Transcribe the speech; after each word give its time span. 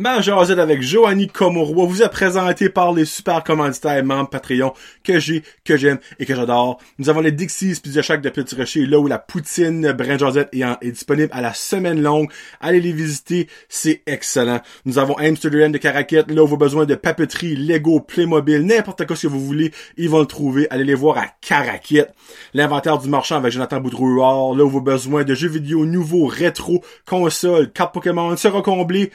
Ma 0.00 0.22
jasette 0.22 0.58
avec 0.58 0.80
Joanie 0.80 1.28
Comorois 1.28 1.84
vous 1.84 2.02
est 2.02 2.08
présenté 2.08 2.70
par 2.70 2.94
les 2.94 3.04
super 3.04 3.44
commanditaires 3.44 4.02
membres 4.02 4.30
Patreon 4.30 4.72
que 5.04 5.20
j'ai, 5.20 5.42
que 5.62 5.76
j'aime 5.76 5.98
et 6.18 6.24
que 6.24 6.34
j'adore. 6.34 6.80
Nous 6.98 7.10
avons 7.10 7.20
les 7.20 7.32
Dixies 7.32 7.78
Pizza 7.82 8.00
Shack 8.00 8.22
de 8.22 8.30
Petit 8.30 8.54
Rocher, 8.54 8.86
là 8.86 8.98
où 8.98 9.06
la 9.06 9.18
poutine 9.18 9.92
Brin 9.92 10.16
Josette 10.16 10.48
est, 10.54 10.90
disponible 10.90 11.28
à 11.32 11.42
la 11.42 11.52
semaine 11.52 12.00
longue. 12.00 12.32
Allez 12.62 12.80
les 12.80 12.92
visiter, 12.92 13.46
c'est 13.68 14.00
excellent. 14.06 14.62
Nous 14.86 14.98
avons 14.98 15.18
Amsterdam 15.18 15.70
de 15.70 15.76
Caraquette, 15.76 16.30
là 16.30 16.44
où 16.44 16.46
vous 16.46 16.54
avez 16.54 16.64
besoin 16.64 16.86
de 16.86 16.94
papeterie, 16.94 17.54
Lego, 17.54 18.00
Playmobil, 18.00 18.64
n'importe 18.64 19.06
quoi 19.06 19.16
que 19.16 19.26
vous 19.26 19.44
voulez, 19.44 19.70
ils 19.98 20.08
vont 20.08 20.20
le 20.20 20.26
trouver. 20.26 20.66
Allez 20.70 20.84
les 20.84 20.94
voir 20.94 21.18
à 21.18 21.26
Caraquette. 21.42 22.14
L'inventaire 22.54 22.96
du 22.96 23.10
marchand 23.10 23.36
avec 23.36 23.52
Jonathan 23.52 23.82
Boudrouard, 23.82 24.54
là 24.54 24.64
où 24.64 24.70
vous 24.70 24.78
avez 24.78 24.92
besoin 24.92 25.24
de 25.24 25.34
jeux 25.34 25.50
vidéo 25.50 25.84
nouveaux, 25.84 26.24
rétro, 26.24 26.82
consoles, 27.04 27.70
cartes 27.70 27.92
Pokémon, 27.92 28.34
sera 28.38 28.62
comblé. 28.62 29.10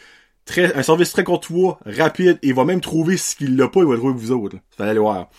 Un 0.58 0.84
service 0.84 1.12
très 1.12 1.24
courtois, 1.24 1.80
rapide, 1.86 2.38
il 2.44 2.54
va 2.54 2.66
même 2.66 2.80
trouver 2.80 3.18
ce 3.18 3.36
qu'il 3.36 3.58
l'a 3.58 3.68
pas, 3.68 3.80
il 3.80 3.88
va 3.88 3.94
le 3.94 3.98
trouver 3.98 4.14
vous 4.14 4.32
autres. 4.32 4.58
Fallait 4.78 4.92
aller 4.92 5.00
voir. 5.00 5.30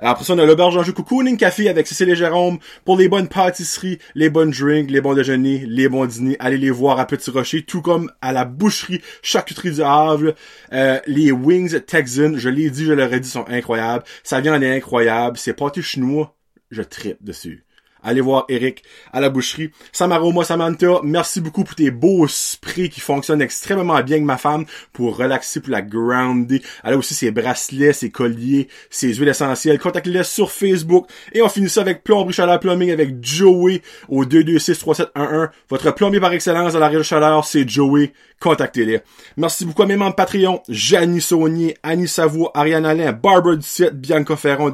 Après 0.00 0.24
ça, 0.24 0.34
on 0.34 0.38
a 0.38 0.44
l'auberge 0.44 0.76
en 0.76 0.82
jeu 0.82 0.92
Cocooning 0.92 1.36
Café 1.36 1.68
avec 1.68 1.86
Cécile 1.86 2.10
et 2.10 2.16
Jérôme 2.16 2.58
pour 2.84 2.98
les 2.98 3.08
bonnes 3.08 3.28
pâtisseries, 3.28 3.98
les 4.14 4.28
bonnes 4.28 4.50
drinks, 4.50 4.90
les 4.90 5.00
bons 5.00 5.14
déjeuners, 5.14 5.64
les 5.66 5.88
bons 5.88 6.06
dîners. 6.06 6.36
Allez 6.40 6.58
les 6.58 6.70
voir 6.70 6.98
à 6.98 7.06
Petit 7.06 7.30
Rocher, 7.30 7.62
tout 7.62 7.80
comme 7.80 8.10
à 8.20 8.32
la 8.32 8.44
boucherie 8.44 9.00
Charcuterie 9.22 9.70
du 9.70 9.82
Havre. 9.82 10.34
Euh, 10.72 10.98
les 11.06 11.30
Wings 11.30 11.80
Texan, 11.80 12.32
je 12.36 12.48
l'ai 12.48 12.68
dit, 12.68 12.84
je 12.84 12.92
l'aurais 12.92 13.20
dit, 13.20 13.28
sont 13.28 13.48
incroyables. 13.48 14.04
Ça 14.24 14.40
vient 14.40 14.56
en 14.56 14.62
est 14.62 14.76
incroyable. 14.76 15.38
C'est 15.38 15.54
pâté 15.54 15.80
chinois, 15.80 16.36
je 16.70 16.82
tripe 16.82 17.22
dessus. 17.22 17.65
Allez 18.06 18.20
voir 18.20 18.44
Eric 18.48 18.84
à 19.12 19.20
la 19.20 19.30
boucherie. 19.30 19.72
Samaroma 19.90 20.44
Samantha, 20.44 21.00
merci 21.02 21.40
beaucoup 21.40 21.64
pour 21.64 21.74
tes 21.74 21.90
beaux 21.90 22.28
sprays 22.28 22.88
qui 22.88 23.00
fonctionnent 23.00 23.42
extrêmement 23.42 24.00
bien 24.00 24.16
avec 24.16 24.22
ma 24.22 24.36
femme 24.36 24.64
pour 24.92 25.16
relaxer, 25.16 25.58
pour 25.60 25.72
la 25.72 25.82
grounder. 25.82 26.62
Elle 26.84 26.94
a 26.94 26.96
aussi 26.96 27.14
ses 27.14 27.32
bracelets, 27.32 27.92
ses 27.92 28.10
colliers, 28.10 28.68
ses 28.90 29.12
huiles 29.12 29.28
essentielles. 29.28 29.80
Contactez-les 29.80 30.22
sur 30.22 30.52
Facebook. 30.52 31.08
Et 31.32 31.42
on 31.42 31.48
finit 31.48 31.68
ça 31.68 31.80
avec 31.80 32.04
Plomberie 32.04 32.32
Chaleur 32.32 32.60
Plumbing 32.60 32.92
avec 32.92 33.16
Joey 33.20 33.82
au 34.08 34.24
226-3711. 34.24 35.50
Votre 35.68 35.92
plombier 35.92 36.20
par 36.20 36.32
excellence 36.32 36.76
à 36.76 36.78
la 36.78 36.86
région 36.86 37.02
Chaleur, 37.02 37.44
c'est 37.44 37.68
Joey. 37.68 38.12
Contactez-les. 38.38 39.00
Merci 39.36 39.64
beaucoup 39.64 39.82
à 39.82 39.86
mes 39.86 39.96
membres 39.96 40.14
Patreon. 40.14 40.62
Janie 40.68 41.20
Saunier, 41.20 41.76
Annie 41.82 42.06
Savoie, 42.06 42.52
Ariane 42.54 42.86
Alain, 42.86 43.12
Barbara 43.12 43.56
Ducette, 43.56 43.98
Bianca 43.98 44.36
Ferron 44.36 44.70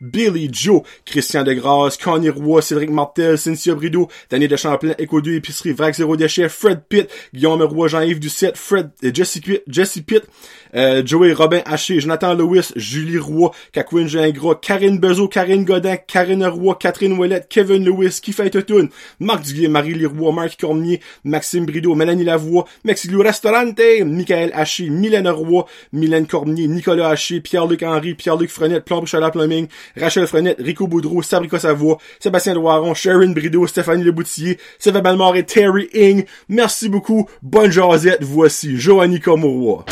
Billy 0.00 0.50
Joe, 0.52 0.82
Christian 1.06 1.44
Degrasse, 1.44 1.96
Connie 1.96 2.28
Roy, 2.28 2.57
Cédric 2.62 2.90
Martel, 2.90 3.38
Cynthia 3.38 3.74
Brideau, 3.74 4.08
Daniel 4.30 4.50
de 4.50 4.56
Champlain, 4.56 4.94
Éco 4.98 5.20
2 5.20 5.34
Épicerie, 5.34 5.72
Vrac 5.72 5.94
Zéro 5.94 6.16
Déchet, 6.16 6.48
Fred 6.48 6.82
Pitt, 6.88 7.08
Guillaume 7.34 7.62
Roy, 7.62 7.88
Jean-Yves 7.88 8.20
Ducette, 8.20 8.56
Fred, 8.56 8.90
euh, 9.04 9.10
Jesse, 9.12 9.40
Pitt, 9.40 9.62
Jesse 9.66 10.00
Pitt, 10.06 10.24
euh, 10.74 11.02
Joey 11.04 11.32
Robin 11.32 11.60
Haché, 11.66 12.00
Jonathan 12.00 12.34
Lewis, 12.34 12.72
Julie 12.76 13.18
Roy, 13.18 13.50
Kakwin 13.72 14.06
Gingras, 14.06 14.56
Karine 14.60 14.98
Bezo, 14.98 15.28
Karine 15.28 15.64
Godin, 15.64 15.96
Karine 16.06 16.46
Roy, 16.46 16.74
Catherine 16.78 17.18
Ouellette, 17.18 17.48
Kevin 17.48 17.84
Lewis, 17.84 18.20
Kifa 18.22 18.48
Totoun, 18.50 18.88
Marc 19.20 19.42
Duguay, 19.42 19.68
Marie 19.68 19.94
Leroy, 19.94 20.32
Marc 20.32 20.60
Cormier, 20.60 21.00
Maxime 21.24 21.66
Brideau, 21.66 21.94
Mélanie 21.94 22.24
Lavoie, 22.24 22.64
Mexiglo 22.84 23.22
Restaurante, 23.22 23.80
Michael 24.04 24.50
Haché, 24.54 24.90
Mylène 24.90 25.28
Roy, 25.28 25.64
Mylène 25.92 26.26
Cormier, 26.26 26.66
Nicolas 26.66 27.10
Haché, 27.10 27.40
Pierre-Luc 27.40 27.82
Henry, 27.82 28.14
Pierre-Luc 28.14 28.50
Frenette, 28.50 28.84
Plomb 28.84 29.06
Chaleur 29.06 29.30
Plumbing, 29.30 29.68
Rachel 29.96 30.26
Frenette, 30.26 30.60
Rico 30.60 30.86
Boudreau, 30.86 31.22
Sabrica 31.22 31.58
Savoie, 31.58 31.98
Sébastien 32.20 32.54
Loiron, 32.54 32.94
Sharon 32.94 33.30
Brideau, 33.30 33.66
Stéphanie 33.66 34.04
Leboutillier, 34.04 34.58
Sylvain 34.78 35.02
Balmore 35.02 35.36
et 35.36 35.44
Terry 35.44 35.88
Ing. 35.94 36.24
Merci 36.48 36.88
beaucoup. 36.88 37.28
Bonne 37.42 37.70
jasette. 37.70 38.22
Voici 38.22 38.76
Joanie 38.78 39.20
Comorois. 39.20 39.84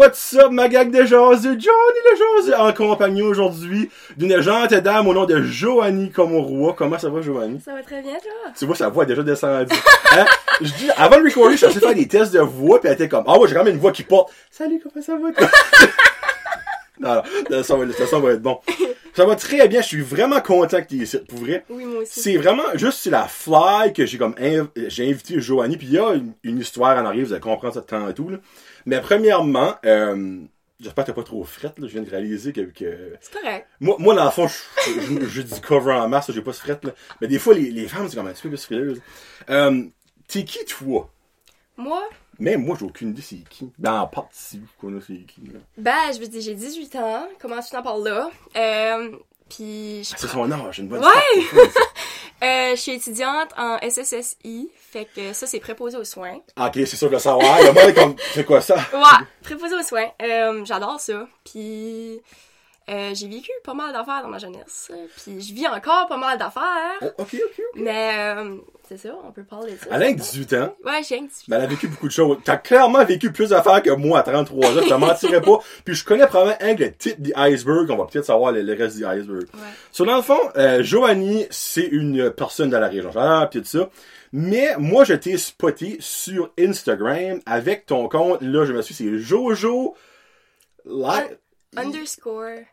What's 0.00 0.34
up, 0.34 0.50
ma 0.50 0.66
gang 0.68 0.90
de 0.90 1.04
jaseux? 1.04 1.58
Johnny 1.58 2.00
le 2.10 2.16
jaseux 2.42 2.56
en 2.58 2.72
compagnie 2.72 3.20
aujourd'hui 3.20 3.90
d'une 4.16 4.40
gentille 4.40 4.80
dame 4.80 5.06
au 5.08 5.12
nom 5.12 5.26
de 5.26 5.42
Joanie 5.42 6.10
Comorois. 6.10 6.74
Comment 6.76 6.98
ça 6.98 7.10
va, 7.10 7.20
Joanie? 7.20 7.60
Ça 7.62 7.74
va 7.74 7.82
très 7.82 8.00
bien, 8.00 8.12
toi? 8.14 8.50
Tu 8.58 8.64
vois, 8.64 8.74
sa 8.76 8.88
voix 8.88 9.04
est 9.04 9.08
déjà 9.08 9.22
descendue. 9.22 9.74
Hein? 10.12 10.24
Je 10.60 10.72
dis, 10.72 10.90
avant 10.96 11.18
le 11.18 11.24
recording, 11.26 11.56
je 11.56 11.66
suis 11.68 11.78
faire 11.78 11.94
des 11.94 12.08
tests 12.08 12.32
de 12.32 12.40
voix, 12.40 12.80
puis 12.80 12.88
elle 12.88 12.94
était 12.94 13.08
comme, 13.08 13.22
ah 13.28 13.38
ouais, 13.38 13.46
j'ai 13.46 13.54
quand 13.54 13.62
même 13.62 13.74
une 13.74 13.80
voix 13.80 13.92
qui 13.92 14.02
porte. 14.02 14.32
Salut, 14.50 14.82
comment 14.82 15.04
ça 15.04 15.14
va, 15.16 15.30
toi? 15.30 15.48
non, 17.00 17.14
non, 17.14 17.22
le 17.48 17.62
son, 17.62 17.78
va- 17.78 17.84
le 17.84 17.92
son 17.92 18.18
va 18.20 18.30
être 18.32 18.42
bon. 18.42 18.58
Ça 19.14 19.24
va 19.24 19.36
très 19.36 19.68
bien, 19.68 19.82
je 19.82 19.86
suis 19.86 20.00
vraiment 20.00 20.40
content 20.40 20.80
que 20.82 20.88
tu 20.88 20.96
es 20.96 21.04
ici, 21.04 21.18
pour 21.28 21.38
vrai. 21.38 21.64
Oui, 21.70 21.84
moi 21.84 22.02
aussi. 22.02 22.20
C'est 22.20 22.36
vraiment 22.38 22.64
juste 22.74 22.98
sur 22.98 23.12
la 23.12 23.28
fly 23.28 23.92
que 23.94 24.04
j'ai 24.04 24.18
comme 24.18 24.34
inv- 24.34 24.66
j'ai 24.88 25.08
invité 25.08 25.40
Joanie, 25.40 25.76
puis 25.76 25.86
il 25.86 25.92
y 25.92 25.98
a 25.98 26.12
une, 26.14 26.32
une 26.42 26.58
histoire 26.58 26.98
en 27.00 27.06
arrière, 27.06 27.24
vous 27.24 27.32
allez 27.32 27.40
comprendre 27.40 27.74
ça 27.74 27.80
de 27.82 27.86
temps 27.86 28.08
et 28.08 28.14
tout. 28.14 28.30
Là. 28.30 28.38
Mais 28.86 29.00
premièrement, 29.00 29.74
euh, 29.84 30.38
j'espère 30.80 31.04
que 31.04 31.10
t'as 31.10 31.14
pas 31.14 31.22
trop 31.22 31.44
frette, 31.44 31.78
là, 31.78 31.86
je 31.86 31.92
viens 31.92 32.02
de 32.02 32.10
réaliser 32.10 32.52
que, 32.52 32.62
que... 32.62 33.14
C'est 33.20 33.32
correct. 33.40 33.66
Moi, 33.80 33.96
moi, 33.98 34.14
dans 34.14 34.24
le 34.24 34.30
fond, 34.30 34.46
je- 34.48 35.26
je- 35.28 35.42
du 35.42 35.60
cover 35.60 35.92
en 35.92 36.08
masse, 36.08 36.30
j'ai 36.32 36.42
pas 36.42 36.52
ce 36.52 36.60
frette, 36.60 36.84
là. 36.84 36.92
Mais 37.20 37.28
des 37.28 37.38
fois, 37.38 37.54
les, 37.54 37.70
les 37.70 37.86
femmes, 37.88 38.08
c'est 38.08 38.16
comme 38.16 38.26
un 38.26 38.32
petit 38.32 38.42
peu 38.42 38.48
plus 38.48 38.64
frileuse. 38.64 39.00
Euh, 39.50 39.84
t'es 40.28 40.44
qui, 40.44 40.64
toi? 40.64 41.10
Moi, 41.76 42.02
Même 42.38 42.64
moi, 42.64 42.76
j'ai 42.78 42.86
aucune 42.86 43.10
idée 43.10 43.22
c'est 43.22 43.36
qui? 43.48 43.70
Dans 43.78 44.00
la 44.00 44.06
partie, 44.06 44.60
a 44.82 44.86
c'est 45.06 45.24
qui, 45.24 45.42
là. 45.52 45.60
ben, 45.78 46.12
je 46.14 46.18
veux 46.20 46.26
dire, 46.28 46.40
j'ai 46.42 46.54
18 46.54 46.96
ans. 46.96 47.26
Comment 47.40 47.60
tu 47.60 47.70
t'en 47.70 47.82
parles 47.82 48.04
là? 48.04 48.30
Euh, 48.56 49.10
puis, 49.48 50.04
je, 50.04 50.14
C'est 50.16 50.28
son 50.28 50.50
âge, 50.52 50.78
une 50.78 50.88
bonne 50.88 51.00
Ouais! 51.00 51.42
euh, 52.42 52.70
je 52.70 52.80
suis 52.80 52.92
étudiante 52.92 53.50
en 53.56 53.78
SSSI. 53.78 54.70
Fait 54.92 55.06
que 55.14 55.32
ça, 55.32 55.46
c'est 55.46 55.60
préposé 55.60 55.96
aux 55.96 56.04
soins. 56.04 56.38
Ah, 56.56 56.66
ok, 56.68 56.74
c'est 56.86 56.96
sûr 56.96 57.08
que 57.08 57.14
le 57.14 57.18
savoir. 57.20 57.60
Le 57.62 57.72
monde 57.72 57.88
est 57.90 57.94
comme, 57.94 58.16
c'est 58.34 58.44
quoi 58.44 58.60
ça? 58.60 58.76
Ouais, 58.92 59.26
préposé 59.42 59.74
aux 59.76 59.82
soins. 59.82 60.08
Euh, 60.22 60.64
J'adore 60.64 61.00
ça. 61.00 61.26
Puis, 61.44 62.20
euh, 62.90 63.10
j'ai 63.14 63.28
vécu 63.28 63.50
pas 63.64 63.74
mal 63.74 63.92
d'affaires 63.92 64.22
dans 64.22 64.28
ma 64.28 64.38
jeunesse. 64.38 64.90
Puis, 65.16 65.40
je 65.40 65.54
vis 65.54 65.66
encore 65.68 66.08
pas 66.08 66.16
mal 66.16 66.38
d'affaires. 66.38 66.98
Oh, 67.02 67.06
ok, 67.18 67.34
ok, 67.34 67.40
ok. 67.58 67.64
Mais, 67.76 68.10
euh, 68.18 68.56
c'est 68.88 68.96
ça, 68.96 69.10
on 69.24 69.30
peut 69.30 69.44
parler 69.44 69.74
de 69.74 69.78
ça. 69.78 69.86
Elle 69.92 70.02
a 70.02 70.12
18 70.12 70.52
ans. 70.54 70.74
Ouais, 70.84 71.00
j'ai 71.08 71.18
un 71.18 71.26
petit 71.26 71.44
Mais 71.46 71.56
elle 71.56 71.62
a 71.62 71.66
vécu 71.66 71.86
beaucoup 71.86 72.08
de 72.08 72.12
choses. 72.12 72.38
T'as 72.44 72.56
clairement 72.56 73.04
vécu 73.04 73.30
plus 73.30 73.50
d'affaires 73.50 73.80
que 73.82 73.90
moi 73.90 74.18
à 74.18 74.22
33 74.24 74.66
ans, 74.66 74.82
je 74.82 74.88
te 74.88 74.94
mentirais 74.94 75.40
pas. 75.40 75.60
Puis 75.84 75.94
je 75.94 76.04
connais 76.04 76.26
probablement 76.26 76.58
un 76.60 76.74
le 76.74 76.92
titre 76.92 77.20
du 77.20 77.32
iceberg, 77.36 77.88
on 77.90 77.96
va 77.96 78.06
peut-être 78.06 78.24
savoir 78.24 78.50
le, 78.50 78.62
le 78.62 78.74
reste 78.74 78.96
du 78.96 79.04
iceberg. 79.04 79.46
Ouais. 79.54 79.60
So, 79.92 80.04
dans 80.04 80.16
le 80.16 80.22
fond, 80.22 80.40
euh, 80.56 80.82
Joanie, 80.82 81.46
c'est 81.50 81.86
une 81.86 82.32
personne 82.32 82.70
de 82.70 82.76
la 82.76 82.88
région 82.88 83.12
Chaleur, 83.12 83.48
pis 83.50 83.60
tout 83.60 83.66
ça. 83.66 83.88
Mais 84.32 84.74
moi, 84.78 85.04
je 85.04 85.14
t'ai 85.14 85.38
spoté 85.38 85.96
sur 86.00 86.50
Instagram 86.58 87.40
avec 87.46 87.86
ton 87.86 88.08
compte. 88.08 88.42
Là, 88.42 88.64
je 88.64 88.72
me 88.72 88.82
suis, 88.82 88.94
c'est 88.94 89.18
Jojo... 89.18 89.94
Live. 90.86 91.36
underscore. 91.76 92.64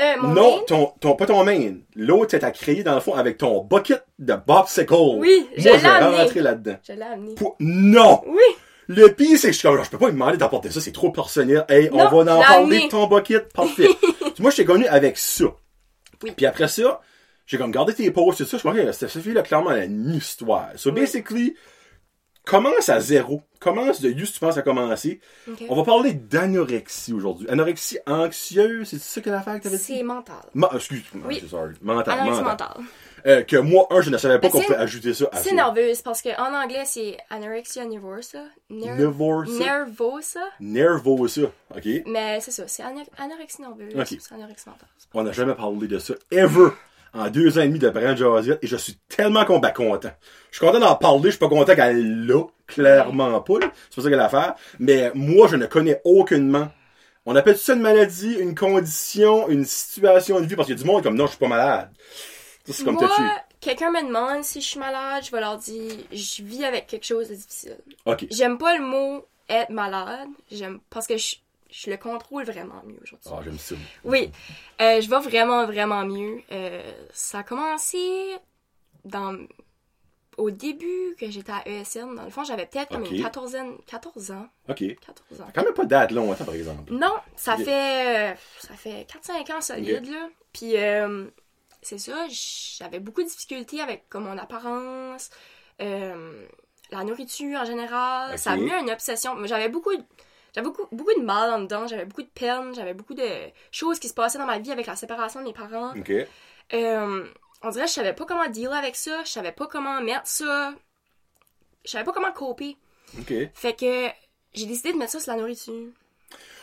Euh, 0.00 0.14
mon 0.22 0.28
Non, 0.28 0.56
main? 0.58 0.62
ton, 0.66 0.92
ton, 1.00 1.14
pas 1.16 1.26
ton 1.26 1.44
main. 1.44 1.74
L'autre, 1.94 2.36
t'as 2.38 2.50
créé 2.50 2.82
dans 2.82 2.94
le 2.94 3.00
fond 3.00 3.14
avec 3.14 3.36
ton 3.38 3.62
bucket 3.62 4.02
de 4.18 4.34
Bobsicle. 4.34 4.94
Oui, 5.18 5.46
je 5.56 5.68
Moi, 5.68 5.78
je 5.78 5.82
vais 5.82 5.98
rentrer 6.22 6.40
là-dedans. 6.40 6.76
Je 6.86 6.92
l'ai 6.94 7.02
amené. 7.02 7.34
Pour- 7.34 7.56
Non! 7.60 8.22
Oui! 8.26 8.40
Le 8.88 9.08
pire, 9.08 9.38
c'est 9.38 9.48
que 9.48 9.52
je 9.52 9.58
suis 9.58 9.68
comme, 9.68 9.82
je 9.84 9.90
peux 9.90 9.98
pas 9.98 10.06
lui 10.06 10.12
demander 10.14 10.36
d'apporter 10.38 10.70
ça, 10.70 10.80
c'est 10.80 10.92
trop 10.92 11.10
personnel. 11.10 11.64
Hey, 11.68 11.88
Non, 11.90 12.08
on 12.10 12.22
va 12.24 12.36
en 12.36 12.40
parler 12.40 12.84
de 12.84 12.88
ton 12.88 13.06
bucket. 13.06 13.52
Parfait. 13.52 13.88
Moi, 14.38 14.50
je 14.50 14.56
t'ai 14.56 14.64
connu 14.64 14.86
avec 14.86 15.16
ça. 15.18 15.44
Oui. 16.22 16.32
Puis 16.36 16.46
après 16.46 16.68
ça, 16.68 17.00
j'ai 17.46 17.58
comme 17.58 17.70
gardé 17.70 17.94
tes 17.94 18.10
posts 18.10 18.40
et 18.40 18.44
tout 18.44 18.50
ça. 18.50 18.58
Je 18.58 18.68
me 18.68 18.74
suis 18.74 18.84
dit, 18.84 18.92
cette 18.92 19.22
fille-là, 19.22 19.42
clairement, 19.42 19.70
elle 19.72 19.80
a 19.80 19.84
une 19.84 20.14
histoire. 20.14 20.68
So, 20.76 20.90
Oui. 20.90 21.00
basically, 21.00 21.54
commence 22.44 22.88
à 22.88 23.00
zéro. 23.00 23.42
Commence 23.60 24.00
de 24.00 24.10
juste, 24.16 24.34
tu 24.34 24.40
penses 24.40 24.56
à 24.58 24.62
commencer. 24.62 25.20
On 25.68 25.76
va 25.76 25.84
parler 25.84 26.14
d'anorexie 26.14 27.12
aujourd'hui. 27.12 27.48
Anorexie 27.48 27.98
anxieuse, 28.06 28.88
c'est 28.88 28.98
ça 29.00 29.20
que 29.20 29.30
l'affaire 29.30 29.58
que 29.58 29.62
t'avais 29.64 29.76
dit? 29.76 29.82
C'est 29.82 30.02
mental. 30.02 30.36
Ma- 30.54 30.70
excuse-moi, 30.74 31.28
Oui. 31.28 31.42
sorry. 31.48 31.74
Mental, 31.80 32.18
Anorexie 32.18 32.42
mental. 32.42 32.76
Euh, 33.24 33.42
que 33.44 33.56
moi, 33.56 33.86
un, 33.90 34.00
je 34.00 34.10
ne 34.10 34.18
savais 34.18 34.40
pas 34.40 34.48
Mais 34.48 34.50
qu'on 34.50 34.60
pouvait 34.62 34.74
ajouter 34.74 35.14
ça 35.14 35.26
à 35.30 35.36
C'est 35.36 35.54
nerveuse 35.54 36.02
parce 36.02 36.22
qu'en 36.22 36.52
anglais, 36.60 36.82
c'est 36.84 37.16
anorexia 37.30 37.84
nervosa. 37.84 38.40
Ner- 38.68 38.96
Nervosa? 38.96 39.52
Nervosa. 39.64 40.40
Nervosa. 40.58 41.42
OK? 41.76 41.86
Mais 42.06 42.40
c'est 42.40 42.50
ça, 42.50 42.64
c'est 42.66 42.82
anor- 42.82 43.06
anorexie 43.18 43.62
nerveuse. 43.62 43.94
Ok. 43.94 44.18
C'est 44.20 44.34
anorexie 44.34 44.68
mentale. 44.68 44.88
On 45.14 45.22
n'a 45.22 45.30
jamais 45.30 45.54
parlé 45.54 45.86
de 45.86 46.00
ça, 46.00 46.14
ever, 46.32 46.70
en 47.14 47.28
deux 47.28 47.58
ans 47.58 47.62
et 47.62 47.68
demi 47.68 47.78
de 47.78 47.90
Brand 47.90 48.16
Josiette, 48.16 48.58
et 48.62 48.66
je 48.66 48.76
suis 48.76 48.98
tellement 49.08 49.44
ben, 49.44 49.70
content. 49.70 50.10
Je 50.50 50.58
suis 50.58 50.66
content 50.66 50.80
d'en 50.80 50.94
parler, 50.96 51.24
je 51.24 51.30
suis 51.30 51.38
pas 51.38 51.48
content 51.48 51.74
qu'elle 51.74 52.26
l'a, 52.26 52.42
clairement 52.66 53.40
pas, 53.40 53.58
là. 53.58 53.72
c'est 53.90 53.96
pas 53.96 54.02
ça 54.02 54.10
qu'elle 54.10 54.20
a 54.20 54.26
à 54.26 54.28
faire, 54.28 54.54
mais 54.78 55.10
moi, 55.14 55.48
je 55.48 55.56
ne 55.56 55.66
connais 55.66 56.00
aucunement. 56.04 56.68
On 57.24 57.36
appelle 57.36 57.56
ça 57.56 57.74
une 57.74 57.82
maladie, 57.82 58.34
une 58.34 58.54
condition, 58.54 59.48
une 59.48 59.64
situation 59.64 60.40
de 60.40 60.46
vie, 60.46 60.56
parce 60.56 60.66
qu'il 60.66 60.76
y 60.76 60.80
a 60.80 60.82
du 60.82 60.88
monde 60.88 61.02
comme, 61.02 61.14
non, 61.14 61.26
je 61.26 61.30
suis 61.30 61.38
pas 61.38 61.48
malade. 61.48 61.90
C'est 62.64 62.84
comme 62.84 62.94
Moi, 62.94 63.08
quelqu'un 63.60 63.90
me 63.90 64.06
demande 64.06 64.44
si 64.44 64.60
je 64.60 64.66
suis 64.66 64.78
malade, 64.78 65.24
je 65.24 65.30
vais 65.30 65.40
leur 65.40 65.58
dire 65.58 65.92
je 66.12 66.42
vis 66.42 66.64
avec 66.64 66.86
quelque 66.86 67.04
chose 67.06 67.28
de 67.28 67.34
difficile. 67.34 67.76
Ok. 68.06 68.26
J'aime 68.30 68.58
pas 68.58 68.76
le 68.76 68.84
mot 68.84 69.26
être 69.48 69.70
malade, 69.70 70.28
j'aime 70.50 70.80
parce 70.90 71.06
que 71.06 71.16
je, 71.16 71.36
je 71.72 71.90
le 71.90 71.96
contrôle 71.96 72.44
vraiment 72.44 72.82
mieux 72.86 73.00
aujourd'hui. 73.02 73.30
Ah, 73.32 73.40
j'aime 73.42 73.58
ça. 73.58 73.74
Oui, 74.04 74.30
euh, 74.80 75.00
je 75.00 75.08
vais 75.10 75.18
vraiment, 75.18 75.66
vraiment 75.66 76.04
mieux. 76.04 76.40
Euh, 76.52 76.92
ça 77.12 77.38
a 77.38 77.42
commencé 77.42 78.36
dans 79.04 79.36
au 80.38 80.50
début 80.50 81.14
que 81.18 81.30
j'étais 81.30 81.52
à 81.52 81.66
ESN. 81.68 82.14
Dans 82.14 82.24
le 82.24 82.30
fond, 82.30 82.44
j'avais 82.44 82.66
peut-être 82.66 82.88
comme 82.90 83.02
Ok. 83.02 83.10
une 83.10 83.22
quatorzaine, 83.22 83.76
14 83.86 84.30
ans. 84.30 84.46
Ok. 84.68 84.78
14 85.04 85.40
ans. 85.42 85.48
Quand 85.54 85.62
même 85.64 85.74
pas 85.74 85.84
de 85.84 85.90
date 85.90 86.10
longtemps, 86.12 86.44
par 86.44 86.54
exemple. 86.54 86.92
Non, 86.92 87.14
ça 87.36 87.56
fait 87.56 88.32
euh, 88.32 88.34
ça 88.60 88.74
fait 88.74 89.06
4-5 89.10 89.52
ans 89.52 89.60
solide 89.60 90.06
là. 90.10 90.28
Puis 90.52 90.76
euh, 90.76 91.26
c'est 91.82 91.98
ça, 91.98 92.26
j'avais 92.28 93.00
beaucoup 93.00 93.22
de 93.22 93.28
difficultés 93.28 93.80
avec 93.80 94.08
comme 94.08 94.24
mon 94.24 94.38
apparence, 94.38 95.30
la 95.78 97.04
nourriture 97.04 97.58
en 97.60 97.64
général. 97.64 98.38
Ça 98.38 98.52
a 98.52 98.56
mis 98.56 98.70
une 98.72 98.90
obsession. 98.90 99.34
J'avais 99.46 99.68
beaucoup 99.68 99.94
de- 99.96 100.04
j'avais 100.54 100.64
beaucoup, 100.66 100.86
beaucoup 100.92 101.14
de 101.18 101.24
mal 101.24 101.50
en 101.50 101.60
dedans, 101.62 101.86
j'avais 101.86 102.04
beaucoup 102.04 102.22
de 102.22 102.28
peine, 102.28 102.74
j'avais 102.74 102.94
beaucoup 102.94 103.14
de 103.14 103.28
choses 103.70 103.98
qui 103.98 104.08
se 104.08 104.14
passaient 104.14 104.38
dans 104.38 104.46
ma 104.46 104.58
vie 104.58 104.72
avec 104.72 104.86
la 104.86 104.96
séparation 104.96 105.40
de 105.40 105.46
mes 105.46 105.52
parents. 105.52 105.92
Ok. 105.96 106.10
Euh, 106.74 107.26
on 107.62 107.70
dirait 107.70 107.84
que 107.84 107.90
je 107.90 107.94
savais 107.94 108.12
pas 108.12 108.24
comment 108.24 108.48
dealer 108.48 108.72
avec 108.76 108.96
ça, 108.96 109.22
je 109.24 109.30
savais 109.30 109.52
pas 109.52 109.66
comment 109.66 110.00
mettre 110.00 110.26
ça, 110.26 110.74
je 111.84 111.90
savais 111.90 112.04
pas 112.04 112.12
comment 112.12 112.32
coper. 112.32 112.76
Ok. 113.18 113.32
Fait 113.54 113.74
que 113.74 114.08
j'ai 114.54 114.66
décidé 114.66 114.92
de 114.92 114.98
mettre 114.98 115.12
ça 115.12 115.20
sur 115.20 115.32
la 115.32 115.38
nourriture. 115.38 115.88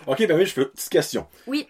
Ok, 0.07 0.25
ben 0.27 0.38
oui, 0.38 0.45
je 0.45 0.53
fais 0.53 0.62
une 0.62 0.68
petite 0.69 0.89
question. 0.89 1.27
Oui, 1.47 1.68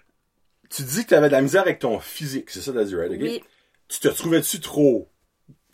Tu 0.69 0.83
dis 0.83 1.04
que 1.04 1.10
t'avais 1.10 1.27
de 1.27 1.33
la 1.33 1.42
misère 1.42 1.62
avec 1.63 1.80
ton 1.80 2.00
physique, 2.00 2.50
c'est 2.50 2.62
ça, 2.62 2.71
t'as 2.74 2.83
dit, 2.83 2.95
right? 2.95 3.12
Oui. 3.19 3.44
Tu 3.88 4.00
te 4.00 4.07
trouvais-tu 4.07 4.60
trop 4.60 5.10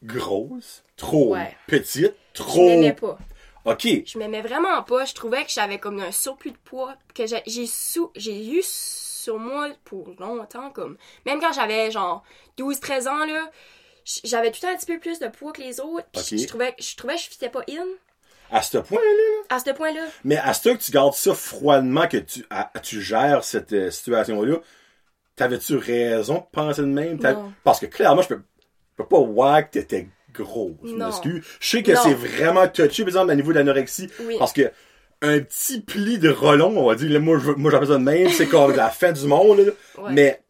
grosse? 0.04 0.84
Trop 0.96 1.34
Ouais. 1.34 1.56
petite? 1.68 2.14
Je 2.34 2.42
Trop. 2.42 2.66
m'aimais 2.66 2.94
pas. 2.94 3.18
Ok. 3.66 3.88
Je 4.06 4.18
m'aimais 4.20 4.42
vraiment 4.42 4.82
pas. 4.84 5.06
Je 5.06 5.14
trouvais 5.14 5.44
que 5.44 5.52
j'avais 5.52 5.80
comme 5.80 6.00
un 6.00 6.12
surplus 6.12 6.52
de 6.52 6.58
poids 6.64 6.94
que 7.14 7.24
j'ai 7.26 7.66
sous 7.68 8.12
j'ai 8.16 8.48
eu 8.48 8.62
sur 8.64 9.40
moi 9.40 9.70
pour 9.86 10.10
longtemps 10.20 10.70
comme 10.70 10.98
même 11.26 11.40
quand 11.40 11.52
j'avais 11.52 11.90
genre 11.92 12.24
12 12.58 12.80
13 12.80 13.08
ans 13.08 13.26
là, 13.26 13.50
j'avais 14.24 14.52
tout 14.52 14.60
le 14.62 14.68
temps 14.68 14.74
un 14.74 14.78
petit 14.78 14.86
peu 14.86 15.00
plus 15.00 15.18
de 15.20 15.28
poids 15.28 15.52
que 15.52 15.62
les 15.62 15.80
autres. 15.80 16.06
puis. 16.14 16.38
Je 16.40 16.48
trouvais 16.48 16.76
je 16.80 16.96
trouvais 16.96 17.16
que 17.16 17.22
je 17.22 17.30
fitais 17.30 17.50
pas 17.50 17.62
in 17.70 17.86
À 18.52 18.62
ce 18.62 18.78
point-là, 18.78 19.44
à 19.50 19.58
ce 19.60 19.72
point-là. 19.72 20.06
mais 20.24 20.38
à 20.38 20.54
ce 20.54 20.70
que 20.70 20.78
tu 20.78 20.92
gardes 20.92 21.16
ça 21.16 21.34
froidement, 21.34 22.08
que 22.08 22.18
tu, 22.18 22.46
à- 22.52 22.72
tu 22.84 23.02
gères 23.02 23.44
cette 23.44 23.74
euh, 23.74 23.90
situation-là, 23.90 24.58
t'avais-tu 25.36 25.76
raison 25.78 26.36
de 26.36 26.44
penser 26.52 26.82
de 26.82 26.88
même? 26.88 27.20
Parce 27.64 27.80
que 27.80 27.88
clairement, 27.88 28.22
je 28.22 28.28
peux, 28.28 28.42
je 28.92 29.04
peux 29.04 29.08
pas 29.08 29.20
voir 29.22 29.64
que 29.66 29.72
t'étais 29.72 30.08
gros. 30.38 30.78
Je 30.84 30.92
Non. 30.94 31.06
m'excuse. 31.08 31.44
Je 31.60 31.68
sais 31.70 31.84
que 31.84 31.96
c'est 31.96 32.14
vraiment 32.14 32.68
touché, 32.68 33.04
par 33.04 33.10
exemple, 33.10 33.32
au 33.32 33.36
niveau 33.36 33.52
de 33.54 33.58
l'anorexie. 33.58 34.10
Oui. 34.22 34.36
Parce 34.40 34.54
que 34.54 34.72
un 35.22 35.40
petit 35.40 35.82
pli 35.82 36.20
de 36.20 36.30
relon, 36.30 36.78
on 36.78 36.88
va 36.88 36.96
dire, 36.96 37.10
là, 37.10 37.20
moi, 37.20 37.40
j'appelle 37.40 37.88
ça 37.88 37.94
de 37.94 37.98
même, 38.04 38.30
c'est 38.30 38.48
comme 38.48 38.76
la 38.76 38.90
fin 38.90 39.12
du 39.12 39.26
monde, 39.26 39.60
là. 39.60 39.72
Ouais. 40.04 40.12
mais 40.12 40.42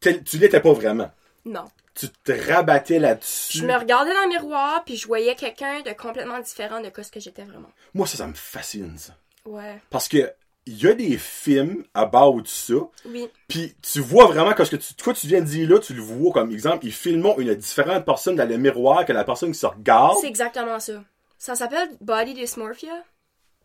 tu 0.00 0.38
l'étais 0.38 0.60
pas 0.60 0.72
vraiment. 0.72 1.10
Non. 1.44 1.64
Tu 1.94 2.08
te 2.08 2.32
rabattais 2.52 2.98
là-dessus. 2.98 3.58
Je 3.58 3.64
me 3.66 3.74
regardais 3.74 4.12
dans 4.12 4.22
le 4.22 4.28
miroir 4.28 4.84
puis 4.84 4.96
je 4.96 5.06
voyais 5.06 5.34
quelqu'un 5.34 5.80
de 5.80 5.90
complètement 5.92 6.38
différent 6.40 6.80
de 6.80 6.90
ce 7.02 7.10
que 7.10 7.20
j'étais 7.20 7.42
vraiment. 7.42 7.70
Moi, 7.94 8.06
ça, 8.06 8.18
ça 8.18 8.26
me 8.26 8.34
fascine, 8.34 8.96
ça. 8.98 9.16
Ouais. 9.46 9.80
Parce 9.90 10.06
que 10.08 10.30
il 10.66 10.82
y 10.82 10.88
a 10.88 10.94
des 10.94 11.16
films 11.16 11.84
about 11.94 12.42
ça, 12.46 12.74
Oui. 13.04 13.28
puis 13.48 13.74
tu 13.82 14.00
vois 14.00 14.26
vraiment 14.26 14.52
que 14.52 14.64
ce 14.64 14.72
que 14.72 14.76
tu, 14.76 14.94
quoi 15.02 15.12
tu 15.14 15.26
viens 15.28 15.40
de 15.40 15.46
dire 15.46 15.68
là, 15.70 15.78
tu 15.78 15.94
le 15.94 16.02
vois 16.02 16.32
comme 16.32 16.50
exemple, 16.50 16.84
ils 16.86 16.92
filment 16.92 17.34
une 17.38 17.54
différente 17.54 18.04
personne 18.04 18.34
dans 18.36 18.48
le 18.48 18.56
miroir 18.58 19.04
que 19.06 19.12
la 19.12 19.22
personne 19.24 19.52
qui 19.52 19.58
se 19.58 19.66
regarde, 19.66 20.16
C'est 20.20 20.26
exactement 20.28 20.80
ça. 20.80 20.94
Ça 21.38 21.54
s'appelle 21.54 21.88
body 22.00 22.34
dysmorphia. 22.34 23.04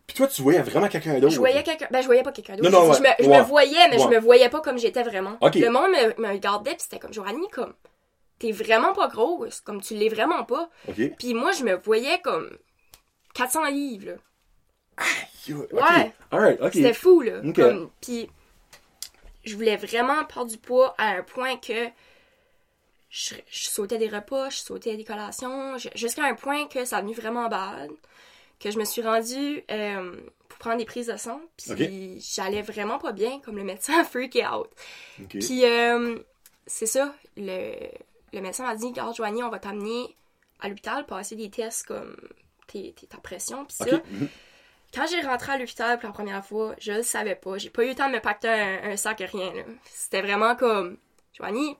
puis 0.06 0.16
toi 0.18 0.28
tu 0.28 0.42
voyais 0.42 0.62
vraiment 0.62 0.88
quelqu'un 0.90 1.18
d'autre. 1.20 1.34
Je 1.34 1.40
voyais 1.40 1.64
quelqu'un. 1.64 1.88
Ben, 1.90 2.02
je 2.02 2.06
voyais 2.06 2.22
pas 2.24 2.32
quelqu'un 2.34 2.56
d'autre. 2.56 2.70
Non, 2.70 2.86
non, 2.86 2.94
Je, 2.94 2.98
je 2.98 3.02
ouais, 3.04 3.16
me, 3.20 3.24
je 3.26 3.30
ouais. 3.30 3.38
me 3.40 3.44
voyais, 3.44 3.88
mais 3.90 3.98
je 3.98 4.04
Ouais. 4.08 4.16
me 4.16 4.20
voyais 4.22 4.50
pas 4.50 4.60
comme 4.62 4.78
j'étais 4.78 5.04
vraiment. 5.04 5.38
Le 5.42 5.70
monde 5.70 5.92
me, 5.92 6.22
me 6.22 6.34
regardait, 6.34 6.72
puis 6.72 6.82
c'était 6.82 7.00
comme, 7.00 7.14
Joanie, 7.14 7.48
comme, 7.52 7.74
t'es 8.38 8.52
vraiment 8.52 8.94
pas 8.94 9.08
grosse, 9.08 9.62
comme 9.62 9.82
tu 9.82 9.96
l'es 9.96 10.10
vraiment 10.10 10.44
pas. 10.44 10.70
OK. 10.88 11.16
Puis 11.18 11.34
moi, 11.34 11.52
je 11.54 11.64
me 11.64 11.76
voyais 11.78 12.20
comme 12.22 12.50
400 13.34 13.66
livres, 13.70 14.06
là. 14.08 14.14
Ouais. 15.74 16.14
C'était 16.74 16.94
fou, 16.94 17.22
là. 17.22 17.42
Comme, 17.64 17.90
puis 18.02 18.30
je 19.44 19.56
voulais 19.56 19.76
vraiment 19.78 20.24
perdre 20.26 20.52
du 20.52 20.58
poids 20.58 20.94
à 20.98 21.10
un 21.18 21.24
point 21.24 21.58
que 21.58 21.88
je, 23.10 23.36
je 23.50 23.68
sautais 23.68 23.98
des 23.98 24.08
repas, 24.08 24.50
je 24.50 24.58
sautais 24.58 24.96
des 24.96 25.04
collations, 25.04 25.78
jusqu'à 25.96 26.24
un 26.26 26.36
point 26.36 26.68
que 26.68 26.86
ça 26.86 26.98
a 26.98 27.02
devenu 27.02 27.16
vraiment 27.16 27.50
bad, 27.50 27.90
que 28.60 28.72
je 28.72 28.78
me 28.80 28.86
suis 28.86 29.02
rendue 29.02 29.64
euh, 29.72 30.16
pour 30.48 30.60
prendre 30.60 30.78
des 30.78 30.86
prises 30.86 31.08
de 31.08 31.18
sang, 31.18 31.42
puis 31.58 31.72
j'allais 32.22 32.62
vraiment 32.62 33.00
pas 33.00 33.12
bien, 33.12 33.40
comme 33.42 33.58
le 33.58 33.64
médecin 33.64 34.00
a 34.00 34.04
freaké 34.06 34.46
out. 34.48 34.70
Puis 35.40 35.66
euh, 35.66 36.20
c'est 36.68 36.86
ça, 36.86 37.14
le, 37.36 37.74
le 38.32 38.42
médecin 38.42 38.64
m'a 38.66 38.76
dit, 38.76 38.86
regarde 38.86 39.16
Joanie, 39.16 39.44
on 39.44 39.50
va 39.50 39.60
t'amener 39.60 40.16
à 40.62 40.70
l'hôpital 40.70 41.06
pour 41.06 41.18
passer 41.18 41.36
des 41.36 41.50
tests 41.50 41.88
comme 41.88 42.16
tes, 42.68 42.94
tes- 42.94 43.08
ta 43.08 43.18
pression, 43.18 43.66
puis 43.66 43.76
ça. 43.90 44.02
Quand 44.94 45.06
j'ai 45.08 45.22
rentré 45.26 45.54
à 45.54 45.58
l'hôpital 45.58 45.98
pour 46.00 46.08
la 46.10 46.14
première 46.14 46.46
fois, 46.46 46.76
je 46.80 46.92
le 46.92 47.04
savais 47.04 47.36
pas. 47.36 47.58
J'ai 47.58 47.70
pas 47.70 47.84
eu 47.86 47.90
le 47.90 47.96
temps 47.96 48.10
de 48.10 48.14
me 48.16 48.20
pacter 48.20 48.50
un, 48.50 48.92
un 48.92 48.98
sac, 48.98 49.20
rien. 49.32 49.54
là. 49.54 49.64
C'était 49.86 50.22
vraiment 50.22 50.56
comme, 50.56 50.98
Joanie, 51.34 51.78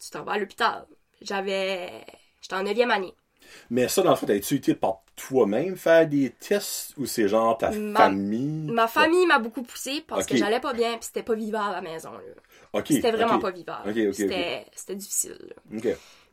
tu 0.00 0.10
t'en 0.10 0.24
vas 0.24 0.32
à 0.32 0.38
l'hôpital. 0.38 0.86
J'avais... 1.20 2.04
J'étais 2.40 2.54
en 2.54 2.62
neuvième 2.62 2.90
année. 2.90 3.14
Mais 3.70 3.88
ça, 3.88 4.02
dans 4.02 4.10
le 4.10 4.16
fond, 4.16 4.26
t'as-tu 4.26 4.56
été 4.56 4.74
par 4.74 5.02
toi-même 5.16 5.76
faire 5.76 6.06
des 6.06 6.30
tests 6.30 6.94
ou 6.96 7.06
c'est 7.06 7.28
genre 7.28 7.56
ta 7.58 7.70
Ma- 7.70 8.00
famille? 8.00 8.70
Ma 8.70 8.86
famille 8.86 9.26
m'a 9.26 9.38
beaucoup 9.38 9.62
poussé 9.62 10.04
parce 10.06 10.26
que 10.26 10.36
j'allais 10.36 10.60
pas 10.60 10.72
bien 10.74 10.92
puis 10.98 11.06
c'était 11.06 11.22
pas 11.22 11.34
vivable 11.34 11.70
à 11.70 11.72
la 11.72 11.80
maison. 11.80 12.12
Là. 12.12 12.20
OK. 12.74 12.86
C'était 12.88 13.10
vraiment 13.12 13.38
pas 13.38 13.50
vivable. 13.50 14.12
C'était, 14.12 14.66
c'était 14.74 14.96
difficile. 14.96 15.54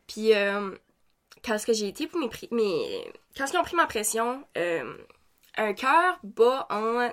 Puis 0.06 0.34
euh, 0.34 0.70
quand 1.44 1.54
est-ce 1.54 1.66
que 1.66 1.72
j'ai 1.72 1.88
été 1.88 2.06
pour 2.06 2.20
mes, 2.20 2.28
pri- 2.28 2.48
mes... 2.54 3.10
Quand 3.36 3.46
ils 3.50 3.56
ont 3.56 3.62
pris 3.62 3.76
ma 3.76 3.86
pression, 3.86 4.44
euh, 4.56 4.94
un 5.56 5.72
cœur 5.72 6.18
bat 6.22 6.66
en 6.70 7.08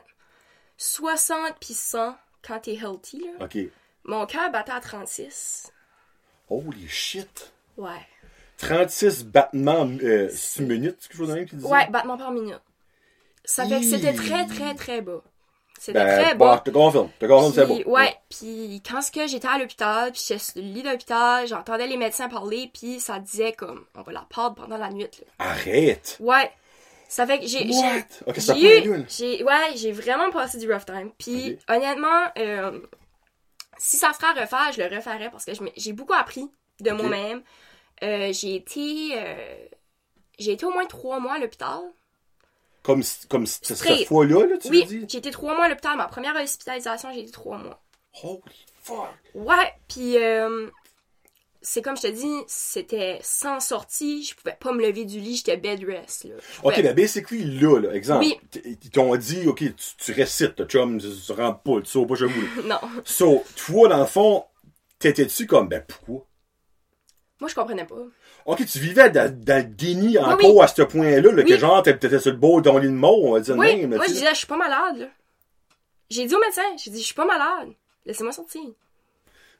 60 0.77 1.53
puis 1.59 1.73
100 1.73 2.15
quand 2.45 2.59
t'es 2.59 2.75
healthy. 2.75 3.19
Là. 3.39 3.45
OK. 3.45 3.57
Mon 4.05 4.25
cœur 4.25 4.51
battait 4.51 4.71
à 4.71 4.79
36. 4.81 5.71
Holy 6.49 6.87
shit. 6.87 7.53
Ouais. 7.77 7.89
36 8.57 9.25
battements 9.25 9.89
euh, 10.03 10.29
sur 10.29 10.65
minute, 10.65 10.97
quelque 10.99 11.17
chose 11.17 11.29
de 11.29 11.33
même 11.33 11.45
qui 11.45 11.55
disait? 11.55 11.67
Ouais, 11.67 11.87
battement 11.89 12.17
par 12.17 12.31
minute. 12.31 12.61
Ça 13.45 13.65
fait 13.67 13.79
que 13.79 13.85
c'était 13.85 14.13
très, 14.13 14.45
très, 14.45 14.73
très 14.75 15.01
bas. 15.01 15.21
C'était 15.79 15.99
Ben, 15.99 16.21
très 16.23 16.35
bon, 16.35 16.45
bas. 16.45 16.59
te 16.63 16.69
confirme. 16.69 17.09
Te 17.19 17.25
confirme, 17.25 17.53
c'est 17.53 17.83
beau. 17.83 17.91
ouais, 17.91 18.15
puis 18.29 18.81
quand 18.87 19.01
ce 19.01 19.11
que 19.11 19.27
j'étais 19.27 19.47
à 19.49 19.57
l'hôpital, 19.57 20.11
puis 20.11 20.21
j'étais 20.25 20.39
sur 20.39 20.53
le 20.61 20.61
lit 20.61 20.83
d'hôpital, 20.83 21.45
j'entendais 21.47 21.87
les 21.87 21.97
médecins 21.97 22.29
parler, 22.29 22.69
puis 22.73 23.01
ça 23.01 23.19
disait 23.19 23.51
comme, 23.51 23.83
on 23.95 24.01
va 24.01 24.11
la 24.13 24.25
perdre 24.33 24.55
pendant 24.55 24.77
la 24.77 24.89
nuit. 24.91 25.03
là. 25.03 25.27
Arrête. 25.39 26.15
Ouais. 26.21 26.49
Ça 27.13 27.27
fait 27.27 27.39
que 27.39 27.45
j'ai... 27.45 27.59
j'ai- 27.59 27.73
What? 27.73 28.01
Ok, 28.25 28.39
ça 28.39 28.55
j'ai 28.55 29.43
ouais, 29.43 29.75
j'ai 29.75 29.91
vraiment 29.91 30.31
passé 30.31 30.57
du 30.57 30.71
rough 30.71 30.85
time. 30.85 31.11
Puis 31.19 31.59
honnêtement, 31.69 32.23
euh, 32.39 32.79
si 33.77 33.97
ça 33.97 34.13
serait 34.13 34.27
à 34.35 34.41
refaire, 34.41 34.71
je 34.75 34.81
le 34.81 34.95
referais 34.95 35.29
parce 35.29 35.45
que 35.45 35.51
j'ai 35.77 35.93
beaucoup 35.93 36.13
appris 36.13 36.49
de 36.79 36.89
moi-même. 36.91 37.43
Euh, 38.01 38.33
j'ai 38.33 38.55
été, 38.55 39.11
euh, 39.15 39.65
j'ai 40.39 40.53
été 40.53 40.65
au 40.65 40.71
moins 40.71 40.85
trois 40.85 41.19
mois 41.19 41.33
à 41.35 41.39
l'hôpital. 41.39 41.81
Comme, 42.81 43.03
comme 43.29 43.45
cette 43.45 43.77
Straight. 43.77 44.07
fois-là, 44.07 44.45
là, 44.47 44.57
tu 44.57 44.69
Oui, 44.69 44.85
dire? 44.85 45.05
j'ai 45.07 45.19
été 45.19 45.29
trois 45.29 45.53
mois 45.55 45.65
à 45.65 45.69
l'hôpital. 45.69 45.95
Ma 45.97 46.07
première 46.07 46.35
hospitalisation, 46.35 47.13
j'ai 47.13 47.21
été 47.21 47.31
trois 47.31 47.59
mois. 47.59 47.79
Holy 48.23 48.41
fuck. 48.81 49.09
Ouais, 49.35 49.73
puis 49.87 50.17
euh, 50.17 50.67
c'est 51.65 51.81
comme 51.81 51.95
je 51.97 52.01
te 52.03 52.07
dis, 52.07 52.35
c'était 52.47 53.19
sans 53.23 53.59
sortie. 53.59 54.23
Je 54.23 54.35
pouvais 54.35 54.57
pas 54.59 54.73
me 54.73 54.85
lever 54.85 55.05
du 55.05 55.19
lit, 55.19 55.37
j'étais 55.37 55.57
bed 55.57 55.83
rest. 55.87 56.25
Là. 56.25 56.35
Ok, 56.61 56.81
ben 56.83 56.93
basically, 56.93 57.43
là, 57.59 57.79
là, 57.79 57.93
exemple, 57.95 58.25
Oui. 58.25 58.37
ils 58.65 58.89
t'ont 58.91 59.15
dit, 59.15 59.47
ok, 59.47 59.59
tu, 59.59 59.73
tu 59.97 60.11
récites, 60.11 60.63
chum, 60.67 60.99
tu, 60.99 61.07
tu 61.25 61.31
rentres 61.31 61.61
pas, 61.61 61.79
tu 61.81 61.89
sors 61.89 62.05
pas 62.05 62.15
chez 62.15 62.25
vous. 62.25 62.61
Non, 62.67 62.79
So, 63.05 63.43
toi, 63.55 63.87
dans 63.87 63.99
le 64.01 64.05
fond, 64.05 64.45
t'étais-tu 64.99 65.47
comme, 65.47 65.67
ben 65.69 65.83
pourquoi? 65.87 66.25
moi 67.39 67.49
je 67.49 67.55
comprenais 67.55 67.85
pas. 67.85 67.95
Ok, 68.45 68.65
tu 68.65 68.79
vivais 68.79 69.09
dans, 69.09 69.29
dans 69.43 69.57
le 69.57 69.63
déni 69.69 70.17
encore 70.17 70.55
oui. 70.55 70.61
à 70.63 70.67
ce 70.67 70.81
point-là, 70.81 71.29
là, 71.31 71.43
que 71.43 71.57
genre, 71.57 71.83
t'étais 71.83 72.19
sur 72.19 72.31
le 72.31 72.37
de 72.37 72.61
ton 72.61 72.77
lit 72.77 72.87
de 72.87 72.93
mort, 72.93 73.21
on 73.23 73.33
va 73.33 73.39
dire 73.41 73.57
Oui, 73.57 73.67
même. 73.75 73.91
là, 73.91 73.97
moi 73.97 74.05
je 74.05 74.11
sais. 74.11 74.13
disais, 74.19 74.29
je 74.31 74.37
suis 74.37 74.47
pas 74.47 74.55
malade. 74.57 74.97
là. 74.97 75.07
J'ai 76.09 76.25
dit 76.25 76.35
au 76.35 76.39
médecin, 76.39 76.61
j'ai 76.77 76.91
dit, 76.91 76.99
je 76.99 77.05
suis 77.05 77.15
pas 77.15 77.25
malade. 77.25 77.73
Laissez-moi 78.05 78.31
sortir. 78.31 78.61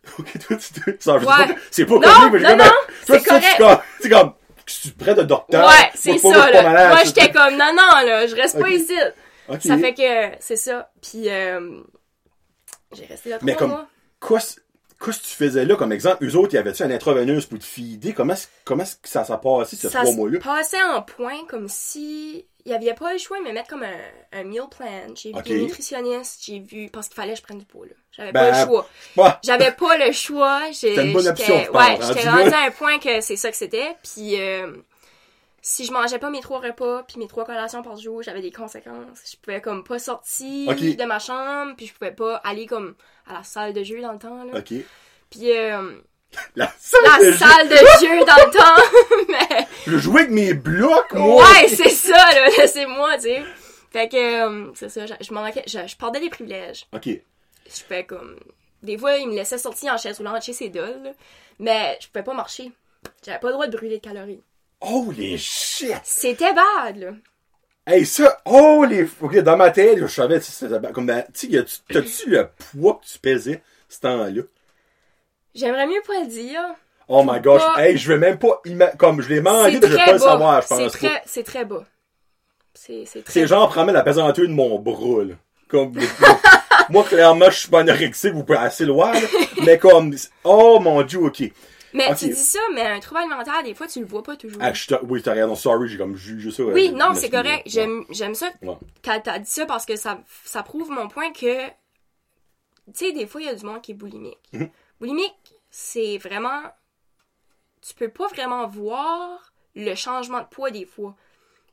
Ok, 0.20 0.38
toi, 0.48 0.58
tu 0.58 0.74
te- 0.74 1.04
ça, 1.04 1.16
Ouais. 1.18 1.56
c'est 1.72 1.86
pas 1.86 2.00
connu, 2.00 2.32
mais 2.34 2.40
non, 2.40 2.58
non, 2.58 2.72
c'est 3.06 3.06
toi, 3.06 3.20
tu- 3.20 3.24
correct. 3.58 3.80
comme- 4.12 4.34
tu 4.66 4.92
près 4.92 5.14
de 5.16 5.24
docteur. 5.24 5.68
ouais, 5.68 5.92
c'est 5.96 6.18
ça, 6.18 6.52
là. 6.52 6.62
malade, 6.64 6.90
Moi 6.94 7.04
j'étais 7.06 7.32
comme, 7.32 7.54
non, 7.58 7.72
non, 7.76 8.06
là, 8.08 8.28
je 8.28 8.36
reste 8.36 8.60
pas 8.60 8.70
ici. 8.70 8.96
Ça 9.60 9.78
fait 9.78 9.94
que, 9.94 10.38
c'est 10.40 10.56
ça. 10.56 10.90
Puis, 11.02 11.30
euh, 11.30 11.82
j'ai 12.94 13.06
resté 13.06 13.30
là 13.30 13.38
trois 13.38 13.46
Mais 13.46 13.56
comme- 13.56 13.72
mois. 13.72 13.88
Quoi, 14.20 14.40
qu'est-ce 14.40 15.20
que 15.20 15.26
tu 15.26 15.36
faisais 15.36 15.66
là, 15.66 15.76
comme 15.76 15.92
exemple? 15.92 16.24
Eux 16.26 16.36
autres, 16.38 16.54
y 16.54 16.58
avait-tu 16.58 16.84
un 16.84 16.92
intraveineuse 16.92 17.46
pour 17.46 17.60
te 17.60 17.66
fider? 17.66 18.14
Comment, 18.14 18.34
est-ce- 18.34 18.48
comment 18.64 18.86
ça 19.04 19.26
s'est 19.26 19.34
passé, 19.44 19.76
ces 19.76 19.90
ça 19.90 20.00
trois 20.00 20.12
se 20.12 20.16
mois-là? 20.18 20.40
passait 20.40 20.82
en 20.82 21.02
point 21.02 21.46
comme 21.50 21.68
si 21.68 22.46
il 22.65 22.72
y 22.72 22.75
avait 22.75 22.93
pas 22.93 23.12
le 23.13 23.20
choix 23.20 23.38
de 23.39 23.43
me 23.43 23.51
mettre 23.51 23.70
comme 23.70 23.84
un, 23.84 24.00
un 24.32 24.43
meal 24.43 24.63
plan. 24.70 25.13
J'ai 25.15 25.32
vu 25.32 25.38
Ok. 25.39 25.43
des 25.46 25.62
nutritionnistes, 25.62 26.41
j'ai 26.46 26.60
vu 26.60 26.89
parce 26.89 27.08
qu'il 27.08 27.15
fallait 27.15 27.34
que 27.34 27.39
je 27.39 27.43
prenne 27.43 27.58
du 27.60 27.65
poids 27.65 27.86
là. 27.86 27.93
J'avais 28.12 28.32
Ben, 28.32 28.51
pas 28.51 28.60
le 28.63 28.65
choix. 28.70 28.89
bah, 29.17 29.39
J'avais 29.43 29.72
pas 29.72 29.98
le 29.98 30.12
choix. 30.12 30.62
J'ai- 30.67 30.74
C'était 30.96 31.05
une 31.05 31.13
bonne 31.13 31.24
j'étais- 31.24 31.41
option, 31.41 31.60
je 31.60 31.65
pense, 31.72 31.75
Ouais, 31.82 31.93
rendu 31.96 32.05
j'étais 32.08 32.25
là. 32.25 32.32
rendu 32.36 32.53
à 32.53 32.60
un 32.65 32.72
point 32.72 33.00
que 33.00 33.22
c'est 33.22 33.36
ça 33.36 33.51
que 33.51 33.58
c'était. 33.58 33.96
Puis 34.03 34.39
euh, 34.39 34.77
si 35.62 35.86
je 35.86 35.91
mangeais 35.91 36.20
pas 36.20 36.29
mes 36.29 36.41
trois 36.41 36.60
repas 36.60 37.03
puis 37.03 37.17
mes 37.20 37.27
trois 37.27 37.46
collations 37.46 37.82
par 37.82 37.98
jour, 37.98 38.22
j'avais 38.24 38.41
des 38.41 38.51
conséquences. 38.51 39.20
Je 39.32 39.38
pouvais 39.38 39.62
comme 39.62 39.84
pas 39.84 40.00
sortir 40.00 40.74
de 40.75 41.05
ma 41.05 41.20
chambre, 41.20 41.74
puis 41.75 41.88
je 41.88 41.93
pouvais 41.93 42.12
pas 42.12 42.36
aller 42.43 42.65
comme 42.65 42.96
à 43.27 43.34
la 43.34 43.43
salle 43.43 43.74
de 43.74 43.84
jeu 43.84 44.01
dans 44.01 44.12
le 44.13 44.20
temps. 44.20 44.43
Là. 44.43 44.60
OK. 44.60 44.74
Puis 45.29 45.51
euh, 45.58 45.91
La 46.56 46.72
salle 46.80 47.02
la 47.04 47.20
de 47.20 47.32
jeu. 47.32 47.38
salle 47.38 47.70
de 47.70 47.75
jeu 47.75 48.20
dans 48.25 48.46
le 48.46 48.52
temps. 48.52 49.28
Mais 49.50 49.68
Je 49.88 49.98
jouais 49.98 50.22
avec 50.22 50.32
mes 50.34 50.54
blocs, 50.54 51.13
moi! 51.13 51.44
ouais, 51.44 51.68
c'est 51.68 51.90
ça 51.90 52.12
là, 52.12 52.68
c'est 52.68 52.86
moi, 52.86 53.16
tu 53.16 53.24
sais. 53.24 53.44
Fait 53.92 54.10
que 54.10 54.18
euh, 54.68 54.72
c'est 54.75 54.90
ça, 54.90 55.06
je, 55.06 55.13
je 55.22 55.34
m'en 55.34 55.42
manquais, 55.42 55.63
je, 55.68 55.80
je 55.88 55.96
perdais 55.96 56.20
des 56.20 56.30
privilèges. 56.30 56.88
OK. 56.94 57.06
Je 57.08 57.82
fais 57.88 58.06
comme 58.06 58.38
des 58.82 58.98
fois 58.98 59.16
il 59.18 59.28
me 59.30 59.36
laissait 59.36 59.58
sortir 59.58 59.94
en 59.94 59.98
chaise 59.98 60.18
roulante 60.18 60.44
chez 60.44 60.54
ses 60.54 60.70
dolls, 60.70 61.13
mais 61.60 61.98
je 62.02 62.08
pouvais 62.08 62.24
pas 62.24 62.34
marcher. 62.34 62.72
J'avais 63.25 63.40
pas 63.40 63.48
le 63.48 63.54
droit 63.54 63.68
de 63.68 63.75
brûler 63.78 63.98
de 63.98 64.02
calories. 64.04 64.42
Holy 64.82 65.38
shit! 65.38 65.96
C'était 66.04 66.54
bad 66.54 66.98
là. 66.98 67.12
Hey, 67.86 68.06
ça, 68.06 68.42
oh 68.46 68.86
les. 68.90 69.06
Ok, 69.22 69.38
dans 69.40 69.58
ma 69.58 69.70
tête, 69.70 69.98
je 70.00 70.08
savais, 70.08 70.40
comme, 70.94 71.06
ben, 71.06 71.25
tu 71.34 71.52
sais, 71.52 71.66
t'as-tu 71.90 72.30
le 72.30 72.48
poids 72.48 73.02
que 73.04 73.06
tu 73.12 73.20
pesais, 73.20 73.62
ce 73.90 74.00
temps-là? 74.00 74.42
J'aimerais 75.56 75.88
mieux 75.88 76.02
pas 76.06 76.20
le 76.22 76.28
dire. 76.28 76.62
Oh 77.08 77.24
my 77.26 77.40
gosh, 77.42 77.62
pas- 77.62 77.84
hey, 77.86 77.98
je 77.98 78.08
vais 78.12 78.18
même 78.18 78.40
pas, 78.40 78.62
comme, 78.98 79.22
je 79.22 79.30
l'ai 79.30 79.36
C'est 79.36 79.42
mais 79.42 79.72
je 79.74 79.78
vais 79.88 79.98
pas 80.06 80.14
le 80.14 80.20
savoir, 80.20 80.62
je 80.62 80.68
C'est 80.68 80.76
pense 80.76 80.94
pas. 80.94 80.98
très, 81.10 81.22
c'est 81.26 81.44
très 81.44 81.66
bas. 81.66 81.84
C'est, 82.74 83.06
c'est 83.06 83.22
très 83.24 83.34
C'est 83.34 83.48
genre, 83.48 83.70
prends 83.70 83.86
la 83.86 84.02
pesanteur 84.04 84.48
de 84.48 84.52
mon 84.54 84.80
bras, 84.80 85.24
là. 85.24 85.36
Comme, 85.68 85.94
moi, 86.90 87.04
clairement, 87.04 87.50
je 87.50 87.60
suis 87.60 87.70
pas 87.70 87.82
anorexique, 87.82 88.34
vous 88.34 88.44
pouvez 88.44 88.58
assez 88.58 88.86
loin, 88.86 89.12
là, 89.12 89.20
mais 89.66 89.78
comme, 89.78 90.16
oh 90.44 90.80
mon 90.80 91.02
dieu, 91.04 91.20
ok. 91.20 91.44
Mais 91.96 92.16
tu 92.16 92.26
dis 92.26 92.34
ça, 92.34 92.60
mais 92.74 92.82
un 92.82 93.00
trouble 93.00 93.20
alimentaire, 93.22 93.62
des 93.64 93.76
fois, 93.76 93.86
tu 93.86 94.00
le 94.00 94.06
vois 94.08 94.24
pas 94.24 94.36
toujours. 94.36 94.60
Ah, 94.64 94.74
je 94.74 94.96
oui, 95.08 95.22
t'as 95.22 95.34
raison, 95.34 95.54
sorry, 95.56 95.88
j'ai 95.90 95.98
comme 95.98 96.16
jugé 96.16 96.50
ça. 96.50 96.64
oui, 96.64 96.90
euh, 96.92 96.98
non, 96.98 97.14
c'est 97.14 97.30
correct. 97.30 97.62
J'aime, 97.68 98.04
j'aime 98.10 98.34
ça 98.34 98.48
Ouais. 98.64 98.74
quand 99.06 99.20
t'as 99.24 99.38
dit 99.38 99.50
ça 99.52 99.68
parce 99.68 99.86
que 99.86 99.96
ça, 99.96 100.20
ça 100.44 100.64
prouve 100.64 100.90
mon 100.90 101.08
point 101.08 101.32
que, 101.32 101.68
tu 101.68 101.72
sais, 102.96 103.12
des 103.12 103.28
fois, 103.28 103.42
il 103.42 103.46
y 103.48 103.50
a 103.50 103.54
du 103.56 103.64
monde 103.66 103.82
qui 103.82 103.92
est 103.92 103.96
boulimique. 103.96 104.40
Mhm. 104.54 104.70
Boulimique, 105.00 105.36
c'est 105.74 106.20
vraiment, 106.20 106.62
tu 107.82 107.94
peux 107.96 108.10
pas 108.10 108.27
vraiment 108.27 108.68
voir 108.68 109.53
le 109.75 109.96
changement 109.96 110.39
de 110.42 110.46
poids 110.46 110.72
des 110.72 110.86
fois. 110.86 111.15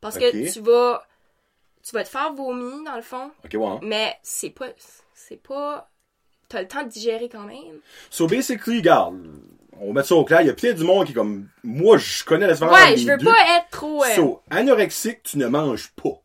Parce 0.01 0.19
que 0.19 0.53
tu 0.53 0.61
vas, 0.61 1.07
tu 1.83 1.93
vas 1.93 2.05
te 2.05 2.09
faire 2.09 2.33
vomir, 2.33 2.85
dans 2.85 2.97
le 2.97 3.03
fond, 3.03 3.31
Ok, 3.45 3.55
ouais. 3.55 3.67
hein. 3.67 3.81
mais 3.83 4.19
c'est 4.23 4.51
pas, 4.51 4.69
c'est 5.15 5.37
pas, 5.43 5.91
t'as 6.49 6.63
le 6.63 6.69
temps 6.69 6.83
de 6.85 6.89
digérer 6.89 7.29
quand 7.29 7.45
même. 7.45 7.81
So 8.11 8.27
basically, 8.27 8.79
regarde, 8.79 9.21
on 9.81 9.89
va 9.89 9.93
mettre 9.95 10.09
ça 10.09 10.15
au 10.17 10.25
clair, 10.25 10.41
il 10.43 10.49
y 10.49 10.51
a 10.51 10.55
peut-être 10.55 10.77
du 10.79 10.85
monde 10.85 11.07
qui 11.07 11.13
est 11.13 11.15
comme, 11.15 11.49
moi, 11.65 11.99
je 11.99 12.25
connais 12.25 12.47
la 12.47 12.55
différence 12.55 12.75
Ouais, 12.75 12.97
je 12.97 13.11
veux 13.11 13.19
deux. 13.19 13.25
pas 13.27 13.59
être 13.59 13.71
trop, 13.71 14.05
euh, 14.05 14.15
So, 14.17 14.43
anorexique, 14.51 15.23
tu 15.23 15.39
ne 15.39 15.47
manges 15.47 15.91
pas. 15.91 16.21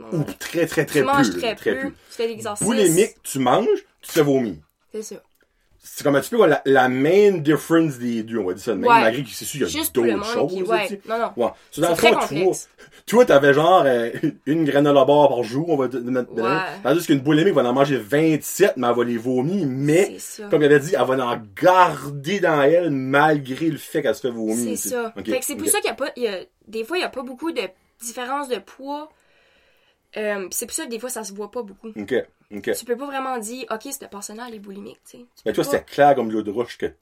Ou 0.00 0.18
manges- 0.18 0.38
très, 0.38 0.66
très, 0.66 0.86
très 0.86 1.00
tu 1.00 1.04
manges 1.04 1.30
peu. 1.30 1.38
très, 1.38 1.48
là, 1.48 1.54
très 1.54 1.74
peu, 1.74 1.90
tu 1.90 1.96
fais 2.10 2.28
l'exercice. 2.28 2.66
Boulimique, 2.66 3.22
tu 3.22 3.38
manges, 3.40 3.68
tu 4.00 4.12
te 4.12 4.20
vomir. 4.20 4.56
C'est 4.92 5.02
ça. 5.02 5.16
C'est 5.84 6.04
comme 6.04 6.14
un 6.14 6.20
petit 6.20 6.30
peu 6.30 6.46
la, 6.46 6.62
la 6.64 6.88
main 6.88 7.38
difference 7.38 7.98
des 7.98 8.22
deux, 8.22 8.38
on 8.38 8.44
va 8.46 8.54
dire 8.54 8.62
ça 8.62 8.70
de 8.70 8.76
même, 8.76 8.88
Ouais. 8.88 9.00
malgré 9.00 9.24
que 9.24 9.30
c'est 9.30 9.44
sûr, 9.44 9.66
il 9.68 9.74
y 9.74 9.80
a 9.80 9.82
d'autres 9.82 10.24
choses. 10.32 10.52
qui, 10.52 10.62
ouais, 10.62 11.00
non, 11.08 11.18
non. 11.18 11.32
Ouais. 11.36 11.50
So, 11.72 11.80
dans 11.82 11.88
le 11.88 11.94
fond, 11.96 12.10
toi, 12.10 12.20
complexe. 12.20 12.68
toi, 13.04 13.24
t'avais 13.24 13.52
genre 13.52 13.82
euh, 13.84 14.10
une 14.46 14.64
granola 14.64 15.04
bar 15.04 15.28
par 15.28 15.42
jour, 15.42 15.68
on 15.70 15.76
va. 15.76 15.86
Ouais. 15.86 16.60
Tandis 16.84 17.04
qu'une 17.04 17.18
boulimique 17.18 17.52
va 17.54 17.64
en 17.68 17.72
manger 17.72 17.96
27, 17.98 18.76
mais 18.76 18.86
elle 18.86 18.94
va 18.94 19.02
les 19.04 19.16
vomir, 19.16 19.66
mais, 19.68 20.16
comme 20.50 20.62
il 20.62 20.66
avait 20.66 20.78
dit, 20.78 20.94
elle 20.94 21.04
va 21.04 21.26
en 21.26 21.42
garder 21.60 22.38
dans 22.38 22.62
elle 22.62 22.90
malgré 22.90 23.68
le 23.68 23.76
fait 23.78 24.02
qu'elle 24.02 24.14
se 24.14 24.20
fait 24.20 24.30
vomir. 24.30 24.76
C'est 24.76 24.88
ça. 24.90 25.12
Fait 25.16 25.38
que 25.40 25.44
c'est 25.44 25.56
pour 25.56 25.66
ça 25.68 25.78
qu'il 25.80 25.88
y 25.88 25.92
a 25.92 25.94
pas, 25.96 26.10
il 26.16 26.22
y 26.22 26.28
a, 26.28 26.38
des 26.68 26.84
fois, 26.84 26.96
il 26.96 27.00
y 27.00 27.04
a 27.04 27.08
pas 27.08 27.22
beaucoup 27.22 27.50
de 27.50 27.60
différence 28.00 28.48
de 28.48 28.58
poids. 28.58 29.08
Euh, 30.16 30.46
c'est 30.50 30.66
pour 30.66 30.74
ça 30.74 30.84
que 30.84 30.90
des 30.90 30.98
fois, 30.98 31.08
ça 31.08 31.24
se 31.24 31.32
voit 31.32 31.50
pas 31.50 31.62
beaucoup. 31.62 31.88
Ok, 31.88 32.14
Tu 32.60 32.84
peux 32.84 32.96
pas 32.96 33.06
vraiment 33.06 33.38
dire, 33.38 33.64
ok, 33.70 33.88
cette 33.90 34.10
personne-là, 34.10 34.46
elle 34.48 34.56
est 34.56 34.58
boulimique, 34.58 35.00
tu 35.08 35.18
sais. 35.18 35.26
Mais 35.46 35.52
toi, 35.52 35.64
c'était 35.64 35.82
clair 35.82 36.14
comme 36.14 36.30
l'eau 36.30 36.42
de 36.42 36.50
roche 36.50 36.76
que 36.78 36.92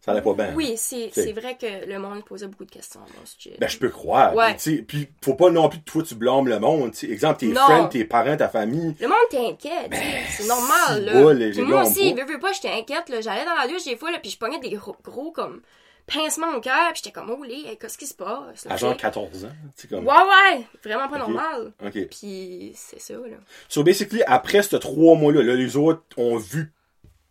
ça 0.00 0.12
allait 0.12 0.22
pas 0.22 0.34
bien. 0.34 0.54
Oui, 0.54 0.74
c'est, 0.76 1.10
vrai 1.32 1.56
que 1.56 1.86
le 1.86 1.98
monde 1.98 2.24
posait 2.24 2.46
beaucoup 2.46 2.64
de 2.64 2.70
questions 2.70 3.00
à 3.00 3.18
mon 3.18 3.26
sujet. 3.26 3.56
Ben, 3.58 3.68
je 3.68 3.78
peux 3.78 3.88
croire. 3.88 4.34
Ouais. 4.36 4.54
Puis, 4.86 5.08
faut 5.20 5.34
pas 5.34 5.50
non 5.50 5.68
plus 5.68 5.80
que 5.80 5.84
toi, 5.84 6.02
tu 6.04 6.14
blâmes 6.14 6.46
le 6.46 6.60
monde. 6.60 6.92
Exemple, 7.02 7.40
tes 7.40 7.52
friends, 7.52 7.88
tes 7.88 8.04
parents, 8.04 8.36
ta 8.36 8.48
famille. 8.48 8.94
Le 9.00 9.08
monde 9.08 9.16
t'inquiète, 9.30 9.92
sais, 9.92 10.22
c'est 10.30 10.46
normal, 10.46 11.04
là. 11.04 11.32
les 11.32 11.50
Puis 11.50 11.62
moi 11.62 11.82
aussi, 11.82 12.14
veux, 12.14 12.24
veux 12.24 12.38
pas, 12.38 12.52
j'étais 12.52 12.70
inquiète, 12.70 13.08
là. 13.08 13.20
J'allais 13.20 13.44
dans 13.44 13.54
la 13.54 13.66
douche 13.66 13.84
des 13.84 13.96
fois, 13.96 14.12
là, 14.12 14.18
puis 14.20 14.30
je 14.30 14.38
pognais 14.38 14.60
des 14.60 14.70
gros, 14.70 14.96
gros 15.02 15.32
comme, 15.32 15.60
pincements 16.06 16.54
au 16.56 16.60
cœur, 16.60 16.92
puis 16.92 17.02
j'étais 17.04 17.12
comme, 17.12 17.30
oh, 17.30 17.42
les, 17.42 17.76
qu'est-ce 17.76 17.98
qui 17.98 18.06
se 18.06 18.14
passe? 18.14 18.66
À 18.68 18.76
genre 18.76 18.92
sais? 18.92 18.98
14 18.98 19.44
ans. 19.44 19.48
tu 19.76 19.82
sais, 19.82 19.88
comme... 19.88 20.06
Ouais, 20.06 20.12
ouais, 20.14 20.64
vraiment 20.84 21.08
pas 21.08 21.18
normal. 21.18 21.72
OK. 21.84 22.06
Puis 22.10 22.72
c'est 22.74 23.00
ça, 23.00 23.14
là. 23.14 23.36
So, 23.68 23.82
basically, 23.82 24.22
après 24.26 24.62
ces 24.62 24.78
trois 24.78 25.16
mois-là, 25.16 25.42
là, 25.42 25.54
les 25.54 25.76
autres 25.76 26.02
ont 26.16 26.36
vu 26.36 26.72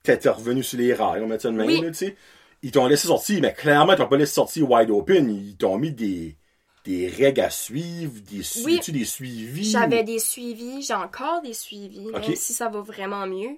que 0.03 0.11
t'étais 0.11 0.29
revenu 0.29 0.61
sur 0.63 0.77
les 0.77 0.93
rails, 0.93 1.21
on 1.21 1.27
met 1.27 1.39
ça 1.39 1.49
de 1.49 1.55
même, 1.55 1.67
Oui. 1.67 1.81
là, 1.81 1.87
tu 1.89 1.93
sais. 1.95 2.15
Ils 2.63 2.71
t'ont 2.71 2.87
laissé 2.87 3.07
sortir, 3.07 3.39
mais 3.41 3.53
clairement, 3.53 3.93
ils 3.93 3.97
t'ont 3.97 4.07
pas 4.07 4.17
laissé 4.17 4.33
sortir 4.33 4.69
wide 4.71 4.89
open. 4.89 5.29
Ils 5.29 5.55
t'ont 5.55 5.77
mis 5.77 5.91
des, 5.91 6.35
des 6.83 7.07
règles 7.07 7.41
à 7.41 7.49
suivre, 7.51 8.13
des, 8.29 8.41
su- 8.41 8.63
Oui. 8.65 8.79
tu 8.81 8.91
des 8.91 9.05
suivis. 9.05 9.69
J'avais 9.71 10.03
des 10.03 10.17
suivis, 10.19 10.81
j'ai 10.81 10.95
encore 10.95 11.41
des 11.43 11.53
suivis, 11.53 12.11
même 12.11 12.35
si 12.35 12.53
ça 12.53 12.67
va 12.69 12.81
vraiment 12.81 13.27
mieux. 13.27 13.57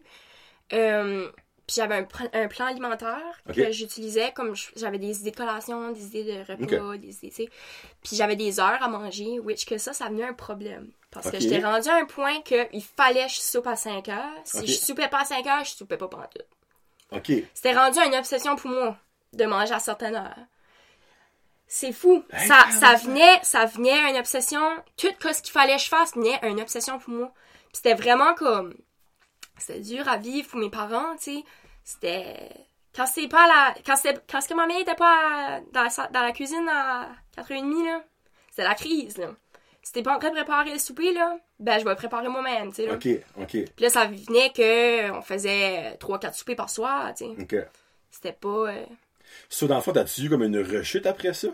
Euh, 0.73 1.29
puis 1.67 1.75
j'avais 1.75 2.07
un, 2.33 2.47
plan 2.47 2.65
alimentaire 2.65 3.41
que 3.53 3.71
j'utilisais 3.73 4.31
comme 4.31 4.55
j'avais 4.77 4.99
des 4.99 5.19
idées 5.19 5.31
de 5.31 5.35
collation, 5.35 5.91
des 5.91 6.05
idées 6.05 6.23
de 6.23 6.39
repas, 6.49 6.97
des 6.97 7.09
idées, 7.09 7.29
tu 7.29 7.43
sais. 7.43 7.49
Puis 8.01 8.15
j'avais 8.15 8.37
des 8.37 8.61
heures 8.61 8.81
à 8.81 8.87
manger, 8.87 9.39
which 9.41 9.65
que 9.65 9.77
ça, 9.77 9.91
ça 9.91 10.07
venait 10.07 10.23
un 10.23 10.33
problème. 10.33 10.91
Parce 11.11 11.29
que 11.29 11.39
j'étais 11.39 11.59
rendue 11.59 11.89
à 11.89 11.95
un 11.95 12.05
point 12.05 12.41
que 12.41 12.73
il 12.73 12.81
fallait 12.81 13.25
que 13.25 13.33
je 13.33 13.41
soupe 13.41 13.67
à 13.67 13.75
5 13.75 14.07
heures. 14.07 14.41
Si 14.45 14.65
je 14.65 14.79
soupais 14.79 15.09
pas 15.09 15.21
à 15.21 15.25
5 15.25 15.45
heures, 15.45 15.65
je 15.65 15.71
soupais 15.71 15.97
pas 15.97 16.07
pendant 16.07 16.27
tout. 16.27 17.17
OK. 17.17 17.31
C'était 17.53 17.73
rendu 17.73 17.99
une 17.99 18.15
obsession 18.15 18.55
pour 18.55 18.71
moi 18.71 18.97
de 19.33 19.45
manger 19.45 19.73
à 19.73 19.79
certaines 19.79 20.15
heures. 20.15 20.39
C'est 21.67 21.91
fou. 21.91 22.23
Hey, 22.31 22.47
ça, 22.47 22.65
ça 22.71 22.95
venait, 22.95 23.39
ça 23.43 23.65
venait 23.65 24.09
une 24.09 24.17
obsession. 24.17 24.61
Tout 24.95 25.07
ce 25.21 25.41
qu'il 25.41 25.51
fallait 25.51 25.75
que 25.75 25.81
je 25.81 25.89
fasse 25.89 26.15
venait 26.15 26.39
une 26.43 26.61
obsession 26.61 26.97
pour 26.97 27.13
moi. 27.13 27.33
Puis 27.73 27.81
c'était 27.83 27.93
vraiment 27.93 28.33
comme, 28.35 28.73
c'était 29.59 29.79
dur 29.79 30.07
à 30.07 30.17
vivre 30.17 30.47
pour 30.49 30.59
mes 30.59 30.69
parents, 30.69 31.15
tu 31.17 31.35
sais. 31.35 31.43
C'était, 31.83 32.49
quand 32.95 33.05
c'était 33.05 33.27
pas 33.27 33.47
la, 33.47 33.75
quand 33.85 33.95
c'était, 33.95 34.19
quand 34.29 34.41
ce 34.41 34.49
que 34.49 34.53
ma 34.53 34.65
mère 34.67 34.79
était 34.79 34.95
pas 34.95 35.15
à- 35.57 35.61
dans, 35.71 35.83
la, 35.83 36.07
dans 36.09 36.21
la 36.21 36.31
cuisine 36.31 36.67
à 36.69 37.09
4h30, 37.37 37.85
là, 37.85 38.03
c'était 38.49 38.63
la 38.63 38.75
crise, 38.75 39.17
là. 39.17 39.27
Si 39.83 39.93
t'es 39.93 40.03
pas 40.03 40.15
en 40.15 40.19
train 40.19 40.29
de 40.31 40.35
préparer 40.35 40.73
le 40.73 40.79
souper, 40.79 41.13
là, 41.13 41.37
ben, 41.59 41.79
je 41.79 41.85
vais 41.85 41.91
le 41.91 41.95
préparer 41.95 42.27
moi-même, 42.27 42.69
tu 42.73 42.83
sais. 42.83 42.91
OK. 42.91 43.07
OK. 43.41 43.51
Puis 43.51 43.83
là, 43.85 43.89
ça 43.89 44.05
venait 44.05 44.49
que 44.51 45.11
on 45.11 45.21
faisait 45.21 45.95
3-4 46.01 46.33
soupers 46.33 46.55
par 46.57 46.69
soir, 46.69 47.13
tu 47.15 47.25
sais. 47.25 47.31
OK. 47.41 47.55
C'était 48.11 48.33
pas... 48.33 48.49
euh, 48.49 48.85
So, 49.49 49.67
dans 49.67 49.75
le 49.75 49.81
fond, 49.81 49.93
t'as-tu 49.93 50.23
eu 50.23 50.29
comme 50.29 50.43
une 50.43 50.59
rechute 50.61 51.05
après 51.05 51.33
ça? 51.33 51.47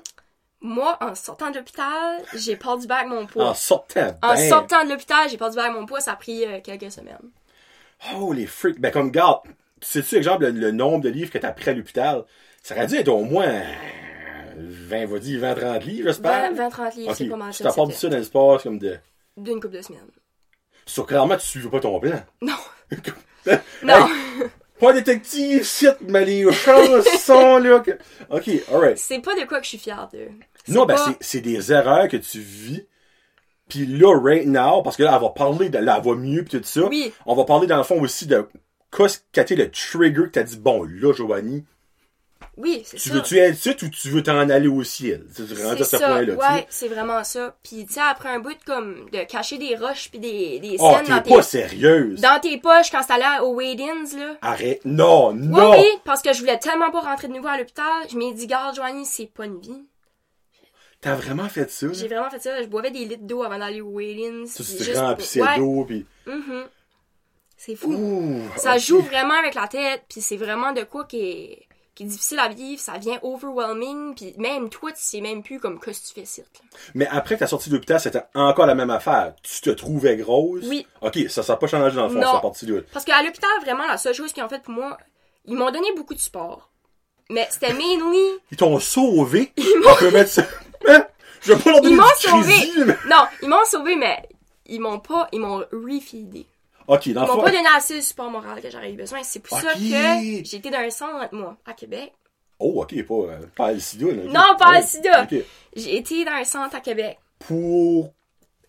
Moi, 0.62 0.98
en 1.01 1.13
sortant 1.13 1.51
de 1.51 1.57
l'hôpital, 1.57 2.24
j'ai 2.33 2.55
perdu 2.55 2.88
back 2.88 3.05
mon 3.07 3.25
poids. 3.25 3.50
En 3.50 3.53
sortant, 3.53 4.15
En 4.24 4.33
ben, 4.33 4.50
sortant 4.50 4.83
de 4.86 4.89
l'hôpital, 4.89 5.29
j'ai 5.29 5.38
perdu 5.38 5.57
back 5.57 5.72
mon 5.74 5.86
poids. 5.86 6.00
Ça 6.00 6.13
a 6.13 6.15
pris 6.15 6.45
euh, 6.45 6.60
quelques 6.63 6.91
semaines. 6.91 7.29
Oh, 8.15 8.33
les 8.33 8.45
freaks. 8.45 8.79
Ben, 8.79 8.91
comme, 8.91 9.12
garde, 9.12 9.41
sais-tu, 9.81 10.15
exemple, 10.15 10.45
le, 10.45 10.51
le 10.51 10.72
nombre 10.72 11.03
de 11.03 11.10
livres 11.10 11.31
que 11.31 11.38
t'as 11.38 11.51
pris 11.51 11.69
à 11.69 11.74
l'hôpital? 11.74 12.24
Ça 12.62 12.75
aurait 12.75 12.88
dû 12.88 12.95
être 12.95 13.10
au 13.10 13.24
moins 13.24 13.45
euh, 13.48 13.63
20, 14.57 15.05
va 15.05 15.19
dire 15.19 15.39
20, 15.41 15.55
30 15.55 15.86
livres, 15.86 16.07
j'espère. 16.07 16.51
20-30 16.53 16.95
livres, 16.98 17.10
Ok. 17.12 17.15
c'est 17.17 17.25
pas 17.29 17.36
mal 17.36 17.51
Tu 17.51 17.57
ça. 17.57 17.63
t'apportes 17.65 17.91
ça 17.93 18.07
dans 18.10 18.17
l'espace 18.17 18.63
comme 18.63 18.79
de... 18.79 18.98
D'une 19.38 19.60
couple 19.60 19.75
de 19.77 19.81
semaines. 19.81 20.01
Sur 20.86 21.05
clairement, 21.05 21.36
tu 21.38 21.45
suivais 21.48 21.69
pas 21.69 21.79
ton 21.79 22.00
plan. 22.00 22.22
Non. 22.41 22.53
Hey, 23.45 23.57
Non. 23.83 24.07
Pas 24.79 24.93
détective, 24.93 25.65
shit, 25.65 25.95
mais 26.07 26.24
les 26.24 26.50
chansons, 26.51 27.57
là. 27.57 27.79
que- 27.81 27.98
Ok, 28.29 28.50
alright. 28.72 28.98
C'est 28.98 29.19
pas 29.19 29.36
de 29.36 29.45
quoi 29.45 29.57
que 29.60 29.63
je 29.65 29.69
suis 29.69 29.77
fière 29.77 30.07
de. 30.13 30.27
Non, 30.69 30.86
ben, 30.86 30.95
pas- 30.95 31.13
c'est 31.19 31.41
des 31.41 31.74
erreurs 31.74 32.07
que 32.07 32.15
tu 32.17 32.39
vis. 32.39 32.86
Puis 33.74 33.88
là, 33.88 34.15
right 34.20 34.46
now, 34.46 34.84
parce 34.84 34.98
que 34.98 35.03
là, 35.03 35.13
elle 35.15 35.22
va 35.22 35.30
parler 35.30 35.70
de 35.70 35.80
là, 35.80 35.96
elle 35.98 36.08
va 36.08 36.15
mieux, 36.15 36.44
pis 36.44 36.58
tout 36.58 36.63
ça. 36.63 36.86
Oui. 36.86 37.12
On 37.25 37.34
va 37.34 37.44
parler, 37.44 37.65
dans 37.65 37.77
le 37.77 37.84
fond, 37.84 38.00
aussi 38.00 38.27
de 38.27 38.48
qu'est-ce 38.96 39.20
qu'a 39.32 39.42
été 39.42 39.56
le 39.56 39.72
trigger 39.72 40.24
que 40.25 40.30
t'as 40.34 40.44
dit, 40.44 40.58
bon, 40.58 40.84
là, 40.84 41.12
Giovanni, 41.13 41.65
Oui, 42.56 42.84
c'est 42.86 42.98
Tu 42.98 43.10
ça. 43.10 43.15
veux-tu 43.15 43.39
être 43.39 43.56
ici 43.58 43.70
ou 43.84 43.89
tu 43.89 44.10
veux 44.10 44.22
t'en 44.22 44.38
aller 44.38 44.68
au 44.68 44.84
ciel? 44.84 45.25
Tu 45.36 45.42
es 45.42 45.63
rendu 45.65 45.82
à 45.82 45.86
ce 45.86 45.98
point-là, 45.98 46.34
tu 46.36 46.39
ouais, 46.39 46.68
c'est 46.70 46.88
vraiment 46.88 47.24
ça. 47.24 47.56
Puis, 47.63 47.88
tu 47.88 47.94
sais, 47.94 48.00
après 48.08 48.30
un 48.30 48.39
bout, 48.42 48.56
comme, 48.63 49.10
de 49.12 49.24
cacher 49.24 49.58
des 49.58 49.75
roches 49.75 50.10
puis 50.12 50.20
des, 50.20 50.60
des 50.60 50.75
Oh, 50.80 50.92
scènes 50.94 51.08
dans 51.15 51.22
t'es 51.24 51.34
pas 51.34 51.42
sérieuse. 51.42 52.22
dans 52.22 52.39
tes 52.39 52.60
poches 52.60 52.92
quand 52.92 53.01
t'allais 53.03 53.39
au 53.42 53.56
Wade-ins, 53.56 54.15
là. 54.20 54.36
Arrête. 54.44 54.82
Non, 54.86 55.30
Oui, 55.32 55.48
non. 55.48 55.72
oui, 55.72 55.86
parce 56.06 56.22
que 56.22 56.32
je 56.32 56.39
voulais 56.42 56.60
tellement 56.60 56.92
pas 56.92 57.00
rentrer 57.01 57.27
de 57.27 57.34
nouveau 57.34 57.48
à 57.48 57.58
l'hôpital. 57.58 57.86
Je 58.12 58.15
m'ai 58.18 58.32
dit, 58.34 58.46
garde, 58.46 58.75
Joanie, 58.75 59.06
c'est 59.08 59.32
pas 59.34 59.46
une 59.46 59.60
vie. 59.60 59.84
T'as 61.03 61.15
vraiment 61.15 61.50
fait 61.50 61.69
ça? 61.69 61.88
J'ai 61.91 62.07
vraiment 62.07 62.29
fait 62.29 62.41
ça. 62.41 62.62
Je 62.63 62.67
boivais 62.67 62.89
des 62.91 63.05
litres 63.05 63.24
d'eau 63.24 63.43
avant 63.43 63.60
d'aller 63.60 63.81
au 63.81 63.89
Wade-ins. 63.89 64.45
Tu 64.45 64.63
puis 64.63 64.77
te 64.77 64.98
remplissais 64.98 65.39
pour- 65.39 65.48
ouais, 65.50 65.57
d'eau, 65.57 65.88
mhm. 66.25 66.63
C'est 67.57 67.75
fou. 67.75 67.93
Ouh, 67.93 68.41
Ça 68.57 68.77
joue 68.77 69.01
vraiment 69.01 69.36
avec 69.36 69.53
la 69.55 69.67
tête, 69.67 70.03
puis 70.10 70.22
c'est 70.22 70.38
vraiment 70.38 70.72
de 70.74 70.83
quoi 70.83 71.05
qui 71.05 71.19
est, 71.19 71.67
qui 71.95 72.03
est 72.03 72.07
difficile 72.07 72.39
à 72.39 72.50
vivre. 72.50 72.81
Ça 72.81 72.98
vient 72.98 73.19
overwhelming, 73.22 74.15
puis 74.15 74.33
même 74.38 74.69
toi, 74.69 74.91
tu 74.91 75.01
sais 75.01 75.22
même 75.22 75.43
plus 75.43 75.60
comme 75.60 75.79
qu'est-ce 75.79 76.01
que 76.13 76.19
tu 76.22 76.25
fais 76.25 76.41
là. 76.41 76.48
Mais 76.93 77.07
après 77.07 77.36
que 77.36 77.39
t'as 77.41 77.48
sorti 77.48 77.69
de 77.69 77.75
l'hôpital, 77.75 78.00
c'était 78.00 78.24
encore 78.33 78.65
la 78.65 78.75
même 78.75 78.89
affaire. 78.89 79.33
Tu 79.43 79.62
te 79.62 79.69
trouvais 79.69 80.17
grosse? 80.17 80.63
Oui. 80.67 80.86
Ok, 81.01 81.19
ça, 81.29 81.43
ça 81.43 81.53
n'a 81.53 81.57
pas 81.57 81.67
changé 81.67 81.95
dans 81.95 82.03
le 82.07 82.13
fond, 82.13 82.19
Non. 82.19 82.31
cette 82.33 82.41
partie-là. 82.41 82.81
Parce 82.91 83.05
qu'à 83.05 83.22
l'hôpital, 83.24 83.50
vraiment, 83.62 83.86
la 83.88 83.98
seule 83.98 84.13
chose 84.13 84.31
qu'ils 84.33 84.43
ont 84.43 84.50
fait 84.50 84.62
pour 84.63 84.74
moi, 84.74 84.98
ils 85.45 85.55
m'ont 85.55 85.72
donné 85.72 85.88
beaucoup 85.95 86.13
de 86.15 86.19
support. 86.19 86.69
Mais 87.29 87.48
c'était 87.50 87.72
mainly. 87.74 88.39
Ils 88.51 88.57
t'ont 88.57 88.77
sauvé? 88.79 89.53
On 89.88 89.95
peut 89.95 90.12
mettre 90.12 90.29
ça. 90.31 90.43
Je 91.41 91.53
pas 91.53 91.71
leur 91.71 91.81
donner 91.81 91.95
Ils 91.95 91.97
m'ont 91.97 92.03
sauvé! 92.17 92.95
Non, 93.09 93.23
ils 93.41 93.49
m'ont 93.49 93.65
sauvé, 93.65 93.95
mais 93.95 94.23
ils 94.65 94.79
m'ont 94.79 94.99
pas. 94.99 95.27
Ils 95.31 95.39
m'ont 95.39 95.63
refeedé. 95.71 96.45
Ok, 96.87 97.09
dans 97.09 97.25
Ils 97.25 97.27
m'ont 97.27 97.41
pas 97.41 97.51
donné 97.51 97.67
assez 97.75 97.97
de 97.97 98.01
support 98.01 98.29
moral 98.29 98.61
que 98.61 98.69
j'aurais 98.69 98.91
eu 98.91 98.95
besoin. 98.97 99.19
C'est 99.23 99.39
pour 99.39 99.59
ça 99.59 99.73
que 99.73 99.79
j'ai 99.79 100.55
été 100.55 100.69
dans 100.69 100.79
un 100.79 100.89
centre, 100.89 101.29
moi, 101.33 101.57
à 101.65 101.73
Québec. 101.73 102.13
Oh, 102.59 102.81
ok, 102.81 103.03
pas, 103.05 103.13
euh, 103.13 103.39
pas 103.55 103.71
là. 103.73 103.77
ok. 103.77 104.31
Non, 104.31 104.55
pas 104.57 104.79
le 104.79 104.85
sida. 104.85 105.23
ok. 105.23 105.35
J'ai 105.75 105.97
été 105.97 106.23
dans 106.23 106.31
un 106.31 106.43
centre 106.43 106.75
à 106.75 106.79
Québec. 106.79 107.17
Pour. 107.39 108.13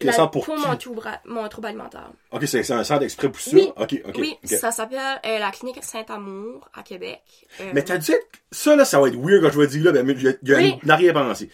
La- 0.00 0.12
centre 0.12 0.30
pour, 0.32 0.48
mon, 0.48 0.76
trouble, 0.76 1.02
mon 1.24 1.48
trouble 1.48 1.68
alimentaire. 1.68 2.10
Ok, 2.32 2.42
c'est 2.46 2.68
un 2.72 2.84
centre 2.84 3.04
exprès 3.04 3.28
pour 3.30 3.40
ça? 3.40 3.50
Oui. 3.56 4.36
Ça 4.44 4.70
s'appelle 4.72 4.98
euh, 5.24 5.38
la 5.38 5.50
clinique 5.50 5.82
Saint-Amour 5.82 6.68
à 6.74 6.82
Québec. 6.82 7.20
Euh, 7.60 7.70
Mais 7.72 7.82
t'as 7.82 7.98
dû 7.98 8.10
être. 8.10 8.26
Ça, 8.50 8.76
là, 8.76 8.84
ça 8.84 9.00
va 9.00 9.08
être 9.08 9.16
weird 9.16 9.42
quand 9.42 9.50
je 9.50 9.58
vais 9.60 9.66
dire 9.66 9.92
là, 9.92 10.02
mais 10.02 10.12
il 10.12 10.22
y 10.22 10.28
a, 10.28 10.32
il 10.42 10.48
y 10.48 10.54
a 10.54 10.56
Oui. 10.58 10.78
une 10.82 10.90
arrière-pensée. 10.90 11.48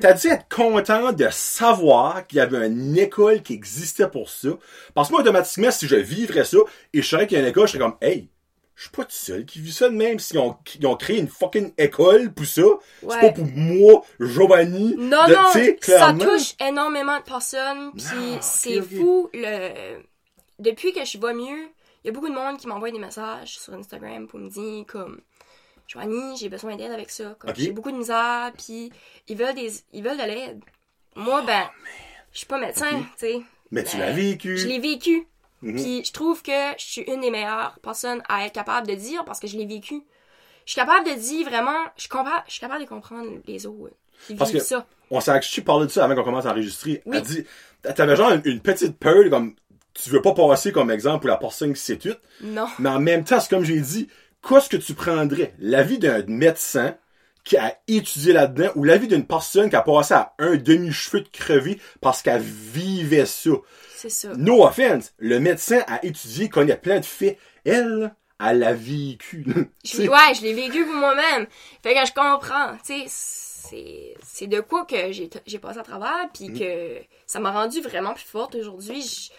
T'as 0.00 0.14
dû 0.14 0.26
être 0.28 0.46
content 0.54 1.12
de 1.12 1.28
savoir 1.30 2.26
qu'il 2.26 2.38
y 2.38 2.40
avait 2.40 2.66
une 2.66 2.96
école 2.98 3.42
qui 3.42 3.52
existait 3.54 4.08
pour 4.08 4.28
ça. 4.28 4.48
Parce 4.94 5.08
que 5.08 5.12
moi, 5.12 5.20
automatiquement, 5.22 5.70
si 5.70 5.86
je 5.86 5.96
vivrais 5.96 6.44
ça 6.44 6.58
et 6.92 7.02
je 7.02 7.08
savais 7.08 7.26
qu'il 7.26 7.36
y 7.38 7.40
a 7.40 7.44
une 7.44 7.50
école, 7.50 7.66
je 7.66 7.72
serais 7.72 7.82
comme, 7.84 7.96
hey, 8.00 8.28
je 8.74 8.82
suis 8.82 8.90
pas 8.90 9.04
tout 9.04 9.10
seul 9.12 9.44
qui 9.44 9.60
vit 9.60 9.72
ça 9.72 9.88
de 9.88 9.94
même. 9.94 10.18
S'ils 10.18 10.38
ont, 10.38 10.56
ils 10.78 10.86
ont 10.86 10.96
créé 10.96 11.18
une 11.18 11.28
fucking 11.28 11.72
école 11.78 12.32
pour 12.32 12.46
ça, 12.46 12.62
c'est 13.00 13.20
pas 13.20 13.32
pour 13.32 13.46
moi, 13.46 14.02
Giovanni. 14.20 14.94
Non, 14.96 15.26
de- 15.26 15.34
non, 15.34 15.76
ça 15.82 16.12
touche 16.14 16.54
énormément 16.60 17.18
de 17.18 17.24
personnes, 17.24 17.92
puis 17.92 18.34
Ah, 18.36 18.40
c'est 18.40 18.80
fou. 18.82 19.28
Le... 19.34 20.00
Depuis 20.58 20.92
que 20.92 21.04
je 21.04 21.18
vais 21.18 21.34
mieux, 21.34 21.68
il 22.04 22.06
y 22.06 22.08
a 22.08 22.12
beaucoup 22.12 22.28
de 22.28 22.34
monde 22.34 22.56
qui 22.58 22.66
m'envoie 22.66 22.90
des 22.90 22.98
messages 22.98 23.58
sur 23.58 23.74
Instagram 23.74 24.26
pour 24.26 24.38
me 24.38 24.48
dire 24.48 24.84
comme 24.86 25.20
Joanie, 25.88 26.36
j'ai 26.38 26.48
besoin 26.48 26.76
d'aide 26.76 26.92
avec 26.92 27.10
ça. 27.10 27.36
Comme. 27.38 27.54
J'ai 27.56 27.72
beaucoup 27.72 27.90
de 27.92 27.96
misère, 27.98 28.52
puis 28.56 28.90
ils 29.28 29.36
veulent 29.36 29.54
des 29.54 29.72
ils 29.92 30.02
veulent 30.02 30.16
de 30.18 30.24
l'aide. 30.24 30.60
Moi, 31.14 31.42
ben, 31.42 31.68
je 32.32 32.38
suis 32.38 32.46
pas 32.46 32.58
médecin, 32.58 33.00
tu 33.00 33.06
sais. 33.18 33.40
Mais 33.70 33.84
tu 33.84 33.98
l'as 33.98 34.12
vécu. 34.12 34.56
Je 34.56 34.66
l'ai 34.68 34.78
vécu. 34.78 35.26
Puis 35.62 36.04
je 36.04 36.12
trouve 36.12 36.42
que 36.42 36.50
je 36.78 36.84
suis 36.84 37.02
une 37.02 37.20
des 37.20 37.30
meilleures 37.30 37.78
personnes 37.82 38.22
à 38.28 38.44
être 38.46 38.52
capable 38.52 38.86
de 38.88 38.94
dire 38.94 39.24
parce 39.24 39.38
que 39.40 39.46
je 39.46 39.56
l'ai 39.56 39.66
vécu. 39.66 40.02
Je 40.66 40.72
suis 40.72 40.80
capable 40.80 41.08
de 41.08 41.14
dire 41.14 41.48
vraiment, 41.48 41.78
je, 41.96 42.08
comprends, 42.08 42.30
je 42.46 42.52
suis 42.52 42.60
capable 42.60 42.82
de 42.84 42.88
comprendre 42.88 43.28
les 43.46 43.66
autres 43.66 43.94
qui 44.26 44.34
Parce 44.34 44.50
vivent 44.50 44.60
que- 44.60 44.66
ça. 44.66 44.86
on 45.10 45.20
s'est 45.20 45.30
actually 45.32 45.64
parlé 45.64 45.86
de 45.86 45.90
ça 45.90 46.04
avant 46.04 46.14
qu'on 46.14 46.24
commence 46.24 46.46
à 46.46 46.50
enregistrer. 46.50 47.02
Oui. 47.06 47.16
Elle 47.16 47.22
dit, 47.22 47.44
t'avais 47.94 48.14
genre 48.16 48.32
une, 48.32 48.42
une 48.44 48.60
petite 48.60 48.96
peur, 48.98 49.28
comme, 49.30 49.54
tu 49.94 50.10
veux 50.10 50.22
pas 50.22 50.34
passer 50.34 50.70
comme 50.72 50.90
exemple 50.90 51.20
pour 51.22 51.30
la 51.30 51.36
personne 51.36 51.72
qui 51.74 51.80
s'étude, 51.80 52.18
Non. 52.40 52.66
mais 52.78 52.88
en 52.88 53.00
même 53.00 53.24
temps, 53.24 53.40
c'est 53.40 53.50
comme 53.50 53.64
j'ai 53.64 53.80
dit, 53.80 54.08
qu'est-ce 54.48 54.68
que 54.68 54.76
tu 54.76 54.94
prendrais? 54.94 55.54
L'avis 55.58 55.98
d'un 55.98 56.22
médecin 56.28 56.94
qui 57.44 57.56
a 57.56 57.76
étudié 57.88 58.32
là-dedans 58.32 58.70
ou 58.76 58.84
l'avis 58.84 59.08
d'une 59.08 59.26
personne 59.26 59.68
qui 59.68 59.74
a 59.74 59.82
passé 59.82 60.14
à 60.14 60.32
un 60.38 60.54
demi-cheveu 60.56 61.22
de 61.22 61.28
crevé 61.28 61.80
parce 62.00 62.22
qu'elle 62.22 62.40
vivait 62.42 63.26
ça? 63.26 63.50
C'est 64.02 64.10
ça. 64.10 64.32
No 64.36 64.64
offense, 64.64 65.14
le 65.18 65.38
médecin 65.38 65.84
a 65.86 66.04
étudié, 66.04 66.48
connaît 66.48 66.76
plein 66.76 66.98
de 66.98 67.04
faits. 67.04 67.38
Elle, 67.64 68.12
elle 68.44 68.58
l'a 68.58 68.72
vécu. 68.72 69.46
Je 69.84 70.02
ouais, 70.02 70.34
je 70.34 70.42
l'ai 70.42 70.54
vécu 70.54 70.84
pour 70.84 70.94
moi-même. 70.94 71.46
Fait 71.84 71.94
que 71.94 72.04
je 72.04 72.12
comprends. 72.12 72.76
Tu 72.84 73.08
sais, 73.08 74.14
c'est, 74.24 74.46
de 74.48 74.60
quoi 74.60 74.84
que 74.86 75.12
j'ai, 75.12 75.28
passé 75.60 75.78
à 75.78 75.82
travers, 75.84 76.28
puis 76.34 76.48
Mm. 76.48 76.58
que 76.58 76.96
ça 77.26 77.38
m'a 77.38 77.52
rendu 77.52 77.80
vraiment 77.80 78.12
plus 78.12 78.24
forte 78.24 78.56
aujourd'hui. 78.56 79.02
Je, 79.02 79.30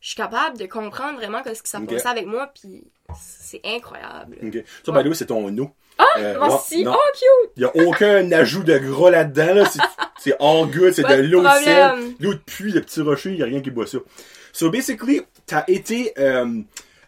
je 0.00 0.08
suis 0.08 0.16
capable 0.16 0.56
de 0.56 0.64
comprendre 0.64 1.18
vraiment 1.18 1.42
ce 1.44 1.62
qui 1.62 1.68
s'est 1.70 1.78
passé 1.80 2.08
avec 2.08 2.24
moi, 2.24 2.50
puis 2.54 2.84
c'est 3.20 3.60
incroyable. 3.64 4.38
Ok. 4.42 4.64
Ça, 4.86 4.92
by 4.92 5.04
the 5.04 5.08
way, 5.08 5.14
c'est 5.14 5.26
ton 5.26 5.46
eau. 5.58 5.70
Ah, 5.98 6.04
Euh, 6.18 6.38
merci. 6.40 6.78
ouais, 6.78 6.84
non. 6.84 6.94
Oh, 6.94 7.10
cute! 7.14 7.50
Il 7.56 7.62
y 7.62 7.64
a 7.66 7.86
aucun 7.86 8.30
ajout 8.32 8.62
de 8.62 8.78
gras 8.78 9.10
là-dedans, 9.10 9.54
là. 9.54 9.64
C'est, 10.18 10.32
all 10.40 10.66
good, 10.70 10.92
c'est 10.92 11.02
de 11.02 11.22
l'eau 11.22 11.42
de 11.42 11.48
sel, 11.64 12.14
l'eau 12.20 12.34
de 12.34 12.38
puits, 12.38 12.72
de 12.72 12.80
petits 12.80 13.00
rochers, 13.00 13.30
il 13.30 13.38
y 13.38 13.42
a 13.42 13.46
rien 13.46 13.60
qui 13.60 13.70
boit 13.70 13.86
ça. 13.86 13.98
So, 14.52 14.70
basically, 14.70 15.22
t'as 15.46 15.64
été, 15.68 16.12
euh, 16.18 16.60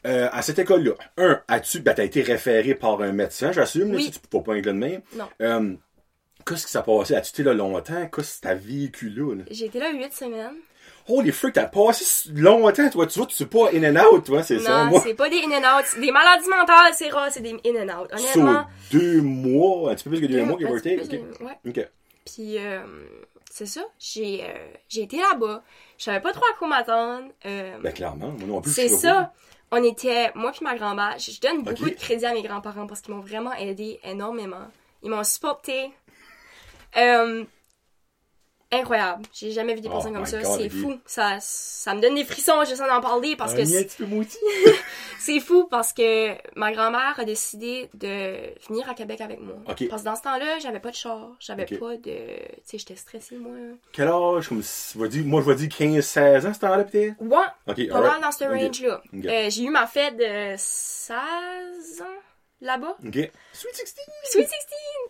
euh, 0.06 0.28
à 0.32 0.42
cette 0.42 0.58
école-là. 0.58 0.92
Un, 1.18 1.40
as-tu, 1.48 1.80
ben, 1.80 1.94
t'as 1.94 2.04
été 2.04 2.22
référé 2.22 2.74
par 2.74 3.00
un 3.02 3.12
médecin, 3.12 3.52
j'assume, 3.52 3.94
Oui. 3.94 4.04
si 4.04 4.10
tu 4.12 4.20
peux 4.28 4.42
pas 4.42 4.52
un 4.54 4.60
gars 4.60 4.72
de 4.72 4.76
même. 4.78 5.00
Non. 5.16 5.26
Euh, 5.42 5.74
qu'est-ce 6.46 6.66
qui 6.66 6.72
s'est 6.72 6.82
passé? 6.82 7.14
As-tu 7.14 7.30
été 7.30 7.42
là 7.42 7.54
longtemps? 7.54 8.08
Qu'est-ce 8.14 8.36
que 8.40 8.42
t'as 8.42 8.54
vécu 8.54 9.08
là, 9.10 9.34
là? 9.36 9.44
J'ai 9.50 9.66
été 9.66 9.78
là 9.78 9.90
huit 9.92 10.12
semaines. 10.12 10.56
Holy 11.10 11.32
freak, 11.32 11.54
t'as 11.54 11.66
passé 11.66 12.30
longtemps, 12.34 12.88
toi, 12.90 13.06
tu 13.06 13.18
vois, 13.18 13.26
tu 13.26 13.34
sais 13.36 13.46
pas 13.46 13.68
in 13.74 13.82
and 13.96 14.00
out, 14.14 14.24
toi, 14.24 14.42
c'est 14.42 14.58
ça, 14.58 14.84
Non, 14.84 14.90
moi. 14.90 15.00
c'est 15.04 15.14
pas 15.14 15.28
des 15.28 15.40
in 15.42 15.50
and 15.52 15.78
out. 15.78 15.84
Des 16.00 16.10
maladies 16.10 16.48
mentales, 16.48 16.92
c'est 16.94 17.08
rare, 17.10 17.28
c'est 17.30 17.40
des 17.40 17.52
in 17.66 17.88
and 17.88 18.00
out. 18.02 18.10
So, 18.16 18.40
Honnêtement. 18.40 18.66
deux 18.92 19.20
mois, 19.20 19.90
un 19.90 19.94
petit 19.94 20.04
peu 20.04 20.10
plus 20.10 20.20
que 20.20 20.26
deux 20.26 20.38
deux- 20.38 20.44
mois, 20.44 20.58
give 20.58 20.70
or 20.70 20.80
take. 20.82 21.00
ok. 21.02 21.08
plus, 21.08 21.44
ouais. 21.46 21.58
Ok. 21.68 21.88
Puis, 22.26 22.58
euh, 22.58 22.80
c'est 23.50 23.66
ça. 23.66 23.80
J'ai, 23.98 24.44
euh, 24.44 24.46
j'ai 24.88 25.02
été 25.02 25.16
là-bas. 25.18 25.62
Je 25.98 26.04
savais 26.04 26.20
pas 26.20 26.32
trop 26.32 26.44
à 26.44 26.56
quoi 26.58 26.68
m'attendre. 26.68 27.26
Euh, 27.46 27.76
Ben, 27.82 27.92
clairement, 27.92 28.28
moi 28.28 28.46
non 28.46 28.60
plus. 28.60 28.70
c'est 28.72 28.88
ça. 28.88 29.32
On 29.72 29.82
était, 29.84 30.30
moi 30.34 30.50
puis 30.52 30.64
ma 30.64 30.76
grand-mère, 30.76 31.16
je 31.18 31.40
donne 31.40 31.62
beaucoup 31.62 31.84
de 31.88 31.94
crédit 31.94 32.26
à 32.26 32.32
mes 32.34 32.42
grands-parents 32.42 32.86
parce 32.86 33.00
qu'ils 33.00 33.14
m'ont 33.14 33.20
vraiment 33.20 33.52
aidé 33.54 34.00
énormément. 34.04 34.66
Ils 35.02 35.10
m'ont 35.10 35.22
supporté. 35.24 35.90
Euh, 36.96 37.44
incroyable. 38.72 39.22
J'ai 39.32 39.50
jamais 39.50 39.74
vu 39.74 39.80
des 39.80 39.88
Oh 39.88 39.92
personnes 39.92 40.14
comme 40.14 40.26
ça. 40.26 40.42
C'est 40.44 40.68
fou. 40.68 40.98
Ça, 41.06 41.38
ça 41.40 41.94
me 41.94 42.00
donne 42.00 42.14
des 42.14 42.24
frissons 42.24 42.64
juste 42.64 42.80
en 42.80 42.88
en 42.94 43.00
parler 43.00 43.34
parce 43.36 43.52
que 43.54 43.60
Un 43.62 43.64
c'est- 45.18 45.40
fou 45.40 45.66
parce 45.70 45.92
que 45.92 46.34
ma 46.58 46.72
grand-mère 46.72 47.14
a 47.18 47.24
décidé 47.24 47.88
de 47.94 48.54
venir 48.68 48.88
à 48.88 48.94
Québec 48.94 49.20
avec 49.20 49.40
moi. 49.40 49.56
Ok. 49.68 49.88
Parce 49.88 50.02
que 50.02 50.06
dans 50.06 50.16
ce 50.16 50.22
temps-là, 50.22 50.58
j'avais 50.60 50.80
pas 50.80 50.90
de 50.90 50.96
char, 50.96 51.30
j'avais 51.40 51.64
Ok. 51.64 51.78
pas 51.80 51.96
de, 51.96 52.00
tu 52.02 52.60
sais, 52.64 52.78
j'étais 52.78 52.96
stressée 52.96 53.36
moi. 53.36 53.56
Quel 53.92 54.08
âge? 54.08 54.48
Comme, 54.48 54.62
si- 54.62 54.94
je 54.98 55.02
vais 55.02 55.08
dire- 55.08 55.24
moi, 55.24 55.40
je 55.42 55.46
vais 55.50 55.56
dire 55.56 55.68
15-16 55.68 56.46
ans, 56.46 56.54
ce 56.54 56.60
temps-là, 56.60 56.84
peut-être? 56.84 57.14
Ouais, 57.20 57.38
Ok, 57.66 57.88
pas 57.88 57.96
alright. 57.96 58.12
mal 58.12 58.20
dans 58.20 58.32
ce 58.32 58.44
range-là. 58.44 59.02
Euh, 59.14 59.50
j'ai 59.50 59.62
eu 59.64 59.70
ma 59.70 59.86
fête 59.86 60.16
de 60.16 60.54
16 60.56 62.02
ans 62.02 62.20
là-bas. 62.60 62.96
Ok. 63.04 63.14
Sweet 63.52 63.74
16! 63.74 63.94
Sweet 64.24 64.48
16! 64.48 64.50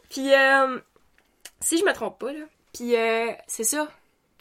Puis, 0.09 0.33
euh, 0.35 0.79
si 1.61 1.79
je 1.79 1.85
me 1.85 1.93
trompe 1.93 2.19
pas, 2.19 2.33
là. 2.33 2.45
Puis, 2.73 2.97
euh, 2.97 3.29
c'est 3.47 3.65
ça. 3.65 3.89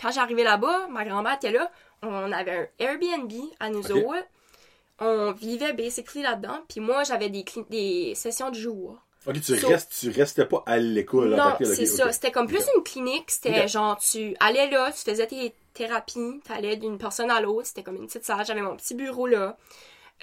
Quand 0.01 0.11
j'arrivais 0.11 0.43
là-bas, 0.43 0.87
ma 0.89 1.03
grand-mère 1.05 1.35
était 1.35 1.51
là. 1.51 1.71
On 2.01 2.31
avait 2.31 2.51
un 2.79 2.85
Airbnb 2.85 3.31
à 3.59 3.69
nous 3.69 3.85
Ok. 3.91 3.97
autres. 4.05 4.27
On 4.99 5.31
vivait 5.31 5.73
basically 5.73 6.21
là-dedans. 6.21 6.59
Puis 6.67 6.79
moi, 6.79 7.03
j'avais 7.03 7.29
des, 7.29 8.13
sessions 8.15 8.49
du 8.51 8.59
jour. 8.59 8.97
Ok, 9.27 9.41
tu 9.41 9.57
So- 9.57 9.67
restes, 9.67 9.93
tu 9.99 10.09
restais 10.09 10.45
pas 10.45 10.63
à 10.65 10.77
l'école. 10.77 11.35
Non, 11.35 11.55
c'est 11.59 11.85
ça. 11.85 12.11
C'était 12.11 12.31
comme 12.31 12.47
plus 12.47 12.63
une 12.75 12.83
clinique. 12.83 13.29
C'était 13.31 13.67
genre, 13.67 13.97
tu 13.97 14.35
allais 14.39 14.69
là, 14.69 14.91
tu 14.91 15.09
faisais 15.09 15.27
tes 15.27 15.53
thérapies, 15.73 16.41
t'allais 16.45 16.77
d'une 16.77 16.97
personne 16.97 17.29
à 17.29 17.41
l'autre. 17.41 17.67
C'était 17.67 17.83
comme 17.83 17.97
une 17.97 18.07
petite 18.07 18.23
salle. 18.25 18.45
J'avais 18.45 18.61
mon 18.61 18.75
petit 18.77 18.95
bureau 18.95 19.27
là. 19.27 19.57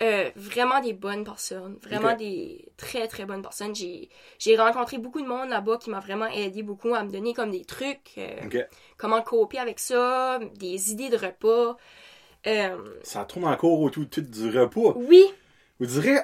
Euh, 0.02 0.30
vraiment 0.36 0.80
des 0.80 0.92
bonnes 0.92 1.24
personnes. 1.24 1.78
Vraiment 1.82 2.14
des 2.14 2.68
très, 2.76 3.08
très 3.08 3.24
bonnes 3.24 3.40
personnes. 3.42 3.74
J'ai 3.74 4.10
j'ai 4.38 4.56
rencontré 4.56 4.98
beaucoup 4.98 5.22
de 5.22 5.26
monde 5.26 5.48
là-bas 5.48 5.78
qui 5.78 5.88
m'a 5.90 6.00
vraiment 6.00 6.26
aidé 6.26 6.62
beaucoup 6.62 6.94
à 6.94 7.02
me 7.02 7.10
donner 7.10 7.32
comme 7.32 7.50
des 7.50 7.64
trucs. 7.64 8.12
euh. 8.18 8.62
Comment 8.98 9.22
copier 9.22 9.58
avec 9.60 9.78
ça, 9.78 10.38
des 10.56 10.92
idées 10.92 11.08
de 11.08 11.16
repas. 11.16 11.76
Euh, 12.46 12.76
Ça 13.02 13.24
tourne 13.24 13.46
encore 13.46 13.80
autour 13.80 14.04
tout 14.10 14.20
du 14.20 14.56
repas. 14.58 14.92
oui, 14.96 15.24
Vous 15.80 15.86
direz, 15.86 16.18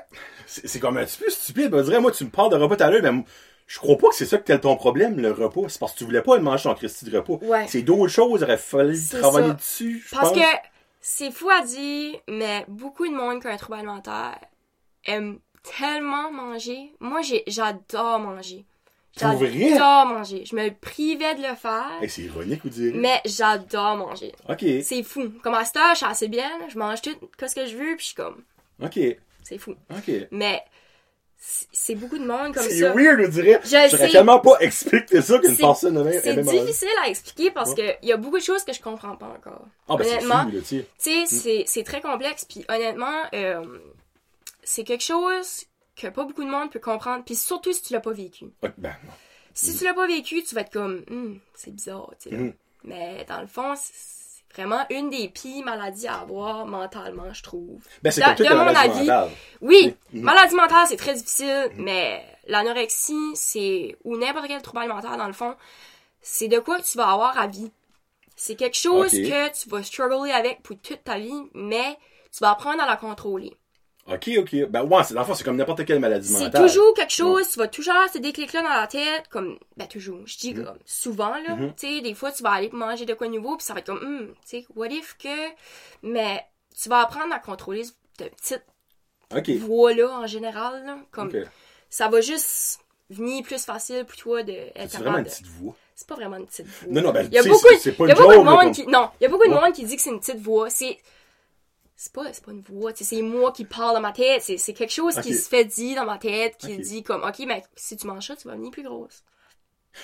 c'est 0.47 0.79
comme 0.79 0.97
un 0.99 1.05
petit 1.05 1.19
peu 1.19 1.31
stupide. 1.31 1.75
Vous 1.75 1.83
direz, 1.83 1.99
moi, 2.01 2.13
tu 2.13 2.25
me 2.25 2.31
parles 2.31 2.51
de 2.51 2.57
repas 2.57 2.77
tout 2.77 2.85
à 2.85 2.91
l'heure, 2.91 3.03
mais 3.13 3.25
je 3.67 3.79
crois 3.79 3.97
pas 3.97 4.09
que 4.09 4.15
c'est 4.15 4.27
ça 4.27 4.37
que 4.39 4.45
t'es 4.45 4.59
ton 4.59 4.77
problème, 4.77 5.19
le 5.19 5.33
repas. 5.33 5.63
C'est 5.69 5.79
parce 5.81 5.93
que 5.95 5.99
tu 5.99 6.05
voulais 6.05 6.21
pas 6.23 6.39
manger 6.39 6.65
ton 6.65 6.75
Christy 6.75 7.07
de 7.07 7.17
repas. 7.19 7.45
Ouais. 7.45 7.67
C'est 7.69 7.83
d'autres 7.83 8.09
choses, 8.09 8.41
il 8.41 8.45
aurait 8.45 8.59
fallu 8.59 8.99
travailler 9.11 9.49
ça. 9.49 9.55
dessus, 9.55 10.07
Parce 10.13 10.29
pense. 10.31 10.39
que 10.39 10.45
c'est 11.03 11.31
fou 11.31 11.51
à 11.51 11.61
dire, 11.62 12.19
mais 12.29 12.65
beaucoup 12.69 13.07
de 13.07 13.12
monde 13.12 13.43
qui 13.43 13.49
a 13.49 13.51
un 13.51 13.57
trouble 13.59 13.79
alimentaire 13.79 14.38
aime 15.05 15.38
tellement 15.77 16.33
manger. 16.33 16.95
Moi, 17.01 17.21
j'adore 17.47 18.19
manger. 18.21 18.65
J'adore 19.19 20.07
manger. 20.07 20.45
Je 20.47 20.57
me 20.57 20.71
privais 20.71 21.35
de 21.35 21.43
le 21.43 21.55
faire, 21.55 21.99
Hey, 22.01 22.09
c'est 22.09 22.23
ironique, 22.23 22.62
vous 22.62 22.71
direz. 22.71 22.97
mais 22.97 23.21
j'adore 23.27 23.97
manger. 23.97 24.33
Ok, 24.49 24.65
C'est 24.83 25.03
fou. 25.03 25.31
Comme 25.43 25.55
à 25.55 25.65
cette 25.67 25.77
heure, 25.77 25.91
je 25.93 25.97
suis 25.99 26.07
assez 26.07 26.29
bien. 26.29 26.49
Je 26.69 26.79
mange 26.79 27.03
tout 27.03 27.11
ce 27.47 27.55
que 27.55 27.67
je 27.67 27.77
veux, 27.77 27.95
puis 27.97 28.01
je 28.01 28.05
suis 28.07 28.15
comme, 28.15 28.43
ok, 28.83 28.99
c'est 29.43 29.59
fou. 29.59 29.75
ok. 29.91 30.11
Mais 30.31 30.62
c'est 31.44 31.66
c'est 31.72 31.94
beaucoup 31.96 32.18
de 32.18 32.24
monde 32.24 32.55
comme 32.55 32.62
C'est 32.62 32.78
ça. 32.78 32.92
weird, 32.94 33.20
on 33.24 33.28
dirait. 33.28 33.61
Je 33.64 33.88
Je 33.90 33.96
sais. 33.96 34.09
tellement 34.11 34.38
pas 34.38 34.59
expliquer 34.61 35.20
ça 35.20 35.38
qu'une 35.40 35.50
C'est- 35.57 35.61
personne 35.61 36.02
même 36.05 36.20
C'est 36.22 36.37
difficile 36.37 36.88
à 37.05 37.09
expliquer 37.09 37.50
parce 37.50 37.74
que 37.74 37.83
il 38.00 38.09
y 38.09 38.12
a 38.12 38.16
beaucoup 38.16 38.38
de 38.38 38.42
choses 38.44 38.62
que 38.62 38.72
je 38.72 38.81
comprends 38.81 39.16
pas 39.16 39.26
encore. 39.26 39.66
Ah, 39.88 39.96
ben 39.96 40.05
c'est 40.05 40.14
Honnêtement, 40.24 40.46
tu 40.50 40.64
sais. 40.64 40.87
sais, 40.98 41.26
c'est- 41.26 41.64
c'est 41.66 41.83
très 41.83 42.00
complexe, 42.00 42.44
puis 42.44 42.64
honnêtement, 42.68 43.22
euh, 43.35 43.64
c'est 44.62 44.85
quelque 44.85 45.02
chose 45.05 45.64
que 45.96 46.07
pas 46.07 46.24
beaucoup 46.24 46.44
de 46.44 46.48
monde 46.50 46.70
peut 46.70 46.78
comprendre, 46.78 47.24
puis 47.24 47.35
surtout 47.35 47.72
si 47.72 47.83
tu 47.83 47.92
l'as 47.92 48.00
pas 48.00 48.12
vécu. 48.12 48.46
Ben, 48.62 48.72
non. 48.78 48.90
Si 49.52 49.76
tu 49.76 49.85
l'as 49.85 49.94
pas 49.94 50.07
vécu, 50.07 50.42
tu 50.44 50.55
vas 50.55 50.61
être 50.62 50.72
comme, 50.72 51.05
Hum, 51.11 51.40
c'est 51.55 51.74
bizarre, 51.74 52.11
tu 52.22 52.31
sais. 52.31 52.37
Mhm. 52.37 52.55
Mais 52.85 53.24
dans 53.28 53.40
le 53.40 53.46
fond, 53.48 53.74
c'est 53.76 53.92
c'est 53.92 54.22
vraiment 54.55 54.85
une 54.91 55.11
des 55.11 55.29
pires 55.29 55.65
maladies 55.65 56.07
à 56.09 56.21
avoir 56.21 56.67
mentalement, 56.67 57.33
je 57.33 57.43
trouve. 57.43 57.83
Ben, 58.03 58.11
c'est 58.11 58.23
comme 58.23 58.35
de 58.37 58.45
la 58.45 58.55
mon 58.57 58.75
avis, 58.75 58.99
mentale. 59.01 59.31
Oui, 59.61 59.95
Mhm. 60.12 60.23
maladie 60.23 60.55
mentale, 60.55 60.87
c'est 60.88 60.97
très 60.97 61.15
difficile, 61.15 61.71
mais 61.77 62.25
l'anorexie, 62.47 63.33
c'est, 63.35 63.97
ou 64.05 64.17
n'importe 64.17 64.47
quel 64.49 64.62
trouble 64.62 64.81
alimentaire, 64.81 65.17
dans 65.17 65.27
le 65.27 65.33
fond, 65.33 65.55
c'est 66.21 66.49
de 66.49 66.59
quoi 66.59 66.79
que 66.79 66.85
tu 66.85 66.99
vas 66.99 67.11
avoir 67.12 67.38
à 67.38 67.47
vie. 67.47 67.71
C'est 68.37 68.57
quelque 68.57 68.77
chose 68.79 69.11
que 69.11 69.53
tu 69.62 69.69
vas 69.69 69.83
struggler 69.83 70.33
avec 70.33 70.62
pour 70.62 70.77
toute 70.79 71.05
ta 71.05 71.19
vie, 71.19 71.43
mais 71.55 71.99
tu 72.33 72.38
vas 72.41 72.53
apprendre 72.53 72.83
à 72.83 72.87
la 72.87 72.97
contrôler. 72.97 73.53
Ok, 74.09 74.31
ok. 74.38 74.67
Ben, 74.69 74.83
ouais, 74.83 75.05
c'est, 75.05 75.15
dans 75.15 75.21
le 75.21 75.27
fond, 75.27 75.35
c'est 75.35 75.45
comme 75.45 75.57
n'importe 75.57 75.85
quelle 75.85 76.01
maladie 76.01 76.27
C'est 76.29 76.45
mentale. 76.45 76.67
toujours 76.67 76.93
quelque 76.95 77.12
chose, 77.12 77.49
tu 77.49 77.59
vas 77.59 77.69
toujours 77.69 77.95
avoir 77.95 78.11
ce 78.12 78.19
déclic-là 78.19 78.62
dans 78.62 78.69
la 78.69 78.87
tête, 78.88 79.29
comme, 79.31 79.59
ben 79.77 79.87
toujours, 79.87 80.19
je 80.27 80.37
dis 80.38 80.55
comme, 80.55 80.77
souvent, 80.85 81.35
là, 81.47 81.55
Mhm. 81.55 81.73
tu 81.77 81.87
sais, 81.87 82.01
des 82.01 82.15
fois, 82.15 82.33
tu 82.33 82.43
vas 82.43 82.51
aller 82.51 82.69
manger 82.73 83.05
de 83.07 83.15
quoi 83.15 83.29
de 83.29 83.33
nouveau, 83.33 83.57
puis 83.57 83.65
ça 83.65 83.75
va 83.75 83.79
être 83.79 83.87
comme, 83.87 83.99
hum, 84.05 84.29
tu 84.49 84.59
sais, 84.61 84.67
what 84.75 84.88
if 84.88 85.17
que, 85.19 85.29
mais 86.03 86.45
tu 86.81 86.88
vas 86.88 87.01
apprendre 87.01 87.33
à 87.33 87.38
contrôler 87.38 87.85
cette 88.43 88.65
petite 89.31 89.59
voix-là, 89.61 90.09
en 90.19 90.27
général, 90.27 90.85
là, 90.85 90.99
comme, 91.11 91.31
ça 91.88 92.09
va 92.09 92.21
juste 92.21 92.81
venir 93.11 93.43
plus 93.45 93.65
facile 93.65 94.05
pour 94.05 94.17
toi 94.17 94.43
de 94.43 94.53
être 94.53 94.73
C'est 94.91 94.99
vraiment 94.99 95.05
capable 95.05 95.19
une 95.19 95.25
de... 95.25 95.29
petite 95.31 95.47
voix? 95.47 95.77
C'est 95.95 96.07
pas 96.09 96.15
vraiment 96.17 96.37
une 96.38 96.47
petite 96.47 96.67
voix. 96.67 96.88
Non, 96.93 97.03
non, 97.03 97.12
ben, 97.12 97.27
il 97.31 97.35
y 97.35 97.38
a 97.38 97.43
beaucoup, 97.45 97.69
c'est- 97.69 97.79
c'est 97.79 97.93
pas 97.93 98.05
il 98.07 98.09
y 98.09 98.12
a 98.12 98.15
de 98.15 98.21
monde 98.43 98.59
comme- 98.61 98.73
qui, 98.73 98.87
non, 98.87 99.11
il 99.21 99.25
y 99.25 99.27
a 99.27 99.29
beaucoup 99.31 99.47
de 99.47 99.53
Ouais. 99.53 99.61
monde 99.61 99.73
qui 99.73 99.85
dit 99.85 99.95
que 99.97 100.03
c'est 100.03 100.11
une 100.11 100.19
petite 100.19 100.41
voix. 100.41 100.71
C'est, 100.71 100.99
c'est 102.03 102.12
pas, 102.12 102.25
pas 102.25 102.51
une 102.51 102.62
voix, 102.62 102.91
c'est 102.97 103.23
moi 103.23 103.53
qui 103.53 103.65
parle 103.65 103.95
dans 103.95 104.01
ma 104.01 104.11
tête. 104.11 104.43
C'est, 104.43 104.73
quelque 104.73 104.93
chose 104.93 105.15
qui 105.21 105.35
se 105.35 105.49
fait 105.49 105.65
dire 105.65 105.97
dans 105.97 106.05
ma 106.05 106.19
tête, 106.19 106.57
qui 106.57 106.77
dit 106.79 107.05
comme, 107.05 107.23
ok, 107.23 107.45
mais 107.47 107.62
si 107.77 107.97
tu 107.97 108.09
manges 108.09 108.27
ça, 108.27 108.35
tu 108.35 108.49
vas 108.49 108.57
venir 108.57 108.73
plus 108.73 108.83
grosse. 108.83 109.23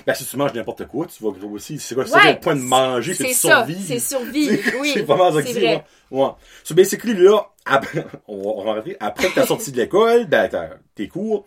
Ben, 0.06 0.14
si 0.14 0.24
tu 0.24 0.36
manges 0.36 0.54
n'importe 0.54 0.86
quoi, 0.86 1.06
tu 1.06 1.24
vas 1.24 1.30
grossir. 1.30 1.80
C'est 1.80 1.96
quoi, 1.96 2.06
c'est 2.06 2.14
Ouais, 2.14 2.34
le 2.34 2.38
point 2.40 2.54
de 2.54 2.60
manger, 2.60 3.14
c'est 3.14 3.24
de 3.24 3.28
C'est 3.30 3.98
survie, 3.98 4.46
C'est- 4.62 4.76
oui. 4.76 4.92
C'est 4.94 5.08
mal 5.08 5.32
ça 5.32 5.42
que 5.42 5.48
c'est 5.48 5.60
ouais. 5.60 5.84
Ouais. 6.12 6.28
So, 6.62 6.74
basically, 6.74 7.14
là, 7.14 7.50
après, 7.64 8.06
on 8.28 8.42
va, 8.42 8.50
on 8.50 8.64
va 8.64 8.74
rentrer. 8.74 8.96
Après 9.00 9.30
que 9.30 9.34
t'as 9.34 9.46
sorti 9.46 9.72
de 9.72 9.78
l'école, 9.78 10.26
ben, 10.26 10.48
t'as, 10.48 10.76
tes 10.94 11.08
cours, 11.08 11.46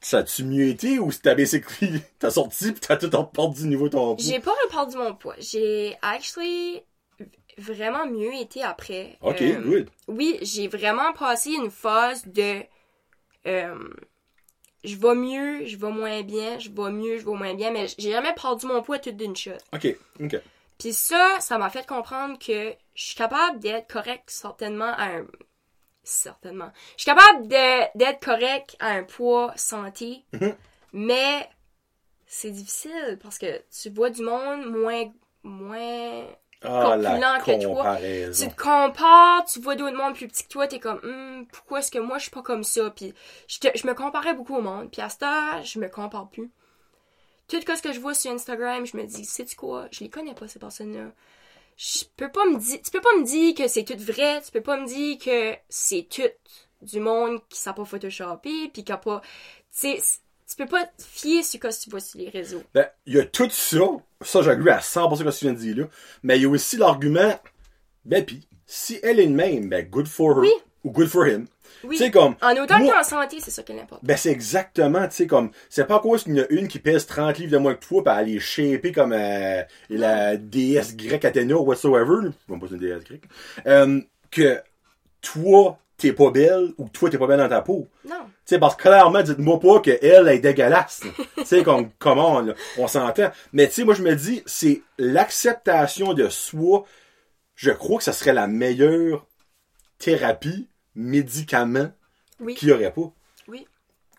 ça 0.00 0.18
a-tu 0.18 0.44
mieux 0.44 0.68
été 0.68 1.00
ou 1.00 1.10
si 1.10 1.22
t'as 1.22 1.34
basically, 1.34 2.00
t'as 2.20 2.30
sorti 2.30 2.70
pis 2.70 2.80
t'as 2.80 2.96
tout 2.96 3.10
perdu 3.10 3.62
du 3.62 3.68
niveau 3.68 3.88
de 3.88 3.94
ton 3.94 4.14
poids? 4.14 4.24
J'ai 4.24 4.38
pas 4.38 4.54
reperdu 4.64 4.96
mon 4.96 5.14
poids. 5.14 5.34
J'ai 5.38 5.96
actually 6.02 6.84
vraiment 7.60 8.06
mieux 8.06 8.34
été 8.34 8.62
après. 8.62 9.18
Ok, 9.20 9.40
Euh, 9.42 9.60
good. 9.60 9.90
Oui, 10.08 10.38
j'ai 10.42 10.68
vraiment 10.68 11.12
passé 11.12 11.50
une 11.52 11.70
phase 11.70 12.26
de 12.26 12.62
euh, 13.46 13.88
je 14.84 14.96
vais 14.96 15.14
mieux, 15.14 15.66
je 15.66 15.76
vais 15.76 15.90
moins 15.90 16.22
bien, 16.22 16.58
je 16.58 16.70
vais 16.70 16.90
mieux, 16.90 17.18
je 17.18 17.24
vais 17.24 17.36
moins 17.36 17.54
bien, 17.54 17.70
mais 17.70 17.86
j'ai 17.98 18.12
jamais 18.12 18.32
perdu 18.34 18.66
mon 18.66 18.82
poids 18.82 18.98
tout 18.98 19.12
d'une 19.12 19.36
shot. 19.36 19.52
Ok, 19.72 19.86
ok. 20.20 20.36
Puis 20.78 20.92
ça, 20.94 21.36
ça 21.40 21.58
m'a 21.58 21.68
fait 21.68 21.86
comprendre 21.86 22.38
que 22.38 22.74
je 22.94 23.04
suis 23.04 23.14
capable 23.14 23.58
d'être 23.60 23.86
correct 23.92 24.24
certainement 24.30 24.92
à 24.96 25.16
un 25.18 25.26
certainement. 26.02 26.72
Je 26.96 27.02
suis 27.02 27.10
capable 27.14 27.46
d'être 27.48 28.24
correct 28.24 28.76
à 28.80 28.92
un 28.92 29.04
poids 29.04 29.52
santé, 29.56 30.24
Mhm. 30.32 30.56
mais 30.94 31.48
c'est 32.26 32.50
difficile 32.50 33.18
parce 33.22 33.38
que 33.38 33.62
tu 33.70 33.90
vois 33.90 34.08
du 34.10 34.22
monde 34.22 34.64
moins 34.66 35.12
moins 35.42 36.24
Ah, 36.62 36.96
Corpulent 36.98 37.42
que 37.44 37.52
toi. 37.52 37.90
tu 38.32 38.48
te 38.48 38.56
compares, 38.62 39.44
tu 39.46 39.60
vois 39.60 39.76
d'autres 39.76 39.96
mondes 39.96 40.14
plus 40.14 40.28
petits 40.28 40.44
que 40.44 40.48
toi, 40.48 40.66
t'es 40.68 40.78
comme, 40.80 41.00
Hum, 41.04 41.46
pourquoi 41.52 41.80
est-ce 41.80 41.90
que 41.90 41.98
moi 41.98 42.18
je 42.18 42.24
suis 42.24 42.30
pas 42.30 42.42
comme 42.42 42.64
ça? 42.64 42.90
Puis 42.90 43.14
je, 43.48 43.58
te- 43.58 43.76
je 43.78 43.86
me 43.86 43.94
comparais 43.94 44.34
beaucoup 44.34 44.56
au 44.56 44.62
monde, 44.62 44.90
puis 44.90 45.02
à 45.02 45.08
cette 45.08 45.22
heure, 45.24 45.62
je 45.64 45.78
me 45.78 45.88
compare 45.88 46.28
plus. 46.30 46.50
Tout 47.48 47.60
ce 47.60 47.82
que 47.82 47.92
je 47.92 48.00
vois 48.00 48.14
sur 48.14 48.30
Instagram, 48.30 48.86
je 48.86 48.96
me 48.96 49.04
dis, 49.04 49.24
sais-tu 49.24 49.56
quoi? 49.56 49.88
Je 49.90 50.00
les 50.04 50.10
connais 50.10 50.34
pas, 50.34 50.46
ces 50.48 50.58
personnes-là. 50.60 51.12
Je 51.76 52.04
peux 52.16 52.30
pas 52.30 52.44
me 52.46 52.58
dire, 52.58 52.80
tu 52.82 52.90
peux 52.90 53.00
pas 53.00 53.16
me 53.18 53.24
dire 53.24 53.54
que 53.54 53.68
c'est 53.68 53.84
tout 53.84 53.98
vrai, 53.98 54.42
tu 54.42 54.52
peux 54.52 54.62
pas 54.62 54.78
me 54.80 54.86
dire 54.86 55.18
que 55.18 55.56
c'est 55.68 56.08
tout 56.10 56.22
du 56.86 57.00
monde 57.00 57.40
qui 57.48 57.58
sait 57.60 57.72
pas 57.74 57.84
photoshopper, 57.84 58.70
puis 58.70 58.84
qui 58.84 58.92
a 58.92 58.98
pas, 58.98 59.20
tu 59.22 59.28
sais, 59.98 60.00
tu 60.50 60.56
peux 60.56 60.66
pas 60.66 60.84
te 60.84 61.02
fier 61.02 61.42
sur 61.44 61.60
ce 61.72 61.78
que 61.78 61.84
tu 61.84 61.90
vois 61.90 62.00
sur 62.00 62.18
les 62.18 62.28
réseaux. 62.28 62.62
Ben, 62.74 62.86
il 63.06 63.14
y 63.14 63.20
a 63.20 63.24
tout 63.24 63.48
ça. 63.50 63.78
Ça, 64.22 64.42
j'agree 64.42 64.70
à 64.70 64.80
100% 64.80 65.16
ce 65.16 65.22
que 65.22 65.30
tu 65.30 65.44
viens 65.44 65.54
de 65.54 65.58
dire 65.58 65.76
là. 65.76 65.84
Mais 66.24 66.36
il 66.36 66.42
y 66.42 66.44
a 66.44 66.48
aussi 66.48 66.76
l'argument, 66.76 67.38
ben 68.04 68.24
pis, 68.24 68.48
si 68.66 68.98
elle 69.02 69.20
est 69.20 69.26
de 69.26 69.32
même, 69.32 69.68
ben 69.68 69.86
good 69.88 70.08
for 70.08 70.38
her. 70.38 70.40
Oui. 70.40 70.52
Ou 70.82 70.90
good 70.90 71.08
for 71.08 71.26
him. 71.26 71.46
Oui. 71.84 72.10
Comme. 72.10 72.34
En 72.42 72.52
autant 72.56 72.80
qu'en 72.80 73.02
santé, 73.04 73.36
c'est 73.38 73.50
ça 73.50 73.62
qui 73.62 73.72
importe. 73.78 74.04
Ben, 74.04 74.16
c'est 74.16 74.30
exactement, 74.30 75.06
tu 75.08 75.16
sais, 75.16 75.26
comme, 75.26 75.50
c'est 75.68 75.86
pas 75.86 76.00
cause 76.00 76.24
qu'il 76.24 76.36
y 76.36 76.40
en 76.40 76.44
a 76.44 76.46
une 76.50 76.68
qui 76.68 76.78
pèse 76.78 77.06
30 77.06 77.38
livres 77.38 77.52
de 77.52 77.58
moins 77.58 77.74
que 77.74 77.84
toi, 77.86 78.02
pis 78.02 78.10
elle 78.18 78.36
est 78.36 78.38
shapée 78.38 78.90
comme 78.92 79.12
euh, 79.12 79.62
la 79.88 80.36
déesse 80.36 80.96
grecque 80.96 81.24
Athéna 81.24 81.56
ou 81.56 81.64
whatsoever, 81.64 82.30
bon, 82.48 82.58
pas 82.58 82.66
une 82.66 82.78
déesse 82.78 83.04
grecque, 83.04 83.24
euh, 83.66 84.00
que 84.30 84.60
toi, 85.20 85.78
t'es 86.00 86.12
pas 86.12 86.30
belle, 86.30 86.72
ou 86.78 86.86
que 86.86 86.90
toi, 86.92 87.10
t'es 87.10 87.18
pas 87.18 87.26
belle 87.26 87.38
dans 87.38 87.48
ta 87.48 87.62
peau. 87.62 87.88
Non. 88.08 88.16
Tu 88.24 88.32
sais, 88.44 88.58
parce 88.58 88.74
que 88.76 88.82
clairement, 88.82 89.22
dites-moi 89.22 89.60
pas 89.60 89.80
qu'elle 89.80 90.28
est 90.28 90.38
dégueulasse. 90.38 91.02
Tu 91.36 91.44
sais, 91.44 91.62
comme, 91.62 91.90
comment, 91.98 92.42
on 92.78 92.86
s'entend. 92.88 93.30
Mais 93.52 93.66
tu 93.68 93.74
sais, 93.74 93.84
moi, 93.84 93.94
je 93.94 94.02
me 94.02 94.14
dis, 94.14 94.42
c'est 94.46 94.82
l'acceptation 94.98 96.12
de 96.14 96.28
soi, 96.28 96.84
je 97.54 97.70
crois 97.70 97.98
que 97.98 98.04
ça 98.04 98.12
serait 98.12 98.32
la 98.32 98.46
meilleure 98.46 99.26
thérapie, 99.98 100.68
médicament 100.94 101.90
Oui. 102.40 102.54
qu'il 102.54 102.68
y 102.68 102.72
aurait 102.72 102.92
pas. 102.92 103.10
Oui. 103.48 103.66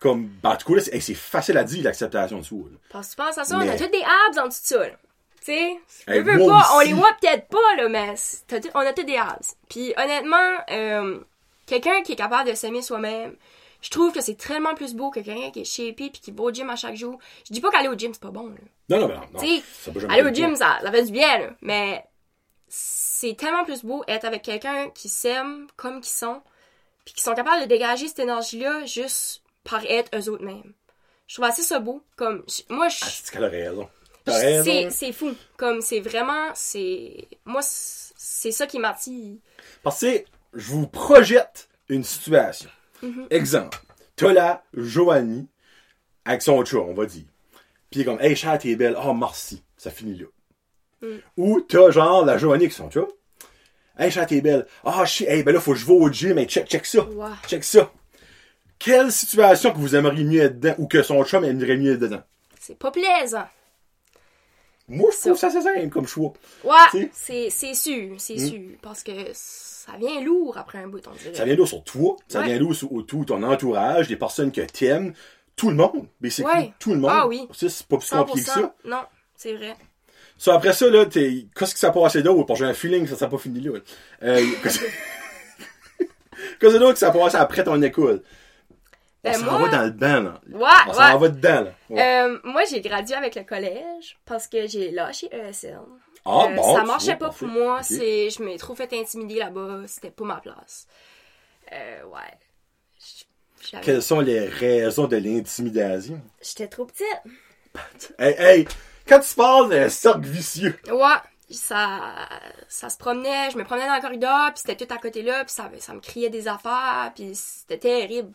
Comme, 0.00 0.28
ben, 0.42 0.50
en 0.50 0.56
tout 0.56 0.74
cas, 0.74 0.80
c'est 0.80 0.94
hey, 0.94 1.14
facile 1.14 1.58
à 1.58 1.64
dire, 1.64 1.84
l'acceptation 1.84 2.38
de 2.38 2.42
soi. 2.42 2.64
Parce 2.90 3.08
que 3.08 3.12
tu 3.12 3.16
penses 3.16 3.38
à 3.38 3.44
ça, 3.44 3.56
on 3.56 3.60
a 3.60 3.76
tous 3.76 3.86
des 3.88 4.02
abs 4.02 4.38
en 4.38 4.48
dessous 4.48 4.62
de 4.62 4.66
ça, 4.66 4.78
là. 4.78 4.96
Tu 5.44 5.46
sais, 5.46 5.76
Hey, 6.06 6.20
on 6.20 6.80
les 6.80 6.92
voit 6.92 7.16
peut-être 7.20 7.48
pas, 7.48 7.76
là, 7.76 7.88
mais 7.88 8.14
on 8.74 8.80
a 8.80 8.92
tous 8.92 9.02
des 9.04 9.16
abs. 9.16 9.54
Puis 9.68 9.92
honnêtement, 9.96 10.36
euh, 10.70 11.18
quelqu'un 11.66 12.02
qui 12.02 12.12
est 12.12 12.16
capable 12.16 12.50
de 12.50 12.54
s'aimer 12.54 12.82
soi-même, 12.82 13.36
je 13.80 13.90
trouve 13.90 14.12
que 14.12 14.20
c'est 14.20 14.36
tellement 14.36 14.74
plus 14.74 14.94
beau 14.94 15.10
que 15.10 15.20
quelqu'un 15.20 15.50
qui 15.50 15.60
est 15.60 15.64
shapé 15.64 16.10
puis 16.10 16.20
qui 16.20 16.30
va 16.30 16.44
au 16.44 16.52
gym 16.52 16.70
à 16.70 16.76
chaque 16.76 16.94
jour. 16.94 17.18
Je 17.48 17.52
dis 17.52 17.60
pas 17.60 17.70
qu'aller 17.70 17.88
au 17.88 17.96
gym, 17.96 18.12
c'est 18.14 18.22
pas 18.22 18.30
bon, 18.30 18.48
là. 18.48 18.56
Non, 18.88 19.00
non, 19.00 19.08
non, 19.08 19.20
non. 19.32 19.40
Ça 19.72 19.90
peut 19.90 20.06
aller 20.08 20.22
au 20.22 20.32
gym, 20.32 20.54
ça, 20.54 20.78
ça 20.82 20.90
fait 20.90 21.04
du 21.04 21.12
bien, 21.12 21.38
là. 21.38 21.50
Mais 21.60 22.04
c'est 22.68 23.36
tellement 23.36 23.64
plus 23.64 23.82
beau 23.84 24.04
être 24.06 24.24
avec 24.24 24.42
quelqu'un 24.42 24.90
qui 24.90 25.08
s'aime 25.08 25.66
comme 25.76 26.00
qu'ils 26.00 26.12
sont, 26.12 26.42
puis 27.04 27.14
qui 27.14 27.22
sont 27.22 27.34
capables 27.34 27.62
de 27.62 27.66
dégager 27.66 28.06
cette 28.06 28.20
énergie-là 28.20 28.84
juste 28.86 29.42
par 29.64 29.84
être 29.84 30.16
eux 30.16 30.30
autres 30.30 30.44
mêmes. 30.44 30.74
Je 31.26 31.34
trouve 31.34 31.46
assez 31.46 31.62
ça 31.62 31.80
beau. 31.80 32.02
Comme, 32.16 32.44
moi, 32.68 32.88
je, 32.88 32.98
Ah, 33.02 33.06
c'est 33.10 33.32
qu'elle 33.32 33.44
a 33.44 33.48
raison. 33.48 33.88
C'est, 34.90 35.12
fou. 35.12 35.34
Comme, 35.56 35.80
c'est 35.80 36.00
vraiment, 36.00 36.50
c'est, 36.54 37.26
moi, 37.44 37.62
c'est 37.62 38.02
c'est 38.24 38.52
ça 38.52 38.66
qui 38.68 38.78
m'attire. 38.78 39.36
Parce 39.82 40.00
que, 40.00 40.24
je 40.54 40.70
vous 40.72 40.86
projette 40.86 41.68
une 41.88 42.04
situation. 42.04 42.70
Mm-hmm. 43.02 43.26
Exemple. 43.30 43.78
T'as 44.16 44.32
la 44.32 44.64
Joanie 44.74 45.48
avec 46.24 46.42
son 46.42 46.64
chat, 46.64 46.78
on 46.78 46.94
va 46.94 47.06
dire. 47.06 47.24
Puis 47.90 48.00
il 48.00 48.02
est 48.02 48.04
comme, 48.04 48.20
hey, 48.20 48.36
chat, 48.36 48.58
t'es 48.58 48.76
belle. 48.76 48.96
Oh, 49.02 49.12
merci. 49.14 49.62
Ça 49.76 49.90
finit 49.90 50.18
là. 50.18 50.26
Mm. 51.02 51.18
Ou 51.36 51.60
t'as 51.60 51.90
genre 51.90 52.24
la 52.24 52.38
Joanie 52.38 52.64
avec 52.64 52.72
son 52.72 52.90
chat. 52.90 53.06
Hey, 53.98 54.10
chat, 54.10 54.26
t'es 54.26 54.40
belle. 54.40 54.66
Ah, 54.84 55.04
je 55.04 55.12
sais, 55.12 55.24
hey, 55.24 55.42
ben 55.42 55.52
là, 55.52 55.60
faut 55.60 55.72
que 55.72 55.78
je 55.78 55.86
vais 55.86 55.92
au 55.92 56.10
gym. 56.10 56.38
Hey, 56.38 56.46
check, 56.46 56.66
check 56.66 56.86
ça. 56.86 57.06
Check 57.46 57.64
ça. 57.64 57.92
Quelle 58.78 59.12
situation 59.12 59.72
que 59.72 59.78
vous 59.78 59.94
aimeriez 59.94 60.24
mieux 60.24 60.42
être 60.42 60.58
dedans 60.58 60.74
ou 60.78 60.86
que 60.86 61.02
son 61.02 61.22
chum 61.24 61.44
aimerait 61.44 61.76
mieux 61.76 61.92
être 61.92 62.00
dedans? 62.00 62.22
C'est 62.58 62.78
pas 62.78 62.90
plaisant. 62.90 63.46
Moi, 64.88 65.10
je 65.12 65.20
trouve 65.20 65.38
ça 65.38 65.46
assez 65.48 65.62
simple 65.62 65.88
comme 65.88 66.06
choix. 66.06 66.32
Ouais, 66.64 67.08
c'est, 67.12 67.50
c'est 67.50 67.74
sûr, 67.74 68.14
c'est 68.18 68.38
sûr. 68.38 68.60
Parce 68.82 69.02
que 69.02 69.12
ça 69.84 69.92
vient 69.98 70.20
lourd 70.20 70.56
après 70.58 70.78
un 70.78 70.86
bout, 70.88 71.02
on 71.08 71.14
dirait. 71.14 71.34
Ça 71.34 71.44
vient 71.44 71.54
d'où 71.56 71.66
sur 71.66 71.82
toi, 71.84 72.16
ça 72.28 72.40
Ouais. 72.40 72.46
vient 72.46 72.58
d'où 72.58 72.72
sur 72.74 72.88
tout 73.06 73.24
ton 73.24 73.42
entourage, 73.42 74.08
les 74.08 74.16
personnes 74.16 74.52
que 74.52 74.60
t'aimes, 74.60 75.12
tout 75.56 75.70
le 75.70 75.76
monde. 75.76 76.06
Mais 76.20 76.30
c'est 76.30 76.44
Ouais. 76.44 76.72
tout 76.78 76.94
le 76.94 77.00
monde. 77.00 77.10
Ah 77.12 77.26
oui. 77.26 77.48
C'est 77.52 77.66
pas 77.86 77.96
plus 77.98 78.08
compliqué 78.10 78.40
que 78.40 78.46
100%. 78.46 78.60
ça. 78.62 78.74
Non, 78.84 79.02
c'est 79.36 79.54
vrai. 79.54 79.74
Ça, 80.38 80.54
après 80.54 80.72
ça, 80.72 80.88
là, 80.88 81.04
t'es, 81.06 81.46
qu'est-ce 81.56 81.74
qui 81.74 81.80
s'est 81.80 81.92
passé 81.92 82.22
d'autre? 82.22 82.44
Parce 82.44 82.60
que 82.60 82.64
j'ai 82.66 82.70
un 82.70 82.74
feeling 82.74 83.04
que 83.04 83.10
ça 83.10 83.16
s'est 83.16 83.28
pas 83.28 83.38
fini 83.38 83.60
là. 83.60 83.72
Euh, 84.22 84.44
qu'est-ce 84.62 84.80
qu'est-ce 86.60 86.76
d'autre 86.76 86.94
qui 86.94 87.00
s'est 87.00 87.12
passé 87.12 87.36
après 87.36 87.64
ton 87.64 87.80
école? 87.82 88.22
On 89.24 89.32
s'en 89.34 89.44
moi- 89.44 89.68
va 89.68 89.68
dans 89.68 89.84
le 89.84 89.90
bain, 89.90 90.20
là. 90.20 90.40
Ouais, 90.50 90.66
On 90.88 90.92
s'en 90.94 91.12
ouais. 91.14 91.18
va 91.18 91.28
dedans, 91.28 91.60
là. 91.62 91.74
Ouais. 91.90 92.02
Euh, 92.24 92.38
moi, 92.42 92.62
j'ai 92.68 92.80
gradué 92.80 93.14
avec 93.14 93.36
le 93.36 93.44
collège 93.44 94.18
parce 94.24 94.48
que 94.48 94.66
j'ai 94.66 94.90
lâché 94.90 95.28
ESN. 95.32 95.78
Ah, 96.24 96.48
Euh, 96.48 96.54
bon. 96.54 96.74
ça 96.74 96.84
marchait 96.84 97.16
vois, 97.16 97.28
pas 97.28 97.30
pour 97.30 97.48
moi. 97.48 97.82
C'est, 97.82 98.30
je 98.30 98.42
m'ai 98.42 98.56
trop 98.58 98.74
fait 98.74 98.92
intimider 98.92 99.36
là-bas. 99.36 99.82
C'était 99.86 100.10
pas 100.10 100.24
ma 100.24 100.40
place. 100.40 100.86
Euh, 101.72 102.04
ouais. 102.04 102.38
Quelles 103.82 104.02
sont 104.02 104.20
les 104.20 104.40
raisons 104.46 105.06
de 105.06 105.16
l'intimidation? 105.16 106.20
J'étais 106.40 106.68
trop 106.68 106.86
petite. 106.86 107.06
Hey, 108.18 108.34
hey! 108.38 108.68
Quand 109.08 109.20
tu 109.20 109.34
parles 109.34 109.70
d'un 109.70 109.88
cercle 109.88 110.26
vicieux, 110.26 110.78
Ouais. 110.90 111.16
Ça, 111.50 112.28
ça 112.68 112.88
se 112.88 112.96
promenait, 112.96 113.50
je 113.50 113.58
me 113.58 113.64
promenais 113.64 113.86
dans 113.86 113.96
le 113.96 114.00
corridor, 114.00 114.52
puis 114.54 114.62
c'était 114.66 114.86
tout 114.86 114.94
à 114.94 114.96
côté 114.98 115.22
là, 115.22 115.44
puis 115.44 115.52
ça, 115.52 115.70
ça 115.80 115.92
me 115.92 116.00
criait 116.00 116.30
des 116.30 116.48
affaires, 116.48 117.12
puis 117.14 117.34
c'était 117.34 117.78
terrible. 117.78 118.32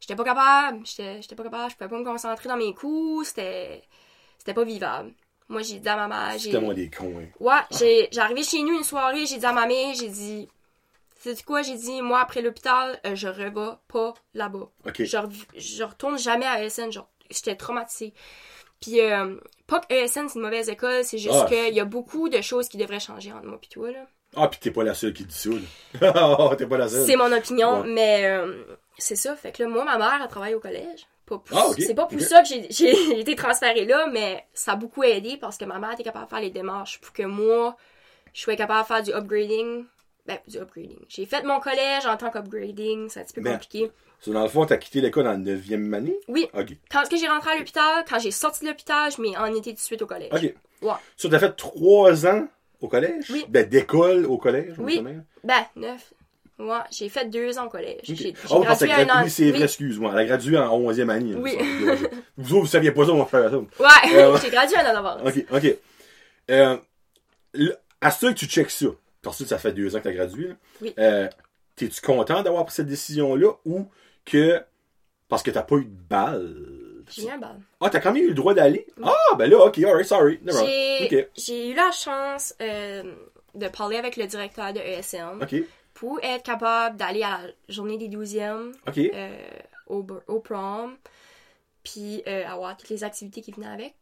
J'étais 0.00 0.16
pas 0.16 0.24
capable, 0.24 0.86
j'étais 0.86 1.20
j'étais 1.20 1.34
pas 1.34 1.42
capable, 1.44 1.70
je 1.72 1.76
pouvais 1.76 1.90
pas 1.90 1.98
me 1.98 2.04
concentrer 2.04 2.48
dans 2.48 2.56
mes 2.56 2.72
coups, 2.74 3.28
c'était 3.28 3.82
c'était 4.38 4.54
pas 4.54 4.64
vivable. 4.64 5.12
Moi, 5.48 5.62
j'ai 5.62 5.78
dit 5.78 5.88
à 5.88 5.96
ma 5.96 6.08
mère, 6.08 6.38
j'ai 6.38 6.50
tellement 6.50 6.72
des 6.72 6.88
cons, 6.90 7.14
hein. 7.20 7.26
Ouais, 7.38 7.60
j'ai 7.78 8.08
j'ai 8.10 8.20
arrivé 8.20 8.42
chez 8.42 8.62
nous 8.62 8.74
une 8.76 8.82
soirée, 8.84 9.26
j'ai 9.26 9.36
dit 9.38 9.46
à 9.46 9.52
ma 9.52 9.66
mère, 9.66 9.94
j'ai 9.94 10.08
dit 10.08 10.48
c'est 11.20 11.42
quoi, 11.44 11.62
j'ai 11.62 11.76
dit 11.76 12.02
moi 12.02 12.20
après 12.20 12.42
l'hôpital, 12.42 12.98
euh, 13.06 13.14
je 13.14 13.28
revais 13.28 13.50
pas 13.88 14.14
là-bas. 14.34 14.68
Ok. 14.86 15.04
Je, 15.04 15.16
rev- 15.16 15.46
je 15.56 15.82
retourne 15.84 16.18
jamais 16.18 16.46
à 16.46 16.62
ESN, 16.64 16.90
genre 16.92 17.08
j'étais 17.30 17.56
traumatisée. 17.56 18.12
Puis 18.80 19.00
euh, 19.00 19.36
pas 19.66 19.80
que 19.80 19.92
ESN 19.94 20.28
c'est 20.28 20.34
une 20.38 20.42
mauvaise 20.42 20.68
école, 20.68 21.04
c'est 21.04 21.18
juste 21.18 21.34
Ah. 21.44 21.46
qu'il 21.48 21.74
y 21.74 21.80
a 21.80 21.84
beaucoup 21.86 22.28
de 22.28 22.40
choses 22.42 22.68
qui 22.68 22.76
devraient 22.76 23.00
changer 23.00 23.32
entre 23.32 23.46
moi 23.46 23.58
et 23.62 23.66
toi 23.68 23.90
là. 23.90 24.06
Ah, 24.36 24.48
pis 24.48 24.58
t'es 24.58 24.70
pas 24.70 24.82
la 24.84 24.94
seule 24.94 25.12
qui 25.12 25.24
dit 25.24 25.34
ça, 25.34 25.50
là. 25.50 26.12
Ah, 26.14 26.54
t'es 26.58 26.66
pas 26.66 26.76
la 26.78 26.88
seule. 26.88 27.06
C'est 27.06 27.16
mon 27.16 27.30
opinion, 27.32 27.82
Ouais. 27.82 27.88
mais 27.88 28.24
euh, 28.26 28.64
c'est 28.98 29.14
ça. 29.16 29.36
Fait 29.36 29.52
que 29.52 29.62
là, 29.62 29.68
moi, 29.68 29.84
ma 29.84 29.96
mère, 29.96 30.18
elle 30.22 30.28
travaille 30.28 30.54
au 30.54 30.60
collège. 30.60 31.06
Pas 31.26 31.38
pour- 31.38 31.58
Ah, 31.58 31.70
C'est 31.78 31.94
pas 31.94 32.06
pour 32.06 32.20
ça 32.20 32.42
que 32.42 32.48
j'ai- 32.70 33.20
été 33.20 33.34
transférée 33.34 33.84
là, 33.86 34.06
mais 34.12 34.44
ça 34.52 34.72
a 34.72 34.76
beaucoup 34.76 35.02
aidé 35.02 35.36
parce 35.40 35.56
que 35.56 35.64
ma 35.64 35.78
mère 35.78 35.92
était 35.92 36.02
capable 36.02 36.26
de 36.26 36.30
faire 36.30 36.40
les 36.40 36.50
démarches 36.50 37.00
pour 37.00 37.12
que 37.12 37.22
moi, 37.22 37.76
je 38.34 38.40
sois 38.42 38.56
capable 38.56 38.82
de 38.82 38.86
faire 38.86 39.02
du 39.02 39.12
upgrading. 39.12 39.84
Ben, 40.26 40.38
du 40.48 40.58
upgrading. 40.58 40.98
J'ai 41.08 41.26
fait 41.26 41.42
mon 41.44 41.60
collège 41.60 42.06
en 42.06 42.16
tant 42.16 42.30
qu'upgrading, 42.30 43.08
c'est 43.10 43.20
un 43.20 43.24
petit 43.24 43.34
peu 43.34 43.40
Ben. 43.42 43.52
compliqué. 43.52 43.90
Dans 44.26 44.42
le 44.42 44.48
fond, 44.48 44.64
t'as 44.64 44.78
quitté 44.78 45.02
l'école 45.02 45.26
en 45.26 45.36
9e 45.36 45.92
année? 45.92 46.18
Oui. 46.28 46.48
Ok. 46.54 46.68
Quand 46.90 47.02
est-ce 47.02 47.10
que 47.10 47.16
j'ai 47.18 47.28
rentré 47.28 47.50
à 47.50 47.56
l'hôpital, 47.58 48.04
quand 48.08 48.18
j'ai 48.18 48.30
sorti 48.30 48.64
de 48.64 48.70
l'hôpital, 48.70 49.10
je 49.14 49.20
m'ai 49.20 49.36
en 49.36 49.54
été 49.54 49.70
tout 49.70 49.76
de 49.76 49.80
suite 49.80 50.00
au 50.00 50.06
collège. 50.06 50.30
Ok. 50.32 50.54
Ouais. 50.80 50.92
T'as 51.30 51.38
fait 51.38 51.52
trois 51.56 52.26
ans 52.26 52.46
au 52.80 52.88
collège? 52.88 53.30
Oui. 53.30 53.44
Ben, 53.48 53.68
d'école 53.68 54.24
au 54.24 54.38
collège? 54.38 54.76
Oui. 54.78 55.02
Ben, 55.42 55.64
neuf. 55.76 56.14
Ouais, 56.58 56.78
j'ai 56.92 57.08
fait 57.08 57.24
deux 57.28 57.58
ans 57.58 57.66
au 57.66 57.68
collège. 57.68 57.98
Ok. 58.08 58.14
J'ai 58.14 58.16
j'ai 58.16 58.34
Oh, 58.50 58.60
gradué 58.60 58.92
un 58.92 59.08
an. 59.08 59.24
Oui, 59.24 59.30
c'est 59.30 59.50
vrai, 59.50 59.64
excuse-moi. 59.64 60.12
Elle 60.12 60.18
a 60.20 60.24
gradué 60.24 60.56
en 60.58 60.78
11e 60.80 61.08
année. 61.10 61.34
Oui. 61.36 61.56
Vous 62.36 62.52
autres, 62.54 62.60
vous 62.62 62.66
saviez 62.68 62.92
pas 62.92 63.04
ça, 63.06 63.12
mon 63.12 63.26
frère. 63.26 63.50
ça. 63.50 63.56
Ouais, 63.58 64.14
Euh, 64.14 64.36
j'ai 64.42 64.50
gradué 64.50 64.76
un 64.76 64.90
an 64.90 64.92
d'avance. 64.94 65.20
Ok, 65.26 65.44
ok. 65.52 65.76
Euh, 66.50 66.76
à 68.00 68.10
ce 68.10 68.26
que 68.26 68.32
tu 68.32 68.46
checkes 68.46 68.70
ça, 68.70 68.86
parce 69.22 69.38
que 69.38 69.44
ça 69.46 69.58
fait 69.58 69.72
deux 69.72 69.94
ans 69.96 69.98
que 69.98 70.04
t'as 70.04 70.12
gradué, 70.12 70.48
là, 70.48 70.54
Oui. 70.82 70.94
euh, 70.98 71.28
t'es-tu 71.76 72.00
content 72.00 72.42
d'avoir 72.42 72.64
pris 72.66 72.74
cette 72.76 72.86
décision-là 72.86 73.52
ou 73.64 73.86
que 74.24 74.60
parce 75.28 75.42
que 75.42 75.50
t'as 75.50 75.62
pas 75.62 75.76
eu 75.76 75.84
de 75.86 75.90
balle? 76.08 76.54
J'ai 77.10 77.26
eu 77.26 77.30
un 77.30 77.38
bal. 77.38 77.56
Ah, 77.80 77.90
t'as 77.90 78.00
quand 78.00 78.12
même 78.12 78.22
eu 78.24 78.28
le 78.28 78.34
droit 78.34 78.54
d'aller? 78.54 78.86
Ah, 79.02 79.12
ben 79.38 79.50
là, 79.50 79.58
ok, 79.64 79.78
alright, 79.78 80.06
sorry. 80.06 80.40
J'ai 81.36 81.70
eu 81.70 81.74
la 81.74 81.90
chance 81.92 82.54
euh, 82.62 83.02
de 83.54 83.68
parler 83.68 83.96
avec 83.96 84.16
le 84.16 84.26
directeur 84.26 84.72
de 84.72 84.78
ESN 84.80 85.42
ok, 85.42 85.54
pour 85.94 86.18
être 86.22 86.42
capable 86.42 86.96
d'aller 86.96 87.22
à 87.22 87.40
la 87.40 87.40
journée 87.68 87.96
des 87.96 88.08
12e 88.08 88.72
ok. 88.86 88.98
euh, 88.98 89.36
au, 89.86 90.40
prom, 90.40 90.96
puis 91.82 92.22
euh, 92.26 92.46
avoir 92.46 92.76
toutes 92.76 92.90
les 92.90 93.04
activités 93.04 93.40
qui 93.40 93.52
venaient 93.52 93.66
avec. 93.68 93.94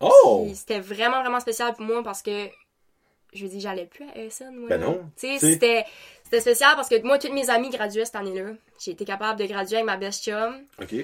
Oh! 0.00 0.46
C'était 0.54 0.80
vraiment, 0.80 1.20
vraiment 1.20 1.40
spécial 1.40 1.72
pour 1.74 1.84
moi 1.84 2.02
parce 2.02 2.22
que, 2.22 2.48
je 3.32 3.44
veux 3.44 3.50
dire, 3.50 3.60
j'allais 3.60 3.86
plus 3.86 4.06
à 4.10 4.18
ESN. 4.18 4.54
Moi, 4.54 4.68
Ben 4.68 4.80
non. 4.80 5.00
Tu 5.16 5.26
sais, 5.26 5.36
T'sais. 5.38 5.52
c'était 5.52 5.84
c'était 6.24 6.40
spécial 6.40 6.76
parce 6.76 6.88
que 6.90 7.02
moi, 7.02 7.18
tous 7.18 7.32
mes 7.32 7.48
amis 7.48 7.70
graduaient 7.70 8.04
cette 8.04 8.16
année-là. 8.16 8.50
J'ai 8.78 8.90
été 8.90 9.04
capable 9.06 9.40
de 9.40 9.46
graduer 9.46 9.76
avec 9.76 9.86
ma 9.86 9.96
best 9.96 10.22
chum. 10.24 10.62
Ok. 10.80 10.94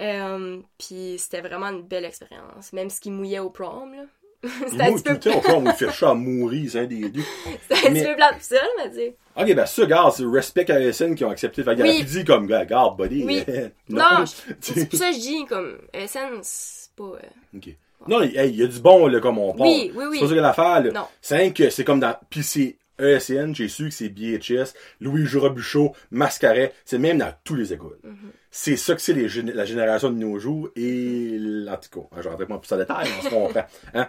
Euh, 0.00 0.60
puis 0.76 1.16
c'était 1.18 1.40
vraiment 1.40 1.68
une 1.68 1.82
belle 1.82 2.04
expérience. 2.04 2.72
Même 2.72 2.90
ce 2.90 3.00
qui 3.00 3.10
mouillait 3.10 3.38
au 3.38 3.48
prom, 3.50 3.94
là. 3.94 4.02
Moi, 4.72 4.84
un 4.84 4.88
tout 4.92 5.02
petit 5.02 5.28
peu 5.30 5.34
le 5.36 5.40
temps, 5.42 5.56
on 5.58 5.60
me 5.62 5.72
fait 5.72 5.90
chaud 5.92 6.06
à 6.06 6.14
mourir, 6.14 6.70
c'est 6.70 6.80
un 6.80 6.84
des 6.86 7.08
deux. 7.08 7.22
C'était 7.68 7.86
un 7.88 7.90
Mais- 7.90 8.00
petit 8.00 8.08
peu 8.10 8.16
plate 8.16 8.36
ça, 8.40 8.56
mais 8.78 8.90
tu 8.90 8.96
sais. 8.96 9.16
Ok, 9.36 9.54
ben 9.54 9.66
ça, 9.66 9.86
gars, 9.86 10.10
c'est 10.14 10.24
respect 10.26 10.70
à 10.70 10.92
SN 10.92 11.14
qui 11.14 11.24
ont 11.24 11.30
accepté. 11.30 11.62
Fait 11.64 11.74
qu'il 11.74 11.84
Oui. 11.84 12.04
dire 12.04 12.24
comme, 12.24 12.46
gars, 12.46 12.64
garde, 12.64 12.96
buddy. 12.96 13.24
Oui. 13.24 13.44
non. 13.88 14.24
C'est 14.60 14.88
pour 14.88 14.98
ça 14.98 15.08
que 15.10 15.14
je 15.16 15.20
dis, 15.20 15.44
comme, 15.46 15.78
ESN, 15.92 16.38
c'est 16.42 16.90
pas... 16.96 17.04
euh, 17.04 17.56
Ok. 17.56 17.68
Non, 18.06 18.20
hey, 18.20 18.50
il 18.50 18.56
y 18.56 18.62
a 18.62 18.66
du 18.66 18.80
bon, 18.80 19.06
là, 19.06 19.18
comme 19.18 19.38
on 19.38 19.54
parle. 19.54 19.68
Oui, 19.70 19.90
oui, 19.94 20.04
oui. 20.10 20.16
C'est 20.18 20.24
pas 20.24 20.28
ça 20.28 20.34
que 20.34 20.40
l'affaire, 20.40 20.82
là. 20.84 20.90
Non. 20.92 21.06
C'est 21.22 21.52
que 21.52 21.70
c'est 21.70 21.84
comme 21.84 22.00
dans. 22.00 22.14
Puis 22.28 22.42
c'est 22.42 22.76
ESN, 22.98 23.54
j'ai 23.54 23.68
su 23.68 23.88
que 23.88 23.94
c'est 23.94 24.08
BHS, 24.08 24.74
Louis 25.00 25.26
Jura-Buchot, 25.26 25.94
Mascaret, 26.10 26.72
c'est 26.84 26.98
même 26.98 27.18
dans 27.18 27.34
toutes 27.42 27.58
les 27.58 27.72
écoles. 27.72 27.98
Mm-hmm. 28.06 28.30
C'est 28.50 28.76
ça 28.76 28.94
que 28.94 29.00
c'est 29.00 29.14
la 29.14 29.64
génération 29.64 30.10
de 30.10 30.16
nos 30.16 30.38
jours 30.38 30.70
et 30.76 31.36
l'antico. 31.38 32.08
Je 32.16 32.28
rentrerai 32.28 32.46
pas 32.46 32.58
plus 32.58 32.72
en 32.72 32.76
détail, 32.76 33.08
on 33.18 33.22
se 33.24 33.28
comprend. 33.28 33.66
Hein? 33.94 34.08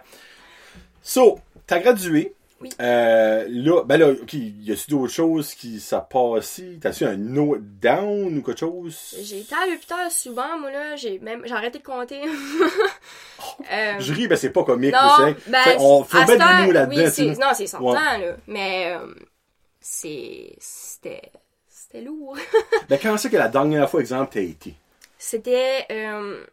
So, 1.02 1.40
t'as 1.66 1.80
gradué. 1.80 2.35
Oui. 2.60 2.70
Euh, 2.80 3.44
là, 3.50 3.82
ben 3.84 3.98
là, 3.98 4.08
ok, 4.12 4.32
y 4.32 4.72
a-tu 4.72 4.90
d'autres 4.90 5.12
choses 5.12 5.54
qui 5.54 5.78
ça 5.78 6.00
passé? 6.00 6.78
T'as-tu 6.80 7.04
un 7.04 7.16
note 7.16 7.60
down 7.80 8.38
ou 8.38 8.42
quelque 8.42 8.60
chose? 8.60 9.14
J'ai 9.22 9.40
été 9.40 9.54
à 9.54 9.66
l'hôpital 9.66 10.10
souvent, 10.10 10.58
moi, 10.58 10.70
là. 10.70 10.96
J'ai 10.96 11.18
même... 11.18 11.42
J'ai 11.44 11.52
arrêté 11.52 11.78
de 11.80 11.84
compter. 11.84 12.22
Euh, 13.72 13.94
Je 14.00 14.12
ris, 14.12 14.28
ben 14.28 14.36
c'est 14.36 14.50
pas 14.50 14.64
comique, 14.64 14.92
non, 14.92 14.98
c'est- 15.18 15.50
ben, 15.50 15.76
on 15.78 16.02
fait 16.04 16.18
heure, 16.18 16.26
du 16.26 16.66
mot 16.66 16.72
là-dedans, 16.72 17.10
oui. 17.18 17.36
Non, 17.38 17.46
c'est 17.54 17.66
sortant, 17.66 17.86
Ouais. 17.92 18.26
là. 18.26 18.36
Mais, 18.46 18.94
euh, 18.96 19.14
c'est... 19.80 20.56
C'était... 20.58 21.30
C'était 21.68 22.00
lourd. 22.00 22.36
Ben 22.88 22.98
quand 23.00 23.16
c'est 23.18 23.30
que 23.30 23.36
la 23.36 23.48
dernière 23.48 23.88
fois, 23.90 24.00
exemple, 24.00 24.30
t'as 24.34 24.40
été? 24.40 24.74
C'était... 25.18 25.86
euh, 25.90 26.44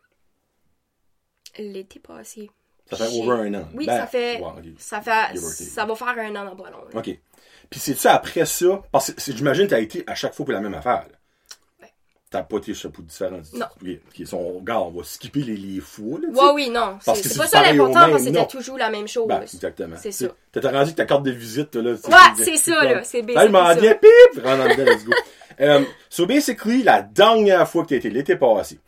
L'été 1.58 2.00
passé. 2.00 2.50
Ça 2.90 2.98
fait 2.98 3.20
over 3.20 3.48
un 3.48 3.54
an. 3.56 3.68
Oui, 3.74 3.86
Ben, 3.88 3.98
ça 4.00 4.08
fait... 4.08 4.42
Ça 4.78 5.02
fait... 5.02 5.38
Ça 5.38 5.86
va 5.86 5.96
faire 5.96 6.08
un 6.20 6.36
an 6.36 6.44
long, 6.44 6.56
là. 6.64 7.00
OK. 7.00 7.18
Puis 7.70 7.80
c'est-tu 7.80 8.08
après 8.08 8.46
ça? 8.46 8.82
Parce 8.92 9.12
que 9.12 9.20
c'est- 9.22 9.36
j'imagine 9.36 9.66
que 9.66 9.72
t'as 9.72 9.80
été 9.80 10.04
à 10.06 10.14
chaque 10.16 10.34
fois 10.34 10.46
pour 10.46 10.54
la 10.54 10.60
même 10.62 10.74
affaire. 10.76 11.06
là. 11.10 11.88
T'as 12.30 12.42
pas 12.42 12.58
été 12.58 12.74
chapeaux 12.74 13.04
différents. 13.04 13.42
Non. 13.54 13.66
Oui, 13.84 14.00
qui 14.12 14.26
sont, 14.26 14.54
regarde, 14.54 14.88
on 14.88 14.98
va 15.00 15.04
skipper 15.04 15.42
les, 15.42 15.56
les 15.56 15.80
fois, 15.80 16.20
là, 16.20 16.28
tu. 16.34 16.36
Ouais, 16.40 16.52
oui, 16.56 16.70
non. 16.72 16.98
C'est 17.00 17.14
c'est 17.16 17.30
c'est 17.30 17.38
pas 17.38 17.46
ça 17.48 17.62
l'important 17.62 18.10
parce 18.10 18.24
que 18.24 18.32
c'était 18.32 18.48
toujours 18.48 18.78
la 18.80 18.90
même 18.90 19.08
chose. 19.08 19.28
Ben, 19.28 19.42
exactement. 19.44 19.96
C'est 20.00 20.10
Tu 20.10 20.26
ça. 20.26 20.60
T'as 20.60 20.72
rendu 20.72 20.96
ta 20.96 21.06
carte 21.06 21.22
de 21.24 21.30
visite, 21.32 21.76
là. 21.76 21.94
tu 21.96 22.10
Ouais, 22.10 22.18
tu- 22.36 22.44
c'est 22.44 22.58
ça, 22.58 22.76
comme- 22.80 22.90
là. 22.90 23.04
C'est 23.04 23.22
Là, 23.22 23.46
il 23.46 23.52
m'en 23.52 23.76
vient, 23.76 23.94
pip! 23.94 24.44
Rentre 24.44 24.58
dans 24.68 24.76
dedans, 24.76 24.92
let's 24.92 25.06
go. 25.06 25.12
Um, 25.60 25.86
so, 26.10 26.26
basically, 26.26 26.82
la 26.82 27.04
dernière 27.04 27.70
fois 27.70 27.84
que 27.84 27.90
t'as 27.90 27.96
été, 27.98 28.10
l'été 28.10 28.36
passé, 28.36 28.80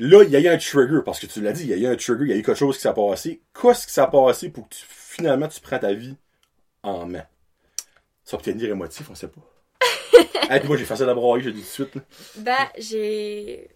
là, 0.00 0.24
il 0.24 0.30
y 0.30 0.36
a 0.36 0.40
eu 0.40 0.48
un 0.48 0.58
trigger, 0.58 1.00
parce 1.04 1.20
que 1.20 1.26
tu 1.26 1.40
l'as 1.40 1.52
dit, 1.52 1.62
il 1.62 1.68
y 1.68 1.74
a 1.74 1.76
eu 1.76 1.86
un 1.86 1.96
trigger, 1.96 2.24
il 2.24 2.30
y 2.30 2.32
a 2.32 2.36
eu 2.36 2.42
quelque 2.42 2.58
chose 2.58 2.76
qui 2.76 2.82
s'est 2.82 2.94
passé. 2.94 3.40
Qu'est-ce 3.60 3.86
qui 3.86 3.92
s'est 3.92 4.06
passé 4.10 4.48
pour 4.48 4.68
que 4.68 4.74
tu, 4.74 4.82
finalement, 4.88 5.48
tu 5.48 5.60
prends 5.60 5.78
ta 5.78 5.92
vie 5.92 6.16
en 6.82 7.06
main? 7.06 7.24
Ça 8.24 8.36
peut 8.36 8.50
être 8.50 8.62
émotif, 8.62 9.08
on 9.10 9.14
sait 9.14 9.28
pas. 9.28 9.40
hey, 10.50 10.60
puis 10.60 10.68
moi, 10.68 10.76
j'ai 10.76 10.84
fait 10.84 10.96
ça 10.96 11.06
d'abord, 11.06 11.38
j'ai 11.40 11.52
dit 11.52 11.60
tout 11.60 11.66
de 11.66 11.88
suite, 11.88 11.94
là. 11.94 12.02
Ben, 12.36 12.68
j'ai 12.78 13.70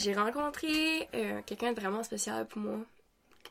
j'ai 0.00 0.14
rencontré 0.14 1.08
euh, 1.14 1.40
quelqu'un 1.44 1.72
de 1.72 1.80
vraiment 1.80 2.02
spécial 2.02 2.46
pour 2.46 2.62
moi. 2.62 2.78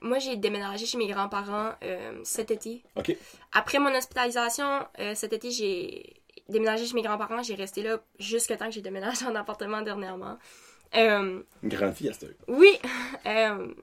Moi, 0.01 0.17
j'ai 0.19 0.35
déménagé 0.35 0.85
chez 0.85 0.97
mes 0.97 1.07
grands-parents 1.07 1.73
euh, 1.83 2.19
cet 2.23 2.51
été. 2.51 2.83
OK. 2.95 3.15
Après 3.51 3.79
mon 3.79 3.93
hospitalisation, 3.93 4.85
euh, 4.99 5.13
cet 5.13 5.33
été, 5.33 5.51
j'ai 5.51 6.21
déménagé 6.47 6.87
chez 6.87 6.95
mes 6.95 7.01
grands-parents. 7.01 7.43
J'ai 7.43 7.55
resté 7.55 7.83
là 7.83 7.99
jusqu'à 8.17 8.57
temps 8.57 8.65
que 8.65 8.71
j'ai 8.71 8.81
déménagé 8.81 9.25
en 9.25 9.35
appartement 9.35 9.81
dernièrement. 9.81 10.37
Euh, 10.95 11.41
Une 11.63 11.69
grande 11.69 11.93
fille 11.93 12.09
à 12.09 12.13
cette 12.13 12.35
oui, 12.47 12.79
euh, 13.25 13.73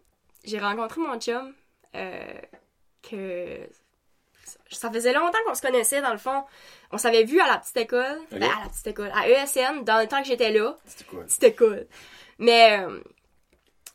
j'ai 0.45 0.59
rencontré 0.59 1.01
mon 1.01 1.19
chum 1.21 1.55
euh, 1.95 2.40
que 3.03 3.61
ça 4.71 4.90
faisait 4.90 5.12
longtemps 5.12 5.38
qu'on 5.47 5.55
se 5.55 5.62
connaissait 5.62 6.03
dans 6.03 6.12
le 6.12 6.19
fond. 6.19 6.45
On 6.90 6.99
s'avait 6.99 7.25
vu 7.25 7.40
à 7.40 7.47
la 7.47 7.59
petite 7.59 7.77
école, 7.77 8.21
ben, 8.31 8.42
à 8.42 8.64
la 8.64 8.69
petite 8.69 8.87
école, 8.88 9.11
à 9.14 9.29
ESN, 9.29 9.85
dans 9.85 10.01
le 10.01 10.09
temps 10.09 10.21
que 10.21 10.29
j'étais 10.29 10.51
là. 10.51 10.77
C'était 10.87 11.05
quoi? 11.05 11.25
C'était 11.29 11.55
cool. 11.55 11.87
Mais 12.38 12.81
euh, 12.81 13.01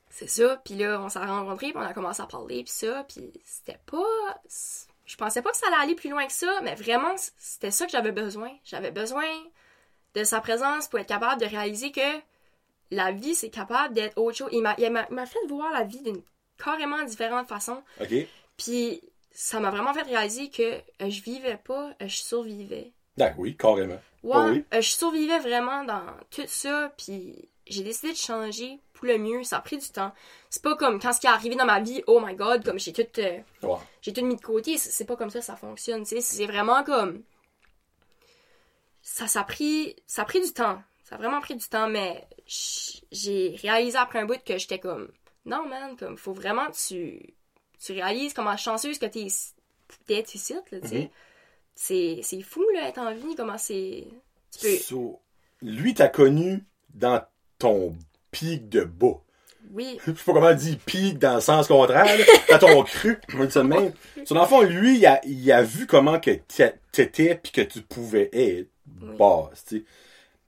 c'est 0.09 0.29
ça, 0.29 0.61
puis 0.63 0.75
là 0.75 0.99
on 1.01 1.09
s'est 1.09 1.19
rencontrés, 1.19 1.71
puis 1.71 1.77
on 1.77 1.81
a 1.81 1.93
commencé 1.93 2.21
à 2.21 2.25
parler 2.25 2.63
puis 2.63 2.73
ça, 2.73 3.05
puis 3.07 3.31
c'était 3.43 3.79
pas 3.85 4.41
je 5.05 5.17
pensais 5.17 5.41
pas 5.41 5.51
que 5.51 5.57
ça 5.57 5.67
allait 5.67 5.83
aller 5.83 5.95
plus 5.95 6.09
loin 6.09 6.25
que 6.25 6.31
ça, 6.33 6.61
mais 6.63 6.75
vraiment 6.75 7.13
c'était 7.37 7.71
ça 7.71 7.85
que 7.85 7.91
j'avais 7.91 8.13
besoin. 8.13 8.49
J'avais 8.63 8.91
besoin 8.91 9.27
de 10.13 10.23
sa 10.23 10.39
présence 10.41 10.87
pour 10.87 10.99
être 10.99 11.07
capable 11.07 11.41
de 11.41 11.47
réaliser 11.47 11.91
que 11.91 12.19
la 12.91 13.11
vie 13.11 13.33
c'est 13.35 13.49
capable 13.49 13.93
d'être 13.93 14.17
autre 14.17 14.37
chose. 14.37 14.49
Il 14.51 14.61
m'a 14.61 15.25
fait 15.25 15.47
voir 15.47 15.71
la 15.71 15.83
vie 15.83 16.01
d'une 16.01 16.21
carrément 16.57 17.01
différente 17.03 17.47
façon, 17.47 17.81
OK. 17.99 18.13
puis 18.57 19.01
ça 19.31 19.59
m'a 19.59 19.71
vraiment 19.71 19.93
fait 19.93 20.01
réaliser 20.03 20.49
que 20.49 20.61
euh, 21.01 21.09
je 21.09 21.21
vivais 21.23 21.57
pas, 21.57 21.89
euh, 22.01 22.07
je 22.07 22.17
survivais. 22.17 22.91
Ah, 23.19 23.31
oui, 23.37 23.55
carrément. 23.55 23.99
Ouais, 24.23 24.49
oui. 24.51 24.65
euh, 24.73 24.81
je 24.81 24.89
survivais 24.91 25.39
vraiment 25.39 25.83
dans 25.85 26.03
tout 26.29 26.43
ça, 26.47 26.93
puis 26.97 27.49
j'ai 27.65 27.81
décidé 27.83 28.11
de 28.11 28.17
changer 28.17 28.79
pour 28.93 29.05
le 29.07 29.17
mieux. 29.17 29.43
Ça 29.43 29.57
a 29.57 29.61
pris 29.61 29.77
du 29.77 29.89
temps. 29.89 30.11
C'est 30.49 30.61
pas 30.61 30.75
comme 30.75 30.99
quand 30.99 31.13
ce 31.13 31.19
qui 31.19 31.27
est 31.27 31.31
arrivé 31.31 31.55
dans 31.55 31.65
ma 31.65 31.79
vie, 31.79 32.03
oh 32.07 32.19
my 32.23 32.35
god, 32.35 32.63
comme 32.63 32.77
j'ai 32.79 32.93
tout, 32.93 33.01
Ouais. 33.63 33.77
j'ai 34.01 34.13
tout 34.13 34.23
mis 34.25 34.35
de 34.35 34.41
côté. 34.41 34.77
C'est 34.77 35.05
pas 35.05 35.15
comme 35.15 35.29
ça 35.31 35.39
que 35.39 35.45
ça 35.45 35.55
fonctionne. 35.55 36.05
C'est 36.05 36.45
vraiment 36.45 36.83
comme. 36.83 37.23
Ça, 39.01 39.27
ça 39.27 39.41
a 39.41 39.43
pris, 39.43 39.95
ça 40.05 40.21
a 40.21 40.25
pris 40.25 40.41
du 40.41 40.51
temps. 40.53 40.81
Ça 41.11 41.17
a 41.17 41.19
vraiment 41.19 41.41
pris 41.41 41.57
du 41.57 41.67
temps, 41.67 41.89
mais 41.89 42.25
j'ai 43.11 43.57
réalisé 43.61 43.97
après 43.97 44.19
un 44.19 44.25
bout 44.25 44.41
que 44.45 44.57
j'étais 44.57 44.79
comme, 44.79 45.09
non 45.45 45.67
man, 45.67 45.97
comme, 45.97 46.17
faut 46.17 46.31
vraiment 46.31 46.67
que 46.67 46.87
tu, 46.87 47.33
tu 47.83 47.91
réalises 47.91 48.33
comment 48.33 48.55
chanceuse 48.55 48.97
que 48.97 49.07
t'es, 49.07 49.27
d'être 50.07 50.33
ici, 50.33 50.53
là, 50.53 50.61
tu 50.81 50.87
sais. 50.87 50.95
Mhm. 50.99 51.09
C'est, 51.75 52.19
c'est 52.23 52.41
fou, 52.41 52.63
là, 52.73 52.87
être 52.87 52.99
en 52.99 53.13
vie, 53.13 53.35
comment 53.35 53.57
c'est. 53.57 54.07
Tu 54.51 54.59
peux. 54.61 54.77
So, 54.77 55.19
lui, 55.61 55.93
t'as 55.93 56.07
connu 56.07 56.63
dans 56.93 57.21
ton 57.59 57.93
pic 58.31 58.69
de 58.69 58.85
bas. 58.85 59.19
Oui, 59.69 59.99
Je 60.07 60.13
sais 60.13 60.23
pas 60.23 60.31
comment 60.31 60.47
on 60.47 60.53
dit 60.55 60.77
pic 60.77 61.19
dans 61.19 61.35
le 61.35 61.41
sens 61.41 61.67
contraire, 61.67 62.07
dans 62.49 62.57
ton 62.59 62.83
cru, 62.85 63.19
on 63.33 63.39
dire 63.39 63.51
ça 63.51 63.63
de 63.63 63.67
même. 63.67 63.91
So, 64.23 64.33
dans 64.33 64.43
le 64.43 64.47
fond, 64.47 64.61
lui, 64.61 64.97
il 64.99 65.05
a, 65.05 65.19
il 65.25 65.51
a 65.51 65.61
vu 65.61 65.87
comment 65.87 66.21
que 66.21 66.31
t'a- 66.31 66.73
t'étais 66.93 67.35
puis 67.35 67.51
que 67.51 67.61
tu 67.61 67.81
pouvais 67.81 68.29
être 68.31 68.69
Oui. 69.01 69.17
basse, 69.17 69.65
tu 69.65 69.79
sais. 69.79 69.83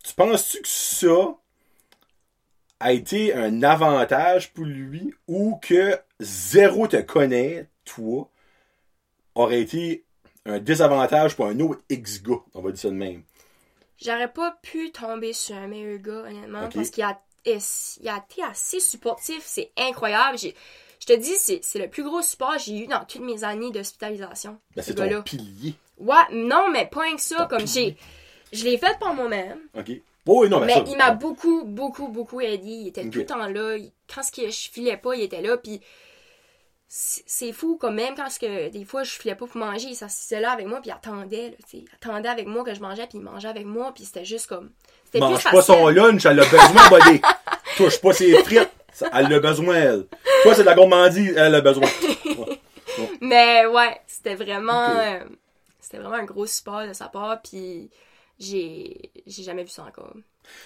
Tu 0.03 0.13
penses-tu 0.13 0.61
que 0.61 0.67
ça 0.67 1.35
a 2.79 2.91
été 2.91 3.33
un 3.33 3.63
avantage 3.63 4.53
pour 4.53 4.65
lui 4.65 5.13
ou 5.27 5.57
que 5.61 5.99
zéro 6.19 6.87
te 6.87 7.01
connaît, 7.01 7.67
toi, 7.85 8.29
aurait 9.35 9.61
été 9.61 10.05
un 10.45 10.59
désavantage 10.59 11.35
pour 11.35 11.45
un 11.45 11.59
autre 11.59 11.81
X-gars, 11.89 12.41
on 12.53 12.61
va 12.61 12.71
dire 12.71 12.81
ça 12.81 12.89
de 12.89 12.95
même. 12.95 13.23
j'aurais 14.01 14.31
pas 14.31 14.57
pu 14.61 14.91
tomber 14.91 15.33
sur 15.33 15.55
un 15.55 15.67
meilleur 15.67 15.99
gars, 15.99 16.23
honnêtement, 16.29 16.69
parce 16.69 16.89
qu'il 16.89 17.03
a, 17.03 17.19
il 17.45 18.09
a 18.09 18.17
été 18.17 18.43
assez 18.43 18.79
supportif, 18.79 19.43
c'est 19.45 19.71
incroyable. 19.77 20.37
J'ai- 20.37 20.55
Je 20.99 21.07
te 21.07 21.13
dis, 21.19 21.35
c'est 21.37 21.59
c'est 21.61 21.79
le 21.79 21.89
plus 21.89 22.03
gros 22.03 22.21
support 22.21 22.53
que 22.53 22.61
j'ai 22.61 22.77
eu 22.83 22.87
dans 22.87 23.03
toutes 23.03 23.23
mes 23.23 23.43
années 23.43 23.71
d'hospitalisation. 23.71 24.57
Ben, 24.73 24.81
ce 24.81 24.93
c'est 24.93 24.95
ton 24.95 25.21
pilier. 25.23 25.75
Ouais, 25.97 26.15
non, 26.31 26.69
mais 26.71 26.85
pas 26.87 27.01
rien 27.01 27.15
que 27.17 27.21
ça, 27.21 27.39
Ton 27.39 27.47
comme 27.47 27.65
pilier. 27.65 27.97
j'ai. 27.97 27.97
Je 28.53 28.63
l'ai 28.63 28.77
fait 28.77 28.97
par 28.99 29.13
moi-même. 29.13 29.59
OK. 29.77 29.91
Oh, 30.25 30.41
oui, 30.41 30.49
non, 30.49 30.61
mais, 30.61 30.67
Mais 30.67 30.73
ça, 30.73 30.83
il 30.87 30.95
m'a 30.95 31.11
beaucoup, 31.11 31.65
beaucoup, 31.65 32.07
beaucoup 32.07 32.39
aidé. 32.39 32.69
Il 32.69 32.87
était 32.87 33.09
tout 33.09 33.19
le 33.19 33.25
temps 33.25 33.45
là. 33.45 33.77
Quand 34.13 34.23
ce 34.23 34.31
que 34.31 34.49
je 34.49 34.69
filais 34.71 34.95
pas, 34.95 35.15
il 35.15 35.23
était 35.23 35.41
là. 35.41 35.57
Puis 35.57 35.81
c'est 36.87 37.51
fou, 37.51 37.77
quand 37.81 37.91
même, 37.91 38.13
quand 38.15 38.27
que 38.39 38.69
des 38.69 38.85
fois 38.85 39.03
je 39.03 39.11
filais 39.11 39.33
pas 39.33 39.47
pour 39.47 39.57
manger, 39.57 39.87
il 39.87 39.95
s'assisait 39.95 40.39
là 40.39 40.51
avec 40.51 40.67
moi, 40.67 40.79
puis 40.79 40.91
il 40.91 40.93
attendait. 40.93 41.49
Là, 41.49 41.55
il 41.73 41.85
attendait 41.93 42.29
avec 42.29 42.45
moi 42.45 42.63
que 42.63 42.73
je 42.73 42.79
mangeais, 42.81 43.07
puis 43.07 43.17
il 43.17 43.21
mangeait 43.21 43.47
avec 43.47 43.65
moi, 43.65 43.91
puis 43.93 44.05
c'était 44.05 44.25
juste 44.25 44.47
comme. 44.47 44.69
Plus 45.11 45.19
Mange 45.19 45.43
pas 45.43 45.61
son 45.61 45.89
lunch, 45.89 46.25
elle 46.25 46.39
a 46.39 46.45
besoin, 46.45 46.89
buddy. 46.89 47.21
Touche 47.77 47.99
pas 47.99 48.13
ses 48.13 48.43
frites. 48.43 48.69
Elle 49.11 49.33
a 49.33 49.39
besoin, 49.39 49.75
elle. 49.75 50.05
Toi, 50.43 50.53
c'est 50.53 50.61
de 50.61 50.67
la 50.67 50.75
gourmandise, 50.75 51.33
elle 51.35 51.55
a 51.55 51.61
besoin. 51.61 51.87
Mais 53.21 53.65
ouais, 53.65 53.99
c'était 54.05 54.35
vraiment. 54.35 54.89
Euh, 54.91 55.19
c'était 55.79 55.97
vraiment 55.97 56.17
un 56.17 56.25
gros 56.25 56.45
support 56.45 56.87
de 56.87 56.93
sa 56.93 57.07
part, 57.07 57.41
puis 57.41 57.89
j'ai 58.39 59.12
j'ai 59.26 59.43
jamais 59.43 59.63
vu 59.63 59.69
ça 59.69 59.84
encore. 59.84 60.13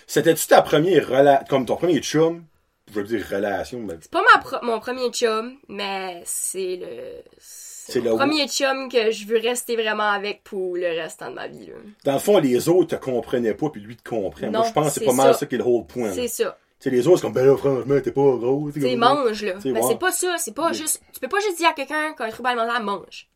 C'était-tu 0.07 0.47
ta 0.47 0.61
première 0.61 1.07
rela... 1.07 1.43
comme 1.49 1.65
ton 1.65 1.75
premier 1.75 1.99
chum? 1.99 2.43
Je 2.89 2.93
veux 2.99 3.03
dire 3.03 3.25
relation, 3.29 3.79
mais 3.79 3.95
C'est 3.99 4.09
pas 4.11 4.23
ma 4.33 4.39
pro- 4.39 4.63
mon 4.63 4.79
premier 4.79 5.09
chum, 5.09 5.57
mais 5.67 6.21
c'est 6.25 6.77
le. 6.77 7.21
C'est 7.37 8.01
premier 8.01 8.47
chum 8.47 8.89
que 8.89 9.11
je 9.11 9.25
veux 9.25 9.39
rester 9.39 9.75
vraiment 9.75 10.09
avec 10.09 10.43
pour 10.43 10.75
le 10.75 10.87
restant 10.87 11.29
de 11.29 11.35
ma 11.35 11.47
vie. 11.47 11.67
Là. 11.67 11.73
dans 12.05 12.13
le 12.13 12.19
fond, 12.19 12.37
les 12.37 12.69
autres 12.69 12.97
te 12.97 13.01
comprenaient 13.03 13.53
pas, 13.53 13.69
puis 13.69 13.81
lui 13.81 13.97
te 13.97 14.07
comprend. 14.09 14.49
Moi, 14.51 14.65
je 14.67 14.73
pense 14.73 14.87
que 14.87 14.99
c'est 14.99 15.05
pas 15.05 15.13
mal 15.13 15.33
ça. 15.33 15.39
ça 15.39 15.45
qui 15.45 15.55
est 15.55 15.57
le 15.57 15.65
whole 15.65 15.85
point. 15.85 16.11
C'est 16.13 16.27
ça. 16.27 16.57
Tu 16.79 16.89
sais, 16.89 16.95
les 16.95 17.07
autres, 17.07 17.17
c'est 17.17 17.21
comme, 17.23 17.33
ben 17.33 17.45
là, 17.45 17.57
franchement, 17.57 17.99
t'es 18.01 18.11
pas 18.11 18.21
gros. 18.21 18.69
C'est 18.71 18.95
mange, 18.95 19.43
là. 19.43 19.53
Mais 19.65 19.71
ouais. 19.71 19.81
c'est 19.87 19.99
pas 19.99 20.11
ça. 20.11 20.35
C'est 20.37 20.53
pas 20.53 20.71
juste. 20.73 21.01
Tu 21.11 21.19
peux 21.19 21.27
pas 21.27 21.39
juste 21.39 21.57
dire 21.57 21.69
à 21.69 21.73
quelqu'un 21.73 22.13
qu'un 22.13 22.29
trouble 22.29 22.49
alimentaire 22.49 22.83
mange. 22.83 23.27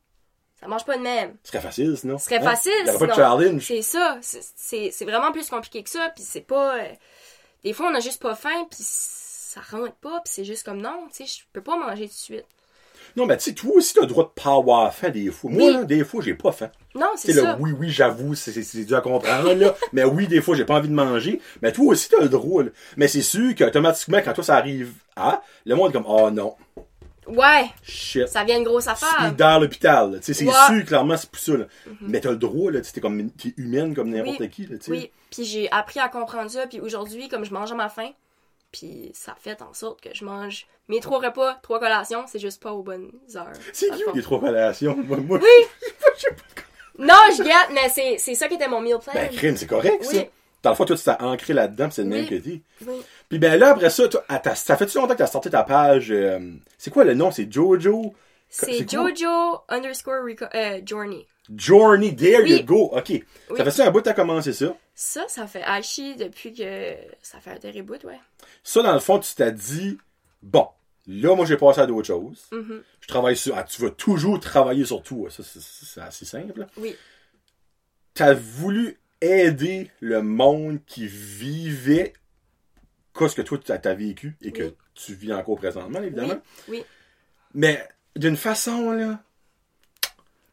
Ça 0.62 0.68
mange 0.68 0.86
pas 0.86 0.96
de 0.98 1.02
même. 1.02 1.36
Ce 1.44 1.50
serait 1.52 1.62
facile, 1.62 1.98
sinon. 1.98 2.18
Ce 2.20 2.26
serait 2.26 2.38
Hein? 2.38 2.42
facile. 2.44 2.72
Il 2.86 2.94
y 2.94 2.98
pas 2.98 3.08
de 3.08 3.14
challenge. 3.14 3.66
C'est 3.66 3.82
ça. 3.82 4.20
C'est- 4.22 5.04
vraiment 5.06 5.32
plus 5.32 5.50
compliqué 5.50 5.82
que 5.84 5.90
ça. 5.90 6.12
Puis 6.16 6.24
c'est 6.28 6.42
pas. 6.42 6.76
euh, 6.78 6.84
Des 7.64 7.74
fois, 7.74 7.90
on 7.92 7.96
a 7.96 8.00
juste 8.00 8.22
pas 8.22 8.34
faim, 8.36 8.66
puis 8.70 8.80
ça 8.82 9.62
rentre 9.72 9.94
pas, 9.96 10.20
puis 10.24 10.34
c'est 10.34 10.44
juste 10.46 10.64
comme 10.64 10.82
non, 10.82 11.08
tu 11.16 11.26
sais, 11.26 11.26
je 11.26 11.44
peux 11.54 11.62
pas 11.62 11.78
manger 11.78 12.08
tout 12.08 12.14
de 12.14 12.18
suite. 12.20 12.46
Non, 13.16 13.26
mais 13.28 13.38
tu 13.38 13.44
sais, 13.44 13.54
toi 13.54 13.74
aussi, 13.76 13.94
t'as 13.94 14.02
le 14.02 14.08
droit 14.08 14.24
de 14.36 14.42
pas 14.42 14.56
avoir 14.56 14.92
faim 14.94 15.10
des 15.10 15.30
fois. 15.30 15.52
Moi, 15.52 15.68
Oui. 15.68 15.74
là, 15.74 15.84
des 15.84 16.04
fois, 16.04 16.24
j'ai 16.24 16.34
pas 16.34 16.52
faim. 16.52 16.72
Non, 16.96 17.12
c'est 17.18 17.34
ça. 17.34 17.42
là, 17.44 17.58
oui, 17.60 17.72
oui, 17.78 17.90
j'avoue, 17.92 18.34
c'est 18.34 18.84
dur 18.86 18.98
à 18.98 19.02
comprendre, 19.02 19.54
là. 19.54 19.76
mais 19.94 20.06
oui, 20.06 20.28
des 20.28 20.42
fois, 20.42 20.56
j'ai 20.56 20.66
pas 20.66 20.76
envie 20.76 20.88
de 20.90 20.94
manger. 20.94 21.40
Mais 21.62 21.72
toi 21.72 21.86
aussi, 21.92 22.10
t'as 22.10 22.22
le 22.22 22.30
droit, 22.30 22.64
là. 22.64 22.70
Mais 22.98 23.08
c'est 23.08 23.22
sûr 23.22 23.54
qu'automatiquement, 23.56 24.22
quand 24.24 24.34
toi, 24.34 24.44
ça 24.44 24.56
arrive 24.56 24.94
à, 25.16 25.44
le 25.66 25.76
monde 25.76 25.90
est 25.90 25.94
comme, 25.94 26.06
oh 26.08 26.32
non, 26.32 26.56
Ouais, 27.28 27.66
shit. 27.84 28.28
ça 28.28 28.44
vient 28.44 28.58
une 28.58 28.64
grosse 28.64 28.88
Je 28.90 28.96
suis 28.96 29.06
affaire. 29.06 29.34
dans 29.36 29.60
l'hôpital. 29.60 30.20
Tu 30.20 30.26
sais, 30.26 30.34
c'est 30.34 30.46
Ouais. 30.46 30.54
sûr, 30.68 30.86
clairement, 30.86 31.16
c'est 31.18 31.30
pour 31.30 31.40
ça, 31.40 31.56
là. 31.56 31.66
Mais 32.02 32.20
t'as 32.20 32.32
le 32.32 32.38
droit, 32.38 32.72
là. 32.72 32.82
Tu 32.82 32.92
t'es 32.92 33.00
comme, 33.02 33.30
t'es 33.32 33.54
humaine 33.58 33.94
comme 33.96 34.10
n'importe 34.10 34.40
Oui. 34.40 34.50
qui, 34.50 34.66
là, 34.66 34.78
tu 34.78 34.86
sais. 34.86 34.92
Oui, 34.92 35.12
puis 35.30 35.46
j'ai 35.46 35.72
appris 35.72 36.00
à 36.00 36.10
comprendre 36.10 36.50
ça, 36.50 36.66
puis 36.68 36.80
aujourd'hui, 36.82 37.30
comme 37.30 37.46
je 37.46 37.54
mange 37.54 37.72
à 37.72 37.76
ma 37.76 37.90
faim, 37.90 38.10
puis 38.72 39.12
ça 39.14 39.36
fait 39.40 39.62
en 39.62 39.74
sorte 39.74 40.02
que 40.02 40.10
je 40.14 40.26
mange 40.26 40.66
mes 40.88 41.00
trois 41.00 41.20
repas, 41.20 41.60
trois 41.62 41.80
collations, 41.80 42.26
c'est 42.28 42.40
juste 42.40 42.62
pas 42.62 42.72
aux 42.74 42.84
bonnes 42.84 43.12
heures. 43.36 43.48
C'est 43.72 43.88
fond. 43.94 44.12
les 44.16 44.22
trois 44.24 44.40
relations. 44.40 44.98
Moi, 45.08 45.18
moi, 45.18 45.40
Non, 47.00 47.14
je 47.36 47.44
gâte, 47.44 47.70
mais 47.74 47.90
c'est, 47.90 48.36
ça 48.36 48.48
qui 48.48 48.56
était 48.56 48.68
mon 48.68 48.82
meal 48.82 48.98
plan. 49.00 49.14
ben, 49.14 49.30
crime, 49.30 49.56
c'est 49.58 49.68
correct, 49.68 50.06
Oui. 50.10 50.16
ça. 50.18 50.24
Dans 50.64 50.70
le 50.72 50.76
fond, 50.76 50.86
toi, 50.86 50.96
tu 50.96 51.04
t'es 51.04 51.12
ancré 51.20 51.54
là-dedans, 51.54 51.88
pis 51.90 51.96
c'est 51.96 52.04
le 52.04 52.10
même 52.10 52.22
Oui. 52.24 52.30
que 52.30 52.36
t'es. 52.36 52.62
Oui. 52.86 53.02
Puis 53.32 53.40
ben 53.40 53.58
là, 53.58 53.70
après 53.72 53.90
ça, 53.90 54.08
toi, 54.10 54.24
à 54.28 54.40
ta- 54.40 54.56
ça 54.56 54.76
fait-tu 54.76 54.98
longtemps 54.98 55.14
que 55.14 55.20
t'as 55.20 55.28
sorti 55.28 55.50
ta 55.50 55.64
page, 55.64 56.12
euh, 56.12 56.38
c'est 56.78 56.92
quoi 56.92 57.06
le 57.06 57.14
nom? 57.14 57.32
C'est 57.32 57.50
Jojo? 57.52 58.14
C'est 58.50 58.86
quoi? 58.86 59.08
Jojo 59.14 59.62
underscore 59.70 60.26
euh, 60.54 60.82
Journey. 60.86 61.26
Journey, 61.56 62.14
there 62.14 62.42
Oui. 62.44 62.58
you 62.58 62.64
go. 62.66 62.92
OK. 62.94 63.24
Ça 63.56 63.64
fait 63.64 63.72
ça 63.72 63.88
un 63.88 63.92
bout 63.92 64.00
que 64.00 64.04
t'as 64.04 64.14
commencé 64.14 64.52
ça? 64.52 64.76
Ça, 64.94 65.24
ça 65.30 65.48
fait 65.48 65.64
hachi 65.64 66.18
depuis 66.18 66.54
que 66.54 66.94
ça 67.22 67.40
fait 67.40 67.52
un 67.52 67.58
terrible 67.58 67.88
bout, 67.98 68.04
ouais. 68.06 68.20
Ça, 68.64 68.82
dans 68.84 68.94
le 68.94 69.00
fond, 69.00 69.18
tu 69.20 69.34
t'as 69.34 69.52
dit, 69.52 69.98
bon, 70.42 70.68
là, 71.08 71.34
moi, 71.34 71.46
j'ai 71.46 71.56
passé 71.56 71.80
à 71.80 71.86
d'autres 71.88 72.08
choses. 72.08 72.44
Mhm. 72.52 72.84
Je 73.00 73.08
travaille 73.08 73.38
sur, 73.38 73.58
ah, 73.58 73.64
tu 73.64 73.82
vas 73.82 73.90
toujours 73.92 74.42
travailler 74.42 74.84
sur 74.84 75.02
tout. 75.02 75.28
Ça, 75.30 75.42
c'est- 75.42 75.62
c'est 75.62 76.02
assez 76.02 76.26
simple. 76.26 76.68
Oui. 76.76 76.96
T'as 78.14 78.34
voulu 78.34 79.00
aider 79.22 79.90
le 80.02 80.22
monde 80.22 80.80
qui 80.86 81.08
vivait 81.08 82.12
qu'est-ce 83.18 83.36
que 83.36 83.42
toi, 83.42 83.58
t'as 83.64 83.78
t'as 83.78 83.94
vécu 83.94 84.36
et 84.42 84.52
que 84.52 84.64
Oui. 84.64 84.76
tu 84.96 85.14
vis 85.14 85.34
encore 85.34 85.58
présentement, 85.58 86.02
évidemment. 86.02 86.40
Oui. 86.68 86.78
Oui. 86.80 86.84
Mais 87.54 87.88
d'une 88.16 88.38
façon, 88.38 88.92
là. 88.92 89.20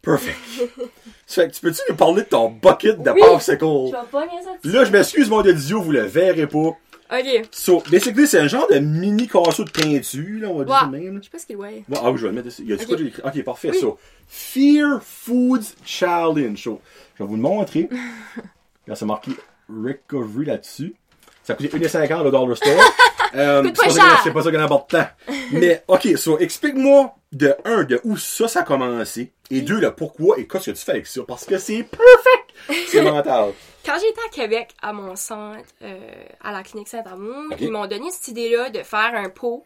Perfect. 0.03 0.39
Fait 1.27 1.49
que 1.49 1.55
tu 1.55 1.61
peux-tu 1.61 1.81
nous 1.91 1.97
parler 1.97 2.23
de 2.23 2.29
ton 2.29 2.51
bucket 2.51 3.03
de 3.03 3.11
Oui. 3.11 3.21
popsicle? 3.21 3.65
Je. 4.65 4.71
Là, 4.71 4.85
je 4.85 4.91
m'excuse, 4.93 5.29
mon 5.29 5.39
audio, 5.39 5.83
vous 5.83 5.93
le 5.93 6.03
verrez 6.03 6.47
pas. 6.47 6.77
Ok. 7.11 7.49
So, 7.51 7.83
basically, 7.91 8.27
c'est 8.27 8.39
un 8.39 8.49
genre 8.49 8.69
de 8.71 8.79
mini 8.79 9.27
casseau 9.27 9.65
de 9.65 9.71
peinture, 9.71 10.41
là, 10.43 10.49
on 10.49 10.59
va 10.59 10.65
dire 10.65 10.91
même. 10.91 11.19
Je 11.19 11.25
sais 11.25 11.31
pas 11.31 11.39
ce 11.39 11.47
qu'il 11.47 11.57
ouais. 11.57 11.83
Bon, 11.89 11.99
ah 12.03 12.11
oui, 12.11 12.19
je 12.19 12.23
vais 12.23 12.29
le 12.29 12.35
mettre 12.35 12.49
ici. 12.49 12.63
Il 12.65 12.71
y 12.71 12.73
a 12.73 12.77
du 12.77 12.83
Ok. 12.83 12.89
quoi, 12.89 12.97
j'ai 12.99 13.07
écrit? 13.07 13.23
Ok, 13.25 13.45
parfait, 13.45 13.71
Oui. 13.71 13.81
ça. 13.81 13.87
Fear 14.29 15.03
Foods 15.03 15.75
Challenge. 15.85 16.63
So, 16.63 16.81
je 17.17 17.23
vais 17.25 17.29
vous 17.29 17.37
le 17.37 17.43
montrer. 17.43 17.89
Là, 18.87 18.95
c'est 18.95 19.05
marqué 19.07 19.33
Recovery 19.69 20.47
là-dessus. 20.47 20.95
Ça 21.49 21.55
coûte 21.55 21.73
1,50 21.73 22.27
au 22.27 22.31
Dollar 22.31 22.57
Store. 22.57 22.75
Euh, 23.35 23.63
c'est 23.63 23.73
pas 23.77 23.91
ça 23.91 24.23
cher. 24.25 24.33
pas 24.33 24.43
ça 24.43 24.51
qu'on 24.51 24.59
apporte 24.59 24.91
tant. 24.91 25.07
Mais, 25.53 25.85
ok, 25.87 26.17
so, 26.17 26.39
explique-moi 26.39 27.15
de 27.31 27.55
un, 27.67 27.85
de 27.85 28.01
où 28.05 28.17
ça, 28.17 28.49
ça 28.49 28.61
a 28.61 28.63
commencé. 28.63 29.35
Et 29.51 29.61
deux, 29.61 29.79
le 29.81 29.95
pourquoi 29.95 30.39
et 30.39 30.47
qu'est-ce 30.49 30.71
que 30.71 30.77
tu 30.77 30.83
fais 30.83 30.93
avec 30.93 31.07
ça. 31.07 31.21
Parce 31.29 31.45
que 31.45 31.59
c'est 31.59 31.83
perfect! 31.83 32.87
C'est 32.89 33.03
mental. 33.13 33.53
Quand 33.85 33.97
j'étais 34.01 34.21
à 34.27 34.31
Québec, 34.33 34.71
à 34.81 34.95
mon 34.95 35.15
centre, 35.15 35.61
euh, 35.83 35.99
à 36.43 36.53
la 36.53 36.63
clinique 36.63 36.89
Saint-Amour, 36.89 37.53
ils 37.61 37.71
m'ont 37.71 37.87
donné 37.87 38.11
cette 38.11 38.29
idée-là 38.29 38.71
de 38.71 38.79
faire 38.83 39.13
un 39.15 39.29
pot 39.29 39.63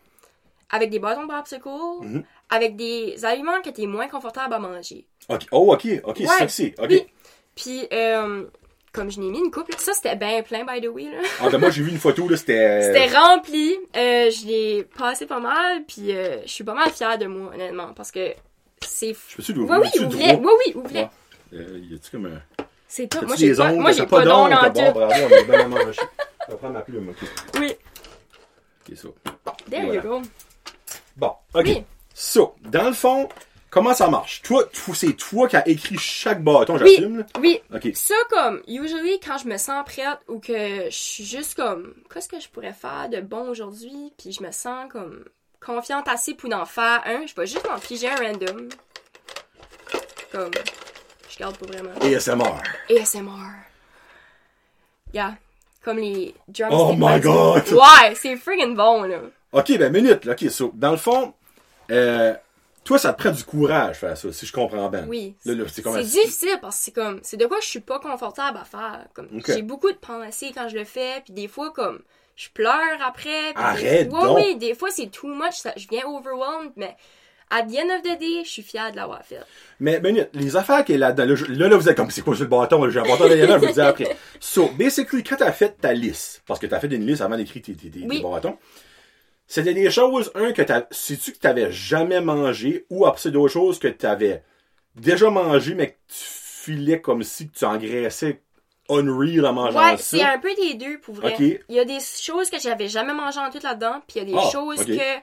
avec 0.71 0.91
des 0.91 0.99
bâtons 0.99 1.23
de 1.27 1.33
popsicle, 1.33 1.69
Mhm. 2.01 2.25
avec 2.51 2.75
des 2.75 3.25
aliments 3.25 3.61
qui 3.63 3.69
étaient 3.69 3.87
moins 3.87 4.09
confortables 4.09 4.55
à 4.55 4.59
manger. 4.59 5.07
Ok, 5.29 5.43
oh, 5.53 5.73
ok, 5.73 5.87
ok, 6.03 6.17
c'est 6.19 6.25
Ouais. 6.27 6.49
c'est. 6.49 6.75
Ok. 6.81 6.87
Oui. 6.91 7.07
Puis, 7.55 7.87
euh, 7.93 8.43
comme 8.93 9.11
je 9.11 9.21
n'ai 9.21 9.31
mis 9.31 9.39
une 9.39 9.51
coupe, 9.51 9.73
ça 9.79 9.93
c'était 9.95 10.17
bien 10.17 10.43
plein, 10.43 10.65
by 10.65 10.81
the 10.81 10.89
way. 10.89 11.05
Là. 11.05 11.19
Ah, 11.41 11.49
ben 11.51 11.59
moi, 11.59 11.71
j'ai 11.71 11.83
vu 11.83 11.91
une 11.91 11.99
photo, 11.99 12.29
là, 12.29 12.37
c'était. 12.37 12.83
C'était 12.83 13.17
rempli. 13.17 13.75
Euh, 13.97 14.31
je 14.31 14.47
l'ai 14.47 14.85
passé 14.99 15.27
pas 15.27 15.41
mal, 15.41 15.85
puis 15.87 16.15
euh, 16.15 16.43
je 16.45 16.51
suis 16.51 16.65
pas 16.65 16.75
mal 16.75 16.91
fière 16.91 17.19
de 17.19 17.27
moi, 17.27 17.53
honnêtement, 17.55 17.93
parce 17.95 18.11
que 18.11 18.35
c'est... 18.81 19.15
Je 19.29 19.37
peux-tu 19.37 19.53
Oui, 19.53 19.59
l'ouvrir? 19.59 19.81
oui, 19.81 20.05
ouvrais. 20.05 20.37
droit? 20.37 20.53
Oui, 20.53 20.63
oui, 20.67 20.73
ouvrais. 20.83 21.03
Ouais. 21.53 21.59
Euh, 21.59 21.81
y 21.91 21.95
a-tu 21.95 22.11
comme 22.11 22.27
un. 22.27 22.65
C'est 22.89 23.07
tout. 23.09 23.19
T'as-tu 23.21 23.27
Moi, 23.27 23.37
j'ai 23.37 23.55
pas, 23.55 23.71
ongles? 23.71 23.81
moi, 23.81 23.93
j'ai 23.93 24.07
pas 24.07 24.25
d'ongles 24.25 24.51
t'as 24.51 24.69
en 24.69 24.71
bon, 24.73 24.93
bravo, 24.93 25.15
on 25.25 25.29
est 25.37 25.45
bien 25.45 25.61
à 25.61 25.69
manger. 25.69 26.01
Je 26.47 26.53
vais 26.53 26.59
prendre 26.59 26.75
ma 26.75 26.81
plume, 26.81 27.09
ok. 27.09 27.29
Oui. 27.61 27.73
Ok, 28.91 28.97
ça. 28.97 29.09
There 29.71 29.83
Voilà. 29.87 29.95
you 29.95 30.01
go. 30.03 30.23
Bon, 31.17 31.33
ok. 31.55 31.63
Oui. 31.65 31.85
So, 32.15 32.55
dans 32.63 32.89
le 32.89 32.93
fond, 32.93 33.29
comment 33.73 33.95
ça 33.95 34.07
marche? 34.09 34.43
Toi, 34.43 34.65
c'est 34.95 35.15
toi 35.15 35.49
qui 35.49 35.57
as 35.57 35.67
écrit 35.67 35.97
chaque 35.99 36.45
bâton, 36.45 36.75
Oui, 36.75 36.81
j'assume, 36.97 37.19
là? 37.19 37.25
oui. 37.41 37.61
Ça, 37.95 38.15
comme, 38.31 38.63
usually, 38.69 39.19
quand 39.19 39.39
je 39.39 39.49
me 39.49 39.57
sens 39.57 39.83
prête 39.85 40.19
ou 40.29 40.39
que 40.39 40.85
je 40.85 40.91
suis 40.97 41.25
juste 41.25 41.55
comme, 41.55 41.95
qu'est-ce 42.13 42.29
que 42.29 42.39
je 42.39 42.49
pourrais 42.49 42.75
faire 42.75 43.09
de 43.11 43.21
bon 43.21 43.49
aujourd'hui, 43.49 44.13
puis 44.19 44.31
je 44.33 44.43
me 44.43 44.53
sens 44.53 44.87
comme 44.93 45.25
confiante 45.65 46.07
assez 46.09 46.35
pour 46.35 46.53
en 46.55 46.67
faire 46.67 47.03
un, 47.07 47.27
je 47.27 47.35
vais 47.35 47.47
juste 47.47 47.67
m'en 47.69 47.79
piger 47.79 48.09
un 48.09 48.17
random. 48.17 48.69
Comme, 50.31 50.51
je 51.31 51.39
garde 51.39 51.57
pas 51.57 51.67
vraiment. 51.67 51.91
ASMR. 52.01 52.63
ASMR. 52.91 53.51
Yeah. 55.15 55.35
Comme 55.85 55.99
les 55.99 56.35
drums. 56.49 56.73
Oh 56.73 56.95
my 56.97 57.21
god! 57.21 57.65
Ouais, 57.73 58.15
c'est 58.15 58.37
friggin' 58.37 58.75
bon, 58.75 59.03
là. 59.03 59.19
Ok, 59.53 59.77
ben, 59.79 59.93
minute, 59.93 60.25
là. 60.25 60.33
Ok, 60.33 60.49
so, 60.51 60.71
dans 60.75 60.93
le 60.93 60.97
fond, 60.97 61.35
euh, 61.91 62.35
toi, 62.85 62.99
ça 62.99 63.13
te 63.13 63.23
prend 63.23 63.31
du 63.33 63.45
courage 63.45 63.97
faire 63.99 64.17
ça, 64.17 64.33
si 64.33 64.45
je 64.47 64.53
comprends 64.53 64.89
bien. 64.89 65.07
Oui. 65.09 65.37
Là, 65.45 65.55
là, 65.55 65.65
c'est 65.69 65.83
difficile 66.03 66.59
parce 66.61 66.77
que 66.79 66.83
c'est 66.85 66.91
comme 66.93 67.21
c'est 67.23 67.37
de 67.37 67.47
quoi 67.47 67.59
je 67.61 67.67
suis 67.69 67.81
pas 67.81 67.99
confortable 68.01 68.59
à 68.61 68.65
faire. 68.65 69.07
Comme 69.15 69.29
j'ai 69.47 69.63
beaucoup 69.63 69.91
de 69.91 69.97
pensées 69.97 70.53
quand 70.55 70.69
je 70.69 70.77
le 70.77 70.85
fais, 70.85 71.21
puis 71.25 71.33
des 71.33 71.49
fois 71.49 71.71
comme 71.73 72.01
je 72.37 72.49
pleure 72.49 72.99
après. 73.07 73.53
des- 73.53 73.61
Arrête 73.61 74.13
ouais, 74.13 74.21
donc. 74.21 74.37
oui, 74.39 74.57
des 74.57 74.75
fois 74.75 74.89
c'est 74.91 75.09
too 75.11 75.29
much, 75.29 75.55
ça, 75.55 75.73
je 75.77 75.87
viens 75.89 76.05
overwhelmed, 76.07 76.73
mais 76.77 76.97
at 77.51 77.65
the 77.65 77.77
end 77.77 77.95
of 77.95 78.03
the 78.03 78.19
day, 78.19 78.43
je 78.45 78.49
suis 78.49 78.63
fière 78.63 78.91
de 78.91 78.97
l'avoir 78.97 79.23
fait. 79.25 79.41
Mais 79.79 80.01
minute, 80.01 80.31
les 80.33 80.57
affaires 80.57 80.83
qui 80.87 80.95
est 80.95 80.99
là-dedans, 80.99 81.27
là, 81.27 81.35
là, 81.51 81.69
là, 81.69 81.77
vous 81.77 81.87
êtes 81.89 81.97
comme, 81.97 82.11
c'est 82.11 82.23
quoi 82.23 82.35
sur 82.35 82.45
le 82.45 82.49
bâton? 82.49 82.89
J'ai 82.89 82.99
un 82.99 83.03
bâton 83.03 83.29
derrière 83.29 83.47
là, 83.47 83.55
je 83.57 83.61
vous 83.61 83.67
le 83.67 83.73
dis 83.75 83.81
après. 83.81 84.17
So, 84.41 84.71
basically, 84.79 85.23
quand 85.23 85.37
t'as 85.37 85.53
fait 85.53 85.77
ta 85.79 85.93
liste, 85.93 86.43
parce 86.47 86.59
que 86.59 86.67
t'as 86.67 86.81
fait 86.81 86.87
une 86.87 87.07
liste 87.07 87.21
avant 87.21 87.37
d'écrire 87.37 87.63
tes, 87.63 87.75
tes, 87.75 87.91
tes, 87.91 88.07
Oui. 88.07 88.17
tes 88.17 88.23
bâtons, 88.23 88.57
c'était 89.47 89.75
des 89.75 89.91
choses, 89.91 90.31
un, 90.35 90.53
que 90.53 90.63
t'as, 90.63 90.85
sais-tu 90.91 91.33
que 91.33 91.39
t'avais 91.39 91.71
jamais 91.73 92.21
mangé, 92.21 92.87
ou 92.91 93.07
après, 93.07 93.21
c'est 93.21 93.31
d'autres 93.31 93.53
choses 93.53 93.79
que 93.79 93.89
t'avais 93.89 94.43
déjà 94.95 95.31
mangé, 95.31 95.75
mais 95.75 95.89
que 95.91 95.97
tu 96.09 96.19
filais 96.25 97.01
comme 97.01 97.23
si 97.23 97.49
tu 97.49 97.65
engraissais 97.65 98.41
unreal 98.89 99.47
en 99.47 99.53
mangeant 99.53 99.79
Ouais, 99.91 99.97
c'est 99.99 100.23
un 100.23 100.39
peu 100.39 100.55
des 100.55 100.75
deux 100.75 100.99
pour 100.99 101.15
vrai. 101.15 101.35
Il 101.69 101.75
y 101.75 101.81
a 101.81 101.85
des 101.85 101.99
choses 102.01 102.51
que 102.51 102.59
j'avais 102.61 102.89
jamais 102.89 103.15
mangé 103.15 103.39
en 103.41 103.51
tout 103.51 103.61
là-dedans, 103.63 104.01
puis 104.07 104.17
il 104.17 104.19
y 104.19 104.21
a 104.23 104.25
des 104.25 104.47
Ah, 104.47 104.51
choses 104.51 104.85
que 104.85 105.23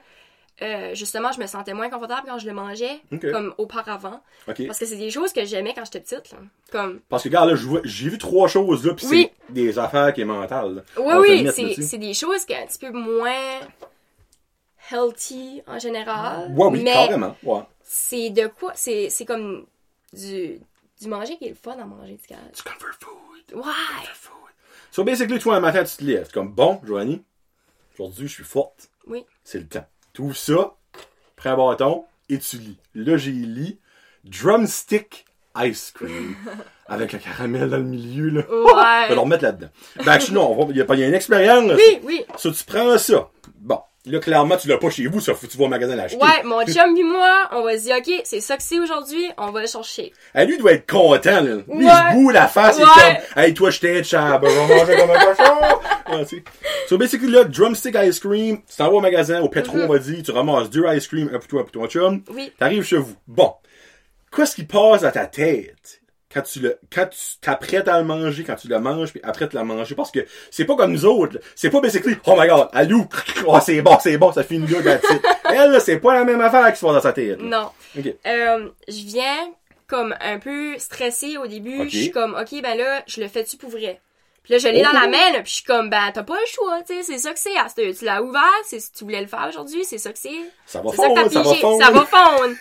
euh, 0.62 0.94
justement 0.94 1.32
je 1.32 1.40
me 1.40 1.46
sentais 1.46 1.72
moins 1.72 1.88
confortable 1.88 2.22
quand 2.26 2.38
je 2.38 2.46
le 2.46 2.52
mangeais, 2.52 3.00
comme 3.32 3.54
auparavant. 3.58 4.20
Parce 4.46 4.78
que 4.78 4.86
c'est 4.86 4.96
des 4.96 5.10
choses 5.10 5.32
que 5.32 5.44
j'aimais 5.44 5.72
quand 5.74 5.84
j'étais 5.84 6.00
petite. 6.00 6.32
Là. 6.32 6.38
Comme 6.70 7.00
Parce 7.08 7.22
que, 7.22 7.28
regarde, 7.28 7.50
là, 7.50 7.80
j'ai 7.84 8.08
vu 8.10 8.18
trois 8.18 8.48
choses, 8.48 8.84
là, 8.84 8.92
Oui. 9.04 9.30
c'est 9.48 9.52
des 9.52 9.78
affaires 9.78 10.12
qui 10.12 10.20
est 10.20 10.26
mentales, 10.26 10.74
là. 10.76 10.82
Oui, 10.98 11.44
oui, 11.54 11.76
c'est 11.82 11.98
des 11.98 12.12
choses 12.14 12.44
qui 12.44 12.54
sont 12.54 12.60
un 12.62 12.66
petit 12.66 12.78
peu 12.78 12.90
moins 12.90 13.60
healthy 14.90 15.62
en 15.66 15.78
général. 15.78 16.52
Ouais, 16.54 16.66
oui, 16.68 16.82
mais 16.82 16.92
carrément, 16.92 17.36
ouais. 17.42 17.60
c'est 17.82 18.30
de 18.30 18.46
quoi 18.48 18.72
C'est 18.74 19.08
c'est 19.10 19.24
comme 19.24 19.66
du, 20.12 20.60
du 21.00 21.08
manger 21.08 21.36
qui 21.38 21.46
est 21.46 21.50
le 21.50 21.54
fun 21.54 21.78
à 21.78 21.84
manger 21.84 22.14
du 22.14 22.26
gaz. 22.28 22.38
Du 22.54 22.62
comfort 22.62 22.94
food. 23.00 23.56
Ouais! 23.56 24.06
food. 24.14 24.32
So 24.90 25.04
basically, 25.04 25.38
toi, 25.38 25.56
un 25.56 25.60
matin, 25.60 25.84
tu 25.84 25.96
te 25.96 26.04
lèves. 26.04 26.24
C'est 26.26 26.32
comme, 26.32 26.52
bon, 26.52 26.80
Joanie, 26.84 27.22
aujourd'hui, 27.94 28.26
je 28.28 28.32
suis 28.34 28.44
forte. 28.44 28.90
Oui. 29.06 29.24
C'est 29.44 29.58
le 29.58 29.66
temps. 29.68 29.86
Tu 30.12 30.22
ouvres 30.22 30.36
ça, 30.36 30.74
prends 31.36 31.50
un 31.50 31.56
bâton, 31.56 32.04
et 32.28 32.38
tu 32.38 32.56
lis. 32.58 32.78
Là, 32.94 33.16
j'ai 33.16 33.30
lu 33.30 33.78
Drumstick 34.24 35.24
Ice 35.58 35.92
Cream. 35.94 36.34
avec 36.88 37.14
un 37.14 37.18
caramel 37.18 37.68
dans 37.70 37.76
le 37.76 37.84
milieu, 37.84 38.30
là. 38.30 38.42
On 38.50 38.64
va 38.74 39.06
le 39.08 39.14
Ouais! 39.14 39.20
remettre 39.20 39.44
là-dedans. 39.44 39.68
Ben, 40.04 40.18
sinon, 40.18 40.50
on 40.50 40.64
va- 40.64 40.70
il 40.72 40.76
y 40.76 40.80
a 40.80 40.84
pas, 40.84 40.94
il 40.96 41.00
y 41.00 41.04
a 41.04 41.08
une 41.08 41.14
expérience. 41.14 41.70
Oui, 41.76 42.00
oui. 42.02 42.24
So, 42.36 42.50
tu 42.50 42.64
prends 42.64 42.98
ça. 42.98 43.30
Bon. 43.60 43.80
Là, 44.06 44.18
clairement, 44.18 44.56
tu 44.56 44.66
l'as 44.66 44.78
pas 44.78 44.88
chez 44.88 45.06
vous, 45.06 45.20
ça 45.20 45.34
faut 45.34 45.46
que 45.46 45.52
tu 45.52 45.58
vas 45.58 45.64
au 45.64 45.68
magasin 45.68 45.94
l'acheter. 45.94 46.16
Ouais, 46.22 46.42
mon 46.44 46.64
chum 46.64 46.96
et 46.96 47.02
moi, 47.02 47.48
on 47.52 47.62
va 47.62 47.76
se 47.76 47.82
dire, 47.82 47.96
ok, 47.98 48.10
c'est 48.24 48.40
ça 48.40 48.56
que 48.56 48.62
c'est 48.62 48.78
aujourd'hui, 48.80 49.26
on 49.36 49.50
va 49.50 49.60
le 49.60 49.66
chercher. 49.66 50.14
Hey, 50.34 50.46
lui 50.46 50.56
doit 50.56 50.72
être 50.72 50.90
content, 50.90 51.42
là. 51.42 51.42
Lui, 51.42 51.62
il 51.68 51.84
Ouais. 51.84 51.90
se 51.90 52.14
boue 52.14 52.30
la 52.30 52.48
face, 52.48 52.78
il 52.78 52.84
Ouais. 52.84 52.88
est 52.88 53.34
comme, 53.34 53.42
hey, 53.44 53.52
toi, 53.54 53.68
je 53.70 53.78
t'aide, 53.80 54.04
chab, 54.04 54.42
on 54.42 54.48
va 54.66 54.74
manger 54.74 54.96
comme 54.96 55.10
un 55.10 55.18
cochon. 55.18 55.78
Ouais. 56.10 56.24
So, 56.88 56.98
basically, 56.98 57.30
là, 57.30 57.44
drumstick 57.44 57.94
ice 57.94 58.18
cream, 58.18 58.62
tu 58.68 58.76
t'en 58.76 58.86
vas 58.88 58.94
au 58.94 59.00
magasin, 59.00 59.42
au 59.42 59.48
pétro, 59.48 59.76
Mhm. 59.76 59.84
on 59.84 59.86
va 59.92 59.98
dire, 59.98 60.22
tu 60.24 60.30
ramasses 60.32 60.70
deux 60.70 60.84
ice 60.92 61.06
cream, 61.06 61.28
un 61.32 61.38
pour 61.38 61.46
toi, 61.46 61.60
un 61.60 61.62
pour 61.64 61.72
ton 61.72 61.86
chum. 61.86 62.22
Oui. 62.34 62.52
T'arrives 62.58 62.82
chez 62.84 62.96
vous. 62.96 63.14
Bon. 63.28 63.52
Qu'est-ce 64.34 64.56
qui 64.56 64.64
passe 64.64 65.04
à 65.04 65.12
ta 65.12 65.26
tête? 65.26 65.99
Quand 66.32 66.42
tu 66.42 66.60
le, 66.60 66.78
quand 66.92 67.06
tu 67.06 67.18
t'apprêtes 67.40 67.88
à 67.88 67.98
le 67.98 68.04
manger, 68.04 68.44
quand 68.44 68.54
tu 68.54 68.68
le 68.68 68.78
manges, 68.78 69.10
puis 69.10 69.20
après 69.24 69.48
tu 69.48 69.56
le 69.56 69.64
manger? 69.64 69.94
Parce 69.94 70.10
que 70.10 70.20
c'est 70.50 70.64
pas 70.64 70.76
comme 70.76 70.92
nous 70.92 71.04
autres. 71.04 71.38
C'est 71.56 71.70
pas 71.70 71.80
basically, 71.80 72.16
oh 72.26 72.34
my 72.38 72.46
god, 72.48 72.68
allou, 72.72 73.06
oh, 73.46 73.58
c'est 73.64 73.82
bon, 73.82 73.98
c'est 74.00 74.16
bon, 74.18 74.32
ça 74.32 74.42
finit 74.44 74.66
là, 74.68 74.82
that's. 74.82 75.06
Elle, 75.52 75.72
là, 75.72 75.80
c'est 75.80 75.98
pas 75.98 76.14
la 76.14 76.24
même 76.24 76.40
affaire 76.40 76.72
qui 76.72 76.78
se 76.78 76.86
passe 76.86 76.94
dans 76.94 77.00
sa 77.00 77.12
tête. 77.12 77.40
là. 77.40 77.44
Non. 77.44 77.70
Ok. 77.98 78.14
Euh, 78.26 78.68
je 78.86 79.04
viens 79.06 79.50
comme 79.88 80.14
un 80.20 80.38
peu 80.38 80.78
stressée 80.78 81.36
au 81.36 81.48
début. 81.48 81.88
Je 81.90 81.96
suis 81.96 82.10
comme, 82.12 82.34
ok, 82.40 82.62
ben 82.62 82.78
là, 82.78 83.02
je 83.08 83.20
le 83.20 83.26
fais-tu 83.26 83.56
pour 83.56 83.70
vrai? 83.70 84.00
Puis 84.44 84.52
là, 84.54 84.58
je 84.58 84.68
l'ai 84.68 84.82
dans 84.82 84.92
la 84.92 85.02
Oh. 85.06 85.10
main, 85.10 85.32
là, 85.32 85.40
puis 85.42 85.50
je 85.50 85.54
suis 85.56 85.64
comme, 85.64 85.90
ben, 85.90 86.10
t'as 86.14 86.22
pas 86.22 86.34
le 86.34 86.46
choix, 86.46 86.78
tu 86.86 86.94
sais, 86.94 87.02
c'est 87.02 87.18
ça 87.18 87.32
que 87.32 87.38
c'est. 87.40 87.92
Tu 87.98 88.04
l'as 88.04 88.22
ouvert, 88.22 88.40
c'est 88.64 88.78
tu 88.96 89.04
voulais 89.04 89.20
le 89.20 89.26
faire 89.26 89.46
aujourd'hui, 89.48 89.84
c'est 89.84 89.98
ça 89.98 90.12
que 90.12 90.18
c'est. 90.18 90.30
Ça 90.64 90.80
va 90.80 90.90
ça 90.90 90.96
fondre, 90.96 91.30
ça 91.32 91.42
va 91.42 91.54
fondre. 91.54 91.84
ça 91.84 91.90
va 91.90 92.06
fondre. 92.06 92.54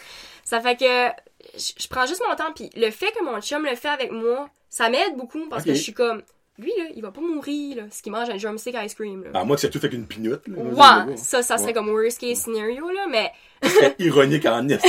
Ça 0.44 0.60
fait 0.62 0.76
que 0.76 1.29
je, 1.56 1.74
je 1.84 1.88
prends 1.88 2.06
juste 2.06 2.22
mon 2.28 2.36
temps, 2.36 2.52
puis 2.54 2.70
le 2.76 2.90
fait 2.92 3.12
que 3.12 3.24
mon 3.24 3.40
chum 3.42 3.66
le 3.66 3.76
fait 3.76 3.88
avec 3.90 4.12
moi, 4.12 4.50
ça 4.70 4.90
m'aide 4.90 5.16
beaucoup 5.18 5.48
parce 5.50 5.64
que 5.64 5.74
je 5.74 5.80
suis 5.82 5.94
comme, 5.94 6.22
lui, 6.58 6.72
là, 6.78 6.86
il 6.96 7.02
va 7.02 7.12
pas 7.12 7.22
mourir, 7.22 7.78
là, 7.78 7.84
ce 7.92 8.02
qu'il 8.02 8.12
mange 8.12 8.30
un 8.30 8.36
drumstick 8.38 8.76
ice 8.84 8.94
cream, 8.94 9.24
là. 9.24 9.30
Ben, 9.32 9.46
moi, 9.46 9.58
c'est 9.58 9.70
tout 9.70 9.80
fait 9.80 9.90
qu'une 9.90 10.06
pinotte. 10.08 10.46
là. 10.48 11.06
Ouais, 11.08 11.16
ça, 11.18 11.42
ça 11.42 11.58
serait 11.58 11.68
Ouais. 11.68 11.74
comme 11.74 11.90
worst 11.90 12.20
case 12.20 12.40
scenario, 12.40 12.90
là, 12.90 13.06
mais 13.10 13.32
C'est 13.64 13.96
ironique 14.00 14.46
en 14.46 14.68
est. 14.70 14.80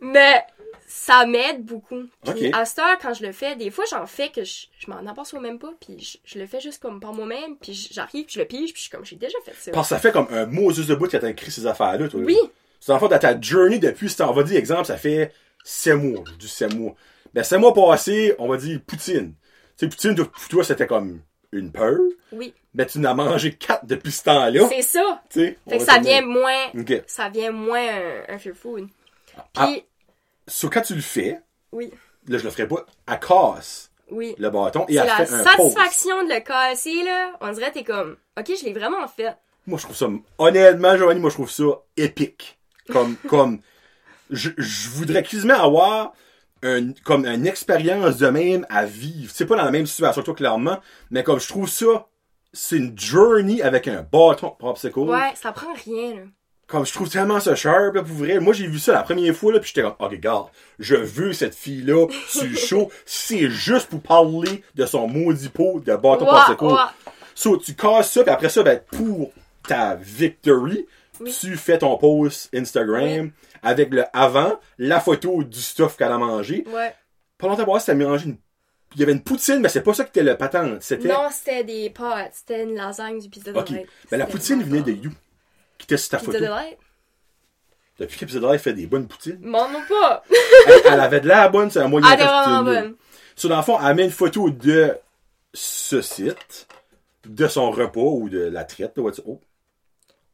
Mais 0.00 0.42
ça 0.86 1.26
m'aide 1.26 1.64
beaucoup. 1.64 2.02
Puis 2.24 2.50
à 2.52 2.64
cette 2.64 2.78
heure, 2.80 2.98
quand 3.00 3.14
je 3.14 3.24
le 3.24 3.32
fais, 3.32 3.56
des 3.56 3.70
fois, 3.70 3.84
j'en 3.90 4.06
fais 4.06 4.28
que 4.30 4.44
je, 4.44 4.66
je 4.78 4.90
m'en 4.90 5.04
aperçois 5.10 5.40
même 5.40 5.58
pas. 5.58 5.72
Puis 5.80 5.98
je, 6.00 6.18
je 6.24 6.38
le 6.38 6.46
fais 6.46 6.60
juste 6.60 6.80
comme 6.82 7.00
par 7.00 7.12
moi-même. 7.12 7.56
Puis 7.60 7.88
j'arrive, 7.92 8.24
puis 8.24 8.34
je 8.34 8.38
le 8.40 8.44
pige, 8.44 8.72
puis 8.72 8.76
je 8.76 8.80
suis 8.82 8.90
comme, 8.90 9.04
j'ai 9.04 9.16
déjà 9.16 9.36
fait 9.44 9.54
ça. 9.58 9.72
Parce 9.72 9.88
que 9.88 9.94
ça 9.94 10.00
fait 10.00 10.12
comme 10.12 10.26
un 10.30 10.46
Moses 10.46 10.86
de 10.86 10.94
bout 10.94 11.06
que 11.08 11.16
t'as 11.16 11.28
écrit 11.28 11.50
ces 11.50 11.66
affaires-là, 11.66 12.08
toi. 12.08 12.20
là. 12.20 12.26
Oui. 12.26 12.38
C'est 12.80 12.92
en 12.92 12.98
fait, 12.98 13.08
dans 13.08 13.18
ta 13.18 13.40
journey 13.40 13.78
depuis, 13.78 14.08
si 14.08 14.20
on 14.22 14.32
va 14.32 14.42
dire, 14.42 14.56
exemple, 14.56 14.84
ça 14.84 14.96
fait 14.96 15.32
7 15.64 15.94
mois. 15.96 16.24
Du 16.38 16.48
7 16.48 16.74
mois. 16.74 16.94
Ben, 17.34 17.42
7 17.42 17.58
mois 17.58 17.74
passés, 17.74 18.34
on 18.38 18.48
va 18.48 18.56
dire 18.56 18.80
Poutine. 18.86 19.34
Tu 19.76 19.84
sais, 19.84 19.88
Poutine, 19.88 20.14
pour 20.14 20.48
toi, 20.48 20.64
c'était 20.64 20.86
comme 20.86 21.20
une 21.52 21.72
peur. 21.72 21.98
Oui. 22.32 22.54
Ben, 22.74 22.86
tu 22.86 22.98
n'as 22.98 23.14
mangé 23.14 23.52
4 23.52 23.86
depuis 23.86 24.12
ce 24.12 24.24
temps-là. 24.24 24.68
C'est 24.68 24.82
ça. 24.82 25.22
Tu 25.30 25.40
sais. 25.40 25.58
on 25.66 25.70
Fait 25.70 25.78
que 25.78 25.84
ça 25.84 25.98
vient 25.98 26.22
moins, 26.22 26.72
ça 27.06 27.28
vient 27.28 27.50
moins 27.52 27.86
un, 27.86 28.34
un 28.34 28.38
fear 28.38 28.54
food. 28.54 28.88
Ah. 29.54 29.66
Puis, 29.66 29.84
So, 30.48 30.70
quand 30.70 30.82
tu 30.82 30.94
le 30.94 31.00
fais, 31.00 31.40
oui, 31.72 31.90
là, 32.28 32.38
je 32.38 32.44
le 32.44 32.50
ferai 32.50 32.68
pas, 32.68 32.86
elle 33.08 33.18
casse 33.18 33.90
oui. 34.10 34.34
le 34.38 34.48
bâton 34.50 34.86
et 34.88 34.94
elle 34.94 35.06
la 35.06 35.26
fait 35.26 35.32
un 35.34 35.42
pause. 35.42 35.72
satisfaction 35.72 36.22
de 36.24 36.34
le 36.34 36.40
casser, 36.40 37.02
là. 37.02 37.32
On 37.40 37.50
dirait, 37.52 37.72
t'es 37.72 37.82
comme, 37.82 38.16
ok, 38.38 38.52
je 38.60 38.64
l'ai 38.64 38.72
vraiment 38.72 39.06
fait. 39.08 39.36
Moi, 39.66 39.78
je 39.78 39.84
trouve 39.84 39.96
ça, 39.96 40.08
honnêtement, 40.38 40.96
Giovanni, 40.96 41.18
moi, 41.18 41.30
je 41.30 41.34
trouve 41.34 41.50
ça 41.50 41.64
épique. 41.96 42.58
Comme, 42.90 43.16
comme, 43.28 43.58
je, 44.30 44.50
je 44.56 44.88
voudrais 44.90 45.22
quasiment 45.22 45.54
avoir 45.62 46.12
un, 46.62 46.92
comme 47.04 47.26
une 47.26 47.46
expérience 47.46 48.16
de 48.18 48.28
même 48.28 48.66
à 48.70 48.84
vivre. 48.86 49.30
C'est 49.34 49.46
pas 49.46 49.56
dans 49.56 49.64
la 49.64 49.70
même 49.70 49.86
situation 49.86 50.22
que 50.22 50.26
toi, 50.26 50.34
clairement, 50.34 50.78
mais 51.10 51.22
comme 51.22 51.40
je 51.40 51.48
trouve 51.48 51.68
ça, 51.68 52.06
c'est 52.52 52.76
une 52.76 52.98
journey 52.98 53.60
avec 53.62 53.86
un 53.88 54.02
bâton 54.10 54.50
popsicle. 54.58 55.00
Ouais, 55.00 55.32
ça 55.34 55.52
prend 55.52 55.72
rien, 55.84 56.14
là. 56.14 56.20
Comme 56.68 56.84
je 56.84 56.92
trouve 56.92 57.08
tellement 57.08 57.38
ça 57.38 57.54
sharp, 57.54 57.94
là, 57.94 58.02
pour 58.02 58.16
vrai. 58.16 58.40
Moi, 58.40 58.52
j'ai 58.52 58.66
vu 58.66 58.80
ça 58.80 58.92
la 58.92 59.04
première 59.04 59.32
fois, 59.36 59.52
là, 59.52 59.60
puis 59.60 59.68
j'étais 59.68 59.82
comme, 59.82 59.94
ok, 60.00 60.10
regarde, 60.10 60.46
je 60.80 60.96
veux 60.96 61.32
cette 61.32 61.54
fille-là 61.54 62.08
sur 62.28 62.42
le 62.44 62.56
show. 62.56 62.90
C'est 63.04 63.48
juste 63.50 63.88
pour 63.88 64.00
parler 64.00 64.64
de 64.74 64.84
son 64.86 65.06
maudit 65.06 65.48
pot 65.48 65.78
de 65.78 65.94
bâton 65.94 66.24
Ouais, 66.24 66.30
popsicle. 66.32 66.64
ouais. 66.64 67.12
So, 67.36 67.56
tu 67.58 67.74
casses 67.74 68.10
ça, 68.10 68.22
puis 68.24 68.32
après 68.32 68.48
ça, 68.48 68.64
ben, 68.64 68.80
pour 68.90 69.30
ta 69.68 69.94
victory, 69.94 70.86
Oui. 71.20 71.36
tu 71.38 71.56
fais 71.56 71.78
ton 71.78 71.96
post 71.96 72.54
Instagram 72.54 73.30
avec 73.62 73.90
le 73.90 74.04
avant, 74.12 74.58
la 74.78 75.00
photo 75.00 75.42
du 75.42 75.60
stuff 75.60 75.96
qu'elle 75.96 76.12
a 76.12 76.18
mangé. 76.18 76.64
Ouais. 76.72 76.94
Pas 77.38 77.48
longtemps 77.48 77.62
après, 77.62 77.80
c'était 77.80 77.94
mangé 77.94 78.26
une... 78.26 78.36
Il 78.94 79.00
y 79.00 79.02
avait 79.02 79.12
une 79.12 79.22
poutine, 79.22 79.60
mais 79.60 79.68
c'est 79.68 79.82
pas 79.82 79.92
ça 79.92 80.04
qui 80.04 80.10
était 80.10 80.22
le 80.22 80.36
patente. 80.36 80.82
C'était... 80.82 81.08
Non, 81.08 81.28
c'était 81.30 81.64
des 81.64 81.90
pâtes. 81.90 82.32
C'était 82.34 82.62
une 82.62 82.76
lasagne 82.76 83.18
du 83.18 83.28
pizza 83.28 83.52
de 83.52 83.58
Ok. 83.58 83.72
Ben, 84.10 84.16
la 84.16 84.26
poutine 84.26 84.62
venait 84.62 84.80
de. 84.80 84.92
You, 84.92 85.10
qui 85.76 85.84
était 85.84 85.96
sur 85.96 86.10
ta 86.10 86.18
Pizza 86.18 86.32
photo. 86.32 86.44
Delight? 86.44 86.78
Depuis 87.98 88.18
qu'Episode 88.18 88.44
Live 88.44 88.60
fait 88.60 88.74
des 88.74 88.86
bonnes 88.86 89.08
poutines. 89.08 89.38
M'en 89.40 89.66
pas! 89.88 90.22
elle, 90.68 90.80
elle 90.84 91.00
avait 91.00 91.20
de 91.20 91.28
la 91.28 91.48
bonne, 91.48 91.70
c'est 91.70 91.80
un 91.80 91.88
moyen 91.88 92.06
Ah, 92.10 92.16
t'es 92.16 92.24
vraiment 92.24 92.62
bonne. 92.62 92.94
Sur 93.34 93.48
dans 93.48 93.56
le 93.56 93.62
fond, 93.62 93.78
elle 93.82 93.94
met 93.94 94.04
une 94.04 94.10
photo 94.10 94.50
de 94.50 94.96
ce 95.54 96.02
site, 96.02 96.68
de 97.24 97.48
son 97.48 97.70
repas 97.70 98.00
ou 98.00 98.28
de 98.28 98.40
la 98.40 98.64
traite, 98.64 98.96
là, 98.96 99.10
oh, 99.26 99.40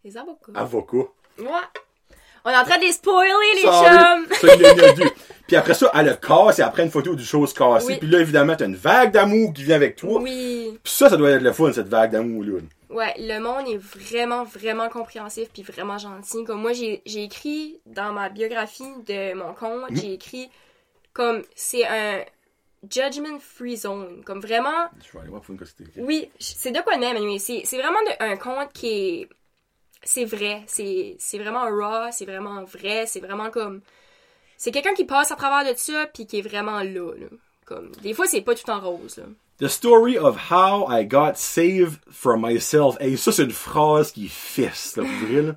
Les 0.05 0.16
avocats. 0.16 0.53
avocat. 0.55 1.09
Ouais. 1.38 1.46
On 2.44 2.50
est 2.50 2.57
en 2.57 2.64
train 2.64 2.76
de 2.78 2.82
les 2.84 2.92
spoiler, 2.92 3.30
les 3.55 3.62
Sorry. 3.62 3.86
chums! 3.88 4.26
Ça, 4.40 4.55
il 4.57 4.66
a. 4.66 5.11
Puis 5.46 5.57
après 5.57 5.74
ça, 5.74 5.90
elle 5.94 6.07
le 6.07 6.16
casse 6.16 6.59
et 6.59 6.62
après 6.62 6.82
une 6.82 6.90
photo 6.90 7.14
du 7.14 7.24
chose 7.24 7.53
cassée. 7.53 7.86
Oui. 7.86 7.98
Puis 7.98 8.09
là, 8.09 8.18
évidemment, 8.20 8.57
t'as 8.57 8.66
une 8.66 8.74
vague 8.74 9.12
d'amour 9.12 9.53
qui 9.53 9.62
vient 9.62 9.76
avec 9.76 9.94
toi. 9.96 10.20
Oui. 10.20 10.76
Puis 10.82 10.92
ça, 10.92 11.09
ça 11.09 11.16
doit 11.16 11.30
être 11.30 11.42
le 11.42 11.53
fun, 11.53 11.72
cette 11.72 11.86
vague 11.88 12.11
d'amour-là. 12.11 12.59
Ouais, 12.90 13.14
le 13.16 13.38
monde 13.38 13.68
est 13.68 13.76
vraiment, 13.78 14.42
vraiment 14.44 14.88
compréhensif 14.88 15.48
puis 15.53 15.62
vraiment 15.62 15.98
gentil. 15.98 16.42
Comme 16.44 16.61
moi, 16.61 16.72
j'ai 16.72 17.00
écrit 17.07 17.80
dans 17.86 18.12
ma 18.12 18.28
biographie 18.28 18.92
de 19.07 19.34
mon 19.34 19.55
compte, 19.55 19.90
Mhm. 19.90 19.96
j'ai 19.96 20.12
écrit 20.14 20.50
comme 21.12 21.42
c'est 21.55 21.86
un 21.86 22.24
judgment 22.90 23.38
free 23.38 23.76
zone. 23.76 24.22
Comme 24.24 24.40
vraiment, 24.40 24.88
Je 25.07 25.12
vais 25.12 25.20
aller 25.20 25.30
voir 25.30 25.42
pour 25.42 25.55
une 25.55 25.61
oui, 26.05 26.28
c'est 26.40 26.72
de 26.72 26.80
quoi 26.80 26.96
même, 26.96 27.16
anyway. 27.16 27.38
C'est 27.38 27.62
c'est 27.64 27.78
vraiment 27.78 28.00
de- 28.03 28.24
un 28.24 28.36
compte 28.36 28.72
qui 28.72 28.88
est. 28.88 29.28
C'est 30.05 30.24
vrai. 30.24 30.62
C'est 30.66 31.16
c'est 31.18 31.38
vraiment 31.38 31.64
raw, 31.64 32.11
c'est 32.11 32.26
vraiment 32.26 32.64
vrai, 32.64 33.07
c'est 33.07 33.20
vraiment 33.20 33.50
comme. 33.50 33.80
C'est 34.57 34.70
quelqu'un 34.70 34.94
qui 34.94 35.05
passe 35.05 35.32
à 35.32 35.36
travers 35.36 35.70
de 35.70 35.76
ça 35.76 36.07
puis 36.12 36.26
qui 36.26 36.38
est 36.38 36.42
vraiment 36.42 36.82
là, 36.82 37.12
là. 37.18 37.26
Comme, 37.64 37.90
des 38.03 38.12
fois, 38.12 38.26
c'est 38.26 38.42
pas 38.42 38.55
tout 38.55 38.68
en 38.70 38.80
rose, 38.80 39.18
là. 39.18 39.24
The 39.59 39.68
story 39.68 40.18
of 40.18 40.50
how 40.50 40.86
I 40.88 41.05
got 41.05 41.36
saved 41.36 42.00
from 42.11 42.42
myself. 42.42 42.96
Hey, 43.00 43.16
ça, 43.16 43.32
c'est 43.32 43.44
une 43.44 43.50
phrase 43.53 44.12
qui 44.12 44.28
fesse, 44.28 44.96
là, 44.96 45.05
pour 45.05 45.28
vrai, 45.28 45.42
là. 45.42 45.55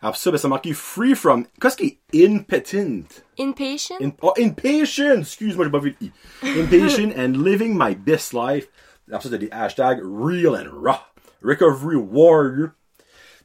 Après 0.00 0.18
ça, 0.18 0.30
ben, 0.30 0.38
ça 0.38 0.48
marqué 0.48 0.72
free 0.72 1.14
from. 1.14 1.46
Qu'est-ce 1.60 1.76
qui 1.76 1.98
est 2.12 2.26
impotent? 2.26 3.08
Impatient? 3.38 3.96
In, 4.00 4.12
oh, 4.22 4.32
impatient! 4.38 5.20
Excuse-moi, 5.20 5.64
j'ai 5.64 5.70
pas 5.70 5.80
vu 5.80 5.96
le 6.00 6.06
i. 6.06 6.12
Impatient 6.60 7.12
and 7.16 7.42
living 7.42 7.76
my 7.76 7.96
best 7.96 8.32
life. 8.32 8.68
Après 9.10 9.24
ça, 9.24 9.30
t'as 9.30 9.38
des 9.38 9.50
hashtags 9.50 10.00
real 10.04 10.54
and 10.54 10.70
raw. 10.72 11.00
Recovery 11.42 11.96
warrior. 11.96 12.74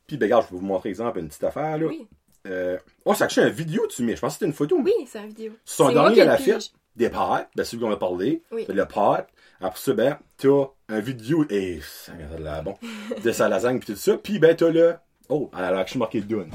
Puis, 0.08 0.18
ben, 0.18 0.26
regarde, 0.26 0.46
je 0.48 0.54
vais 0.54 0.60
vous 0.60 0.66
montrer, 0.66 0.90
exemple, 0.90 1.20
une 1.20 1.28
petite 1.28 1.44
affaire, 1.44 1.78
là. 1.78 1.86
Oui. 1.88 2.08
Euh, 2.46 2.78
oh, 3.06 3.14
actually 3.18 3.48
une 3.48 3.54
vidéo, 3.54 3.88
tu 3.88 4.04
mets. 4.04 4.16
Je 4.16 4.22
pense 4.22 4.34
que 4.34 4.40
c'était 4.40 4.46
une 4.48 4.54
photo. 4.54 4.78
Oui, 4.84 4.92
c'est 5.08 5.20
une 5.20 5.28
vidéo. 5.28 5.54
Son 5.64 5.92
dernier 5.92 6.22
à 6.22 6.26
la 6.26 6.38
le 6.38 6.44
fête, 6.44 6.58
pige. 6.58 6.72
des 6.96 7.10
pâtes, 7.10 7.50
ben 7.56 7.64
celui 7.64 7.82
qu'on 7.84 7.92
a 7.92 7.96
parlé, 7.96 8.44
Oui. 8.52 8.66
le 8.68 8.86
pâte. 8.86 9.30
Après 9.62 9.80
ça, 9.80 9.94
ben, 9.94 10.20
t'as 10.36 10.66
un 10.90 11.00
vidéo, 11.00 11.46
et 11.50 11.80
ça 11.82 12.12
l'air 12.38 12.64
bon, 12.64 12.78
de 13.24 13.32
sa 13.32 13.48
lasagne 13.48 13.80
pis 13.80 13.94
tout 13.94 13.96
ça. 13.96 14.18
Puis 14.18 14.40
ben, 14.40 14.54
t'as 14.58 14.70
le, 14.70 14.96
oh, 15.30 15.50
elle 15.58 15.64
a 15.64 15.86
marqué 15.96 16.20
Dune. 16.20 16.52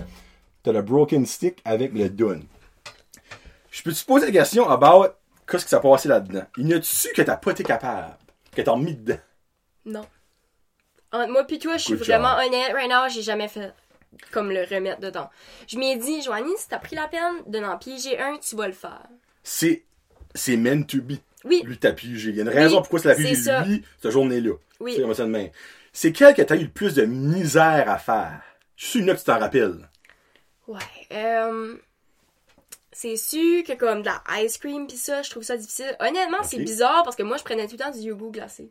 T'as 0.63 0.73
le 0.73 0.83
broken 0.83 1.25
stick 1.25 1.61
avec 1.65 1.95
le 1.95 2.11
Dune. 2.11 2.45
Je 3.71 3.83
peux 3.83 3.93
te 3.93 4.05
poser 4.05 4.27
la 4.27 4.33
question 4.33 4.69
about 4.69 5.15
qu'est-ce 5.49 5.65
qui 5.65 5.71
s'est 5.71 5.81
passé 5.81 6.09
là-dedans? 6.09 6.45
Il 6.59 6.69
y 6.69 6.75
a-tu 6.75 7.09
que 7.15 7.23
t'as 7.23 7.37
pas 7.39 7.53
été 7.53 7.65
capable? 7.65 8.17
Que 8.55 8.61
t'as 8.61 8.77
mis 8.77 8.95
dedans? 8.95 9.19
Non. 9.87 10.05
Entre 11.13 11.31
moi 11.31 11.45
puis 11.45 11.59
toi, 11.59 11.77
je 11.77 11.85
suis 11.85 11.95
vraiment 11.95 12.37
honnête. 12.37 12.73
Right 12.73 12.91
now, 12.91 13.09
j'ai 13.09 13.23
jamais 13.23 13.49
fait 13.49 13.73
comme 14.31 14.51
le 14.51 14.63
remettre 14.63 15.01
dedans. 15.01 15.31
Je 15.67 15.79
m'ai 15.79 15.97
dit, 15.97 16.23
Joanie, 16.23 16.53
si 16.57 16.69
t'as 16.69 16.79
pris 16.79 16.97
la 16.97 17.09
peine 17.09 17.43
de 17.47 17.59
n'en 17.59 17.79
piéger 17.79 18.19
un, 18.19 18.39
tu 18.39 18.57
vas 18.57 18.67
le 18.67 18.75
faire. 18.75 19.07
C'est, 19.43 19.85
c'est 20.35 20.57
meant 20.57 20.83
to 20.83 21.01
be. 21.01 21.15
Oui. 21.45 21.63
Lui, 21.65 21.79
t'as 21.79 21.93
pigé. 21.93 22.31
Il 22.31 22.37
y 22.37 22.41
a 22.41 22.43
une 22.43 22.49
raison 22.49 22.79
pourquoi 22.79 22.99
c'est 23.01 23.15
la 23.15 23.35
ça. 23.35 23.63
lui, 23.63 23.85
cette 24.03 24.11
journée-là. 24.11 24.55
Oui. 24.81 24.95
C'est 24.95 25.03
comme 25.03 25.15
ça 25.15 25.25
de 25.25 25.31
même. 25.31 25.51
C'est 25.93 26.13
quel 26.13 26.35
que 26.35 26.43
t'as 26.43 26.57
eu 26.57 26.65
le 26.65 26.69
plus 26.69 26.95
de 26.95 27.05
misère 27.05 27.89
à 27.89 27.99
faire? 27.99 28.43
Je 28.77 28.87
suis 28.87 29.01
une 29.01 29.07
que 29.07 29.19
tu 29.19 29.25
t'en 29.25 29.39
rappelles? 29.39 29.89
Ouais. 30.67 30.79
Euh, 31.13 31.77
c'est 32.93 33.17
sûr 33.17 33.65
que 33.65 33.73
comme 33.75 34.03
de 34.03 34.07
la 34.07 34.43
ice 34.43 34.59
cream 34.59 34.87
pis 34.87 34.97
ça, 34.97 35.23
je 35.23 35.31
trouve 35.31 35.43
ça 35.43 35.57
difficile. 35.57 35.97
Honnêtement, 36.01 36.43
c'est 36.43 36.59
bizarre 36.59 37.03
parce 37.05 37.17
que 37.17 37.23
moi, 37.23 37.37
je 37.37 37.45
prenais 37.45 37.67
tout 37.67 37.77
le 37.79 37.79
temps 37.79 37.91
du 37.91 38.01
yogourt 38.01 38.33
glacé. 38.33 38.71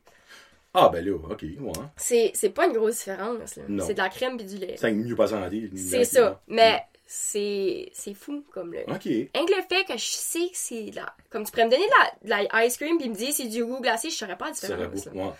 Ah, 0.73 0.89
ben 0.89 1.03
là, 1.03 1.15
ok, 1.15 1.41
ouais. 1.41 1.71
C'est, 1.95 2.31
c'est 2.35 2.49
pas 2.49 2.67
une 2.67 2.73
grosse 2.73 2.97
différence, 2.97 3.55
là. 3.55 3.63
Non. 3.67 3.85
C'est 3.85 3.93
de 3.93 3.99
la 3.99 4.09
crème 4.09 4.37
pis 4.37 4.45
du 4.45 4.57
lait. 4.57 4.75
C'est 4.77 4.91
mieux 4.91 5.15
pas 5.15 5.27
santé. 5.27 5.71
C'est 5.75 6.03
ça. 6.03 6.41
Mais 6.47 6.83
c'est, 7.07 7.89
c'est 7.93 8.13
fou, 8.13 8.43
comme 8.51 8.73
le... 8.73 8.81
Ok. 8.81 9.03
Rien 9.05 9.27
que 9.33 9.55
le 9.55 9.63
fait 9.67 9.85
que 9.85 9.97
je 9.97 10.05
sais 10.05 10.49
que 10.49 10.57
c'est 10.57 10.91
de 10.91 10.97
la... 10.97 11.15
Comme 11.29 11.45
tu 11.45 11.51
pourrais 11.51 11.65
me 11.65 11.71
donner 11.71 11.85
de 11.85 12.29
la, 12.29 12.41
de 12.41 12.49
la 12.51 12.65
ice 12.65 12.77
cream 12.77 12.97
puis 12.97 13.09
me 13.09 13.15
dire 13.15 13.31
c'est 13.33 13.47
du 13.47 13.59
yogourt 13.59 13.81
glacé, 13.81 14.09
je 14.09 14.15
saurais 14.15 14.37
pas 14.37 14.49
la 14.49 14.53
Ça 14.53 14.67
différence. 14.67 15.05
Ouais. 15.07 15.31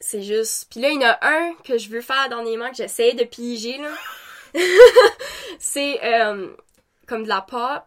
C'est 0.00 0.22
juste... 0.22 0.66
Puis 0.70 0.80
là, 0.80 0.90
il 0.90 1.00
y 1.00 1.06
en 1.06 1.08
a 1.08 1.18
un 1.22 1.54
que 1.64 1.78
je 1.78 1.88
veux 1.88 2.00
faire 2.00 2.28
dernièrement, 2.28 2.70
que 2.70 2.76
j'essaie 2.76 3.14
de 3.14 3.24
piger, 3.24 3.78
là. 3.78 3.94
c'est 5.58 6.04
euh, 6.04 6.48
comme 7.06 7.22
de 7.22 7.28
la 7.28 7.40
pop, 7.40 7.84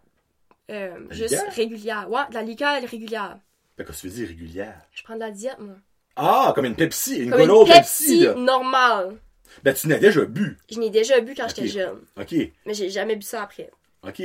euh, 0.71 0.97
juste 1.11 1.43
régulière. 1.51 2.09
Ouais, 2.09 2.21
de 2.30 2.34
la 2.34 2.41
liqueur 2.41 2.82
régulière. 2.82 3.38
Ben, 3.78 3.86
qu'est-ce 3.86 4.03
que 4.03 4.07
tu 4.07 4.07
veux 4.07 4.13
dire 4.13 4.28
régulière? 4.30 4.82
Je 4.93 5.03
prends 5.03 5.15
de 5.15 5.19
la 5.19 5.32
diète, 5.32 5.57
moi. 5.59 5.76
Ah, 6.15 6.51
comme 6.55 6.65
une 6.65 6.76
Pepsi, 6.76 7.17
une 7.17 7.32
Comme 7.32 7.41
une 7.41 7.65
Pepsi, 7.65 7.73
Pepsi 7.73 8.19
là. 8.21 8.34
normale. 8.36 9.17
Ben, 9.63 9.73
tu 9.73 9.88
n'as 9.88 9.97
déjà 9.97 10.23
bu. 10.26 10.57
Je 10.71 10.80
n'ai 10.80 10.89
déjà 10.89 11.19
bu 11.19 11.34
quand 11.36 11.47
j'étais 11.49 11.67
jeune. 11.67 11.99
Ok. 12.19 12.34
Mais 12.65 12.73
j'ai 12.73 12.89
jamais 12.89 13.15
bu 13.15 13.21
ça 13.23 13.43
après. 13.43 13.69
Ok. 14.07 14.21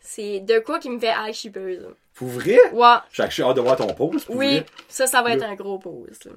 C'est 0.00 0.40
de 0.40 0.58
quoi 0.60 0.78
qui 0.78 0.88
me 0.88 0.98
fait 0.98 1.12
high 1.16 1.34
chipeuse. 1.34 1.80
là. 1.82 1.88
Pour 2.14 2.28
vrai? 2.28 2.58
Ouais. 2.72 2.96
J'ai 3.12 3.42
hâte 3.42 3.56
de 3.56 3.60
voir 3.60 3.76
ton 3.76 3.92
pause. 3.92 4.24
Oui, 4.28 4.46
vrai. 4.58 4.66
ça, 4.88 5.06
ça 5.06 5.20
va 5.22 5.32
être 5.34 5.42
un 5.44 5.54
gros 5.54 5.78
pause. 5.78 6.18
là. 6.24 6.32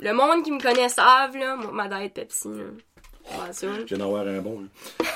Le 0.00 0.12
monde 0.12 0.44
qui 0.44 0.50
me 0.50 0.60
connaît 0.60 0.88
savent, 0.88 1.36
là, 1.36 1.56
ma 1.72 1.88
diète 1.88 2.14
Pepsi. 2.14 2.48
Là. 2.48 2.64
Je 3.52 3.84
viens 3.84 3.98
d'en 3.98 4.06
avoir 4.06 4.26
un 4.26 4.40
bon. 4.40 4.64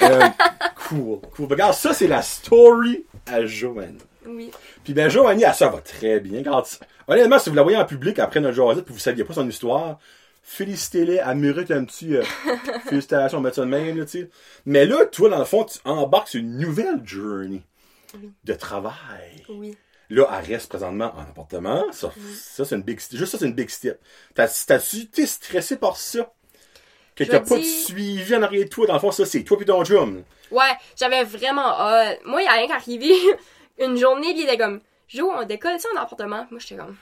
Euh, 0.02 0.20
cool. 0.88 1.20
Cool. 1.34 1.46
Regarde, 1.50 1.74
ça, 1.74 1.92
c'est 1.92 2.06
la 2.06 2.22
story 2.22 3.04
à 3.26 3.44
Joanne. 3.44 3.98
Oui. 4.26 4.50
Puis 4.84 4.92
ben, 4.94 5.08
Joanie, 5.08 5.44
elle, 5.44 5.54
ça 5.54 5.68
va 5.68 5.80
très 5.80 6.20
bien. 6.20 6.42
Honnêtement, 7.08 7.38
si 7.38 7.50
vous 7.50 7.56
la 7.56 7.62
voyez 7.62 7.78
en 7.78 7.84
public 7.84 8.18
après 8.18 8.40
notre 8.40 8.54
jasette 8.56 8.84
puis 8.84 8.94
vous 8.94 9.00
saviez 9.00 9.24
pas 9.24 9.34
son 9.34 9.48
histoire, 9.48 9.98
félicitez-les, 10.42 11.20
elle 11.26 11.36
mérite 11.36 11.70
un 11.70 11.84
petit 11.84 12.16
euh, 12.16 12.22
félicitations, 12.88 13.38
on 13.38 13.40
va 13.40 13.46
mettre 13.48 13.56
ça 13.56 13.62
de 13.62 13.66
même, 13.70 13.98
là, 13.98 14.04
tu 14.04 14.10
sais. 14.22 14.30
Mais 14.64 14.86
là, 14.86 15.04
toi, 15.06 15.28
dans 15.28 15.38
le 15.38 15.44
fond, 15.44 15.64
tu 15.64 15.78
embarques 15.84 16.28
sur 16.28 16.40
une 16.40 16.58
nouvelle 16.58 17.00
journey 17.04 17.62
Oui. 18.14 18.30
de 18.44 18.52
travail. 18.54 19.42
Oui. 19.48 19.76
Là, 20.08 20.28
elle 20.38 20.52
reste 20.54 20.68
présentement 20.68 21.12
en 21.16 21.22
appartement. 21.22 21.84
Ça, 21.90 22.12
ça 22.32 22.64
c'est 22.64 22.76
une 22.76 22.82
big 22.82 23.00
step. 23.00 23.18
Juste 23.18 23.32
ça, 23.32 23.38
c'est 23.38 23.46
une 23.46 23.54
big 23.54 23.68
step. 23.68 24.00
T'as- 24.36 24.64
T'as-tu 24.66 24.98
été 24.98 25.26
stressé 25.26 25.76
par 25.76 25.96
ça? 25.96 26.32
Que 27.16 27.24
t'as 27.24 27.40
pas 27.40 27.60
suivi 27.62 28.34
en 28.36 28.42
arrière 28.42 28.64
de 28.64 28.68
toi, 28.68 28.86
dans 28.86 28.92
le 28.94 29.00
fond, 29.00 29.10
ça, 29.10 29.24
c'est 29.24 29.42
toi 29.42 29.56
puis 29.56 29.66
ton 29.66 29.82
chum. 29.84 30.22
Ouais, 30.50 30.72
j'avais 30.96 31.24
vraiment 31.24 31.66
hâte. 31.80 32.20
Moi, 32.24 32.42
il 32.42 32.44
y 32.44 32.48
a 32.48 32.52
rien 32.52 32.68
qu'arrivé 32.68 33.10
une 33.78 33.96
journée, 33.96 34.32
puis 34.32 34.42
il 34.42 34.48
était 34.48 34.58
comme, 34.58 34.80
Jo, 35.08 35.30
on 35.32 35.44
décolle 35.44 35.78
ça 35.78 35.88
en 35.94 36.00
appartement. 36.00 36.46
Moi, 36.50 36.58
j'étais 36.60 36.76
comme, 36.76 36.96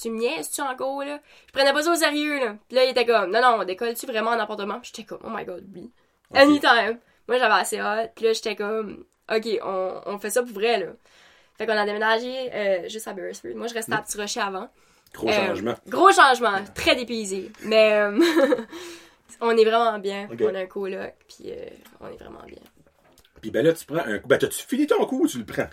tu 0.00 0.08
me 0.10 0.18
niaises-tu 0.18 0.60
encore, 0.60 1.02
là? 1.04 1.18
Je 1.48 1.52
prenais 1.52 1.72
pas 1.72 1.82
ça 1.82 1.90
au 1.92 1.96
sérieux, 1.96 2.38
là. 2.38 2.56
Puis 2.68 2.76
là, 2.76 2.84
il 2.84 2.90
était 2.90 3.04
comme, 3.06 3.30
non, 3.30 3.40
non, 3.42 3.56
on 3.60 3.64
décolle-tu 3.64 4.06
vraiment 4.06 4.30
en 4.30 4.38
appartement? 4.38 4.78
J'étais 4.82 5.04
comme, 5.04 5.18
oh 5.24 5.30
my 5.30 5.44
god, 5.44 5.64
oui. 5.74 5.90
Ok. 6.30 6.36
Anytime. 6.38 6.98
Moi, 7.28 7.38
j'avais 7.38 7.54
assez 7.60 7.78
hâte. 7.78 8.12
Puis 8.14 8.24
là, 8.26 8.32
j'étais 8.32 8.54
comme, 8.56 9.04
ok, 9.32 9.48
on, 9.64 10.00
on 10.06 10.18
fait 10.18 10.30
ça 10.30 10.42
pour 10.42 10.52
vrai, 10.52 10.78
là. 10.78 10.86
Fait 11.58 11.66
qu'on 11.66 11.76
a 11.76 11.84
déménagé 11.84 12.50
euh, 12.54 12.88
juste 12.88 13.06
à 13.08 13.12
Beresford. 13.12 13.54
Moi, 13.56 13.66
je 13.66 13.74
restais 13.74 13.92
à 13.92 13.98
Petit 14.02 14.16
Rocher 14.16 14.40
avant. 14.40 14.68
Gros 15.12 15.28
Euh, 15.28 15.32
changement. 15.48 15.74
Gros 15.88 16.12
changement, 16.12 16.58
très 16.74 16.94
dépaysé. 16.94 17.50
Mais 17.64 17.92
euh, 17.94 18.18
on 19.40 19.56
est 19.56 19.64
vraiment 19.64 19.98
bien. 19.98 20.28
On 20.40 20.54
a 20.54 20.60
un 20.60 20.66
coloc, 20.66 21.14
puis 21.28 21.50
euh, 21.50 21.66
on 22.00 22.06
est 22.08 22.16
vraiment 22.16 22.42
bien. 22.46 22.62
Puis 23.42 23.50
ben 23.50 23.64
là, 23.64 23.72
tu 23.72 23.84
prends 23.84 23.96
un 24.06 24.18
coup. 24.20 24.28
Ben, 24.28 24.38
t'as-tu 24.38 24.64
fini 24.64 24.86
ton 24.86 25.04
coup 25.06 25.24
ou 25.24 25.28
tu 25.28 25.38
le 25.38 25.44
prends? 25.44 25.68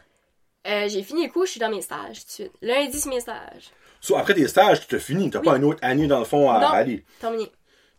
Euh, 0.67 0.87
j'ai 0.89 1.03
fini 1.03 1.25
le 1.27 1.31
coup, 1.31 1.45
je 1.45 1.51
suis 1.51 1.59
dans 1.59 1.69
mes 1.69 1.81
stages 1.81 2.19
tout 2.21 2.25
de 2.27 2.31
suite. 2.31 2.51
Lundi, 2.61 2.99
c'est 2.99 3.09
mes 3.09 3.19
stages. 3.19 3.71
So, 4.01 4.15
après 4.17 4.33
tes 4.33 4.47
stages, 4.47 4.81
tu 4.81 4.87
t'as 4.87 4.99
fini. 4.99 5.29
T'as 5.29 5.39
Oui. 5.39 5.45
pas 5.45 5.57
une 5.57 5.63
autre 5.63 5.79
année, 5.81 6.07
dans 6.07 6.19
le 6.19 6.25
fond, 6.25 6.49
à 6.51 6.59
Non. 6.59 6.67
aller. 6.67 7.05
Terminé. 7.19 7.51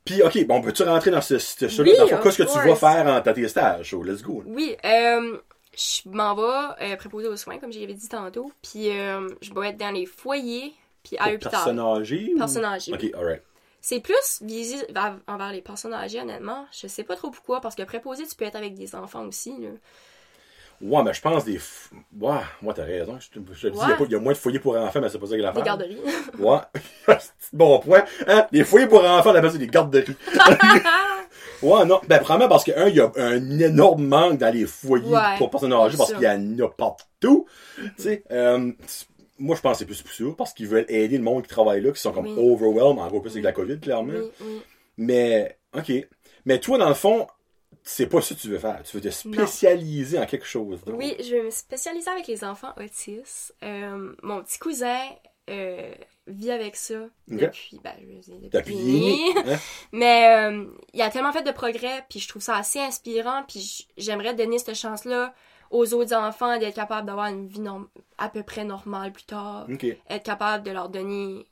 Puis, 0.05 0.23
OK, 0.23 0.47
bon, 0.47 0.61
peux-tu 0.63 0.83
rentrer 0.85 1.11
dans 1.11 1.21
ce, 1.21 1.39
ce, 1.39 1.69
ce 1.69 1.83
Oui, 1.83 1.95
dans 1.97 2.05
le 2.05 2.09
fond, 2.09 2.17
of 2.17 2.23
qu'est-ce 2.23 2.39
que 2.39 2.43
tu 2.45 2.69
vas 2.69 2.77
faire 2.77 3.07
en, 3.07 3.21
dans 3.21 3.33
tes 3.35 3.49
stages? 3.49 3.91
So, 3.91 4.03
let's 4.03 4.23
go. 4.23 4.43
Oui, 4.47 4.77
euh, 4.85 5.39
je 5.77 6.09
m'en 6.09 6.35
vais 6.35 6.93
euh, 6.93 6.97
préposer 6.97 7.29
aux 7.29 7.37
soins, 7.37 7.59
comme 7.59 7.73
j'avais 7.73 7.93
dit 7.95 8.09
tantôt. 8.09 8.51
Puis 8.63 8.91
euh, 8.91 9.29
je 9.43 9.53
vais 9.53 9.69
être 9.71 9.77
dans 9.77 9.91
les 9.91 10.07
foyers, 10.07 10.73
puis 11.03 11.17
à 11.19 11.31
l'hôpital. 11.31 11.51
personnes 11.53 11.81
âgées? 11.81 12.31
ou- 12.35 12.39
Personnes 12.39 12.65
âgées, 12.65 12.93
OK, 12.93 13.05
alright. 13.15 13.43
C'est 13.81 14.01
plus 14.01 14.41
visé 14.43 14.77
vers- 14.91 15.19
envers 15.27 15.53
les 15.53 15.63
personnes 15.63 15.95
âgées, 15.95 16.21
honnêtement. 16.21 16.67
Je 16.73 16.87
sais 16.89 17.05
pas 17.05 17.17
trop 17.17 17.31
pourquoi, 17.31 17.61
parce 17.61 17.75
que 17.75 17.83
préposé, 17.83 18.27
tu 18.27 18.35
peux 18.35 18.45
être 18.45 18.57
avec 18.57 18.75
des 18.75 18.95
enfants 18.95 19.25
aussi. 19.27 19.53
Là. 19.61 19.69
Ouais, 20.81 21.03
mais 21.03 21.13
je 21.13 21.21
pense 21.21 21.45
des. 21.45 21.59
f- 21.59 21.91
Ouais, 22.21 22.39
moi, 22.63 22.73
t'as 22.75 22.85
raison. 22.85 23.19
Je 23.21 23.29
te, 23.31 23.45
je 23.53 23.69
te 23.69 23.73
dis, 23.73 23.79
il 23.79 23.81
y 23.81 23.83
a 23.85 23.89
Ouais. 23.89 23.97
pas- 23.97 24.05
il 24.05 24.13
y, 24.13 24.15
a 24.15 24.21
moins 24.21 24.33
de 24.33 24.39
foyers 24.39 24.61
pour 24.61 24.77
enfants, 24.77 25.01
mais 25.01 25.09
c'est 25.09 25.19
pas 25.19 25.27
ça 25.27 25.33
qu'il 25.35 25.43
y 25.43 25.47
a 25.47 25.53
Des 25.53 25.63
garderies. 25.63 25.99
Ouais. 26.39 26.59
Bon 27.53 27.79
point. 27.81 28.05
Hein? 28.27 28.47
Les 28.53 28.65
foyers 28.65 28.87
pour 28.87 29.03
enfants, 29.05 29.31
on 29.31 29.35
appelle 29.35 29.51
ça 29.51 29.59
des 29.59 29.67
garderies. 29.67 30.17
ouais, 31.63 31.85
non. 31.85 32.01
Ben, 32.07 32.19
premièrement, 32.21 32.49
parce 32.49 32.65
que, 32.65 32.73
un, 32.79 32.89
il 32.89 32.97
y 32.97 33.01
a 33.01 33.11
un 33.17 33.59
énorme 33.59 34.05
manque 34.07 34.39
dans 34.39 34.53
les 34.55 34.67
foyers 34.67 35.07
Ouais, 35.15 35.37
pour 35.39 35.51
personnes 35.51 35.73
âgées, 35.73 35.97
parce 35.97 36.13
qu'il 36.13 36.23
y 36.23 36.29
en 36.29 36.59
a 36.65 36.69
partout. 36.69 37.47
tu 37.77 37.91
sais, 37.97 38.23
euh, 38.31 38.71
moi, 39.39 39.57
je 39.57 39.61
pense 39.61 39.73
que 39.75 39.79
c'est 39.81 39.85
plus 39.87 40.03
pour 40.03 40.13
ça, 40.13 40.25
parce 40.37 40.53
qu'ils 40.53 40.69
veulent 40.69 40.87
aider 40.89 41.17
le 41.17 41.25
monde 41.25 41.43
qui 41.43 41.49
travaille 41.49 41.81
là, 41.81 41.91
qui 41.93 42.01
sont 42.01 42.13
comme 42.13 42.27
Oui. 42.27 42.35
overwhelmed, 42.53 42.99
en 43.01 43.07
gros, 43.09 43.21
plus 43.21 43.31
avec 43.31 43.45
la 43.45 43.53
COVID, 43.53 43.81
clairement. 43.81 44.13
oui, 44.15 44.31
oui. 44.41 44.63
Mais, 44.99 45.59
OK. 45.77 45.93
Mais 46.45 46.59
toi, 46.61 46.79
dans 46.79 46.89
le 46.89 46.95
fond, 46.95 47.27
c'est 47.91 48.07
pas 48.07 48.21
ça 48.21 48.35
que 48.35 48.41
tu 48.41 48.49
veux 48.51 48.59
faire. 48.59 48.83
Tu 48.85 48.97
veux 48.97 49.03
te 49.03 49.09
spécialiser 49.09 50.19
en 50.19 50.27
quelque 50.27 50.47
chose. 50.47 50.81
Oui, 50.89 51.17
je 51.21 51.37
vais 51.37 51.43
me 51.45 51.51
spécialiser 51.51 52.11
avec 52.11 52.27
les 52.27 52.45
enfants 52.45 52.75
autistes. 52.77 53.55
Euh, 53.63 54.13
mon 54.23 54.43
petit 54.43 54.59
cousin 54.59 55.01
euh, 55.49 55.95
vit 56.27 56.51
avec 56.51 56.77
ça 56.77 56.97
depuis, 57.27 57.81
ben, 57.83 57.95
je 57.99 58.07
veux 58.07 58.39
dire, 58.39 58.51
depuis 58.51 58.75
Depuis 58.75 59.23
hein? 59.53 59.57
Mais 59.93 60.37
euh, 60.37 60.67
il 60.93 61.01
a 61.01 61.09
tellement 61.09 61.33
fait 61.33 61.43
de 61.43 61.51
progrès, 61.51 62.05
puis 62.11 62.21
je 62.21 62.29
trouve 62.29 62.43
ça 62.43 62.57
assez 62.57 62.79
inspirant, 62.79 63.43
puis 63.49 63.89
j'aimerais 63.97 64.35
donner 64.35 64.59
cette 64.59 64.75
chance-là 64.75 65.33
aux 65.71 65.95
autres 65.95 66.15
enfants 66.15 66.59
d'être 66.59 66.75
capable 66.75 67.07
d'avoir 67.07 67.27
une 67.29 67.47
vie 67.47 67.61
norm- 67.61 67.89
à 68.19 68.29
peu 68.29 68.43
près 68.43 68.65
normale 68.65 69.13
plus 69.13 69.25
tard. 69.25 69.67
Être 70.11 70.23
capable 70.25 70.63
de 70.65 70.71
leur 70.73 70.91
donner 70.91 71.47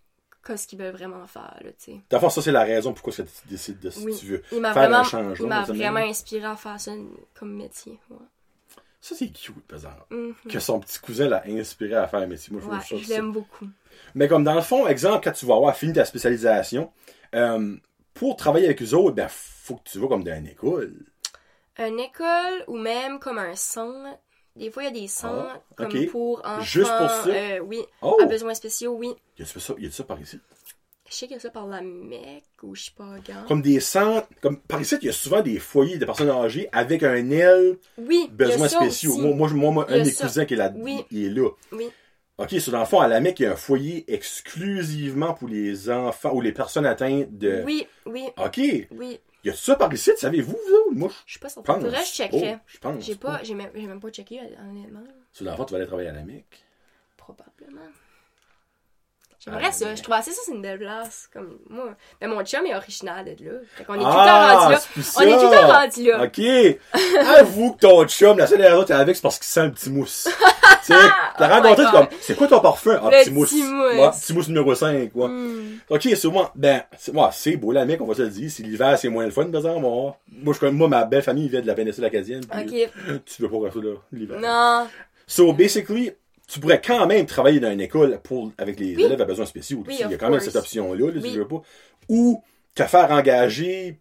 qu'est-ce 0.47 0.67
qu'ils 0.67 0.79
veulent 0.79 0.93
vraiment 0.95 1.27
faire, 1.27 1.59
là, 1.63 1.71
tu 1.73 1.93
sais. 1.93 2.01
D'abord, 2.11 2.31
ça, 2.31 2.41
c'est 2.43 2.53
la 2.53 2.63
raison 2.65 2.93
pourquoi 2.93 3.13
tu 3.13 3.23
décides 3.49 3.81
de, 3.81 3.91
si 3.91 4.05
Oui. 4.05 4.17
tu 4.19 4.27
veux 4.27 4.43
Il 4.53 4.61
faire 4.61 4.95
un 4.95 5.03
changement. 5.05 5.35
il 5.39 5.47
m'a 5.49 5.63
vraiment 5.63 6.01
inspiré 6.01 6.45
à 6.45 6.57
faire 6.57 6.81
ça 6.81 6.93
comme 7.35 7.55
métier. 7.55 7.99
Ouais. 8.11 8.17
Ça, 9.01 9.15
c'est 9.17 9.29
cute, 9.29 9.61
par 9.69 9.79
exemple. 9.79 10.03
Mhm. 10.11 10.35
Que 10.51 10.59
son 10.59 10.81
petit 10.81 10.99
cousin 10.99 11.29
l'a 11.29 11.43
inspiré 11.47 11.95
à 11.95 12.09
faire 12.09 12.21
un 12.21 12.27
métier. 12.27 12.53
Moi, 12.57 12.63
Ouais, 12.65 12.79
je 12.99 13.09
l'aime 13.09 13.33
beaucoup. 13.33 13.67
Mais 14.15 14.27
comme 14.29 14.45
dans 14.45 14.55
le 14.55 14.61
fond, 14.63 14.87
exemple, 14.87 15.23
quand 15.25 15.33
tu 15.33 15.47
vas 15.47 15.55
avoir 15.55 15.77
fini 15.77 15.93
ta 15.93 16.05
spécialisation, 16.05 16.91
euh, 17.35 17.77
pour 18.15 18.37
travailler 18.37 18.67
avec 18.67 18.83
eux 18.83 18.95
autres, 18.95 19.15
ben, 19.15 19.29
faut 19.31 19.77
que 19.77 19.89
tu 19.89 19.99
vas 19.99 20.09
comme 20.09 20.25
dans 20.25 20.37
une 20.37 20.49
école. 20.49 20.95
Une 21.79 22.01
école 22.01 22.65
ou 22.69 22.79
même 22.79 23.19
comme 23.19 23.39
un 23.39 23.55
centre. 23.55 24.19
Des 24.57 24.71
fois, 24.71 24.85
il 24.85 24.87
y 24.87 24.89
a 24.89 25.01
des 25.03 25.07
centres 25.09 25.49
Ah, 25.55 25.63
comme 25.77 26.07
pour 26.07 26.41
enfants. 26.45 26.61
Juste 26.63 26.91
pour 26.99 27.11
ça? 27.11 27.29
euh, 27.29 27.59
oui. 27.61 27.81
Oh! 28.03 28.17
À 28.23 28.25
besoins 28.27 28.55
spéciaux, 28.55 28.95
oui. 28.99 29.13
Y 29.39 29.43
a-tu 29.43 29.61
ça, 29.61 29.75
y 29.79 29.87
a 29.87 29.91
ça 29.91 30.05
par 30.05 30.21
ici? 30.21 30.41
Je 31.09 31.15
sais 31.15 31.27
qu'il 31.27 31.35
y 31.37 31.39
a 31.39 31.41
ça 31.41 31.51
par 31.51 31.67
la 31.69 31.83
Mecque 31.83 32.43
ou 32.65 32.75
je 32.75 32.85
sais 32.87 32.91
pas, 32.97 33.05
regarde. 33.15 33.47
Comme 33.47 33.63
des 33.63 33.79
centres, 33.79 34.27
comme 34.41 34.59
par 34.61 34.81
ici, 34.81 34.97
il 35.01 35.07
y 35.07 35.09
a 35.09 35.13
souvent 35.13 35.41
des 35.41 35.59
foyers 35.61 35.99
de 35.99 36.05
personnes 36.05 36.31
âgées 36.31 36.69
avec 36.73 37.03
un 37.05 37.31
aile 37.31 37.77
Oui, 37.99 38.27
a 38.29 38.33
besoins 38.33 38.67
spéciaux. 38.69 39.13
aussi. 39.13 39.21
Moi, 39.21 39.51
moi, 39.51 39.71
moi, 39.71 39.87
un 39.89 40.01
a 40.01 40.01
des 40.01 40.13
cousins 40.13 40.45
qui 40.47 40.55
est 40.55 40.57
là, 40.57 40.73
Oui. 40.75 41.05
il 41.13 41.27
est 41.27 41.31
là. 41.31 41.49
Oui. 41.73 41.91
OK, 42.39 42.51
sur 42.59 42.73
dans 42.73 42.81
le 42.81 42.87
fond, 42.87 42.99
à 43.01 43.09
la 43.09 43.21
Mecque, 43.21 43.41
il 43.41 43.45
y 43.45 43.47
a 43.47 43.53
un 43.53 43.57
foyer 43.57 44.05
exclusivement 44.13 45.33
pour 45.33 45.49
les 45.49 45.89
enfants 45.91 46.33
ou 46.35 46.41
les 46.41 46.53
personnes 46.53 46.87
atteintes 46.87 47.37
de. 47.39 47.63
Oui, 47.65 47.87
oui, 48.07 48.25
OK. 48.39 48.61
Y 49.47 49.51
a 49.51 49.55
ça 49.55 49.77
par 49.77 49.95
ici, 49.95 50.11
savez-vous, 50.17 50.51
vous 50.51 50.75
autres? 50.75 50.91
Moi, 50.99 51.09
Je 51.25 51.31
suis 51.31 51.39
pas 51.39 51.49
certaine. 51.49 51.77
Faudrait 51.77 52.01
que 52.01 52.07
je 52.07 52.13
checkerais. 52.13 52.53
pas. 52.55 52.63
Je 52.67 52.79
pense. 52.79 53.05
J'ai 53.05 53.15
pas, 53.15 53.41
j'ai 53.45 53.55
même, 53.55 53.71
j'ai 53.77 53.87
même 53.87 54.01
pas 54.01 54.11
checké, 54.11 54.41
honnêtement. 54.41 55.05
Sur 55.33 55.45
l'enfant, 55.45 55.65
tu 55.65 55.73
vas 55.73 55.79
aller 55.79 55.87
travailler 55.87 56.09
à 56.09 56.13
la 56.15 56.25
Mecque. 56.25 56.65
Probablement. 57.17 57.81
J'aimerais 59.47 59.73
ça. 59.73 59.95
Je 59.95 60.03
trouvais 60.03 60.23
ça, 60.23 60.31
c'est 60.45 60.53
une 60.53 60.63
belle 60.63 60.79
place. 60.79 61.29
Comme 61.33 61.59
moi. 61.71 61.95
Mais 62.21 62.27
mon 62.27 62.43
chum 62.45 62.67
est 62.67 62.75
originaire 62.75 63.25
de 63.25 63.31
là. 63.45 63.53
Fait 63.77 63.85
qu'on 63.85 63.95
est 63.95 63.99
tout 63.99 64.05
le 64.05 64.11
temps 64.13 64.17
Ah, 64.17 64.57
rendu 64.59 64.73
là. 64.75 64.81
On 65.17 65.21
est 65.21 65.25
tout 65.25 65.31
le 65.31 65.57
temps 65.57 65.69
ça. 65.69 65.81
rendu 65.81 66.03
là. 66.05 66.25
OK. 66.25 67.29
Avoue 67.39 67.73
que 67.75 67.79
ton 67.81 68.05
chum, 68.07 68.39
la 68.39 68.47
seule 68.47 68.63
raison 68.63 68.83
que 68.83 68.87
t'es 68.89 68.95
avec, 68.95 69.15
c'est 69.17 69.23
parce 69.23 69.39
qu'il 69.39 69.47
sent 69.47 69.65
le 69.67 69.73
petit 69.73 69.91
mousse. 69.91 70.29
tu 70.87 70.93
sais, 70.93 70.99
t'as 71.39 71.49
Oh 71.49 71.63
rencontré, 71.63 71.85
c'est 71.85 71.91
comme, 71.93 72.07
c'est 72.21 72.37
quoi 72.37 72.47
ton 72.49 72.61
parfum? 72.61 72.99
Ah, 73.03 73.09
Le 73.11 73.23
petit 73.25 73.31
mousse. 73.31 73.51
petit 73.51 73.63
mousse. 73.63 73.95
Ouais, 73.95 74.11
petit 74.11 74.33
mousse 74.35 74.49
numéro 74.49 74.75
5, 74.75 75.11
ouais. 75.15 75.29
Hmm. 75.29 75.79
OK, 75.91 76.03
sûrement, 76.17 76.51
ben, 76.55 76.83
c'est, 76.99 77.15
ouais, 77.15 77.29
c'est 77.33 77.57
beau, 77.57 77.71
la 77.73 77.85
mec, 77.85 78.01
on 78.01 78.07
va 78.07 78.15
se 78.15 78.23
le 78.23 78.29
dire. 78.31 78.51
Si 78.51 78.63
l'hiver, 78.63 78.99
c'est 78.99 79.09
moins 79.09 79.25
le 79.25 79.31
fun, 79.31 79.45
par 79.47 79.57
exemple, 79.61 79.81
moi, 79.81 80.17
moi, 80.29 80.55
je 80.55 80.59
connais, 80.61 80.73
moi, 80.73 80.89
ma 80.89 81.05
belle 81.05 81.23
famille 81.23 81.49
vient 81.49 81.61
de 81.61 81.67
la 81.67 81.75
péninsule 81.75 82.05
acadienne. 82.05 82.43
puis, 82.45 82.85
Ok. 82.85 82.91
Tu 83.27 83.43
veux 83.43 83.49
pas 83.49 83.59
rester 83.65 83.81
là, 83.81 83.95
l'hiver. 84.13 84.39
Non. 84.41 84.89
So, 85.27 85.53
basically, 85.53 86.13
tu 86.47 86.61
pourrais 86.61 86.81
quand 86.81 87.07
même 87.07 87.27
travailler 87.27 87.61
dans 87.61 87.71
une 87.71 87.81
école 87.81 88.21
pour, 88.23 88.53
avec 88.59 88.79
les 88.79 88.95
Oui. 88.97 89.05
élèves 89.05 89.21
à 89.21 89.25
besoins 89.25 89.47
spéciaux. 89.47 89.83
Oui, 89.87 89.97
il 90.01 90.11
y 90.11 90.15
a 90.15 90.17
quand 90.17 90.31
même 90.31 90.41
cette 90.41 90.57
option-là, 90.57 91.11
là, 91.11 91.21
si 91.21 91.27
Oui. 91.29 91.37
veux 91.37 91.49
pas. 91.49 91.63
Ou 92.09 92.43
te 92.75 92.85
faire 92.85 93.11
engager 93.11 94.01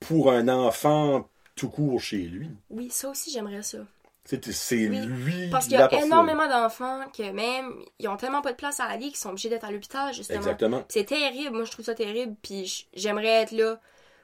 pour 0.00 0.30
un 0.30 0.48
enfant 0.48 1.28
tout 1.54 1.70
court 1.70 2.00
chez 2.00 2.18
lui. 2.18 2.50
Oui, 2.70 2.88
ça 2.90 3.08
aussi, 3.08 3.30
j'aimerais 3.30 3.62
ça. 3.62 3.78
C'est, 4.24 4.76
lui. 4.76 5.48
Parce 5.50 5.66
qu'il 5.66 5.78
y 5.78 5.80
a 5.80 6.04
énormément 6.04 6.46
d'enfants 6.46 7.00
que 7.16 7.30
même, 7.30 7.72
ils 7.98 8.08
ont 8.08 8.18
tellement 8.18 8.42
pas 8.42 8.52
de 8.52 8.56
place 8.56 8.78
à 8.78 8.84
aller 8.84 9.06
qu'ils 9.08 9.16
sont 9.16 9.30
obligés 9.30 9.48
d'être 9.48 9.64
à 9.64 9.70
l'hôpital, 9.70 10.12
justement. 10.12 10.38
Exactement. 10.38 10.84
C'est 10.88 11.04
terrible. 11.04 11.56
Moi, 11.56 11.64
je 11.64 11.70
trouve 11.70 11.86
ça 11.86 11.94
terrible. 11.94 12.34
Puis 12.42 12.86
j'aimerais 12.92 13.42
être 13.42 13.52
là 13.52 13.80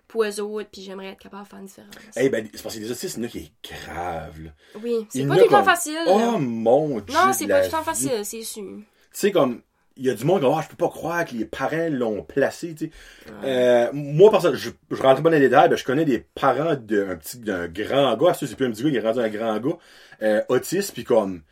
pour 0.09 0.25
eux 0.25 0.41
autres. 0.41 0.69
Puis 0.73 0.83
j'aimerais 0.83 1.09
être 1.09 1.19
capable 1.21 1.45
de 1.45 1.49
faire 1.49 1.59
une 1.59 1.67
différence. 1.67 1.95
Eh 2.17 2.29
ben, 2.29 2.49
c'est 2.53 2.63
parce 2.63 2.75
que 2.75 2.81
les 2.81 2.91
autistes, 2.91 3.17
il 3.17 3.21
y 3.21 3.25
en 3.25 3.27
a 3.27 3.31
qui 3.31 3.39
est 3.39 3.53
grave, 3.63 4.43
là. 4.43 4.51
oui, 4.83 5.07
c'est 5.11 5.27
pas 5.27 5.37
le 5.37 5.43
temps 5.43 5.49
comme- 5.49 5.65
facile. 5.65 5.99
Oh 6.07 6.39
mon 6.39 7.01
dieu. 7.01 7.15
non, 7.15 7.33
c'est 7.33 7.47
pas 7.47 7.65
le 7.65 7.71
temps 7.71 7.83
facile, 7.83 8.25
c'est 8.25 8.43
sûr. 8.43 8.63
Tu 8.63 8.85
sais, 9.13 9.33
comme, 9.33 9.63
il 9.97 10.07
y 10.07 10.11
a 10.11 10.15
du 10.15 10.25
monde 10.25 10.41
qui 10.41 10.47
ah, 10.47 10.61
je 10.63 10.69
peux 10.69 10.77
pas 10.77 10.89
croire 10.89 11.25
que 11.25 11.35
les 11.35 11.45
parents 11.45 11.89
l'ont 11.89 12.23
placé, 12.23 12.75
tu 12.75 12.87
sais. 12.87 12.91
Euh, 13.45 13.91
moi, 13.93 14.31
parce 14.31 14.45
que 14.51 14.57
je, 14.57 14.71
je 14.91 15.03
rentre 15.03 15.23
pas 15.23 15.31
dans 15.31 15.37
les 15.37 15.41
détails, 15.41 15.69
ben, 15.69 15.77
je 15.77 15.85
connais 15.85 16.05
des 16.05 16.19
parents 16.19 16.75
d'un 16.75 17.17
petit, 17.17 17.39
d'un 17.39 17.69
grand 17.69 18.17
gars, 18.17 18.35
c'est 18.35 18.55
plus 18.57 18.67
un 18.67 18.71
petit 18.73 18.83
gars, 18.83 18.89
il 18.89 18.97
est 18.97 19.01
rendu 19.01 19.21
un 19.21 19.29
grand 19.29 19.59
gars, 19.61 19.79
euh, 20.23 20.43
autiste, 20.49 20.95
puis 20.95 21.05
comme, 21.05 21.43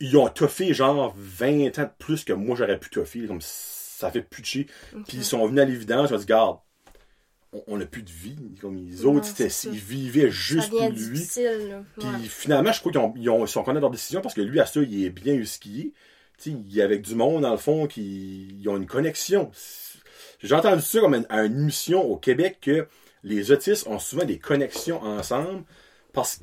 ils 0.00 0.16
ont 0.18 0.28
toffé 0.28 0.74
genre 0.74 1.14
20 1.16 1.78
ans 1.78 1.82
de 1.84 1.90
plus 1.98 2.24
que 2.24 2.32
moi 2.32 2.56
j'aurais 2.56 2.78
pu 2.78 2.90
toffer, 2.90 3.26
comme, 3.26 3.40
ça 3.40 4.10
fait 4.10 4.20
de 4.20 4.44
chier. 4.44 4.66
Puis 5.06 5.18
ils 5.18 5.24
sont 5.24 5.46
venus 5.46 5.62
à 5.62 5.64
l'évidence, 5.64 6.10
ils 6.10 6.14
ont 6.14 6.18
dit, 6.18 6.26
garde, 6.26 6.58
on, 7.52 7.62
on 7.66 7.80
a 7.80 7.86
plus 7.86 8.02
de 8.02 8.10
vie, 8.10 8.36
comme, 8.60 8.76
les 8.76 9.04
autres, 9.04 9.26
ils 9.70 9.78
vivaient 9.78 10.30
juste 10.30 10.70
pour 10.70 10.88
lui. 10.90 11.10
difficile, 11.10 11.68
là. 11.68 11.84
Puis 11.98 12.08
Ouais. 12.08 12.14
finalement, 12.28 12.72
je 12.72 12.80
crois 12.80 12.92
qu'ils 12.92 13.00
ont, 13.00 13.14
ils 13.16 13.30
ont- 13.30 13.44
ils 13.44 13.48
sont 13.48 13.62
connus 13.62 13.76
de 13.76 13.80
leur 13.82 13.90
décision 13.90 14.20
parce 14.20 14.34
que 14.34 14.40
lui, 14.40 14.58
à 14.60 14.66
ça, 14.66 14.80
il 14.80 15.04
est 15.04 15.10
bien 15.10 15.34
sais, 16.50 16.56
il 16.68 16.78
est 16.78 16.82
avec 16.82 17.02
du 17.02 17.14
monde, 17.14 17.42
dans 17.42 17.50
le 17.52 17.56
fond, 17.58 17.86
qui 17.86 18.56
ils 18.60 18.68
ont 18.68 18.76
une 18.76 18.86
connexion. 18.86 19.50
J'ai 20.42 20.54
entendu 20.54 20.82
ça 20.82 21.00
comme 21.00 21.14
une- 21.14 21.26
à 21.28 21.44
une 21.44 21.60
émission 21.60 22.02
au 22.02 22.16
Québec 22.16 22.58
que 22.60 22.86
les 23.22 23.52
autistes 23.52 23.86
ont 23.86 23.98
souvent 24.00 24.24
des 24.24 24.38
connexions 24.38 25.00
ensemble 25.02 25.62
parce 26.12 26.40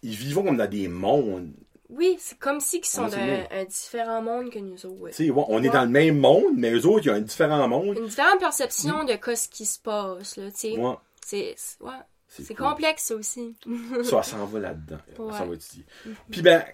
qu'ils 0.00 0.14
vivent 0.14 0.36
comme 0.42 0.56
dans 0.56 0.68
des 0.70 0.88
mondes. 0.88 1.52
Oui, 1.94 2.16
c'est 2.18 2.38
comme 2.38 2.58
si 2.60 2.78
ils 2.78 2.84
sont 2.84 3.06
bien. 3.06 3.46
un 3.50 3.64
différent 3.64 4.22
monde 4.22 4.50
que 4.50 4.58
nous 4.58 4.86
autres. 4.86 5.02
Ouais, 5.02 5.44
on 5.48 5.62
est 5.62 5.68
dans 5.68 5.82
le 5.82 5.90
même 5.90 6.18
monde, 6.18 6.54
mais 6.56 6.70
eux 6.72 6.86
autres, 6.86 7.04
ils 7.06 7.10
ont 7.10 7.14
un 7.14 7.20
différent 7.20 7.68
monde. 7.68 7.98
Une 7.98 8.06
différente 8.06 8.40
perception 8.40 9.04
de 9.04 9.14
quoi 9.16 9.36
ce 9.36 9.48
qui 9.48 9.66
se 9.66 9.78
passe, 9.78 10.36
là. 10.36 10.44
Ouais, 10.44 10.96
C'est 11.24 11.54
c'est- 11.56 11.82
ouais. 11.82 11.90
C'est 12.28 12.54
cool. 12.54 12.66
complexe, 12.66 13.02
ça 13.04 13.14
aussi. 13.14 13.54
Ça 14.04 14.22
s'en 14.22 14.46
va 14.46 14.58
là-dedans. 14.58 14.96
Ça 15.32 15.44
va 15.44 15.54
étudier. 15.54 15.84
Puis 16.30 16.40
ben, 16.40 16.64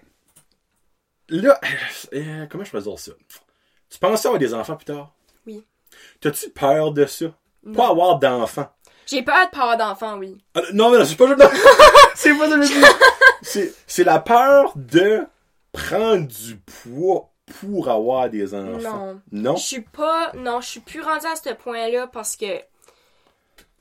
là, 1.27 1.59
euh, 2.13 2.45
comment 2.49 2.63
je 2.63 2.71
peux 2.71 2.79
dire 2.79 2.97
ça? 2.99 3.11
Tu 3.89 3.99
penses 3.99 4.25
avoir 4.25 4.39
des 4.39 4.53
enfants 4.53 4.77
plus 4.77 4.85
tard? 4.85 5.11
Oui. 5.45 5.65
T'as-tu 6.21 6.49
peur 6.51 6.91
de 6.93 7.05
ça? 7.05 7.25
Non. 7.63 7.73
Pas 7.73 7.89
avoir 7.89 8.19
d'enfants. 8.19 8.69
J'ai 9.05 9.21
peur 9.23 9.47
de 9.47 9.51
peur 9.57 9.75
d'enfant, 9.75 10.17
oui. 10.17 10.37
Ah, 10.55 10.61
Non, 10.71 10.91
mais 10.91 10.99
non, 10.99 11.05
c'est 11.05 11.15
pas 11.17 11.25
c'est 12.15 12.37
pas 12.37 12.49
ça 12.49 12.55
que 12.55 12.63
je 12.63 12.73
veux 12.73 12.79
dire. 12.79 12.99
C'est, 13.41 13.73
c'est 13.87 14.03
la 14.03 14.19
peur 14.19 14.73
de 14.75 15.25
prendre 15.71 16.27
du 16.27 16.57
poids 16.57 17.31
pour 17.59 17.89
avoir 17.89 18.29
des 18.29 18.53
enfants. 18.53 18.79
Non. 18.81 19.21
Non? 19.31 19.55
Je 19.55 19.63
suis 19.65 19.81
pas. 19.81 20.31
Non, 20.35 20.61
je 20.61 20.67
suis 20.67 20.79
plus 20.79 21.01
rendue 21.01 21.25
à 21.25 21.35
ce 21.35 21.53
point-là 21.53 22.07
parce 22.07 22.35
que 22.35 22.59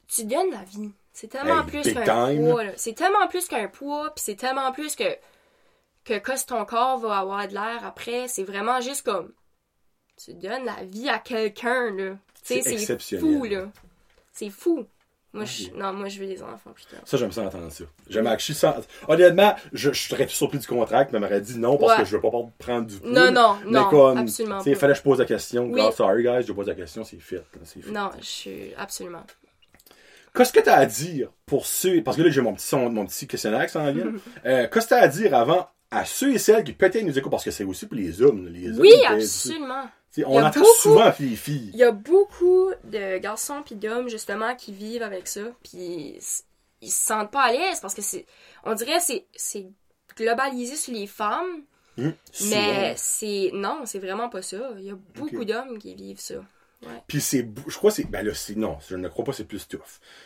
tu 0.08 0.24
donnes 0.24 0.50
la 0.50 0.62
vie. 0.64 0.90
C'est 1.12 1.28
tellement 1.28 1.60
Hey, 1.62 1.82
plus 1.82 1.92
qu'un 1.94 2.36
poids. 2.36 2.62
C'est 2.76 2.94
tellement 2.94 3.26
plus 3.28 3.46
qu'un 3.48 3.68
poids, 3.68 4.14
puis 4.14 4.24
c'est 4.24 4.36
tellement 4.36 4.72
plus 4.72 4.94
que 4.94 5.16
que 6.04 6.16
qu'est-ce 6.18 6.46
ton 6.46 6.64
corps 6.64 6.98
va 6.98 7.18
avoir 7.18 7.46
de 7.48 7.52
l'air 7.54 7.84
après. 7.84 8.28
C'est 8.28 8.44
vraiment 8.44 8.80
juste 8.80 9.02
comme 9.04 9.32
tu 10.16 10.34
donnes 10.34 10.64
la 10.64 10.84
vie 10.84 11.08
à 11.08 11.18
quelqu'un 11.18 11.90
là. 11.94 12.16
C'est 12.42 12.62
c'est 12.62 12.72
exceptionnel. 12.74 13.20
fou 13.38 13.44
là. 13.44 13.66
C'est 14.32 14.50
fou. 14.50 14.86
Moi, 15.34 15.44
Ok. 15.44 15.50
je... 15.50 15.78
non, 15.78 15.92
moi 15.92 16.08
je 16.08 16.20
veux 16.20 16.26
des 16.26 16.42
enfants 16.42 16.70
plus 16.74 16.86
tard. 16.86 17.00
Ça, 17.04 17.16
j'aime 17.18 17.30
ça 17.32 17.42
entendre 17.42 17.70
ça. 17.70 17.84
J'aime 18.08 18.26
actually 18.26 18.58
ça. 18.58 18.80
Honnêtement, 19.08 19.54
je, 19.74 19.92
je 19.92 20.08
serais 20.08 20.26
surpris 20.28 20.58
du 20.58 20.66
contract, 20.66 21.12
mais 21.12 21.18
m'aurait 21.20 21.40
dit 21.42 21.58
non 21.58 21.76
parce 21.76 21.92
Ouais. 21.92 21.98
que 22.02 22.08
je 22.08 22.16
veux 22.16 22.22
pas 22.22 22.30
prendre 22.58 22.86
du 22.86 22.96
poids. 22.96 23.10
Non, 23.10 23.30
non, 23.30 23.56
mais 23.66 23.70
non, 23.72 23.88
comme, 23.90 24.18
absolument 24.18 24.62
pas. 24.64 24.74
fallait 24.74 24.92
que 24.94 24.98
je 24.98 25.02
pose 25.02 25.18
la 25.18 25.26
question. 25.26 25.64
Oui. 25.66 25.80
God, 25.82 25.92
sorry 25.92 26.22
guys, 26.22 26.44
je 26.46 26.52
pose 26.52 26.66
la 26.66 26.74
question, 26.74 27.04
c'est 27.04 27.18
fait. 27.20 27.42
Non, 27.90 28.10
je 28.18 28.24
suis 28.24 28.74
absolument. 28.76 29.22
Qu'est-ce 30.34 30.52
que 30.52 30.60
tu 30.60 30.68
as 30.68 30.76
à 30.76 30.86
dire 30.86 31.30
pour 31.46 31.66
ceux, 31.66 32.02
parce 32.02 32.16
que 32.16 32.22
là 32.22 32.30
j'ai 32.30 32.40
mon 32.40 32.54
petit, 32.54 32.66
son- 32.66 32.88
mon 32.90 33.04
petit 33.06 33.26
questionnaire 33.26 33.66
qui 33.66 33.72
s'en 33.72 33.90
vient. 33.92 34.12
Euh, 34.46 34.68
Qu'est-ce 34.72 34.86
que 34.86 34.94
tu 34.94 34.94
as 34.94 35.02
à 35.02 35.08
dire 35.08 35.34
avant 35.34 35.68
à 35.90 36.04
ceux 36.04 36.32
et 36.32 36.38
celles 36.38 36.64
qui 36.64 36.72
peut-être 36.74 37.02
nous 37.02 37.18
écoutent, 37.18 37.30
parce 37.32 37.44
que 37.44 37.50
c'est 37.50 37.64
aussi 37.64 37.86
pour 37.86 37.96
les 37.96 38.20
hommes. 38.22 38.46
Les 38.48 38.70
hommes 38.70 38.80
Oui, 38.80 38.92
absolument. 39.06 39.84
On 40.26 40.42
entend 40.42 40.60
beaucoup- 40.60 40.72
souvent 40.80 41.12
les 41.20 41.36
filles. 41.36 41.70
Il 41.72 41.78
y 41.78 41.84
a 41.84 41.92
beaucoup 41.92 42.70
de 42.84 43.18
garçons 43.18 43.62
puis 43.64 43.74
d'hommes 43.74 44.08
justement 44.08 44.54
qui 44.56 44.72
vivent 44.72 45.02
avec 45.02 45.28
ça, 45.28 45.42
puis 45.62 46.18
ils 46.80 46.90
se 46.90 47.06
sentent 47.06 47.30
pas 47.30 47.42
à 47.42 47.52
l'aise 47.52 47.80
parce 47.80 47.94
que 47.94 48.02
c'est, 48.02 48.26
on 48.64 48.74
dirait 48.74 49.00
c'est 49.00 49.26
c'est 49.34 49.66
globalisé 50.16 50.76
sur 50.76 50.92
les 50.94 51.06
femmes, 51.06 51.62
souvent. 51.96 52.50
mais 52.50 52.94
c'est 52.96 53.50
non, 53.52 53.82
c'est 53.84 53.98
vraiment 53.98 54.28
pas 54.28 54.42
ça. 54.42 54.70
Il 54.78 54.84
y 54.84 54.90
a 54.90 54.96
beaucoup 55.14 55.44
d'hommes 55.44 55.78
qui 55.78 55.94
vivent 55.94 56.20
ça. 56.20 56.36
Puis 57.08 57.20
c'est, 57.20 57.48
je 57.66 57.76
crois 57.76 57.90
que 57.90 57.96
c'est, 57.96 58.04
ben 58.08 58.24
là, 58.24 58.32
c'est, 58.34 58.54
non, 58.54 58.78
je 58.88 58.94
ne 58.94 59.08
crois 59.08 59.24
pas 59.24 59.32
que 59.32 59.36
c'est 59.38 59.44
plus 59.44 59.66
tough. 59.66 59.80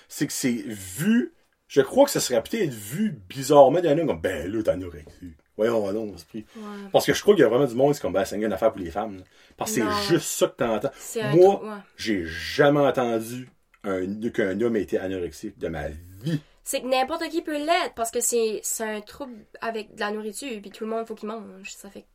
C'est 0.08 0.26
que 0.26 0.32
c'est 0.34 0.52
vu, 0.66 1.32
je 1.66 1.80
crois 1.80 2.04
que 2.04 2.10
ça 2.10 2.20
serait 2.20 2.42
peut-être 2.42 2.68
vu 2.74 3.18
bizarrement 3.28 3.80
d'un 3.80 3.96
homme 3.98 4.06
comme, 4.08 4.20
ben 4.20 4.52
là, 4.52 4.62
t'as 4.62 4.72
anorexie. 4.74 5.32
Voyons, 5.68 5.92
non, 5.92 6.14
esprit. 6.14 6.44
Ouais. 6.56 6.62
Parce 6.92 7.06
que 7.06 7.12
je 7.12 7.22
crois 7.22 7.34
qu'il 7.34 7.42
y 7.42 7.44
a 7.44 7.48
vraiment 7.48 7.66
du 7.66 7.74
monde, 7.74 7.94
c'est 7.94 8.00
comme, 8.00 8.12
ben, 8.12 8.24
c'est 8.24 8.36
une 8.36 8.52
affaire 8.52 8.72
pour 8.72 8.80
les 8.80 8.90
femmes. 8.90 9.18
là. 9.18 9.24
Parce 9.56 9.72
que 9.72 9.80
c'est 9.80 10.08
juste 10.14 10.28
ça 10.28 10.48
que 10.48 10.56
t'entends. 10.56 10.90
Moi, 11.34 11.62
ouais. 11.64 11.80
j'ai 11.96 12.24
jamais 12.24 12.80
entendu 12.80 13.48
un, 13.84 14.06
qu'un 14.30 14.60
homme 14.60 14.76
ait 14.76 14.82
été 14.82 14.98
anorexique 14.98 15.58
de 15.58 15.68
ma 15.68 15.88
vie. 15.88 16.40
C'est 16.64 16.80
que 16.80 16.86
n'importe 16.86 17.28
qui 17.28 17.42
peut 17.42 17.58
l'être 17.58 17.94
parce 17.96 18.10
que 18.10 18.20
c'est 18.20 18.60
c'est 18.62 18.84
un 18.84 19.00
trouble 19.00 19.34
avec 19.60 19.94
de 19.94 20.00
la 20.00 20.12
nourriture 20.12 20.60
puis 20.60 20.70
tout 20.70 20.84
le 20.84 20.90
monde 20.90 21.06
faut 21.06 21.14
qu'il 21.14 21.28
mange. 21.28 21.70
Ça 21.70 21.90
fait 21.90 22.06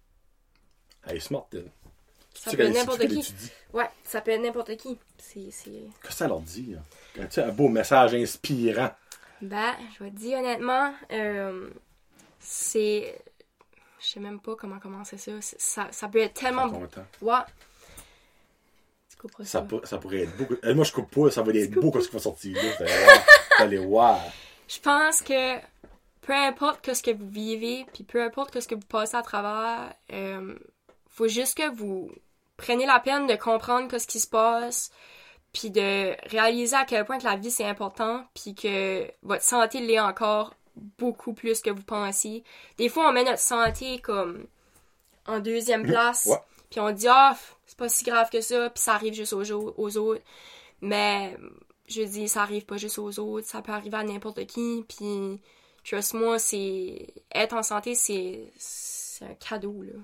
Elle 1.06 1.18
est 1.18 1.20
smart, 1.20 1.48
elle. 1.54 1.70
ça 2.34 2.52
peut 2.52 2.62
être 2.64 2.74
n'importe 2.74 3.06
qui. 3.08 3.34
Ouais, 3.74 3.90
ça 4.06 4.22
peut 4.22 4.32
être 4.32 4.42
n'importe 4.42 4.78
qui. 4.78 4.98
C'est 5.18 5.52
c'est 5.52 5.70
Qu'est-ce 6.02 6.08
que 6.08 6.14
ça 6.14 6.28
leur 6.28 6.40
dit, 6.40 6.74
là? 6.74 6.80
Tu 7.16 7.28
sais, 7.30 7.44
un 7.44 7.52
beau 7.52 7.68
message 7.68 8.14
inspirant. 8.14 8.92
Ben, 9.42 9.74
je 9.98 10.04
vais 10.04 10.12
te 10.12 10.16
dire 10.16 10.40
honnêtement, 10.40 10.94
euh, 11.12 11.70
c'est. 12.40 13.22
Je 14.00 14.06
sais 14.06 14.20
même 14.20 14.40
pas 14.40 14.56
comment 14.56 14.80
commencer 14.80 15.18
ça. 15.18 15.32
Ça, 15.42 15.88
ça 15.92 16.08
peut 16.08 16.20
être 16.20 16.34
tellement. 16.36 16.68
Ouais. 17.22 17.34
Tu 19.10 19.18
couperas 19.18 19.44
Ça, 19.44 19.50
ça. 19.60 19.62
pour- 19.64 19.86
ça 19.88 19.98
pourrait 19.98 20.22
être 20.24 20.38
beaucoup. 20.38 20.56
Euh, 20.64 20.76
moi, 20.76 20.84
je 20.84 20.92
coupe 20.92 21.10
pas, 21.14 21.32
ça 21.32 21.42
va 21.42 21.52
être 21.54 21.72
beau 21.72 21.92
quand 21.92 22.02
ce 22.02 22.08
qui 22.08 22.14
va 22.14 22.20
sortir 22.20 22.58
allez 23.60 23.78
voir. 23.86 24.20
Je 24.68 24.80
pense 24.80 25.22
que 25.22 25.58
peu 26.22 26.34
importe 26.34 26.82
que 26.84 26.94
ce 26.94 27.02
que 27.02 27.12
vous 27.12 27.30
vivez, 27.30 27.86
puis 27.94 28.04
peu 28.04 28.22
importe 28.22 28.52
que 28.52 28.60
ce 28.60 28.68
que 28.68 28.76
vous 28.76 28.82
passez 28.82 29.16
à 29.16 29.22
travers, 29.24 29.94
euh, 30.14 30.56
faut 31.10 31.28
juste 31.28 31.58
que 31.58 31.70
vous 31.74 32.12
preniez 32.58 32.86
la 32.86 33.00
peine 33.00 33.28
de 33.28 33.36
comprendre 33.36 33.88
que 33.88 33.98
ce 33.98 34.06
qui 34.08 34.20
se 34.20 34.28
passe, 34.28 34.92
puis 35.54 35.72
de 35.72 36.16
réaliser 36.30 36.76
à 36.76 36.86
quel 36.86 37.06
point 37.06 37.18
que 37.18 37.24
la 37.24 37.38
vie 37.38 37.50
c'est 37.50 37.64
important, 37.66 38.26
puis 38.36 38.54
que 38.54 39.10
votre 39.24 39.44
santé 39.44 39.80
l'est 39.80 40.00
encore 40.00 40.54
beaucoup 40.98 41.34
plus 41.34 41.62
que 41.62 41.70
vous 41.70 41.84
pensez. 41.84 42.44
Des 42.78 42.90
fois, 42.90 43.10
on 43.10 43.14
met 43.14 43.24
notre 43.24 43.40
santé 43.40 44.00
comme 44.00 44.46
en 45.26 45.40
deuxième 45.40 45.86
place, 45.86 46.30
puis 46.70 46.80
on 46.80 46.92
dit 46.92 47.08
ah 47.10 47.38
c'est 47.66 47.78
pas 47.78 47.90
si 47.90 48.04
grave 48.06 48.30
que 48.30 48.42
ça, 48.42 48.70
puis 48.70 48.82
ça 48.82 48.94
arrive 48.96 49.14
juste 49.14 49.34
aux, 49.34 49.98
autres. 49.98 50.24
Mais 50.82 51.38
je 51.88 52.02
dis 52.04 52.28
ça 52.28 52.44
arrive 52.44 52.66
pas 52.66 52.78
juste 52.78 53.00
aux 53.00 53.20
autres, 53.20 53.48
ça 53.48 53.62
peut 53.62 53.72
arriver 53.72 53.98
à 53.98 54.04
n'importe 54.04 54.46
qui, 54.46 54.86
puis 54.88 55.40
trust 55.84 56.14
moi, 56.14 56.40
c'est 56.40 57.08
être 57.34 57.54
en 57.54 57.64
santé, 57.64 57.96
c'est 57.96 58.52
c'est 58.58 59.26
un 59.26 59.36
cadeau 59.36 59.82
là. 59.84 60.00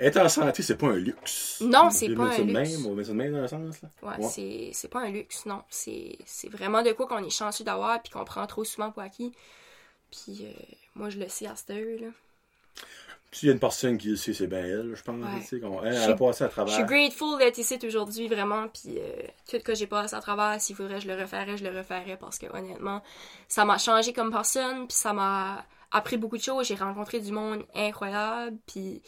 Être 0.00 0.18
en 0.18 0.28
santé, 0.28 0.62
c'est 0.62 0.76
pas 0.76 0.86
un 0.86 0.96
luxe. 0.96 1.60
Non, 1.60 1.90
c'est 1.90 2.14
pas 2.14 2.22
un 2.26 2.38
luxe. 2.38 2.52
Même, 2.52 2.86
on 2.86 2.94
met 2.94 3.02
ça 3.02 3.10
de 3.10 3.16
même 3.16 3.32
dans 3.32 3.40
le 3.40 3.48
sens, 3.48 3.82
là. 3.82 3.88
Ouais, 4.02 4.24
Ouais. 4.24 4.70
c'est 4.72 4.88
pas 4.88 5.00
un 5.00 5.10
luxe, 5.10 5.44
non. 5.44 5.62
C'est 5.68 6.16
c'est 6.24 6.48
vraiment 6.48 6.82
de 6.82 6.92
quoi 6.92 7.08
qu'on 7.08 7.24
est 7.24 7.30
chanceux 7.30 7.64
d'avoir 7.64 8.00
puis 8.00 8.12
qu'on 8.12 8.24
prend 8.24 8.46
trop 8.46 8.64
souvent 8.64 8.92
pour 8.92 9.02
acquis. 9.02 9.32
Puis 10.10 10.38
euh, 10.46 10.52
moi, 10.94 11.10
je 11.10 11.18
le 11.18 11.28
sais 11.28 11.46
à 11.46 11.54
cette 11.56 11.70
heure, 11.70 12.00
là. 12.00 12.08
S'il 13.30 13.48
y 13.48 13.50
a 13.50 13.52
une 13.52 13.60
personne 13.60 13.98
qui 13.98 14.08
le 14.08 14.16
sait, 14.16 14.32
c'est 14.32 14.46
bien 14.46 14.60
elle, 14.64 14.94
je 14.96 15.02
pense. 15.02 15.22
Ouais. 15.22 15.40
tu 15.40 15.46
sais, 15.46 15.60
qu'on- 15.60 15.82
Elle, 15.82 15.92
Je 15.94 16.00
elle 16.00 16.10
a 16.12 16.14
passé 16.16 16.44
à 16.44 16.46
Je 16.48 16.52
travers. 16.52 16.74
suis 16.74 16.84
grateful 16.84 17.38
d'être 17.38 17.58
ici 17.58 17.78
aujourd'hui, 17.84 18.26
vraiment. 18.26 18.68
Puis 18.68 18.98
euh, 18.98 19.12
tout 19.46 19.56
ce 19.58 19.62
que 19.62 19.74
j'ai 19.74 19.86
passé 19.86 20.14
à 20.14 20.20
travers, 20.20 20.58
s'il 20.60 20.74
faudrait 20.74 20.98
je 21.00 21.08
le 21.08 21.14
referais, 21.20 21.58
je 21.58 21.64
le 21.64 21.76
referais 21.76 22.16
parce 22.18 22.38
que 22.38 22.46
honnêtement, 22.56 23.02
ça 23.46 23.66
m'a 23.66 23.76
changé 23.76 24.14
comme 24.14 24.30
personne. 24.32 24.86
Puis 24.88 24.96
ça 24.96 25.12
m'a 25.12 25.62
appris 25.90 26.16
beaucoup 26.16 26.38
de 26.38 26.42
choses. 26.42 26.66
J'ai 26.68 26.74
rencontré 26.76 27.20
du 27.20 27.30
monde 27.30 27.64
incroyable. 27.74 28.56
Puis 28.66 29.02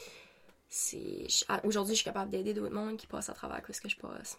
je- 0.70 1.44
à- 1.48 1.64
aujourd'hui, 1.64 1.94
je 1.94 2.01
suis 2.01 2.05
capable 2.05 2.30
d'aider 2.30 2.53
d'autres 2.53 2.74
mondes 2.74 2.98
qui 2.98 3.07
passent 3.07 3.30
à 3.30 3.32
travers 3.32 3.62
ce 3.70 3.80
que 3.80 3.88
je 3.88 3.96
passe. 3.96 4.36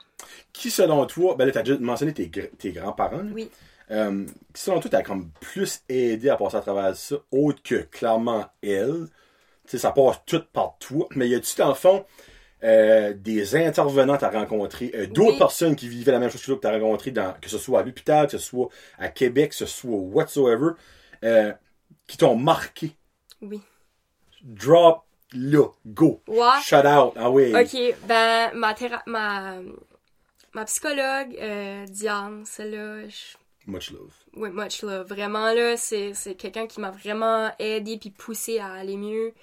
Qui, 0.53 0.69
selon 0.69 1.05
toi, 1.07 1.33
ben 1.35 1.45
là, 1.45 1.51
t'as 1.53 1.63
déjà 1.63 1.79
mentionné 1.79 2.13
tes, 2.13 2.27
gr- 2.27 2.51
tes 2.55 2.71
grands-parents. 2.71 3.25
Oui. 3.33 3.49
Euh, 3.91 4.25
qui, 4.53 4.61
selon 4.61 4.79
toi, 4.79 4.89
t'as 4.89 5.03
comme 5.03 5.31
plus 5.41 5.81
aidé 5.89 6.29
à 6.29 6.37
passer 6.37 6.57
à 6.57 6.61
travers 6.61 6.95
ça, 6.95 7.17
autre 7.31 7.61
que 7.63 7.75
clairement 7.75 8.45
elle? 8.63 9.07
Tu 9.65 9.71
sais, 9.71 9.77
ça 9.79 9.91
passe 9.91 10.21
tout 10.25 10.43
par 10.53 10.77
toi. 10.79 11.07
Mais 11.15 11.27
y 11.29 11.35
a-tu, 11.35 11.55
dans 11.57 11.69
le 11.69 11.73
fond, 11.75 12.05
euh, 12.63 13.13
des 13.13 13.55
intervenants 13.55 14.15
que 14.15 14.21
t'as 14.21 14.31
rencontrés, 14.31 14.91
euh, 14.95 15.07
d'autres 15.07 15.31
Oui. 15.31 15.37
personnes 15.37 15.75
qui 15.75 15.87
vivaient 15.89 16.11
la 16.11 16.19
même 16.19 16.29
chose 16.29 16.41
que 16.41 16.45
toi 16.47 16.55
que 16.57 16.61
t'as 16.61 16.71
rencontrés, 16.71 17.11
dans, 17.11 17.33
que 17.39 17.49
ce 17.49 17.57
soit 17.57 17.79
à 17.79 17.83
l'hôpital, 17.83 18.25
que 18.27 18.33
ce 18.33 18.37
soit 18.37 18.69
à 18.97 19.09
Québec, 19.09 19.49
que 19.51 19.55
ce 19.55 19.65
soit 19.65 19.91
whatsoever, 19.97 20.71
euh, 21.23 21.53
qui 22.07 22.17
t'ont 22.17 22.35
marqué? 22.35 22.95
Oui. 23.41 23.61
Drop 24.43 25.03
là, 25.33 25.67
go. 25.85 26.21
Ouais. 26.27 26.61
Shout 26.63 26.85
out. 26.85 27.13
Ah 27.15 27.29
oui. 27.29 27.53
Ok, 27.55 27.95
ben, 28.07 28.51
ma, 28.53 28.75
ma, 29.05 29.55
ma 30.53 30.65
psychologue, 30.65 31.35
euh, 31.39 31.85
Diane, 31.85 32.43
celle-là, 32.45 33.07
je- 33.07 33.37
Much 33.67 33.91
love. 33.91 34.11
oui, 34.35 34.49
much 34.49 34.81
love. 34.81 35.07
Vraiment, 35.07 35.53
là, 35.53 35.77
c'est, 35.77 36.13
quelqu'un 36.37 36.67
qui 36.67 36.79
m'a 36.79 36.91
vraiment 36.91 37.51
aidé 37.59 37.97
puis 37.97 38.09
poussé 38.09 38.59
à 38.59 38.71
aller 38.73 38.97
mieux. 38.97 39.33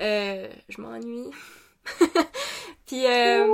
Euh, 0.00 0.48
je 0.68 0.80
m'ennuie. 0.80 1.30
puis, 2.86 3.06
euh, 3.06 3.46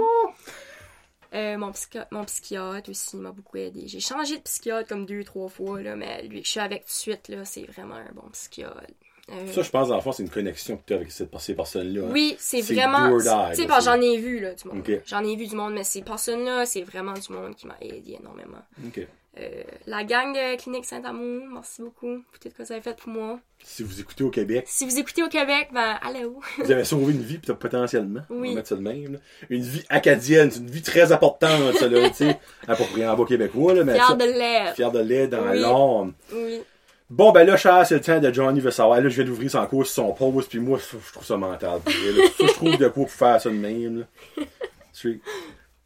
euh, 1.34 1.56
mon, 1.56 1.72
mon 2.10 2.24
psychiatre 2.24 2.90
aussi 2.90 3.16
m'a 3.16 3.30
beaucoup 3.32 3.56
aidé. 3.56 3.84
J'ai 3.86 4.00
changé 4.00 4.36
de 4.36 4.42
psychiatre 4.42 4.88
comme 4.88 5.06
deux, 5.06 5.24
trois 5.24 5.48
fois, 5.48 5.80
là, 5.80 5.96
mais 5.96 6.22
lui 6.24 6.40
que 6.40 6.46
je 6.46 6.50
suis 6.50 6.60
avec 6.60 6.82
tout 6.82 6.88
de 6.88 6.92
suite, 6.92 7.28
là, 7.28 7.44
c'est 7.44 7.64
vraiment 7.64 7.94
un 7.94 8.12
bon 8.12 8.28
psychiatre. 8.32 8.82
Euh, 9.30 9.46
Ça, 9.52 9.62
je 9.62 9.70
pense, 9.70 10.02
fond, 10.02 10.12
c'est 10.12 10.24
une 10.24 10.30
connexion 10.30 10.76
que 10.76 10.82
tu 10.86 10.92
as 10.92 10.96
avec 10.96 11.10
cette, 11.12 11.38
ces 11.38 11.54
personnes-là. 11.54 12.02
hein. 12.02 12.10
Oui, 12.12 12.34
c'est 12.38 12.60
vraiment. 12.60 13.16
Tu 13.18 13.24
sais, 13.62 13.68
j'en 13.80 14.00
ai 14.00 14.18
vu, 14.18 14.40
là, 14.40 14.54
du 14.54 14.68
monde. 14.68 14.84
J'en 15.06 15.24
ai 15.24 15.36
vu 15.36 15.46
du 15.46 15.54
monde, 15.56 15.72
mais 15.74 15.84
ces 15.84 16.02
personnes-là, 16.02 16.66
c'est 16.66 16.82
vraiment 16.82 17.14
du 17.14 17.32
monde 17.32 17.54
qui 17.54 17.66
m'a 17.66 17.76
aidé 17.80 18.16
énormément. 18.20 18.62
Ok. 18.86 19.06
Euh, 19.40 19.62
la 19.86 20.04
gang 20.04 20.34
de 20.34 20.56
Clinique 20.60 20.84
Saint-Amour, 20.84 21.44
merci 21.54 21.80
beaucoup 21.80 22.22
pour 22.30 22.38
tout 22.38 22.50
ce 22.50 22.54
que 22.54 22.62
vous 22.62 22.72
avez 22.72 22.82
fait 22.82 22.94
pour 22.94 23.08
moi. 23.08 23.40
Si 23.64 23.82
vous 23.82 23.98
écoutez 23.98 24.24
au 24.24 24.28
Québec, 24.30 24.64
Si 24.68 24.84
vous 24.84 24.98
écoutez 24.98 25.22
au 25.22 25.28
Québec, 25.28 25.68
ben, 25.72 25.98
allô. 26.02 26.38
vous 26.58 26.70
avez 26.70 26.84
sauvé 26.84 27.14
une 27.14 27.22
vie, 27.22 27.38
potentiellement. 27.38 28.20
On 28.28 28.40
Oui. 28.40 28.50
va 28.50 28.56
mettre 28.56 28.68
ça 28.68 28.74
de 28.76 28.82
même. 28.82 29.14
là. 29.14 29.18
Une 29.48 29.62
vie 29.62 29.84
acadienne, 29.88 30.50
c'est 30.50 30.58
une 30.60 30.70
vie 30.70 30.82
très 30.82 31.12
importante, 31.12 31.74
ça, 31.78 31.88
là, 31.88 32.10
tu 32.10 32.16
sais. 32.16 32.38
Près 32.66 33.06
en 33.06 33.16
bas 33.16 33.24
québécois, 33.24 33.72
là, 33.72 33.84
mais 33.84 33.94
Fier 33.94 34.06
ça, 34.08 34.14
de 34.16 34.24
l'air. 34.24 34.74
fier 34.74 34.92
de 34.92 34.98
l'aide 35.00 35.30
dans 35.30 35.50
Oui. 35.50 35.60
l'âme. 35.60 36.12
Oui. 36.34 36.60
Bon, 37.08 37.32
ben 37.32 37.44
là, 37.44 37.56
Charles, 37.56 37.86
c'est 37.86 37.94
le 37.94 38.00
temps 38.02 38.20
de 38.20 38.30
Johnny 38.32 38.60
veut 38.60 38.70
savoir. 38.70 39.00
Là, 39.00 39.08
je 39.08 39.14
viens 39.14 39.24
d'ouvrir 39.24 39.50
son 39.50 39.66
cours 39.66 39.86
sur 39.86 39.94
son 39.94 40.12
pause, 40.12 40.46
puis 40.46 40.58
moi, 40.58 40.78
je 40.78 41.10
trouve 41.12 41.24
ça 41.24 41.38
mental. 41.38 41.80
là. 41.86 42.22
Ça, 42.38 42.46
je 42.48 42.52
trouve 42.52 42.72
de 42.76 42.88
quoi 42.88 42.90
pour 42.90 43.10
faire 43.10 43.40
ça 43.40 43.48
de 43.48 43.54
même, 43.54 44.00
là. 44.00 44.44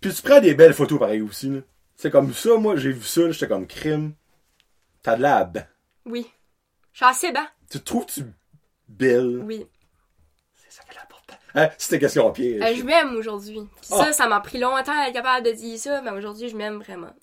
Puis 0.00 0.12
tu 0.14 0.22
prends 0.22 0.40
des 0.40 0.54
belles 0.54 0.74
photos, 0.74 0.98
pareil, 0.98 1.20
aussi, 1.22 1.48
là. 1.48 1.60
C'est 1.96 2.10
comme 2.10 2.32
ça, 2.32 2.56
moi, 2.56 2.76
j'ai 2.76 2.92
vu 2.92 3.04
ça, 3.04 3.30
j'étais 3.30 3.48
comme 3.48 3.66
crime. 3.66 4.12
T'as 5.02 5.16
de 5.16 5.22
la 5.22 5.44
ban. 5.44 5.60
Oui. 6.04 6.26
Je 6.92 6.98
suis 6.98 7.06
assez 7.06 7.32
bas. 7.32 7.48
Tu 7.70 7.78
te 7.78 7.84
trouves-tu 7.84 8.24
belle? 8.88 9.40
Oui. 9.44 9.66
C'est 10.54 10.72
ça 10.72 10.82
qui 10.88 10.96
est 10.96 11.00
important. 11.00 11.34
Hein, 11.54 11.70
c'était 11.78 11.98
question 11.98 12.30
piège. 12.32 12.62
Euh, 12.62 12.74
je 12.76 12.82
m'aime 12.82 13.16
aujourd'hui. 13.16 13.60
Ah. 13.90 13.96
ça, 13.96 14.12
ça 14.12 14.28
m'a 14.28 14.40
pris 14.40 14.58
longtemps 14.58 14.92
à 14.92 15.08
être 15.08 15.14
capable 15.14 15.46
de 15.46 15.52
dire 15.52 15.78
ça, 15.78 16.02
mais 16.02 16.10
aujourd'hui, 16.10 16.48
je 16.48 16.56
m'aime 16.56 16.78
vraiment. 16.78 17.14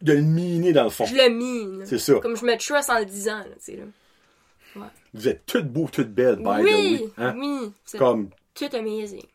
De 0.00 0.14
le 0.14 0.22
miner 0.22 0.72
dans 0.72 0.84
le 0.84 0.90
fond. 0.90 1.04
Je 1.04 1.14
le 1.14 1.28
mine. 1.28 1.84
C'est 1.84 1.98
ça. 1.98 2.14
Comme 2.20 2.36
je 2.36 2.44
me 2.44 2.56
trust 2.56 2.88
en 2.88 2.98
le 2.98 3.04
disant, 3.04 3.38
là, 3.38 3.44
tu 3.44 3.60
sais, 3.60 3.76
là. 3.76 3.84
Vous 5.14 5.28
êtes 5.28 5.44
toutes 5.46 5.66
beaux, 5.66 5.88
toutes 5.90 6.12
belles, 6.12 6.36
by 6.36 6.44
the 6.44 6.62
oui, 6.62 6.72
way. 6.72 7.12
Hein? 7.16 7.34
oui. 7.38 7.72
Comme 7.98 8.30
tout 8.54 8.68
amazing. 8.72 9.26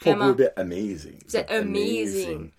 Vraiment. 0.00 0.32
beau, 0.32 0.44
amazing. 0.56 1.18
Vous 1.26 1.36
êtes 1.36 1.50
amazing. 1.50 2.50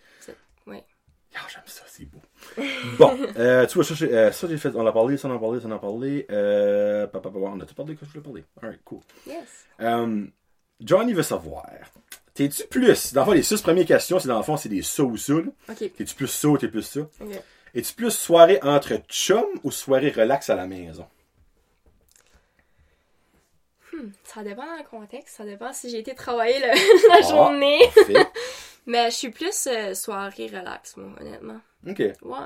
Ah, 1.37 1.47
j'aime 1.51 1.63
ça, 1.65 1.81
c'est 1.87 2.05
beau. 2.05 2.21
bon, 2.97 3.17
euh, 3.37 3.65
tu 3.67 3.75
vois, 3.75 3.83
ça, 3.83 3.93
j'ai 3.93 4.13
euh, 4.15 4.31
ça, 4.31 4.47
j'ai 4.47 4.57
fait. 4.57 4.71
On 4.75 4.85
a 4.87 4.91
parlé, 4.91 5.17
ça, 5.17 5.27
on 5.27 5.35
a 5.35 5.39
parlé, 5.39 5.59
ça, 5.59 5.67
on 5.67 5.71
a 5.71 5.79
parlé. 5.79 6.25
Euh, 6.31 7.07
pa, 7.07 7.19
pa, 7.19 7.29
pa, 7.29 7.37
on 7.39 7.59
a 7.59 7.65
tout 7.65 7.75
parlé 7.75 7.95
que 7.95 8.05
je 8.05 8.11
voulais 8.11 8.23
parler? 8.23 8.43
Alright, 8.61 8.81
cool. 8.85 8.99
Yes. 9.27 9.65
Euh, 9.81 10.25
Johnny 10.79 11.13
veut 11.13 11.23
savoir. 11.23 11.65
T'es-tu 12.33 12.67
plus. 12.67 13.13
Dans 13.13 13.21
le 13.21 13.25
fond, 13.25 13.31
les 13.33 13.43
six 13.43 13.61
premières 13.61 13.85
questions, 13.85 14.19
c'est 14.19 14.27
dans 14.27 14.37
le 14.37 14.43
fond, 14.43 14.57
c'est 14.57 14.69
des 14.69 14.81
ça 14.81 15.03
ou 15.03 15.17
ça. 15.17 15.33
là. 15.33 15.41
Ok. 15.69 15.77
T'es-tu 15.95 16.15
plus 16.15 16.27
ça 16.27 16.47
ou 16.47 16.57
t'es 16.57 16.67
plus 16.67 16.83
ça? 16.83 17.01
Ok. 17.01 17.41
Es-tu 17.73 17.93
plus 17.93 18.11
soirée 18.11 18.59
entre 18.63 18.93
chum 19.09 19.43
ou 19.63 19.71
soirée 19.71 20.09
relax 20.11 20.49
à 20.49 20.55
la 20.55 20.65
maison? 20.67 21.05
Ça 24.25 24.43
dépend 24.43 24.65
dans 24.65 24.77
le 24.77 24.83
contexte, 24.89 25.37
ça 25.37 25.45
dépend 25.45 25.71
si 25.71 25.89
j'ai 25.89 25.99
été 25.99 26.13
travailler 26.13 26.59
le- 26.59 27.09
la 27.09 27.15
Ah. 27.25 27.29
journée. 27.29 27.79
Mais 28.85 29.09
je 29.09 29.15
suis 29.15 29.29
plus 29.29 29.67
euh, 29.67 29.93
soirée 29.93 30.47
relax, 30.47 30.95
moi, 30.97 31.09
honnêtement. 31.19 31.59
OK. 31.87 31.99
Ouais. 31.99 32.37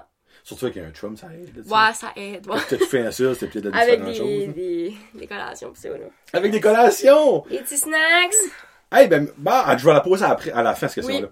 Surtout 0.43 0.65
avec 0.67 0.77
un 0.77 0.91
chum, 0.91 1.17
ça 1.17 1.27
aide. 1.33 1.55
là, 1.57 1.63
tu. 1.63 1.69
Ouais, 1.69 1.93
ça 1.93 2.11
aide. 2.15 2.47
ouais. 2.47 2.59
Peut-être 2.69 2.85
fait 2.85 3.11
ça, 3.11 3.35
c'est 3.35 3.47
peut-être 3.47 3.65
de 3.65 3.71
Avec 3.73 4.03
différentes 4.03 4.05
des, 4.05 4.15
choses. 4.15 4.47
là. 4.47 4.53
des, 4.53 4.97
des 5.15 5.27
collations 5.27 5.71
pis 5.71 5.79
ça, 5.81 5.89
là. 5.89 5.97
Avec 6.33 6.51
des 6.51 6.61
collations! 6.61 7.39
Des 7.49 7.59
petits 7.59 7.77
snacks. 7.77 8.33
Hey, 8.91 9.07
ben, 9.07 9.27
bah, 9.37 9.75
je 9.77 9.85
vais 9.85 9.93
la 9.93 9.99
poser 10.01 10.25
après, 10.25 10.51
à 10.51 10.63
la 10.63 10.75
fin, 10.75 10.87
cette 10.87 11.03
question-là. 11.05 11.27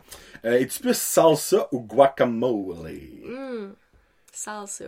Euh, 0.45 0.59
Es-tu 0.59 0.79
plus 0.81 0.97
salsa 0.97 1.67
ou 1.71 1.79
guacamole? 1.81 2.99
Hum. 3.25 3.75
Salsa. 4.31 4.85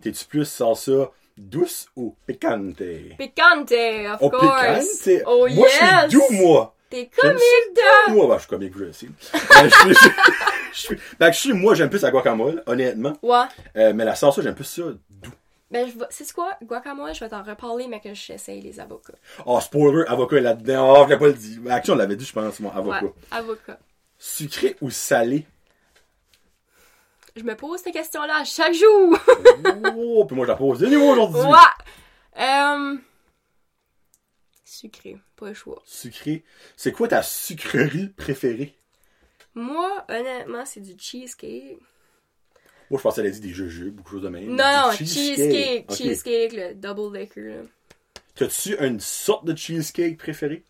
T'es-tu 0.00 0.24
plus 0.24 0.44
salsa 0.44 1.10
douce 1.36 1.88
ou 1.96 2.16
picante? 2.26 2.76
Picante, 3.18 3.72
of 3.72 4.18
Oh, 4.20 4.30
course. 4.30 5.02
picante? 5.04 5.22
Oh, 5.26 5.46
moi, 5.50 5.68
yes. 5.68 5.80
je 6.04 6.08
suis 6.08 6.18
doux, 6.18 6.42
moi! 6.44 6.74
T'es 6.92 7.06
comique, 7.08 7.40
toi. 7.74 8.12
Moi, 8.14 8.34
je 8.36 8.40
suis 8.40 8.48
comique, 8.50 8.74
je 8.76 8.84
le 8.84 8.92
sais. 8.92 9.06
Euh, 9.06 9.08
je 9.64 9.94
suis- 9.94 10.10
je 10.74 10.78
suis- 10.78 10.96
ben, 11.18 11.32
je 11.32 11.38
suis, 11.38 11.52
moi, 11.54 11.74
j'aime 11.74 11.88
plus 11.88 12.02
la 12.02 12.10
guacamole, 12.10 12.62
honnêtement. 12.66 13.14
Ouais. 13.22 13.44
Euh, 13.78 13.94
mais 13.94 14.04
la 14.04 14.14
salsa, 14.14 14.42
j'aime 14.42 14.54
plus 14.54 14.64
ça 14.64 14.82
doux. 14.82 15.30
Ben, 15.70 15.88
je. 15.88 15.94
C'est 16.10 16.30
quoi? 16.34 16.50
Guacamole, 16.62 17.14
je 17.14 17.20
vais 17.20 17.30
t'en 17.30 17.42
reparler, 17.42 17.86
mais 17.88 17.98
que 18.00 18.12
j'essaye 18.12 18.60
les 18.60 18.78
avocats. 18.78 19.14
Oh, 19.46 19.58
spoiler, 19.58 20.04
avocat 20.06 20.40
là-dedans. 20.40 20.94
Oh, 21.00 21.04
je 21.08 21.14
l'ai 21.14 21.18
pas 21.18 21.26
le 21.28 21.32
dit. 21.32 21.58
Ben, 21.60 21.70
Actually, 21.70 21.94
on 21.96 21.98
l'avait 21.98 22.16
dit, 22.16 22.26
je 22.26 22.32
pense, 22.34 22.60
mon 22.60 22.70
avocat. 22.70 23.04
Ouais, 23.04 23.12
avocat. 23.30 23.78
Sucré 24.18 24.76
ou 24.82 24.90
salé? 24.90 25.46
Je 27.34 27.42
me 27.42 27.56
pose 27.56 27.80
ces 27.80 27.90
questions-là 27.90 28.40
à 28.40 28.44
chaque 28.44 28.74
jour. 28.74 29.18
oh, 29.96 30.26
puis 30.26 30.36
moi, 30.36 30.44
je 30.44 30.50
la 30.50 30.56
pose 30.56 30.80
de 30.80 30.86
nouveau 30.88 31.12
aujourd'hui. 31.12 31.40
ouais. 31.40 32.42
Euh... 32.44 32.96
Sucré, 34.72 35.18
pas 35.36 35.48
le 35.48 35.54
choix. 35.54 35.82
Sucré. 35.84 36.44
C'est 36.78 36.92
quoi 36.92 37.06
ta 37.06 37.22
sucrerie 37.22 38.08
préférée? 38.08 38.74
Moi, 39.54 40.02
honnêtement, 40.08 40.64
c'est 40.64 40.80
du 40.80 40.94
cheesecake. 40.98 41.76
Moi, 42.90 42.98
je 42.98 43.02
pensais 43.02 43.20
qu'elle 43.22 43.30
a 43.30 43.34
dit 43.34 43.40
des 43.40 43.50
jujubes, 43.52 43.96
beaucoup 43.96 44.14
de 44.16 44.16
choses 44.16 44.24
de 44.24 44.28
même. 44.30 44.46
Non, 44.46 44.56
non, 44.86 44.92
cheesecake. 44.92 45.92
Cheesecake, 45.94 46.52
le 46.54 46.74
double 46.74 47.18
liquor, 47.18 47.44
là. 47.44 47.62
T'as-tu 48.34 48.74
une 48.82 48.98
sorte 48.98 49.44
de 49.44 49.54
cheesecake 49.54 50.16
préférée? 50.16 50.62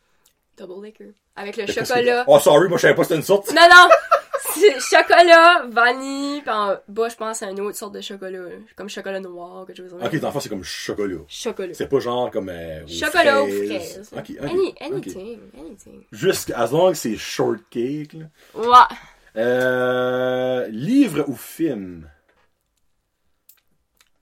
Double 0.57 0.85
liquor. 0.85 1.07
Avec 1.37 1.57
le 1.57 1.67
que- 1.67 1.73
chocolat. 1.73 2.25
Oh, 2.27 2.41
sorry, 2.41 2.69
moi, 2.69 2.79
je 2.79 2.83
savais 2.83 2.97
pas 2.97 3.05
c'était 3.05 3.15
une 3.17 3.23
sorte. 3.23 3.53
Non, 3.53 3.63
non! 3.71 3.89
Chocolat, 4.81 5.67
vanille, 5.69 6.43
pis 6.43 6.51
en 6.51 6.77
bas, 6.89 7.09
je 7.09 7.17
pense, 7.17 7.39
c'est 7.39 7.51
une 7.51 7.61
autre 7.61 7.77
sorte 7.77 7.95
de 7.95 8.01
chocolat. 8.01 8.39
là. 8.39 8.51
Comme 8.77 8.89
chocolat 8.89 9.21
noir, 9.21 9.67
quelque 9.67 9.77
chose 9.79 9.91
comme 9.91 10.01
ça. 10.01 10.07
Ok, 10.07 10.21
dans 10.21 10.29
le 10.29 10.33
fond, 10.33 10.41
c'est 10.41 10.49
comme 10.49 10.63
chocolat. 10.65 11.19
Chocolat. 11.29 11.75
C'est 11.75 11.89
pas 11.89 12.01
genre 12.01 12.31
comme 12.31 12.49
euh, 12.49 12.85
aux 12.85 12.89
Chocolat 12.89 13.43
aux 13.43 13.47
fraises. 13.47 14.09
fraises. 14.09 14.11
Ok, 14.17 14.31
ok, 14.41 14.51
Any, 14.51 14.69
ok. 14.69 14.77
anything, 14.81 15.41
anything. 15.59 16.05
Juste, 16.13 16.53
as 16.55 16.71
long 16.73 16.89
as 16.89 16.95
c'est 16.95 17.17
shortcake, 17.17 18.15
là. 18.15 18.27
Ouais. 18.55 18.97
Euh, 19.37 20.67
livre 20.69 21.25
ou 21.29 21.35
film? 21.35 22.09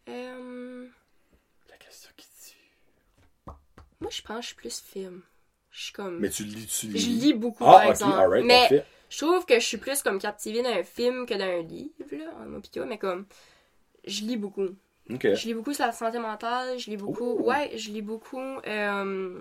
Euh, 0.09 0.87
La 1.68 1.76
question 1.76 2.11
qui 2.16 2.26
tue. 2.26 3.53
moi, 4.01 4.11
je 4.11 4.22
pense 4.22 4.37
que 4.37 4.43
je 4.43 4.47
suis 4.49 4.57
plus 4.57 4.81
film. 4.81 5.22
Je 5.72 5.85
suis 5.85 5.93
comme... 5.93 6.18
Mais 6.18 6.28
tu 6.31 6.43
lis, 6.45 6.66
tu 6.66 6.87
lis. 6.87 6.99
Je 7.01 7.09
lis 7.11 7.35
beaucoup, 7.35 7.64
Ah, 7.64 7.72
par 7.72 7.85
ok, 7.85 7.91
exemple. 7.91 8.18
alright, 8.18 8.45
mais 8.45 8.59
parfait. 8.61 8.85
Je 9.11 9.18
trouve 9.18 9.44
que 9.44 9.61
je 9.61 9.66
suis 9.66 9.76
plus 9.76 10.02
comme 10.02 10.18
captivée 10.18 10.62
d'un 10.62 10.82
film 10.82 11.26
que 11.26 11.34
d'un 11.34 11.61
livre, 11.61 11.92
là, 12.12 12.32
en 12.40 12.61
toi, 12.62 12.86
mais 12.86 12.96
comme... 12.96 13.26
Je 14.06 14.22
lis 14.22 14.38
beaucoup. 14.38 14.68
Je 15.08 15.46
lis 15.46 15.52
beaucoup 15.52 15.74
sur 15.74 15.84
la 15.84 15.92
santé 15.92 16.18
mentale, 16.18 16.78
je 16.78 16.88
lis 16.88 16.96
beaucoup... 16.96 17.32
Ouh. 17.32 17.48
Ouais, 17.50 17.72
je 17.76 17.90
lis 17.90 18.00
beaucoup... 18.00 18.40
Euh, 18.66 19.38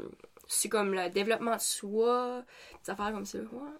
c'est 0.51 0.67
comme 0.67 0.93
le 0.93 1.09
développement 1.09 1.55
de 1.55 1.61
soi, 1.61 2.43
des 2.83 2.91
affaires 2.91 3.11
comme 3.13 3.23
ça. 3.25 3.37
Ouais. 3.37 3.71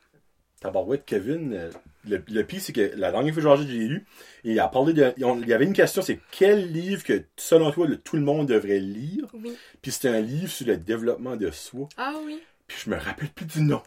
Tabarouette, 0.59 1.03
Kevin, 1.05 1.53
euh, 1.53 1.71
le, 2.05 2.23
le 2.27 2.43
pire, 2.43 2.61
c'est 2.61 2.73
que 2.73 2.91
la 2.95 3.11
dernière 3.11 3.33
fois 3.33 3.57
que 3.57 3.63
j'ai 3.63 3.87
lu, 3.87 4.05
il 4.43 4.59
a 4.59 4.67
parlé 4.67 4.93
de. 4.93 5.13
Il 5.17 5.47
y 5.47 5.53
avait 5.53 5.65
une 5.65 5.73
question, 5.73 6.01
c'est 6.01 6.19
quel 6.31 6.71
livre 6.71 7.03
que, 7.03 7.23
selon 7.37 7.71
toi, 7.71 7.87
le- 7.87 7.97
tout 7.97 8.17
le 8.17 8.21
monde 8.21 8.47
devrait 8.47 8.79
lire? 8.79 9.25
Oui. 9.33 9.57
Puis 9.81 9.91
c'était 9.91 10.09
un 10.09 10.19
livre 10.19 10.51
sur 10.51 10.67
le 10.67 10.77
développement 10.77 11.37
de 11.37 11.49
soi. 11.49 11.87
Ah 11.97 12.13
oui. 12.25 12.43
Puis 12.67 12.77
je 12.85 12.89
me 12.89 12.97
rappelle 12.97 13.29
plus 13.29 13.45
du 13.45 13.61
nom. 13.61 13.81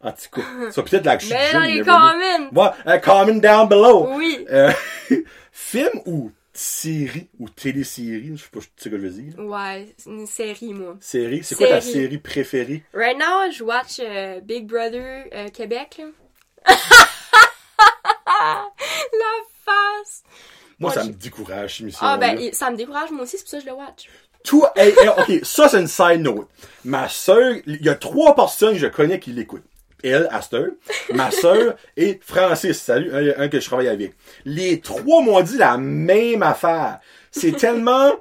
En 0.00 0.12
tout 0.12 0.40
cas, 0.40 0.70
ça 0.70 0.82
peut-être 0.82 1.16
que 1.18 1.24
suis 1.24 1.32
Mais 1.34 1.52
dans 1.52 1.60
les 1.60 1.80
comments! 1.80 2.50
Ouais, 2.86 3.00
comment 3.02 3.34
down 3.40 3.68
below. 3.68 4.14
Oui. 4.14 4.46
Euh, 4.50 4.70
film 5.52 6.00
ou 6.04 6.30
série 6.52 7.28
ou 7.38 7.48
télésérie, 7.48 8.32
je 8.34 8.42
sais 8.42 8.48
pas, 8.50 8.60
ce 8.60 8.88
que 8.88 8.96
je 8.96 9.02
veux 9.02 9.10
dire. 9.10 9.38
Ouais, 9.38 9.94
une 10.06 10.26
série, 10.26 10.72
moi. 10.72 10.96
Série, 11.00 11.42
c'est 11.44 11.54
quoi 11.54 11.68
ta 11.68 11.80
Série. 11.80 12.18
préférée? 12.18 12.82
Right 12.94 13.16
now, 13.18 13.50
je 13.50 13.62
watch 13.62 14.00
euh, 14.00 14.40
Big 14.40 14.66
Brother 14.66 15.26
euh, 15.32 15.48
Québec. 15.48 16.00
La 16.66 16.74
face! 19.64 20.22
Moi, 20.78 20.92
Moi, 20.92 20.92
ça 20.92 21.04
me 21.04 21.12
décourage, 21.12 21.80
émission. 21.80 22.00
Ah 22.02 22.18
ben, 22.18 22.52
ça 22.52 22.70
me 22.70 22.76
décourage 22.76 23.10
moi 23.10 23.22
aussi, 23.22 23.38
c'est 23.38 23.44
pour 23.44 23.50
ça 23.50 23.58
que 23.58 23.64
je 23.64 23.68
le 23.70 23.74
watch. 23.76 24.08
Tout, 24.44 24.64
hey, 24.76 24.94
ok, 25.18 25.40
ça 25.42 25.68
c'est 25.68 25.80
une 25.80 25.88
side 25.88 26.20
note. 26.20 26.48
Ma 26.84 27.08
soeur, 27.08 27.56
il 27.66 27.82
y 27.82 27.88
a 27.88 27.94
trois 27.94 28.34
personnes 28.34 28.74
que 28.74 28.78
je 28.78 28.86
connais 28.86 29.18
qui 29.18 29.32
l'écoutent. 29.32 29.64
Elle, 30.06 30.28
Astor, 30.30 30.66
ma 31.12 31.30
soeur 31.30 31.74
et 31.96 32.18
Francis, 32.22 32.80
salut, 32.80 33.12
un, 33.14 33.42
un 33.42 33.48
que 33.48 33.58
je 33.60 33.66
travaille 33.66 33.88
avec. 33.88 34.14
Les 34.44 34.80
trois 34.80 35.22
m'ont 35.22 35.40
dit 35.40 35.58
la 35.58 35.76
même 35.78 36.42
affaire. 36.42 37.00
C'est 37.30 37.52
tellement, 37.56 38.12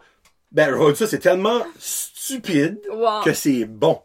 ben, 0.52 0.76
je 0.76 0.94
ça, 0.96 1.08
c'est 1.08 1.20
tellement 1.20 1.64
stupide 1.78 2.80
Wow. 2.92 3.22
que 3.24 3.34
c'est 3.34 3.66
bon. 3.66 4.02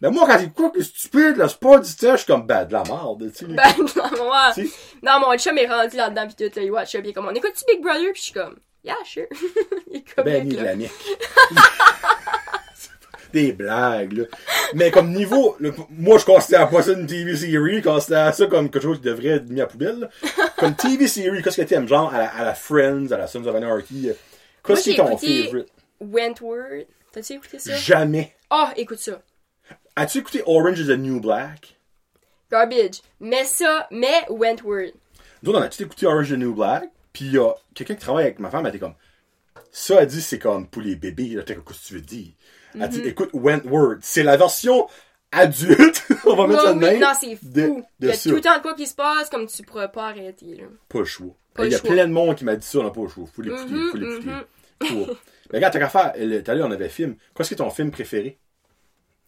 Mais 0.00 0.10
moi, 0.10 0.26
quand 0.26 0.38
j'écoute 0.38 0.74
que 0.74 0.82
stupide, 0.82 1.36
là, 1.36 1.48
c'est 1.48 1.58
pas 1.60 1.78
du 1.78 1.94
temps, 1.94 2.12
je 2.12 2.16
suis 2.18 2.26
comme, 2.26 2.46
ben, 2.46 2.64
de 2.66 2.72
la 2.72 2.82
merde, 2.82 3.30
tu 3.32 3.38
sais. 3.38 3.46
Ben, 3.48 3.62
ouais. 3.80 4.52
Si. 4.54 4.72
Non, 5.02 5.20
mon 5.20 5.36
chum 5.38 5.56
est 5.56 5.66
rendu 5.66 5.96
là-dedans 5.96 6.26
pis 6.28 6.34
tout, 6.36 6.52
là, 6.58 6.62
il 6.62 6.70
watch 6.70 6.92
pis 6.92 6.98
il 6.98 7.08
est 7.08 7.12
comme, 7.14 7.26
on 7.28 7.34
écoute-tu 7.34 7.64
Big 7.66 7.82
Brother? 7.82 8.12
Pis 8.12 8.18
je 8.18 8.22
suis 8.24 8.32
comme, 8.32 8.56
yeah, 8.84 8.96
sure. 9.04 9.22
il 9.90 9.96
est 9.98 10.14
comme, 10.14 10.24
Ben, 10.24 10.46
la 10.62 10.76
nique. 10.76 10.90
Des 13.34 13.52
blagues, 13.52 14.12
là. 14.12 14.24
Mais 14.74 14.90
comme 14.90 15.12
niveau, 15.12 15.56
le- 15.58 15.74
moi, 15.90 16.18
je 16.18 16.24
considère 16.24 16.70
pas 16.70 16.82
ça 16.82 16.92
une 16.92 17.06
TV 17.06 17.36
series, 17.36 17.78
je 17.82 17.88
considère 17.88 18.32
ça 18.34 18.46
comme 18.46 18.70
quelque 18.70 18.82
chose 18.82 18.98
qui 18.98 19.04
devrait 19.04 19.28
être 19.28 19.48
mis 19.50 19.60
à 19.60 19.66
poubelle, 19.66 19.98
là. 19.98 20.08
Comme 20.56 20.74
TV 20.76 21.08
series, 21.08 21.42
qu'est-ce 21.42 21.60
que 21.60 21.66
t'aimes, 21.66 21.88
genre, 21.88 22.14
à 22.14 22.18
la, 22.18 22.28
à 22.34 22.44
la 22.44 22.54
Friends, 22.54 23.10
à 23.10 23.18
la 23.18 23.26
Sons 23.26 23.44
of 23.44 23.54
Anarchy, 23.54 24.08
euh, 24.08 24.14
qu'est-ce 24.64 24.84
qui 24.84 24.90
est 24.92 24.96
ton 24.96 25.16
favorite? 25.18 25.68
Wentworth. 26.00 26.86
T'as-tu 27.12 27.32
écouté 27.34 27.58
ça? 27.58 27.74
Jamais. 27.76 28.34
Oh, 28.50 28.66
écoute 28.76 28.98
ça. 28.98 29.20
As-tu 29.96 30.18
écouté 30.18 30.42
Orange 30.46 30.78
is 30.80 30.86
the 30.86 30.96
New 30.98 31.20
Black? 31.20 31.76
Garbage. 32.50 33.02
Mais 33.20 33.44
ça, 33.44 33.88
mais 33.90 34.24
Wentworth. 34.28 34.94
Nous, 35.42 35.52
on 35.52 35.56
a-tu 35.60 35.82
écouté 35.82 36.06
Orange 36.06 36.30
is 36.30 36.34
the 36.34 36.38
New 36.38 36.54
Black? 36.54 36.84
Puis 37.12 37.26
il 37.26 37.32
y 37.32 37.38
a 37.38 37.52
quelqu'un 37.74 37.94
qui 37.94 38.00
travaille 38.00 38.24
avec 38.24 38.38
ma 38.38 38.50
femme, 38.50 38.64
elle 38.66 38.70
était 38.70 38.78
comme, 38.78 38.94
ça, 39.70 39.96
elle 40.00 40.06
dit, 40.06 40.22
c'est 40.22 40.38
comme 40.38 40.66
pour 40.68 40.82
les 40.82 40.94
bébés, 40.96 41.30
là, 41.30 41.42
qu'est-ce 41.42 41.58
que 41.60 41.72
tu 41.86 41.94
veux 41.94 42.00
dire? 42.00 42.28
Elle 42.80 42.88
dit, 42.88 43.00
écoute, 43.02 43.30
Wentworth, 43.32 43.98
c'est 44.02 44.22
la 44.22 44.36
version 44.36 44.86
adulte, 45.32 46.06
on 46.26 46.36
va 46.36 46.46
mettre 46.46 46.62
ça 46.62 46.74
de 46.74 46.78
oui, 46.78 46.84
même. 46.84 47.00
non, 47.00 47.12
c'est 47.20 47.34
fou. 47.36 47.46
il 48.00 48.06
y 48.06 48.10
a 48.10 48.16
tout 48.16 48.30
le 48.34 48.40
temps 48.40 48.56
de 48.56 48.62
quoi 48.62 48.74
qui 48.74 48.86
se 48.86 48.94
passe, 48.94 49.28
comme 49.30 49.46
tu 49.46 49.62
pourras 49.64 49.88
pas 49.88 50.08
arrêter, 50.08 50.54
là. 50.56 50.64
Pas 50.88 51.00
le 51.00 51.04
choix. 51.04 51.34
Il 51.58 51.70
y 51.70 51.74
a 51.74 51.78
choix. 51.78 51.90
plein 51.90 52.06
de 52.06 52.12
monde 52.12 52.36
qui 52.36 52.44
m'a 52.44 52.56
dit 52.56 52.66
ça, 52.66 52.78
on 52.78 52.84
n'a 52.84 52.90
pas 52.90 53.00
le 53.02 53.08
choix. 53.08 53.24
Faut 53.32 53.42
l'écouter, 53.42 53.64
Mhm, 53.72 53.90
faut 53.90 53.96
l'écouter. 53.96 54.28
mhm. 54.30 54.44
Faut. 55.06 55.06
Mais 55.52 55.58
regarde, 55.58 55.72
t'as 55.72 55.78
qu'à 55.78 55.88
faire. 55.88 56.12
Tout 56.14 56.50
à 56.50 56.54
l'heure, 56.54 56.68
on 56.68 56.70
avait 56.70 56.88
film. 56.88 57.16
Qu'est-ce 57.34 57.48
qui 57.48 57.54
est 57.54 57.58
ton 57.58 57.70
film 57.70 57.90
préféré? 57.90 58.38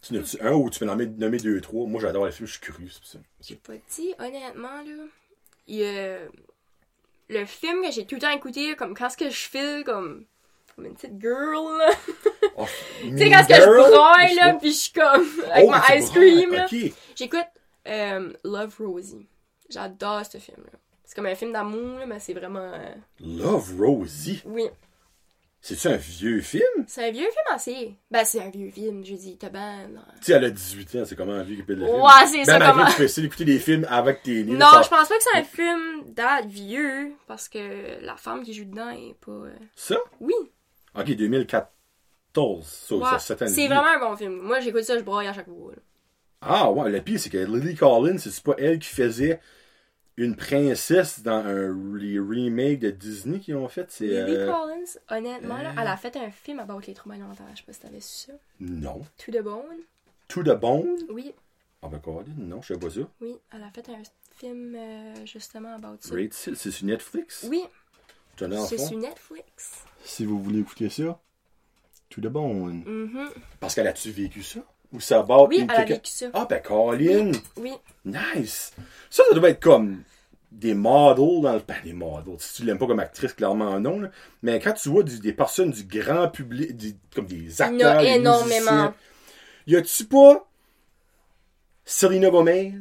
Tu 0.03 0.15
n'as-tu 0.15 0.41
un 0.41 0.53
ou 0.53 0.71
tu 0.71 0.79
peux 0.81 0.85
nommer, 0.87 1.07
nommer 1.07 1.39
deux, 1.39 1.61
trois? 1.61 1.87
Moi, 1.87 2.01
j'adore 2.01 2.27
les 2.27 2.33
films, 2.33 2.47
je 2.47 2.53
suis 2.53 2.61
curieux, 2.61 2.89
c'est 2.91 3.17
ça. 3.17 3.19
J'ai 3.41 3.57
pas 3.57 3.73
dit, 3.97 4.15
honnêtement, 4.19 4.69
là. 4.69 5.05
Il 5.69 5.77
y 5.77 5.85
a 5.85 6.19
le 7.29 7.45
film 7.47 7.83
que 7.83 7.91
j'ai 7.91 8.07
tout 8.07 8.15
le 8.17 8.21
temps 8.21 8.31
écouté, 8.31 8.77
comme 8.77 8.95
quand 8.97 9.09
ce 9.11 9.17
que 9.17 9.29
je 9.29 9.37
file, 9.49 9.83
comme, 9.85 10.25
comme 10.77 10.87
une 10.87 10.95
petite 10.95 11.21
girl, 11.21 11.79
là. 11.79 11.91
Oh, 12.57 12.65
tu 13.03 13.19
sais, 13.19 13.31
quand 13.31 13.43
ce 13.43 13.49
que 13.49 13.55
je 13.55 13.67
broille, 13.91 14.35
là, 14.37 14.55
pis 14.55 14.69
je 14.69 14.77
suis 14.77 14.93
comme, 14.93 15.27
avec 15.53 15.69
ma 15.71 15.97
ice 15.97 16.11
cream, 16.11 16.53
là. 16.53 16.67
J'écoute 17.15 17.47
euh, 17.89 18.33
Love 18.45 18.75
Rosie. 18.81 19.27
J'adore 19.71 20.25
ce 20.25 20.39
film-là. 20.39 20.79
C'est 21.05 21.15
comme 21.17 21.27
un 21.27 21.35
film 21.35 21.53
d'amour, 21.53 21.99
là, 22.01 22.07
mais 22.07 22.19
c'est 22.21 22.35
vraiment. 22.35 22.59
euh, 22.75 22.95
Love 23.21 23.75
Rosie? 23.81 24.43
Oui. 24.45 24.65
C'est-tu 25.61 25.89
un 25.89 25.97
vieux 25.97 26.41
film? 26.43 26.63
C'est 26.87 27.09
un 27.09 27.11
vieux 27.11 27.25
film 27.25 27.45
assez. 27.55 27.95
Ben, 28.11 28.25
c'est 28.25 28.41
un 28.41 28.51
vieux 28.51 28.71
film, 28.71 29.05
je 29.05 29.15
dis, 29.15 29.37
t'as 29.37 29.49
ben. 29.49 29.89
Tu 30.21 30.27
sais, 30.27 30.33
elle 30.35 30.45
a 30.45 30.51
18 30.51 30.95
ans, 30.97 31.05
c'est 31.05 31.17
comment 31.17 31.33
un 31.33 31.43
vieux 31.43 31.57
qui 31.57 31.63
appelle 31.63 31.79
le 31.81 31.87
film? 31.87 32.01
Ouais, 32.03 32.27
c'est 32.27 32.37
ben, 32.39 32.45
ça, 32.45 32.59
malgré 32.59 32.73
comment- 32.73 32.91
tu 32.91 32.97
peux 32.99 33.03
essayer 33.05 33.27
d'écouter 33.27 33.45
des 33.47 33.59
films 33.59 33.87
avec 33.91 34.23
tes 34.23 34.45
nés. 34.45 34.53
Non, 34.53 34.67
ça- 34.67 34.83
je 34.83 34.89
pense 34.89 35.09
pas 35.09 35.17
que 35.17 35.23
c'est 35.25 35.39
un 35.39 35.43
film 35.45 36.03
date 36.13 36.47
vieux, 36.47 37.15
parce 37.27 37.49
que 37.49 38.05
la 38.05 38.17
femme 38.17 38.45
qui 38.45 38.53
joue 38.55 38.65
dedans 38.67 38.91
est 38.91 39.17
pas. 39.25 39.33
euh, 39.33 39.51
Ça? 39.75 39.97
Oui. 40.21 40.35
Ok, 40.99 41.11
2014. 41.15 41.67
Ça, 42.67 42.95
Ouais. 42.95 43.05
ça, 43.05 43.19
sept 43.19 43.43
ans 43.43 43.45
de 43.47 43.51
C'est 43.51 43.67
vraiment 43.67 43.87
un 43.97 43.99
bon 44.11 44.17
film. 44.17 44.41
Moi, 44.41 44.61
j'écoute 44.61 44.83
ça, 44.85 44.99
je 44.99 45.03
broille 45.03 45.27
à 45.27 45.33
chaque 45.33 45.47
fois. 45.47 45.73
là. 45.73 45.79
Ah 46.43 46.71
ouais, 46.71 46.91
le 46.91 47.01
pire, 47.01 47.19
c'est 47.19 47.31
que 47.31 47.39
Lily 47.39 47.75
Collins, 47.75 48.19
c'est 48.19 48.43
pas 48.43 48.55
elle 48.59 48.79
qui 48.79 48.89
faisait 48.89 49.41
une 50.19 50.37
princesse 50.37 51.23
dans 51.23 51.45
un 51.45 51.97
les 51.97 52.19
remakes 52.19 52.81
de 52.81 52.91
Disney 52.91 53.41
qu'ils 53.41 53.57
ont 53.57 53.69
fait. 53.69 53.91
C'est 53.91 54.07
Lily 54.07 54.37
euh, 54.37 54.53
Collins, 54.53 54.85
honnêtement, 55.11 55.59
là, 55.59 55.71
euh, 55.71 55.81
elle 55.81 55.89
a 55.89 55.97
fait 55.97 56.17
un 56.17 56.31
film 56.31 56.61
about 56.61 56.81
les 56.87 56.95
troubles 56.95 57.15
alimentaires. 57.17 57.47
Je 57.53 57.59
sais 57.59 57.65
pas 57.67 57.73
si 57.73 57.81
t'avais 57.81 58.01
su 58.01 58.27
ça. 58.27 58.33
Non. 58.61 59.03
To 59.25 59.33
the 59.33 59.43
Bone. 59.43 59.79
To 60.29 60.43
the 60.43 60.59
Bone? 60.59 60.97
Oui, 61.11 61.35
Ah 61.83 61.89
ben 61.89 62.01
non, 62.39 62.61
je 62.63 62.75
sais 62.75 62.79
pas 62.79 62.91
ça. 62.91 63.01
oui, 63.21 63.37
elle 63.53 63.63
a 63.63 63.71
fait 63.71 63.89
un 63.91 64.03
film 64.37 64.75
euh, 64.75 65.15
justement 65.25 65.75
about 65.75 65.97
ça. 66.01 66.15
Great 66.15 66.33
c'est 66.35 66.55
sur 66.71 66.87
Netflix? 66.87 67.47
Oui, 67.49 67.65
c'est 68.69 68.79
sur 68.79 68.99
Netflix. 68.99 69.85
Si 70.07 70.25
vous 70.25 70.41
voulez 70.43 70.61
écouter 70.61 70.89
ça, 70.89 71.19
To 72.11 72.21
the 72.21 72.27
Bone. 72.29 72.85
Mhm. 72.87 73.29
Parce 73.61 73.75
qu'elle 73.75 73.89
a-tu 73.89 74.11
vécu 74.11 74.43
ça? 74.43 74.61
Ou 74.93 75.01
ça 75.01 75.19
about 75.19 75.49
Oui, 75.49 75.59
une 75.59 75.71
elle 75.71 75.77
a 75.81 75.85
vécu 75.85 76.11
ça. 76.11 76.27
Ah 76.33 76.47
ben 76.49 76.63
Colin. 76.63 77.33
Oui, 77.57 77.73
Nice! 78.05 78.73
Ça, 79.11 79.25
ça 79.29 79.35
doit 79.35 79.51
être 79.51 79.61
comme 79.61 80.03
des 80.53 80.75
models 80.75 81.43
dans 81.43 81.53
le. 81.55 81.61
Ben, 81.67 81.77
des 81.85 81.93
models. 81.93 82.37
Si 82.39 82.55
tu 82.55 82.65
l'aimes 82.65 82.79
pas 82.79 82.87
comme 82.87 83.01
actrice, 83.01 83.33
clairement 83.33 83.81
non. 83.81 83.99
là. 84.01 84.11
Mais 84.43 84.61
quand 84.61 84.73
tu 84.75 84.89
vois 84.89 85.03
du- 85.03 85.19
des 85.19 85.33
personnes 85.33 85.73
du 85.73 85.83
grand 85.85 86.29
public, 86.29 86.77
du- 86.77 86.95
comme 87.15 87.27
des 87.27 87.35
il 87.35 87.51
y 87.51 87.63
acteurs. 87.63 87.99
a 87.99 88.05
énormément. 88.05 88.95
Y 89.67 89.75
a-tu 89.77 90.05
pas 90.05 90.47
Selena 91.85 92.31
Gomez? 92.31 92.75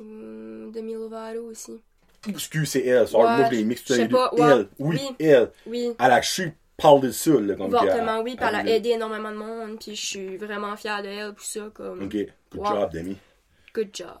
Hum, 0.00 0.70
Demi 0.72 0.94
Lovato 0.94 1.42
aussi. 1.50 1.80
Excuse, 2.28 2.68
c'est 2.70 2.84
elle. 2.86 3.08
Sorry, 3.08 3.26
Ouais, 3.26 3.36
moi, 3.38 3.48
je 3.50 3.56
les 3.56 3.64
mixe 3.64 3.82
je 3.82 3.86
tous 3.86 3.92
les 3.94 3.98
sais 3.98 4.08
deux. 4.08 4.14
pas, 4.16 4.32
ouais. 4.34 4.40
Elle. 4.52 4.68
Oui, 4.78 5.00
Oui. 5.00 5.16
elle. 5.26 5.50
Oui, 5.66 5.90
Elle 5.98 6.12
a 6.12 6.22
su 6.22 6.52
parler 6.80 7.08
de 7.08 7.12
ça, 7.12 7.30
là. 7.32 7.54
Comme 7.54 7.70
que- 7.70 8.22
oui, 8.22 8.36
puis 8.36 8.46
elle 8.48 8.54
a 8.54 8.60
elle- 8.60 8.68
aidé 8.68 8.90
énormément 8.90 9.30
de 9.32 9.36
monde, 9.36 9.78
puis 9.80 9.94
je 9.96 10.06
suis 10.06 10.36
vraiment 10.36 10.76
fière 10.76 11.02
de 11.02 11.08
elle 11.08 11.34
pour 11.34 11.44
ça, 11.44 11.68
comme, 11.74 12.02
Ok, 12.04 12.12
good 12.52 12.60
Wow. 12.60 12.66
job, 12.66 12.92
Demi. 12.92 13.16
good 13.74 13.88
job. 13.92 14.16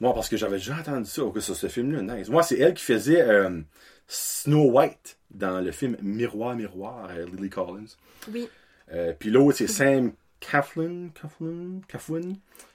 Moi, 0.00 0.14
parce 0.14 0.28
que 0.28 0.36
j'avais 0.36 0.56
déjà 0.58 0.76
entendu 0.76 1.08
ça, 1.08 1.22
que 1.32 1.40
sur 1.40 1.54
ce 1.56 1.66
film-là, 1.68 2.16
nice. 2.16 2.28
Moi, 2.28 2.42
c'est 2.42 2.58
elle 2.58 2.74
qui 2.74 2.84
faisait 2.84 3.20
euh, 3.20 3.60
Snow 4.06 4.70
White 4.70 5.18
dans 5.30 5.60
le 5.60 5.70
film 5.72 5.96
Miroir, 6.00 6.54
Miroir, 6.54 7.08
euh, 7.10 7.26
Lily 7.26 7.50
Collins. 7.50 7.86
Oui, 8.32 8.48
Euh, 8.90 9.12
Puis 9.18 9.28
l'autre, 9.30 9.58
c'est 9.58 9.66
Sam 9.66 10.12
Coughlin, 10.40 11.08
Coughlin, 11.20 11.80
Coughlin, 11.92 12.32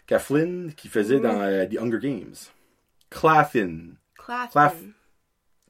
Coughlin, 0.08 0.68
qui 0.78 0.88
faisait 0.88 1.20
dans 1.20 1.42
euh, 1.42 1.66
The 1.66 1.80
Hunger 1.80 1.98
Games. 2.00 2.36
Claflin. 3.10 3.80
Claflin. 4.16 4.50
Claf- 4.68 4.94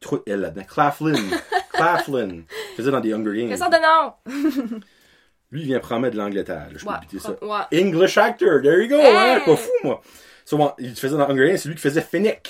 Trop 0.01 0.17
de 0.17 0.23
L 0.27 0.41
là-dedans. 0.41 0.63
Claflin. 0.67 1.13
Claflin. 1.83 2.41
faisait 2.77 2.91
dans 2.91 3.01
The 3.01 3.05
Hunger 3.13 3.37
Games. 3.37 3.49
Quelle 3.49 3.57
sorte 3.57 3.73
de 3.73 3.77
nom? 3.77 4.79
Lui, 5.51 5.61
il 5.61 5.67
vient 5.67 5.79
promettre 5.79 6.15
de 6.15 6.19
l'Angleterre. 6.21 6.67
là, 6.71 6.77
Je 6.77 6.83
peux 6.83 6.89
Ouais, 6.91 6.97
éviter 7.03 7.19
ça. 7.19 7.35
ouais. 7.41 7.79
English 7.81 8.17
actor. 8.17 8.61
There 8.61 8.81
you 8.83 8.89
go. 8.89 8.95
Hey! 8.97 9.15
Hein? 9.37 9.41
Pas 9.45 9.55
fou, 9.55 9.69
moi. 9.83 10.01
So, 10.45 10.57
bon, 10.57 10.71
il 10.79 10.95
faisait 10.95 11.15
dans 11.15 11.29
Hunger 11.29 11.47
Games, 11.49 11.57
c'est 11.57 11.69
lui 11.69 11.75
qui 11.75 11.81
faisait 11.81 12.01
Fennec 12.01 12.49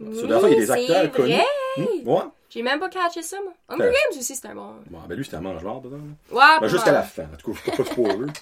Oui, 0.00 0.26
la 0.28 0.38
fois, 0.40 0.48
il 0.48 0.52
y 0.54 0.56
a 0.56 0.58
des 0.60 0.70
acteurs 0.70 1.12
connus. 1.12 1.34
vrai. 1.34 1.44
Hmm, 1.76 2.08
ouais. 2.08 2.22
J'ai 2.50 2.62
même 2.62 2.80
pas 2.80 2.88
catché 2.88 3.22
ça, 3.22 3.36
moi. 3.42 3.52
Hunger. 3.68 3.84
Games 3.84 4.18
aussi, 4.18 4.34
c'est 4.34 4.48
un 4.48 4.54
bon. 4.56 4.72
Bon, 4.90 4.98
ben 5.08 5.14
lui, 5.16 5.24
c'était 5.24 5.36
un 5.36 5.40
mange-mort, 5.42 5.80
dedans. 5.80 5.98
Ouais, 6.32 6.42
Ben, 6.60 6.66
jusqu'à 6.68 6.90
la 6.92 7.02
fin. 7.02 7.22
En 7.32 7.36
tout 7.36 7.52
cas, 7.52 7.60
je 7.66 7.70
ne 7.70 7.76
pas 7.76 7.84
spoiler. 7.84 8.32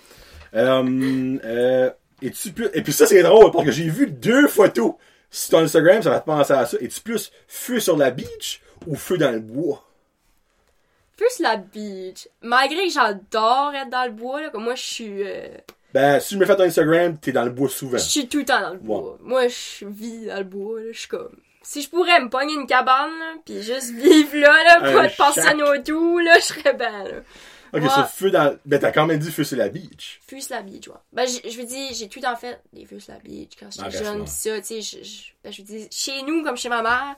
euh, 0.55 1.39
euh, 1.45 1.91
es-tu 2.23 2.53
plus... 2.53 2.69
Et 2.73 2.83
puis 2.83 2.93
ça, 2.95 3.05
c'est 3.07 3.23
drôle, 3.23 3.51
parce 3.53 3.67
que 3.67 3.71
j'ai 3.73 3.89
vu 3.91 4.07
deux 4.07 4.49
photos 4.49 4.95
sur 5.31 5.51
ton 5.59 5.65
Instagram, 5.65 6.03
ça 6.03 6.09
va 6.11 6.21
te 6.21 6.25
penser 6.27 6.55
à 6.55 6.65
ça. 6.65 6.79
Es-tu 6.81 7.01
plus 7.03 7.31
feu 7.47 7.79
sur 7.81 7.99
la 7.99 8.11
beach 8.11 8.63
ou 8.87 8.97
feu 8.97 9.19
dans 9.19 9.31
le 9.31 9.41
bois? 9.41 9.85
Plus 11.19 11.41
la 11.41 11.57
beach. 11.57 12.29
Malgré 12.41 12.87
que 12.87 12.93
j'adore 12.93 13.75
être 13.75 13.91
dans 13.91 14.05
le 14.07 14.13
bois, 14.13 14.41
là, 14.41 14.49
comme 14.51 14.65
moi, 14.65 14.75
je 14.77 14.83
suis. 14.83 15.23
euh, 15.29 15.49
Ben, 15.93 16.19
si 16.21 16.35
je 16.35 16.39
me 16.41 16.47
fais 16.47 16.57
ton 16.57 16.63
Instagram, 16.63 17.19
t'es 17.19 17.33
dans 17.33 17.45
le 17.45 17.51
bois 17.51 17.69
souvent. 17.69 17.99
Je 17.99 18.03
suis 18.05 18.29
tout 18.29 18.39
le 18.39 18.45
temps 18.47 18.61
dans 18.63 18.71
le 18.73 18.79
bois. 18.79 19.19
Moi, 19.21 19.49
je 19.49 19.85
vis 19.85 20.27
dans 20.27 20.39
le 20.39 20.45
bois, 20.45 20.81
là. 20.81 20.87
Je 20.93 20.99
suis 21.01 21.09
comme. 21.09 21.37
Si 21.61 21.83
je 21.83 21.91
pourrais 21.91 22.19
me 22.21 22.31
pogner 22.31 22.55
une 22.55 22.67
cabane, 22.67 23.11
là, 23.19 23.35
pis 23.45 23.63
juste 23.63 23.91
vivre 23.91 24.37
là, 24.39 24.63
là, 24.65 24.81
pas 24.93 25.05
être 25.05 25.17
passionné 25.19 25.59
shack. 25.67 25.81
au 25.81 25.83
tout, 25.83 26.19
là, 26.21 26.39
je 26.39 26.45
serais 26.45 26.73
bien, 26.73 27.05
là. 27.05 27.17
Ok, 27.75 27.83
Ouais. 27.83 27.89
feu 28.11 28.31
dans... 28.31 28.57
Ben, 28.65 28.79
t'as 28.81 28.93
quand 28.93 29.05
même 29.05 29.19
dit 29.19 29.31
feu 29.31 29.45
sur 29.45 29.59
la 29.59 29.69
beach. 29.69 30.21
Fus 30.27 30.41
la 30.49 30.63
beach, 30.63 30.89
ouais. 30.89 30.95
Ben, 31.13 31.27
je 31.27 31.55
veux 31.59 31.67
dire, 31.67 31.91
j'ai 31.93 32.09
tout 32.09 32.21
le 32.21 32.25
temps 32.25 32.37
fait 32.37 32.59
des 32.73 32.87
fus 32.87 33.03
la 33.09 33.19
beach 33.19 33.51
quand 33.61 33.67
j'étais 33.71 33.85
Ah, 33.87 33.91
jeune, 33.91 34.19
ben, 34.21 34.25
pis 34.25 34.31
ça, 34.31 34.61
tu 34.63 34.83
sais, 34.83 34.99
ben, 35.45 35.53
je 35.53 35.61
veux 35.61 35.67
dire, 35.67 35.87
chez 35.91 36.23
nous, 36.23 36.43
comme 36.43 36.57
chez 36.57 36.71
ma 36.71 36.81
mère, 36.81 37.17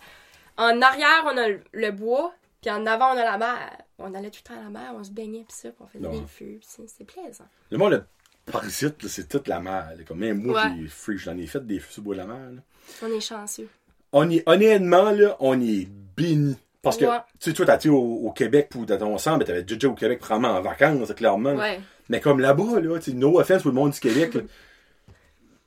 en 0.56 0.82
arrière, 0.82 1.22
on 1.26 1.36
a 1.36 1.48
le, 1.50 1.60
le 1.72 1.90
bois, 1.92 2.34
puis 2.60 2.70
en 2.70 2.84
avant, 2.86 3.14
on 3.14 3.18
a 3.18 3.24
la 3.24 3.38
mer. 3.38 3.78
On 3.98 4.12
allait 4.14 4.30
tout 4.30 4.40
le 4.44 4.54
temps 4.54 4.60
à 4.60 4.64
la 4.64 4.70
mer, 4.70 4.92
on 4.94 5.04
se 5.04 5.10
baignait, 5.10 5.44
pis 5.48 5.54
ça, 5.54 5.68
pis 5.70 5.76
on 5.80 5.86
faisait 5.86 6.08
des 6.08 6.26
feux, 6.26 6.58
pis 6.60 6.66
c'est 6.86 7.04
plaisant. 7.04 7.44
Le 7.70 7.78
monde, 7.78 7.92
le 7.92 8.04
par 8.52 8.64
ici, 8.66 8.86
c'est 9.06 9.28
toute 9.28 9.46
la 9.48 9.60
mer. 9.60 9.90
là. 9.96 10.02
Comme 10.06 10.18
même 10.18 10.42
moi, 10.42 10.64
Ouais. 10.64 10.72
j'ai 10.80 10.88
freak, 10.88 11.18
j'en 11.18 11.36
ai 11.36 11.46
fait 11.46 11.64
des 11.64 11.78
feux 11.78 11.92
sur 11.92 12.02
bois 12.02 12.14
de 12.14 12.20
la 12.20 12.26
mer. 12.26 12.50
là. 12.50 12.60
On 13.02 13.06
est 13.14 13.20
chanceux. 13.20 13.68
On 14.12 14.28
est, 14.28 14.42
honnêtement, 14.48 15.10
là, 15.12 15.36
on 15.40 15.60
est 15.60 15.86
béni. 16.16 16.56
Parce 16.82 16.96
que, 16.96 17.04
Ouais. 17.04 17.18
tu 17.38 17.50
sais, 17.50 17.52
toi, 17.54 17.66
t'as 17.66 17.76
été 17.76 17.90
au, 17.90 17.98
au 18.00 18.32
Québec 18.32 18.68
pour 18.70 18.86
dans 18.86 18.96
ton 18.98 19.18
sang, 19.18 19.36
mais 19.36 19.44
t'avais 19.44 19.62
déjà 19.62 19.86
au 19.88 19.94
Québec 19.94 20.18
probablement 20.18 20.54
en 20.54 20.62
vacances, 20.62 21.12
clairement. 21.12 21.54
Ouais. 21.54 21.78
Mais 22.08 22.20
comme 22.20 22.40
là-bas, 22.40 22.80
là, 22.80 22.98
tu 22.98 23.10
sais, 23.10 23.16
no 23.16 23.38
offense 23.38 23.62
pour 23.62 23.70
le 23.70 23.74
monde 23.76 23.92
du 23.92 24.00
Québec, 24.00 24.36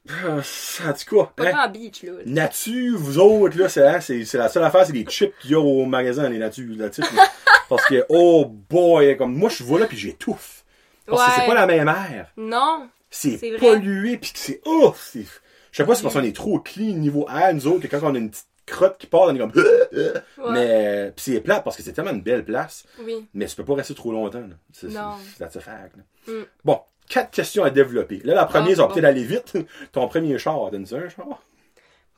en 0.09 0.93
tout 0.93 1.15
cas, 1.17 1.31
Pas 1.35 1.45
hein, 1.47 1.51
grand 1.51 1.69
beach, 1.69 2.03
là. 2.03 2.11
nature, 2.25 2.97
vous 2.97 3.19
autres, 3.19 3.57
là, 3.57 3.69
c'est, 3.69 3.87
hein, 3.87 3.99
c'est, 4.01 4.25
la 4.33 4.49
seule 4.49 4.63
affaire, 4.63 4.85
c'est 4.85 4.91
les 4.93 5.05
chips 5.05 5.33
qu'il 5.41 5.51
y 5.51 5.55
a 5.55 5.59
au 5.59 5.85
magasin, 5.85 6.27
les 6.29 6.37
natures, 6.39 6.75
là, 6.77 6.91
sais. 6.91 7.01
Parce 7.69 7.85
que, 7.85 8.05
oh 8.09 8.45
boy, 8.45 9.15
comme 9.17 9.33
moi, 9.35 9.49
je 9.49 9.63
vois 9.63 9.79
là, 9.79 9.85
puis 9.85 9.97
j'étouffe. 9.97 10.65
Parce 11.05 11.25
que 11.25 11.31
c'est 11.41 11.47
pas 11.47 11.53
la 11.53 11.65
même 11.65 11.87
air. 11.87 12.31
Non. 12.37 12.89
C'est 13.09 13.37
pollué, 13.59 14.17
puis 14.17 14.31
que 14.33 14.39
c'est 14.39 14.61
ouf. 14.67 15.09
c'est- 15.13 15.25
Je 15.71 15.77
sais 15.77 15.85
pas 15.85 15.93
si 15.95 15.99
c'est 15.99 16.03
parce 16.03 16.15
qu'on 16.15 16.23
est 16.23 16.35
trop 16.35 16.59
clean 16.59 16.93
niveau 16.97 17.27
air, 17.29 17.53
nous 17.53 17.65
autres, 17.67 17.87
que 17.87 17.87
quand 17.87 18.01
on 18.03 18.13
a 18.15 18.17
une 18.17 18.29
petite 18.29 18.47
crotte 18.65 18.97
qui 18.97 19.07
part, 19.07 19.21
on 19.23 19.35
est 19.35 19.39
comme... 19.39 19.51
Ouais. 19.53 20.51
Mais, 20.51 21.11
puis 21.15 21.23
c'est 21.33 21.39
plate 21.41 21.63
parce 21.63 21.75
que 21.77 21.83
c'est 21.83 21.93
tellement 21.93 22.11
une 22.11 22.21
belle 22.21 22.43
place, 22.45 22.85
Oui. 23.03 23.27
mais 23.33 23.45
tu 23.45 23.55
peux 23.55 23.65
pas 23.65 23.75
rester 23.75 23.93
trop 23.95 24.11
longtemps. 24.11 24.39
Là. 24.39 24.55
C'est, 24.71 24.87
Non. 24.89 25.13
c'est, 25.31 25.39
that's 25.39 25.55
a 25.55 25.59
fact, 25.61 25.95
là. 25.97 26.03
Mm. 26.33 26.45
Bon, 26.63 26.79
quatre 27.09 27.31
questions 27.31 27.63
à 27.63 27.69
développer. 27.69 28.21
Là, 28.23 28.33
la 28.35 28.45
première, 28.45 28.71
Ah, 28.71 28.75
ça 28.75 28.81
va 28.83 28.87
bon. 28.87 28.93
peut-être 28.93 29.05
aller 29.05 29.23
vite. 29.23 29.57
Ton 29.91 30.07
premier 30.07 30.37
char, 30.37 30.71
donne-nous 30.71 30.95
un 30.95 31.09
char. 31.09 31.41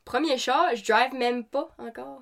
Premier 0.04 0.38
chat, 0.38 0.76
je 0.76 0.84
drive 0.84 1.14
même 1.14 1.44
pas 1.44 1.70
encore. 1.78 2.22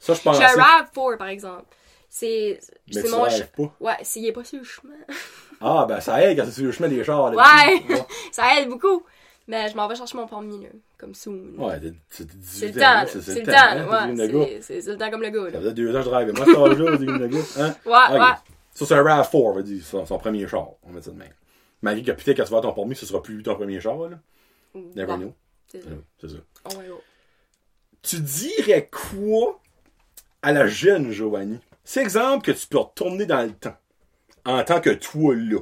Ça, 0.00 0.14
je 0.14 0.20
pense. 0.22 0.36
J'ai 0.38 0.44
un 0.44 0.48
RAV4, 0.56 1.16
par 1.18 1.28
exemple. 1.28 1.64
C'est 2.08 2.58
Mais 2.88 2.94
c'est 2.94 3.02
tu 3.04 3.10
mon 3.10 3.24
pas. 3.24 3.74
Ouais, 3.80 3.92
c'est- 4.02 4.20
il 4.20 4.26
est 4.26 4.32
pas 4.32 4.44
sur 4.44 4.58
le 4.58 4.64
chemin. 4.64 4.94
Ah, 5.64 5.86
ben 5.88 6.00
ça 6.00 6.20
aide 6.20 6.36
quand 6.36 6.44
c'est 6.44 6.50
sur 6.50 6.64
le 6.64 6.72
chemin 6.72 6.88
des 6.88 7.04
chars. 7.04 7.30
là, 7.32 7.36
Ouais. 7.40 7.78
dessus. 7.88 8.02
Ça 8.32 8.42
aide 8.58 8.68
beaucoup. 8.68 9.04
Mais 9.46 9.68
je 9.68 9.76
m'en 9.76 9.86
vais 9.86 9.94
chercher 9.94 10.16
mon 10.16 10.26
permis, 10.26 10.60
là. 10.64 10.70
Comme 10.98 11.14
soon. 11.14 11.38
Ouais, 11.56 11.78
c'est 12.10 12.24
C'est 12.24 12.36
18 12.36 12.66
le 12.66 12.72
temps, 12.72 12.80
là, 12.80 12.94
là. 13.04 13.06
c'est, 13.06 13.20
C'est 13.22 13.40
le 13.40 13.46
temps, 13.46 13.52
hein, 13.58 13.74
là. 13.76 14.06
Ouais, 14.26 14.58
c'est- 14.60 14.86
le 14.88 14.96
temps 14.96 15.10
comme 15.10 15.22
le 15.22 15.30
gars, 15.30 15.44
Ça 15.46 15.50
là. 15.50 15.58
faisait 15.60 15.72
deux 15.74 15.90
ans 15.94 15.98
que 16.00 16.04
je 16.04 16.10
drive. 16.10 16.32
Moi, 16.36 16.46
cet 16.46 16.56
âge-là, 16.56 16.96
t'es 16.98 17.04
une 17.04 17.26
gars. 17.28 17.38
Hein? 17.58 17.74
Ouais, 17.86 17.92
Ok. 18.16 18.20
ouais. 18.22 18.34
Ça, 18.74 18.86
c'est 18.86 18.94
un 18.94 19.02
RAV4, 19.04 19.34
on 19.34 19.52
va 19.52 19.62
dire, 19.62 19.84
son, 19.84 20.04
son 20.04 20.18
premier 20.18 20.48
char. 20.48 20.66
On 20.82 20.90
va 20.92 21.00
ça 21.00 21.10
de 21.12 21.16
même. 21.18 21.28
Malgré 21.82 22.14
que 22.14 22.22
peut-être 22.22 22.36
quand 22.36 22.44
tu 22.44 22.52
vas 22.52 22.60
ton 22.60 22.72
permis, 22.72 22.94
ce 22.94 23.06
sera 23.06 23.22
plus 23.22 23.42
ton 23.42 23.54
premier 23.54 23.80
char, 23.80 23.96
là. 24.08 24.18
Never 24.74 25.16
know. 25.16 25.34
c'est 25.68 26.28
ça. 26.28 26.36
Tu 28.02 28.20
dirais 28.20 28.88
quoi 28.90 29.60
à 30.40 30.52
la 30.52 30.66
jeune 30.66 31.10
Joanie? 31.10 31.60
C'est 31.84 32.00
exemple 32.00 32.44
que 32.44 32.52
tu 32.52 32.66
peux 32.66 32.78
retourner 32.78 33.26
dans 33.26 33.42
le 33.42 33.52
temps. 33.52 33.76
En 34.44 34.62
tant 34.64 34.80
que 34.80 34.90
toi, 34.90 35.34
là. 35.34 35.60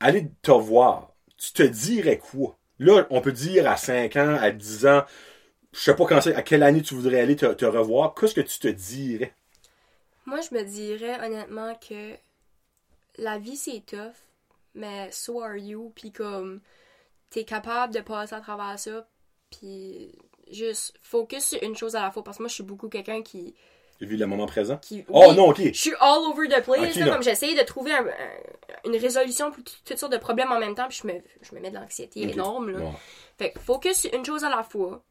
Aller 0.00 0.30
te 0.42 0.50
voir. 0.50 1.12
Tu 1.38 1.52
te 1.52 1.62
dirais 1.62 2.18
quoi? 2.18 2.58
Là, 2.78 3.06
on 3.10 3.20
peut 3.20 3.32
dire 3.32 3.68
à 3.68 3.76
5 3.76 4.16
ans, 4.16 4.36
à 4.38 4.50
10 4.50 4.86
ans, 4.86 5.04
je 5.72 5.80
sais 5.80 5.96
pas 5.96 6.06
quand 6.06 6.20
c'est, 6.20 6.34
à 6.34 6.42
quelle 6.42 6.62
année 6.62 6.82
tu 6.82 6.94
voudrais 6.94 7.20
aller 7.20 7.36
te, 7.36 7.46
te 7.46 7.64
revoir. 7.64 8.14
Qu'est-ce 8.14 8.34
que 8.34 8.40
tu 8.42 8.58
te 8.58 8.68
dirais? 8.68 9.34
Moi, 10.26 10.40
je 10.40 10.54
me 10.54 10.62
dirais 10.62 11.18
honnêtement 11.24 11.74
que 11.76 12.14
la 13.18 13.38
vie 13.38 13.56
c'est 13.56 13.82
tough, 13.86 14.14
mais 14.76 15.10
so 15.10 15.40
are 15.42 15.56
you. 15.56 15.92
Puis 15.96 16.12
comme 16.12 16.60
t'es 17.30 17.44
capable 17.44 17.92
de 17.92 18.00
passer 18.00 18.34
à 18.34 18.40
travers 18.40 18.78
ça, 18.78 19.06
puis 19.50 20.12
juste 20.50 20.94
focus 21.02 21.44
sur 21.44 21.62
une 21.62 21.76
chose 21.76 21.96
à 21.96 22.02
la 22.02 22.10
fois. 22.12 22.22
Parce 22.22 22.36
que 22.36 22.42
moi, 22.44 22.48
je 22.48 22.54
suis 22.54 22.62
beaucoup 22.62 22.88
quelqu'un 22.88 23.22
qui, 23.22 23.54
Tu 23.98 24.06
vis 24.06 24.16
le 24.16 24.26
moment 24.26 24.46
présent? 24.46 24.76
qui. 24.78 25.04
Oh 25.08 25.26
oui, 25.30 25.36
non, 25.36 25.48
ok. 25.50 25.60
Je 25.64 25.72
suis 25.72 25.94
all 26.00 26.18
over 26.30 26.46
the 26.48 26.62
place. 26.62 26.94
Là, 26.96 27.12
comme 27.12 27.22
j'essaye 27.22 27.54
de 27.56 27.62
trouver 27.62 27.92
un- 27.92 28.06
un- 28.06 28.90
une 28.90 28.96
résolution 28.96 29.50
pour 29.50 29.64
toutes 29.64 29.98
sortes 29.98 30.12
de 30.12 30.18
problèmes 30.18 30.52
en 30.52 30.60
même 30.60 30.74
temps, 30.74 30.86
puis 30.88 31.00
je 31.02 31.06
me, 31.08 31.14
je 31.42 31.54
me 31.54 31.60
mets 31.60 31.70
de 31.70 31.74
l'anxiété 31.76 32.22
énorme. 32.22 32.70
Là. 32.70 32.78
Ouais. 32.78 32.92
Fait 33.38 33.50
que 33.52 33.58
focus 33.58 33.96
sur 34.02 34.14
une 34.14 34.24
chose 34.24 34.44
à 34.44 34.50
la 34.50 34.62
fois. 34.62 35.02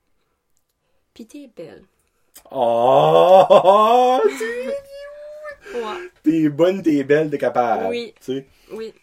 Puis 1.13 1.25
t'es 1.27 1.49
belle. 1.55 1.83
Oh! 2.51 4.19
Ouais. 5.73 6.09
T'es 6.23 6.49
bonne, 6.49 6.81
t'es 6.81 7.03
belle, 7.03 7.29
t'es 7.29 7.37
capable. 7.37 7.87
Oui. 7.87 8.13
Tu 8.19 8.33
sais? 8.37 8.45
Oui. 8.71 8.93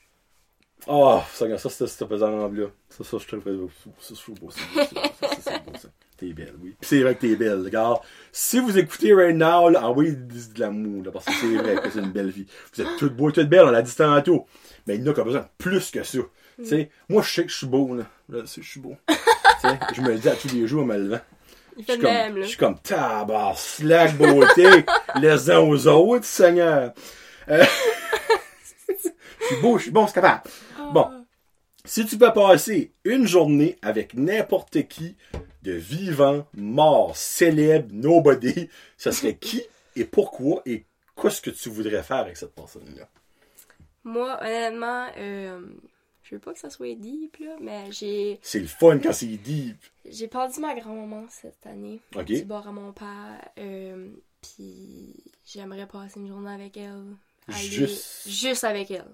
Oh, 0.88 1.20
ça, 1.32 1.58
ça, 1.58 1.70
ça, 1.70 1.86
c'est 1.86 2.06
pesant 2.08 2.48
là. 2.48 2.66
Ça, 2.88 3.04
ça, 3.04 3.16
je 3.18 3.36
beau. 3.36 3.70
Ça, 4.00 4.14
je 4.14 4.20
trouve 4.20 4.40
beau, 4.40 4.50
ça. 4.50 4.60
Ça, 4.74 4.84
ça, 4.84 5.36
c'est 5.40 5.64
beau, 5.64 5.78
ça. 5.78 5.88
T'es 6.16 6.32
belle, 6.32 6.54
oui. 6.60 6.76
Pis 6.80 6.88
c'est 6.88 7.02
vrai 7.02 7.14
que 7.14 7.20
t'es 7.20 7.36
belle, 7.36 7.62
regarde. 7.64 8.00
Si 8.32 8.58
vous 8.58 8.76
écoutez 8.76 9.14
right 9.14 9.36
now, 9.36 9.68
là, 9.68 9.86
envoyez 9.88 10.12
de 10.12 10.60
l'amour, 10.60 11.04
là, 11.04 11.10
parce 11.12 11.24
que 11.24 11.32
c'est 11.32 11.56
vrai 11.56 11.76
que 11.76 11.90
c'est 11.90 12.00
une 12.00 12.10
belle 12.12 12.30
vie. 12.30 12.46
Vous 12.74 12.82
êtes 12.82 12.96
toutes 12.98 13.14
beaux, 13.14 13.30
toutes 13.30 13.48
belles, 13.48 13.64
on 13.64 13.70
l'a 13.70 13.82
dit 13.82 13.94
tantôt. 13.94 14.46
Mais 14.86 14.96
il 14.96 15.04
y 15.04 15.08
en 15.08 15.12
a 15.12 15.14
qui 15.14 15.20
ont 15.20 15.24
besoin 15.24 15.40
de 15.42 15.46
plus 15.58 15.90
que 15.90 16.02
ça. 16.02 16.18
Tu 16.58 16.66
sais, 16.66 16.90
moi, 17.08 17.22
je 17.22 17.32
sais 17.32 17.44
que 17.44 17.50
je 17.50 17.56
suis 17.56 17.66
beau, 17.66 17.94
là. 17.94 18.04
Que 18.30 18.44
je 18.44 18.60
suis 18.60 18.80
beau. 18.80 18.96
tu 19.08 19.14
sais, 19.62 19.78
je 19.94 20.00
me 20.00 20.08
le 20.10 20.18
dis 20.18 20.28
à 20.28 20.34
tous 20.34 20.52
les 20.52 20.66
jours 20.66 20.82
en 20.82 20.86
me 20.86 20.96
levant. 20.96 21.20
Il 21.76 21.84
Je 21.86 21.92
suis 21.92 22.00
comme, 22.00 22.10
même, 22.12 22.36
là. 22.36 22.42
je 22.42 22.48
suis 22.48 22.58
comme 22.58 22.78
tabar, 22.80 23.58
slack 23.58 24.16
beauté, 24.18 24.84
les 25.20 25.50
uns 25.50 25.60
aux 25.60 25.86
autres, 25.86 26.24
Seigneur. 26.24 26.92
Euh, 27.48 27.64
je 28.88 29.46
suis 29.46 29.56
beau, 29.62 29.78
je 29.78 29.84
suis 29.84 29.90
bon, 29.90 30.06
c'est 30.06 30.14
capable. 30.14 30.42
Bon. 30.92 31.26
Si 31.84 32.06
tu 32.06 32.16
peux 32.16 32.32
passer 32.32 32.92
une 33.04 33.26
journée 33.26 33.76
avec 33.82 34.14
n'importe 34.14 34.86
qui, 34.88 35.16
de 35.62 35.72
vivant, 35.72 36.46
mort, 36.54 37.16
célèbre, 37.16 37.88
nobody, 37.92 38.68
ce 38.96 39.10
serait 39.10 39.36
qui 39.36 39.62
et 39.96 40.04
pourquoi 40.04 40.62
et 40.64 40.84
qu'est-ce 41.20 41.40
que 41.40 41.50
tu 41.50 41.68
voudrais 41.70 42.02
faire 42.04 42.18
avec 42.18 42.36
cette 42.36 42.54
personne-là? 42.54 43.08
Moi, 44.04 44.38
honnêtement, 44.40 45.06
euh, 45.16 45.60
je 46.22 46.34
veux 46.34 46.40
pas 46.40 46.52
que 46.52 46.58
ça 46.60 46.70
soit 46.70 46.94
deep, 46.94 47.36
là, 47.40 47.56
mais 47.60 47.90
j'ai 47.90 48.38
C'est 48.42 48.60
le 48.60 48.66
fun 48.66 48.98
quand 48.98 49.12
c'est 49.12 49.26
deep. 49.26 49.76
j'ai 50.08 50.28
perdu 50.28 50.60
ma 50.60 50.74
grand-maman 50.74 51.26
cette 51.30 51.66
année. 51.66 52.00
Ok. 52.14 52.24
Du 52.26 52.44
bord 52.44 52.66
à 52.68 52.72
mon 52.72 52.92
père. 52.92 53.48
euh, 53.58 54.08
Puis 54.40 55.14
j'aimerais 55.46 55.86
passer 55.86 56.18
une 56.20 56.28
journée 56.28 56.50
avec 56.52 56.76
elle. 56.76 57.04
Aller- 57.48 57.58
Juste- 57.58 58.28
Juste 58.28 58.64
avec 58.64 58.90
elle. 58.92 59.04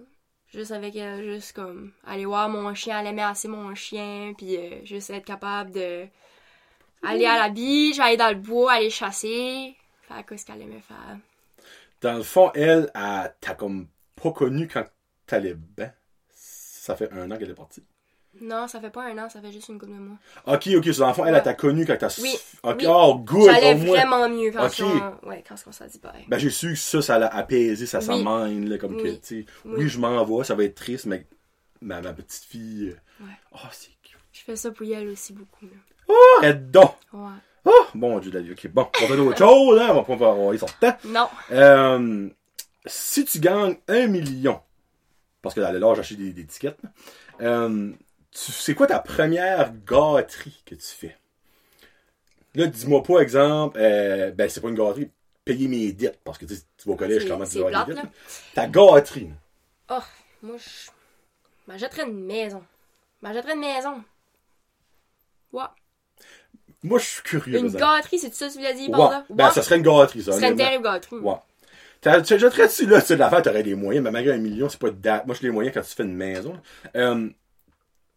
Juste 0.53 0.71
avec 0.71 0.97
elle, 0.97 1.25
juste 1.25 1.53
comme 1.53 1.93
aller 2.07 2.25
voir 2.25 2.49
mon 2.49 2.73
chien, 2.75 3.05
aimait 3.05 3.23
assez 3.23 3.49
mon 3.49 3.75
chien, 3.75 4.33
puis 4.37 4.57
euh, 4.57 4.85
juste 4.85 5.11
être 5.11 5.25
capable 5.25 5.73
de 5.73 6.07
aller 7.03 7.27
à 7.27 7.37
la 7.37 7.51
beach, 7.51 7.99
aller 7.99 8.17
dans 8.17 8.31
le 8.31 8.37
bois, 8.37 8.73
aller 8.73 8.91
chasser, 8.91 9.77
faire 10.03 10.39
ce 10.39 10.47
qu'elle 10.47 10.63
aimait 10.63 10.81
faire. 10.81 11.19
Dans 12.01 12.17
le 12.17 12.23
fond, 12.23 12.51
elle, 12.55 12.91
elle 12.95 13.35
t'a 13.41 13.55
comme 13.55 13.89
pas 14.15 14.33
connu 14.33 14.69
quand 14.69 14.85
t'allais 15.27 15.55
bien. 15.55 15.93
Ça 16.35 16.97
fait 16.97 17.13
un 17.13 17.31
an 17.31 17.37
qu'elle 17.37 17.51
est 17.51 17.55
partie. 17.55 17.85
Non, 18.41 18.69
ça 18.69 18.81
fait 18.81 18.91
pas 18.91 19.05
un 19.05 19.19
an, 19.19 19.29
ça 19.29 19.41
fait 19.41 19.53
juste 19.53 19.69
une 19.69 19.79
couple 19.79 19.93
de 19.93 19.99
mois. 19.99 20.17
Ok, 20.47 20.69
ok, 20.77 20.85
sur 20.93 21.07
l'enfant, 21.07 21.25
elle, 21.25 21.33
Ouais. 21.33 21.39
elle 21.39 21.45
t'a 21.45 21.55
connu 21.55 21.85
quand 21.87 21.97
t'as... 21.99 22.19
Oui, 22.23 22.35
Ok, 22.63 22.77
oui. 22.81 22.87
oh, 22.89 23.15
good, 23.19 23.51
J'allais 23.51 23.75
moins. 23.75 23.97
vraiment 23.97 24.29
mieux 24.29 24.51
quand 24.53 24.67
Ok. 24.67 24.83
on, 25.25 25.29
ouais, 25.29 25.45
quand 25.49 25.55
on 25.67 25.73
s'est 25.73 25.87
dit 25.89 25.99
bye. 25.99 26.25
Ben, 26.29 26.39
j'ai 26.39 26.51
su 26.51 26.71
que 26.73 26.79
ça, 26.79 27.03
ça 27.03 27.19
l'a 27.19 27.29
apaisé, 27.35 27.87
ça 27.87 28.01
s'en 28.01 28.19
Oui. 28.45 28.65
là, 28.67 28.79
comme 28.79 28.97
que, 28.97 29.09
tu 29.17 29.19
sais, 29.23 29.47
oui. 29.65 29.75
Oui. 29.79 29.89
je 29.89 29.99
m'en 29.99 30.25
vais, 30.25 30.45
ça 30.45 30.55
va 30.55 30.65
être 30.65 30.75
triste, 30.75 31.07
mais 31.07 31.27
ma, 31.81 32.01
ma 32.01 32.13
petite 32.13 32.45
fille, 32.45 32.97
Ouais. 33.21 33.27
oh, 33.53 33.59
c'est 33.73 33.91
cute. 34.03 34.17
Je 34.33 34.41
fais 34.43 34.57
ça 34.57 34.71
pour 34.71 34.87
y 34.87 34.95
aller 34.95 35.09
aussi 35.11 35.33
beaucoup. 35.33 35.65
Là. 35.67 35.77
Oh, 36.09 36.39
arrête 36.39 36.71
donc! 36.71 36.95
Ouais. 37.13 37.21
Oh, 37.65 37.85
bon 37.95 38.19
Dieu, 38.19 38.31
la 38.31 38.41
vie, 38.41 38.53
ok, 38.53 38.69
bon, 38.69 38.87
on 38.97 39.01
va 39.03 39.07
faire 39.09 39.17
d'autres 39.17 39.37
choses, 39.39 39.81
hein, 39.81 39.89
on 39.91 39.95
va 39.95 40.03
pas 40.03 40.31
avoir 40.31 40.59
son 40.59 40.67
temps. 40.81 40.97
Non. 41.05 41.29
Euh, 41.51 42.29
si 42.87 43.25
tu 43.27 43.41
gagnes 43.41 43.77
un 43.89 44.07
million, 44.07 44.61
parce 45.43 45.55
que 45.55 45.61
dans 45.61 45.71
le 45.73 45.79
l'âge, 45.79 45.97
j'ai 45.97 46.01
acheté 46.01 46.17
des, 46.17 46.33
des 46.33 46.47
tickets, 46.47 46.79
là, 46.83 46.91
euh, 47.43 47.93
c'est 48.53 48.75
quoi 48.75 48.87
ta 48.87 48.99
première 49.01 49.73
gâterie 49.87 50.63
que 50.65 50.75
tu 50.75 50.87
fais? 50.87 51.17
Là, 52.55 52.67
dis-moi 52.67 53.03
pas, 53.03 53.21
exemple, 53.21 53.79
euh, 53.81 54.31
ben, 54.33 54.49
c'est 54.49 54.61
pas 54.61 54.69
une 54.69 54.75
gâterie, 54.75 55.11
payer 55.45 55.69
mes 55.69 55.93
dettes, 55.93 56.21
parce 56.25 56.39
que 56.39 56.45
tu 56.47 56.55
vas 56.87 56.93
au 56.93 56.97
collège, 56.97 57.23
C'est- 57.23 57.29
comment 57.29 57.45
tu 57.47 57.63
plate, 57.63 57.87
des 57.89 57.95
dettes. 57.95 58.05
Ta 58.55 58.67
gâterie. 58.67 59.31
Oh, 59.91 59.99
moi, 60.43 60.57
je 60.57 60.91
m'achèterais 61.67 62.05
une 62.05 62.25
maison. 62.25 62.63
M'achèterais 63.23 63.55
une 63.55 63.61
maison. 63.61 64.03
Ouais. 65.53 65.65
Moi, 66.83 66.99
je 66.99 67.05
suis 67.07 67.23
curieux. 67.23 67.59
Une 67.59 67.73
gâterie, 67.73 68.19
c'est 68.19 68.31
tout 68.31 68.37
ça 68.37 68.47
que 68.47 68.53
tu 68.53 68.59
voulais 68.59 68.75
dire 68.75 68.91
par 68.91 69.01
Ouais. 69.01 69.11
là? 69.11 69.25
Ben, 69.31 69.47
Ouais. 69.47 69.53
ça 69.53 69.63
serait 69.63 69.77
une 69.77 69.83
gâterie, 69.83 70.23
ça. 70.23 70.33
Ce 70.33 70.39
serait 70.39 70.51
une 70.51 70.57
terrible 70.57 70.85
gâterie. 70.85 71.17
Ouais. 71.17 71.35
Tu 72.01 72.39
jetterais-tu 72.39 72.87
là, 72.87 73.01
tu 73.01 73.07
sais, 73.09 73.15
de 73.15 73.19
l'affaire, 73.19 73.43
t'aurais 73.43 73.65
des 73.65 73.75
moyens, 73.75 74.05
mais 74.05 74.13
malgré 74.13 74.35
un 74.35 74.39
million, 74.39 74.69
c'est 74.69 74.79
pas 74.79 74.91
de 74.91 74.97
date. 74.97 75.27
Moi, 75.27 75.35
j'ai 75.35 75.49
les 75.49 75.53
moyens 75.53 75.75
quand 75.75 75.83
tu 75.83 75.95
fais 75.95 76.05
une 76.05 76.15
maison. 76.15 76.61
Euh, 76.95 77.29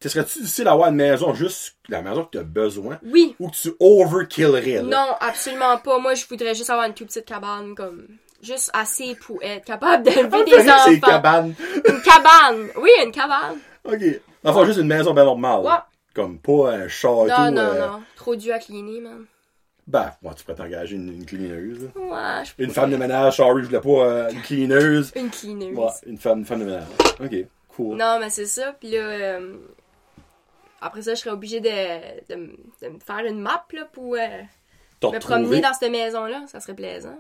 tu 0.02 0.10
serais-tu 0.10 0.40
difficile 0.40 0.66
d'avoir 0.66 0.90
une 0.90 0.96
maison, 0.96 1.34
juste 1.34 1.76
la 1.90 2.02
maison 2.02 2.24
que 2.26 2.32
tu 2.32 2.38
as 2.40 2.44
besoin, 2.44 3.00
Oui. 3.06 3.36
ou 3.40 3.50
que 3.50 3.56
tu 3.56 3.72
overkillerais, 3.80 4.76
là? 4.78 4.82
Non, 4.84 5.16
absolument 5.20 5.78
pas. 5.78 6.00
Moi, 6.00 6.14
je 6.16 6.26
voudrais 6.28 6.56
juste 6.56 6.70
avoir 6.70 6.86
une 6.88 6.94
toute 6.94 7.08
petite 7.08 7.26
cabane, 7.26 7.76
comme, 7.76 8.08
juste 8.42 8.70
assez 8.74 9.16
pour 9.16 9.38
être 9.44 9.66
capable 9.66 10.04
d'élever 10.04 10.44
des 10.46 10.52
C'est 10.64 10.72
enfants. 10.72 11.00
cabane. 11.08 11.54
Une 11.88 12.02
cabane. 12.02 12.68
Oui, 12.82 12.90
une 13.06 13.12
cabane. 13.12 13.58
Ok. 13.86 14.02
Enfin, 14.44 14.66
juste 14.66 14.80
une 14.80 14.88
maison 14.88 15.14
bien 15.14 15.26
normale. 15.26 15.60
Ouais. 15.62 15.72
Comme 16.14 16.40
pas 16.40 16.72
un 16.72 16.88
château. 16.88 17.28
Non, 17.28 17.52
non, 17.52 17.62
euh, 17.62 17.88
non. 17.88 18.04
Trop 18.18 18.36
dur 18.36 18.54
à 18.56 18.60
cleaner, 18.60 19.00
man. 19.02 19.26
Ben, 19.88 20.12
moi, 20.22 20.34
tu 20.36 20.44
pourrais 20.44 20.56
t'engager 20.58 20.96
une, 20.96 21.08
une 21.10 21.26
cleaneuse. 21.26 21.84
là. 21.84 22.02
Ouais, 22.40 22.46
je 22.46 22.52
Une 22.64 22.68
pourrais. 22.70 22.82
femme 22.82 22.92
de 22.92 22.98
ménage, 22.98 23.38
sorry, 23.38 23.62
je 23.64 23.68
voulais 23.68 23.82
pas 23.82 24.06
euh, 24.06 24.30
une 24.32 24.42
cleaneuse. 24.42 25.12
Une 25.16 25.30
cleaneuse. 25.30 25.78
Ouais, 25.78 25.88
une 26.06 26.18
femme, 26.18 26.40
une 26.40 26.46
femme 26.46 26.60
de 26.60 26.66
ménage. 26.66 26.84
Ok, 27.20 27.36
cool. 27.76 27.98
Non, 27.98 28.18
mais 28.20 28.30
c'est 28.30 28.46
ça. 28.46 28.74
Puis 28.80 28.92
là, 28.92 28.98
euh, 29.00 29.54
après 30.82 31.04
ça, 31.04 31.14
je 31.14 31.20
serais 31.20 31.32
obligée 31.32 31.60
de, 31.62 31.70
de, 31.70 32.34
m- 32.34 32.58
de 32.82 32.88
me 32.90 33.00
faire 33.00 33.26
une 33.26 33.40
map 33.40 33.66
là, 33.74 33.86
pour 33.92 34.16
euh, 34.16 34.18
me 35.04 35.20
promener 35.20 35.62
dans 35.62 35.74
cette 35.74 35.92
maison-là. 35.92 36.44
Ça 36.48 36.60
serait 36.60 36.76
plaisant. 36.76 37.18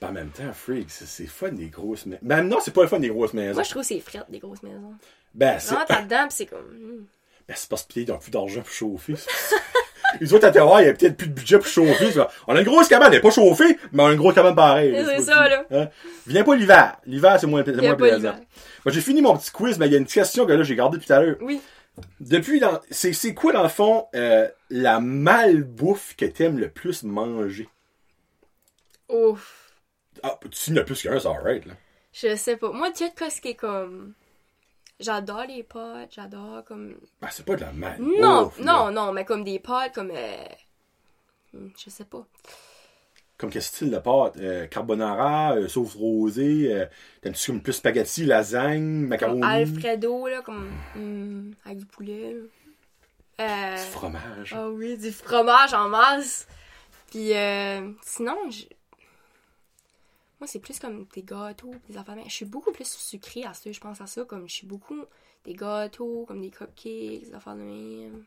Ben, 0.00 0.08
en 0.08 0.12
même 0.12 0.30
temps, 0.30 0.52
freak, 0.52 0.90
c'est 0.90 1.26
fun 1.26 1.50
des 1.50 1.68
grosses 1.68 2.06
maisons. 2.06 2.20
Ben, 2.22 2.42
non, 2.42 2.58
c'est 2.62 2.72
pas 2.72 2.82
le 2.82 2.88
fun 2.88 3.00
des 3.00 3.08
grosses 3.08 3.34
maisons. 3.34 3.54
Moi, 3.54 3.62
je 3.64 3.70
trouve 3.70 3.82
que 3.82 3.88
c'est 3.88 4.00
fret, 4.00 4.22
des 4.28 4.38
grosses 4.38 4.62
maisons. 4.62 4.94
Ben, 5.34 5.58
c'est 5.58 5.70
Vraiment, 5.70 5.84
t'as 5.88 6.02
dedans, 6.02 6.28
pis 6.28 6.34
c'est 6.36 6.46
comme. 6.46 6.60
hmm. 6.60 7.06
ben, 7.48 7.54
c'est 7.56 7.68
parce 7.68 7.82
qu'ils 7.84 8.08
n'ont 8.08 8.18
plus 8.18 8.30
d'argent 8.30 8.60
pour 8.60 8.70
chauffer. 8.70 9.14
Les 10.20 10.32
autres, 10.34 10.46
à 10.46 10.50
terroir, 10.52 10.80
il 10.82 10.86
y 10.86 10.88
a 10.88 10.94
peut-être 10.94 11.16
plus 11.16 11.26
de 11.26 11.32
budget 11.34 11.58
pour 11.58 11.66
chauffer. 11.66 12.10
On 12.46 12.54
a 12.54 12.60
une 12.60 12.64
grosse 12.66 12.86
cabane, 12.88 13.08
elle 13.08 13.14
n'est 13.14 13.20
pas 13.20 13.30
chauffée, 13.30 13.76
mais 13.92 14.02
on 14.04 14.06
a 14.06 14.12
une 14.12 14.18
grosse 14.18 14.34
cabane 14.34 14.54
pareil. 14.54 14.96
C'est 15.04 15.22
ça, 15.22 15.48
là. 15.48 15.64
Hein? 15.72 15.88
Viens 16.28 16.44
pas 16.44 16.54
l'hiver. 16.54 16.96
L'hiver, 17.04 17.36
c'est 17.40 17.46
moins, 17.48 17.64
moins 17.64 17.94
plaisant. 17.96 18.36
Moi, 18.84 18.92
j'ai 18.92 19.00
fini 19.00 19.20
mon 19.20 19.36
petit 19.36 19.50
quiz, 19.50 19.78
mais 19.78 19.86
il 19.86 19.92
y 19.92 19.94
a 19.96 19.98
une 19.98 20.04
petite 20.04 20.14
question 20.22 20.46
que 20.46 20.52
là, 20.52 20.62
j'ai 20.62 20.76
gardée 20.76 20.96
depuis 20.98 21.08
tout 21.08 21.12
à 21.12 21.20
l'heure. 21.20 21.36
Oui. 21.40 21.60
Depuis, 22.20 22.60
dans... 22.60 22.80
c'est, 22.90 23.12
c'est 23.12 23.34
quoi, 23.34 23.52
dans 23.52 23.62
le 23.62 23.68
fond, 23.68 24.06
euh, 24.14 24.48
la 24.70 25.00
malbouffe 25.00 26.16
que 26.16 26.24
t'aimes 26.24 26.58
le 26.58 26.70
plus 26.70 27.02
manger? 27.02 27.68
Ouf. 29.08 29.72
Ah, 30.22 30.38
tu 30.50 30.72
n'as 30.72 30.82
plus 30.82 31.02
qu'un, 31.02 31.18
c'est 31.18 31.28
alright, 31.28 31.64
là. 31.66 31.74
Je 32.12 32.34
sais 32.36 32.56
pas. 32.56 32.72
Moi, 32.72 32.90
tu 32.90 33.04
sais, 33.04 33.12
quoi, 33.16 33.30
ce 33.30 33.40
qui 33.40 33.48
est 33.48 33.54
comme. 33.54 34.14
J'adore 34.98 35.44
les 35.46 35.62
potes, 35.62 36.10
j'adore 36.10 36.64
comme. 36.64 36.96
Ben, 37.20 37.28
c'est 37.30 37.44
pas 37.44 37.56
de 37.56 37.60
la 37.60 37.72
malbouffe. 37.72 38.18
Non, 38.18 38.52
là. 38.58 38.64
non, 38.64 38.90
non, 38.90 39.12
mais 39.12 39.24
comme 39.24 39.44
des 39.44 39.58
potes, 39.58 39.92
comme. 39.94 40.10
euh, 40.10 40.44
hmm, 41.52 41.68
Je 41.78 41.90
sais 41.90 42.06
pas. 42.06 42.26
Comme 43.38 43.50
quel 43.50 43.62
style 43.62 43.90
de 43.90 43.98
pâte? 43.98 44.36
Euh, 44.38 44.66
carbonara, 44.66 45.56
euh, 45.56 45.68
sauce 45.68 45.94
rosée, 45.94 46.72
euh, 46.72 46.86
t'aimes-tu 47.20 47.50
comme 47.50 47.60
plus 47.62 47.74
spaghetti, 47.74 48.24
lasagne, 48.24 49.00
Comme 49.00 49.08
macaroni? 49.08 49.42
Alfredo, 49.44 50.26
là, 50.26 50.40
comme. 50.42 50.70
hmm, 50.94 51.52
avec 51.64 51.78
du 51.78 51.86
poulet, 51.86 52.32
là. 52.32 52.40
Euh, 53.38 53.74
Du 53.76 53.90
fromage. 53.90 54.54
Ah 54.56 54.68
oui, 54.70 54.96
du 54.96 55.12
fromage 55.12 55.74
en 55.74 55.88
masse. 55.90 56.46
Puis 57.10 57.34
euh, 57.34 57.92
sinon, 58.02 58.34
je- 58.50 58.64
moi 60.40 60.46
c'est 60.46 60.58
plus 60.58 60.78
comme 60.78 61.06
des 61.14 61.22
gâteaux, 61.22 61.74
des 61.88 61.96
affaires. 61.98 62.16
Je 62.26 62.32
suis 62.32 62.44
beaucoup 62.46 62.72
plus 62.72 62.88
sucrée 62.90 63.44
à 63.44 63.52
ça, 63.54 63.70
je 63.70 63.80
pense 63.80 64.00
à 64.00 64.06
ça. 64.06 64.24
Comme 64.24 64.48
je 64.48 64.54
suis 64.54 64.66
beaucoup 64.66 65.04
des 65.44 65.52
gâteaux, 65.54 66.24
comme 66.26 66.40
des 66.40 66.50
cupcakes, 66.50 67.24
des 67.24 67.34
affaires 67.34 67.56
de 67.56 67.62
même, 67.62 68.24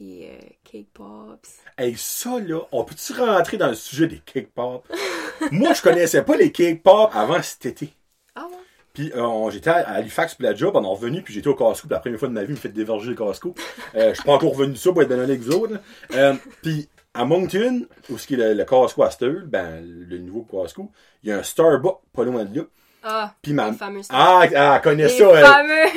des 0.00 0.30
euh, 0.32 0.46
cake 0.64 0.88
pops. 0.92 1.58
Hey, 1.76 1.94
ça, 1.96 2.40
là, 2.40 2.60
on 2.72 2.84
peut-tu 2.84 3.12
rentrer 3.12 3.56
dans 3.58 3.68
le 3.68 3.74
sujet 3.74 4.06
des 4.06 4.18
cake 4.24 4.52
pop? 4.52 4.86
Moi, 5.52 5.72
je 5.74 5.82
connaissais 5.82 6.22
pas 6.22 6.36
les 6.36 6.50
cake 6.50 6.82
pop 6.82 7.10
avant 7.14 7.40
cet 7.42 7.66
été. 7.66 7.92
Ah 8.34 8.46
ouais? 8.46 8.56
Puis 8.94 9.12
euh, 9.14 9.50
j'étais 9.50 9.70
à 9.70 9.88
Halifax 9.90 10.34
pour 10.34 10.44
la 10.44 10.54
job, 10.54 10.74
on 10.74 10.82
est 10.82 10.86
revenu, 10.86 11.22
puis 11.22 11.32
j'étais 11.32 11.48
au 11.48 11.54
Costco. 11.54 11.86
La 11.90 12.00
première 12.00 12.18
fois 12.18 12.28
de 12.28 12.34
ma 12.34 12.44
vie, 12.44 12.52
me 12.52 12.56
fait 12.56 12.70
déverger 12.70 13.10
le 13.10 13.14
Costco. 13.14 13.54
Euh, 13.94 14.10
je 14.10 14.14
suis 14.14 14.24
pas 14.24 14.32
encore 14.32 14.52
revenu 14.52 14.72
de 14.72 14.78
ça 14.78 14.90
pour 14.90 15.02
être 15.02 15.08
bien 15.08 15.20
avec 15.20 15.40
vous 15.40 15.52
autres. 15.52 15.74
Euh, 16.14 16.34
puis 16.62 16.88
à 17.14 17.24
Moncton, 17.24 17.86
où 18.08 18.18
ce 18.18 18.26
qui 18.26 18.34
est 18.34 18.36
le, 18.38 18.54
le 18.54 18.64
Costco 18.64 19.02
à 19.02 19.10
ben 19.46 19.80
le 19.84 20.18
nouveau 20.18 20.42
Costco, 20.42 20.90
il 21.22 21.28
y 21.28 21.32
a 21.32 21.38
un 21.38 21.42
Starbucks 21.42 21.98
pas 22.14 22.24
loin 22.24 22.44
de 22.44 22.58
là. 22.58 22.64
Ah, 23.02 23.34
Puis 23.40 23.52
ma 23.52 23.70
les 23.70 23.76
fameux 23.76 24.02
ah, 24.10 24.42
ah, 24.54 24.74
elle 24.76 24.82
connaît 24.82 25.04
les 25.04 25.18
ça. 25.18 25.24
elle. 25.34 25.90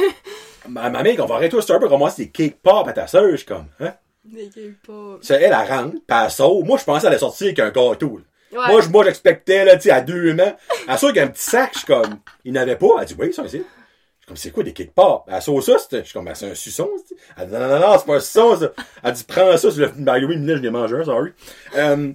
Ma, 0.67 0.89
ma 0.89 1.03
mère, 1.03 1.15
on 1.19 1.25
va 1.25 1.35
arrêter 1.35 1.55
au 1.55 1.61
Starbucks, 1.61 1.91
on 1.91 1.97
va 1.97 2.11
des 2.17 2.29
cake 2.29 2.61
pop 2.61 2.87
à 2.87 2.93
ta 2.93 3.07
sœur. 3.07 3.29
Je 3.31 3.37
suis 3.37 3.45
comme, 3.45 3.65
hein? 3.79 3.93
des 4.23 4.49
cake 4.49 4.81
pops. 4.83 5.25
Ça, 5.25 5.35
elle, 5.35 5.43
elle 5.43 5.53
rentre, 5.53 5.91
puis 5.91 6.01
elle 6.23 6.31
sort. 6.31 6.63
Moi, 6.65 6.77
je 6.77 6.83
pensais 6.85 7.01
qu'elle 7.01 7.09
allait 7.09 7.19
sortir 7.19 7.47
avec 7.47 7.59
un 7.59 7.69
gâteau. 7.69 8.19
là. 8.19 8.23
Ouais. 8.59 8.67
Moi, 8.71 8.81
moi, 8.91 9.03
j'expectais, 9.05 9.65
là, 9.65 9.75
tu 9.75 9.83
sais, 9.83 9.91
à 9.91 10.01
deux 10.01 10.33
mains. 10.33 10.53
Elle 10.87 10.97
sort 10.97 11.09
avec 11.09 11.21
un 11.23 11.27
petit 11.27 11.43
sac, 11.43 11.71
je 11.73 11.79
suis 11.79 11.87
comme, 11.87 12.19
il 12.45 12.53
n'avait 12.53 12.75
pas. 12.75 12.87
Elle 12.99 13.05
dit, 13.07 13.15
oui, 13.17 13.33
ça, 13.33 13.43
c'est. 13.47 13.57
Je 13.57 13.63
suis 13.63 14.27
comme, 14.27 14.37
c'est 14.37 14.51
quoi 14.51 14.63
des 14.63 14.71
cake 14.73 14.93
pop? 14.93 15.23
Elle 15.27 15.41
sort 15.41 15.61
ça, 15.63 15.73
je 15.91 16.01
suis 16.03 16.13
comme, 16.13 16.25
ben, 16.25 16.35
c'est 16.35 16.49
un 16.51 16.55
suçon, 16.55 16.89
c'est- 17.07 17.15
Elle 17.37 17.47
dit, 17.47 17.53
non, 17.53 17.67
non, 17.67 17.79
non, 17.79 17.97
c'est 17.97 18.05
pas 18.05 18.15
un 18.15 18.19
suçon, 18.21 18.57
ça. 18.57 18.71
Elle 19.03 19.13
dit, 19.13 19.23
prends 19.27 19.57
ça, 19.57 19.71
c'est 19.71 19.79
le, 19.79 19.87
ben, 19.97 20.23
oui, 20.23 20.35
je 20.47 20.53
l'ai 20.53 20.69
mangé 20.69 20.95
un, 20.95 21.03
sorry. 21.03 21.31
Euh, 21.75 22.11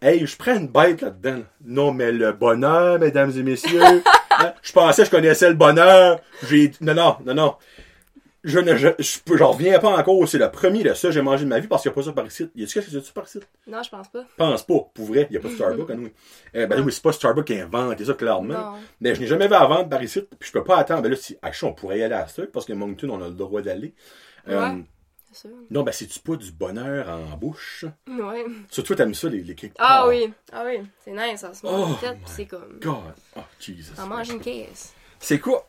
hey, 0.00 0.24
je 0.26 0.36
prends 0.36 0.54
une 0.54 0.68
bête 0.68 1.00
là-dedans. 1.02 1.38
là. 1.38 1.44
Non, 1.64 1.92
mais 1.92 2.12
le 2.12 2.32
bonheur, 2.32 2.98
mesdames 3.00 3.32
et 3.36 3.42
messieurs. 3.42 3.80
Hein, 4.44 4.54
je 4.62 4.72
pensais 4.72 5.02
que 5.02 5.06
je 5.06 5.10
connaissais 5.10 5.48
le 5.48 5.54
bonheur. 5.54 6.20
J'ai, 6.48 6.72
non, 6.80 6.94
non, 6.94 7.16
non, 7.24 7.34
non. 7.34 7.54
Je 8.42 8.58
ne, 8.58 8.76
je, 8.76 9.42
reviens 9.42 9.78
pas 9.78 9.96
encore. 9.96 10.28
C'est 10.28 10.38
le 10.38 10.50
premier 10.50 10.82
de 10.82 10.92
ça 10.92 11.08
que 11.08 11.14
j'ai 11.14 11.22
mangé 11.22 11.44
de 11.44 11.48
ma 11.48 11.58
vie 11.60 11.66
parce 11.66 11.82
qu'il 11.82 11.90
n'y 11.90 11.94
a 11.94 11.96
pas 11.96 12.02
ça 12.02 12.12
par 12.12 12.26
ici. 12.26 12.50
Y 12.54 12.64
a-tu 12.64 12.74
quelque 12.74 12.90
chose 12.90 12.94
de 12.94 13.00
ça 13.00 13.12
par 13.14 13.24
ici? 13.24 13.40
Non, 13.66 13.82
je 13.82 13.88
pense 13.88 14.08
pas. 14.08 14.24
pense 14.36 14.62
pas, 14.66 14.74
pour 14.92 15.06
vrai, 15.06 15.26
il 15.30 15.32
n'y 15.32 15.38
a 15.38 15.40
pas 15.40 15.48
de 15.48 15.54
Starbucks, 15.54 15.90
anyway. 15.90 16.12
Euh, 16.54 16.66
ben 16.66 16.82
oui, 16.82 16.92
c'est 16.92 17.02
pas 17.02 17.12
Starbucks 17.12 17.46
qui 17.46 17.58
a 17.58 17.64
inventé 17.64 18.04
ça, 18.04 18.12
clairement. 18.12 18.52
Non. 18.52 18.74
Mais 19.00 19.14
je 19.14 19.20
n'ai 19.20 19.26
jamais 19.26 19.48
vu 19.48 19.54
à 19.54 19.64
vendre 19.64 19.88
par 19.88 20.02
ici, 20.02 20.20
puis 20.38 20.48
je 20.48 20.52
peux 20.52 20.62
pas 20.62 20.76
attendre. 20.76 21.00
Ben 21.00 21.10
là, 21.10 21.16
si, 21.16 21.36
on 21.62 21.72
pourrait 21.72 22.00
y 22.00 22.02
aller 22.02 22.14
à 22.14 22.26
ça, 22.26 22.42
parce 22.52 22.66
que 22.66 22.74
Moncton, 22.74 23.08
on 23.10 23.22
a 23.22 23.28
le 23.28 23.34
droit 23.34 23.62
d'aller. 23.62 23.94
Euh, 24.48 24.60
Ouais. 24.60 24.84
C'est 25.34 25.48
sûr. 25.48 25.56
non, 25.70 25.82
ben 25.82 25.90
c'est-tu 25.92 26.20
pas 26.20 26.36
du 26.36 26.52
bonheur 26.52 27.08
en 27.08 27.36
bouche? 27.36 27.84
Ouais. 28.08 28.44
Surtout, 28.70 28.94
t'aimes 28.94 29.14
ça, 29.14 29.28
les, 29.28 29.42
les 29.42 29.54
cake 29.56 29.72
Ah 29.78 30.06
oui, 30.08 30.32
ah 30.52 30.62
oui, 30.64 30.80
c'est 31.04 31.10
nice, 31.10 31.40
ça 31.40 31.52
se 31.52 31.66
mange 31.66 31.74
Oh 31.76 31.82
en 31.84 31.88
my 31.88 31.96
puis 32.16 32.22
c'est 32.26 32.46
comme. 32.46 32.78
God. 32.80 33.14
Oh, 33.36 33.40
Jesus. 33.58 33.92
On 33.98 34.06
mange 34.06 34.28
une 34.30 34.40
caisse. 34.40 34.94
C'est 35.18 35.40
quoi? 35.40 35.66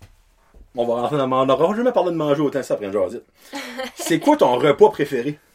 On 0.76 0.86
va 0.86 1.02
rentrer 1.02 1.18
dans 1.18 1.32
On 1.32 1.46
n'aura 1.46 1.76
jamais 1.76 1.92
parlé 1.92 2.12
de 2.12 2.18
manger 2.18 2.42
autant 2.42 2.62
ça 2.62 2.76
après 2.76 2.86
une 2.88 2.94
jasette. 2.94 3.26
C'est 3.96 4.20
quoi 4.20 4.38
ton 4.38 4.56
repas 4.58 4.90
préféré? 4.90 5.40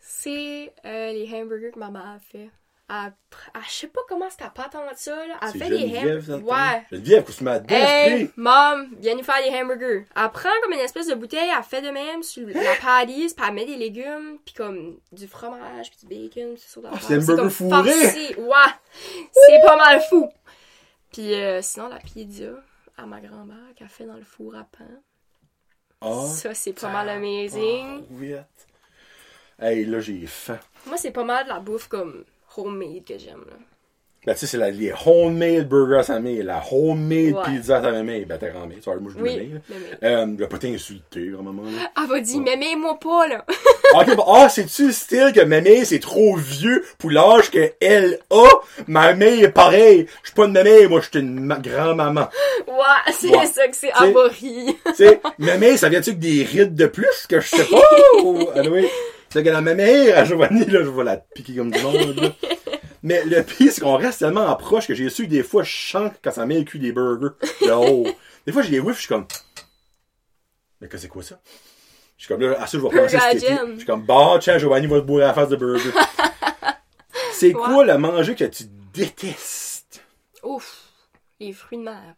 C'est 0.00 0.72
euh, 0.84 1.12
les 1.12 1.28
hamburgers 1.32 1.70
que 1.72 1.78
ma 1.78 1.90
mère 1.90 2.06
a 2.06 2.18
fait. 2.18 2.50
Elle, 2.90 3.12
elle- 3.54 3.60
je 3.66 3.70
sais 3.72 3.86
pas 3.86 4.00
comment 4.08 4.26
est-ce 4.26 4.36
qu'elle 4.36 4.50
patente 4.50 4.82
ça, 4.96 5.16
là. 5.26 5.38
Elle 5.42 5.48
C'est 5.52 5.58
fait 5.58 5.68
des 5.70 5.98
hamburgers. 5.98 6.42
Ouais. 6.44 6.82
Geneviève, 6.92 7.24
que 7.24 7.32
tu 7.32 7.42
m'as 7.44 7.58
dit? 7.58 7.72
Hey, 7.74 8.30
mom, 8.36 8.94
viens 8.98 9.14
nous 9.14 9.22
faire 9.22 9.42
des 9.42 9.56
hamburgers. 9.56 10.04
Elle 10.14 10.30
prend 10.30 10.50
comme 10.62 10.72
une 10.72 10.80
espèce 10.80 11.06
de 11.06 11.14
bouteille, 11.14 11.48
elle 11.56 11.64
fait 11.64 11.80
de 11.80 11.88
même 11.88 12.22
sur 12.22 12.46
la 12.46 12.74
palisse, 12.82 13.32
puis 13.32 13.44
elle 13.48 13.54
met 13.54 13.64
des 13.64 13.76
légumes, 13.76 14.38
puis 14.44 14.54
comme 14.54 14.98
du 15.12 15.26
fromage, 15.26 15.90
puis 15.90 16.06
du 16.06 16.14
bacon, 16.28 16.54
puis 16.54 16.62
c'est 16.66 16.78
ça. 16.80 16.88
Ah, 16.92 16.96
c'est 17.00 17.18
des 17.18 17.30
hamburgers 17.30 17.50
fourrés. 17.50 18.36
Ouais, 18.36 18.72
c'est 19.32 19.60
pas 19.66 19.76
mal 19.76 20.00
fou. 20.10 20.28
Puis 21.10 21.32
euh, 21.34 21.62
sinon, 21.62 21.88
la 21.88 21.98
pizza 22.00 22.50
à 22.98 23.06
ma 23.06 23.20
grand-mère 23.20 23.56
qu'elle 23.76 23.88
fait 23.88 24.04
dans 24.04 24.14
le 24.16 24.24
four 24.24 24.54
à 24.56 24.64
pain. 24.64 24.84
Ah, 26.02 26.26
Ça, 26.26 26.52
c'est 26.52 26.74
pas 26.78 26.90
mal 26.90 27.08
amazing. 27.08 28.02
tabarouette. 28.06 28.66
Hey, 29.58 29.84
là, 29.86 30.00
j'ai 30.00 30.26
faim. 30.26 30.58
Moi, 30.86 30.96
c'est 30.98 31.12
pas 31.12 31.24
mal 31.24 31.44
de 31.44 31.48
la 31.48 31.60
bouffe 31.60 31.88
comme 31.88 32.24
homemade 32.58 33.04
que 33.06 33.18
j'aime, 33.18 33.44
là. 33.48 33.56
Ben, 34.26 34.32
tu 34.32 34.38
sais, 34.38 34.46
c'est 34.46 34.56
la, 34.56 34.70
les 34.70 34.90
homemade 35.04 35.68
burgers 35.68 35.98
à 35.98 36.02
sa 36.02 36.18
mère, 36.18 36.42
la 36.46 36.62
homemade 36.72 37.34
Ouais. 37.34 37.42
pizza 37.44 37.76
à 37.76 38.02
mère. 38.02 38.24
Ben, 38.26 38.38
t'es 38.38 38.48
grand-mère, 38.48 38.78
tu 38.78 38.84
vois, 38.84 38.96
moi, 38.96 39.12
je 39.14 39.22
Oui, 39.22 39.36
mémé, 39.36 39.60
mémé. 39.68 39.86
Euh, 40.02 40.26
je 40.32 40.38
vais 40.38 40.48
pas 40.48 40.56
t'insulter, 40.56 41.26
grand-maman, 41.28 41.64
là. 41.64 41.90
Elle 42.02 42.08
va 42.08 42.20
dire, 42.20 42.40
mais 42.40 42.56
mets-moi 42.56 42.98
pas, 42.98 43.26
là. 43.28 43.44
ok, 43.94 44.16
bon, 44.16 44.24
ah, 44.34 44.48
c'est-tu 44.48 44.86
le 44.86 44.92
style 44.92 45.30
que 45.34 45.42
mère, 45.42 45.84
c'est 45.84 45.98
trop 45.98 46.36
vieux 46.36 46.82
pour 46.96 47.10
l'âge 47.10 47.50
qu'elle 47.50 48.18
a? 48.30 48.48
Ma 48.86 49.12
mère 49.12 49.44
est 49.44 49.52
pareil. 49.52 50.06
Je 50.22 50.28
suis 50.28 50.34
pas 50.34 50.46
une 50.46 50.52
mère, 50.52 50.88
moi, 50.88 51.02
je 51.02 51.10
suis 51.10 51.20
une 51.20 51.40
ma- 51.40 51.58
grand-maman. 51.58 52.28
ouais, 52.66 53.12
c'est 53.12 53.28
Ouais. 53.28 53.44
ça 53.44 53.68
que 53.68 53.76
c'est 53.76 53.92
abori. 53.92 54.74
tu 54.86 54.94
sais, 54.94 55.20
mère, 55.38 55.78
ça 55.78 55.90
vient-tu 55.90 56.10
avec 56.10 56.20
des 56.20 56.44
rides 56.44 56.74
de 56.74 56.86
plus 56.86 57.26
que 57.28 57.40
je 57.40 57.48
sais 57.48 57.64
pas? 57.66 57.82
ou, 58.22 58.38
ah, 58.54 58.62
que 59.42 59.48
la 59.48 59.60
ma 59.60 59.74
mère, 59.74 60.18
à 60.18 60.24
Giovanni, 60.24 60.64
là, 60.66 60.84
je 60.84 60.90
vais 60.90 61.04
la 61.04 61.16
piquer 61.16 61.56
comme 61.56 61.70
du 61.70 61.80
monde, 61.80 62.16
là. 62.20 62.30
Mais 63.02 63.22
le 63.24 63.42
pire, 63.42 63.70
c'est 63.70 63.82
qu'on 63.82 63.98
reste 63.98 64.20
tellement 64.20 64.46
en 64.46 64.56
proche 64.56 64.86
que 64.86 64.94
j'ai 64.94 65.10
su 65.10 65.24
que 65.24 65.30
des 65.30 65.42
fois, 65.42 65.62
je 65.62 65.70
chante 65.70 66.14
quand 66.22 66.32
sa 66.32 66.46
mère 66.46 66.64
cuit 66.64 66.78
des 66.78 66.90
burgers. 66.90 67.34
Des 68.46 68.52
fois, 68.52 68.62
j'ai 68.62 68.70
des 68.70 68.80
whiffs, 68.80 68.96
je 68.96 69.00
suis 69.00 69.08
comme. 69.08 69.26
Mais 70.80 70.88
que 70.88 70.96
c'est 70.96 71.08
quoi 71.08 71.22
ça? 71.22 71.38
Je 72.16 72.24
suis 72.24 72.34
comme 72.34 72.40
là, 72.40 72.56
ah, 72.58 72.66
ça, 72.66 72.78
je 72.78 72.82
vais 72.82 73.36
été. 73.36 73.48
Burger. 73.50 73.72
Je 73.72 73.76
suis 73.76 73.86
comme, 73.86 74.06
bah, 74.06 74.38
tiens, 74.40 74.56
Giovanni 74.56 74.86
va 74.86 74.96
se 74.96 75.02
bourrer 75.02 75.24
la 75.24 75.34
face 75.34 75.50
de 75.50 75.56
burger. 75.56 75.90
C'est 77.32 77.52
quoi 77.52 77.84
le 77.84 77.98
manger 77.98 78.34
que 78.34 78.44
tu 78.44 78.64
détestes? 78.94 80.02
Ouf, 80.42 80.84
les 81.40 81.52
fruits 81.52 81.78
de 81.78 81.82
mer. 81.82 82.14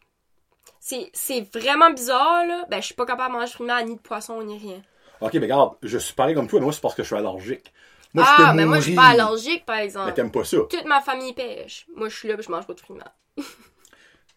C'est, 0.78 1.10
c'est 1.14 1.40
vraiment 1.52 1.90
bizarre, 1.90 2.47
là. 2.47 2.64
Ben, 2.70 2.80
je 2.80 2.86
suis 2.86 2.94
pas 2.94 3.06
capable 3.06 3.34
de 3.34 3.38
manger 3.38 3.47
de 3.47 3.55
fruits 3.55 3.66
de 3.66 3.72
mer, 3.72 3.84
ni 3.84 3.97
de 3.97 4.01
poisson, 4.01 4.40
ni 4.43 4.59
rien. 4.59 4.82
Ok, 5.20 5.34
mais 5.34 5.40
regarde, 5.40 5.74
je 5.82 5.98
suis 5.98 6.14
pareil 6.14 6.34
comme 6.34 6.48
toi, 6.48 6.60
mais 6.60 6.64
moi, 6.64 6.72
c'est 6.72 6.80
parce 6.80 6.94
que 6.94 7.02
je 7.02 7.06
suis 7.09 7.16
allergique. 7.16 7.72
Moi, 8.14 8.24
je 8.24 8.30
ah, 8.30 8.51
peux 8.51 8.56
mais 8.56 8.64
moi, 8.64 8.78
je 8.78 8.82
suis 8.82 8.94
pas 8.94 9.09
allergique, 9.09 9.66
par 9.66 9.78
exemple. 9.78 10.06
Mais 10.06 10.14
t'aimes 10.14 10.30
pas 10.30 10.44
ça. 10.44 10.59
Toute 10.70 10.86
ma 10.86 11.01
famille 11.01 11.34
pêche. 11.34 11.86
Moi, 11.94 12.09
je 12.09 12.16
suis 12.16 12.28
là, 12.28 12.34
puis 12.34 12.44
je 12.47 12.51
mange 12.51 12.66
pas 12.66 12.74
de 12.74 12.80
fruits. 12.80 12.98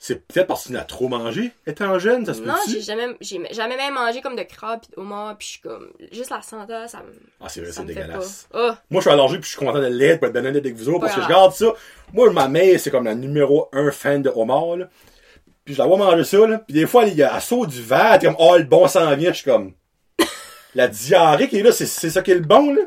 C'est 0.01 0.25
peut-être 0.25 0.47
parce 0.47 0.63
que 0.63 0.67
tu 0.69 0.73
n'as 0.73 0.85
trop 0.85 1.09
mangé 1.09 1.51
étant 1.67 1.99
jeune, 1.99 2.25
ça 2.25 2.33
se 2.33 2.39
Non, 2.39 2.55
j'ai 2.69 2.79
jamais, 2.79 3.07
j'ai 3.19 3.41
jamais 3.51 3.75
même 3.75 3.95
mangé 3.95 4.21
comme 4.21 4.37
de 4.37 4.43
crabe 4.43 4.79
pis 4.79 4.91
de 4.91 4.97
homard, 4.97 5.37
puis 5.37 5.45
je 5.45 5.51
suis 5.51 5.61
comme, 5.61 5.91
juste 6.13 6.29
la 6.29 6.41
senteur, 6.41 6.87
ça 6.87 6.99
me, 6.99 7.11
Ah, 7.41 7.49
c'est 7.49 7.59
vrai, 7.59 7.73
c'est 7.73 7.83
dégueulasse. 7.83 8.47
Oh, 8.53 8.71
Moi, 8.89 9.01
je 9.01 9.09
suis 9.09 9.09
allergique 9.09 9.41
puis 9.41 9.49
je 9.51 9.57
suis 9.57 9.65
content 9.65 9.79
de 9.79 9.87
l'être 9.87 10.19
pour 10.19 10.27
être 10.29 10.33
bien 10.33 10.45
honnête 10.45 10.63
avec 10.63 10.73
vous 10.73 10.87
autres 10.87 11.01
parce 11.01 11.15
que 11.15 11.21
je 11.21 11.27
garde 11.27 11.51
ça. 11.51 11.73
Moi, 12.13 12.31
ma 12.31 12.47
mère, 12.47 12.79
c'est 12.79 12.91
comme 12.91 13.03
la 13.03 13.15
numéro 13.15 13.67
un 13.73 13.91
fan 13.91 14.21
de 14.21 14.29
homard, 14.33 14.77
là. 14.77 14.89
Puis 15.65 15.73
je 15.73 15.79
la 15.79 15.85
vois 15.85 15.97
manger 15.97 16.23
ça, 16.23 16.47
là. 16.47 16.59
Puis 16.59 16.73
des 16.73 16.87
fois, 16.87 17.05
elle, 17.05 17.19
elle 17.19 17.41
saute 17.41 17.67
du 17.67 17.81
verre, 17.81 18.19
comme, 18.19 18.37
oh, 18.39 18.55
le 18.57 18.63
bon 18.63 18.87
s'en 18.87 19.13
vient. 19.17 19.33
Je 19.33 19.41
suis 19.41 19.51
comme, 19.51 19.73
la 20.75 20.87
diarrhée 20.87 21.47
qui 21.47 21.57
est 21.57 21.63
là, 21.63 21.71
c'est, 21.71 21.85
c'est 21.85 22.09
ça 22.09 22.21
qui 22.21 22.31
est 22.31 22.35
le 22.35 22.41
bon, 22.41 22.73
là. 22.73 22.81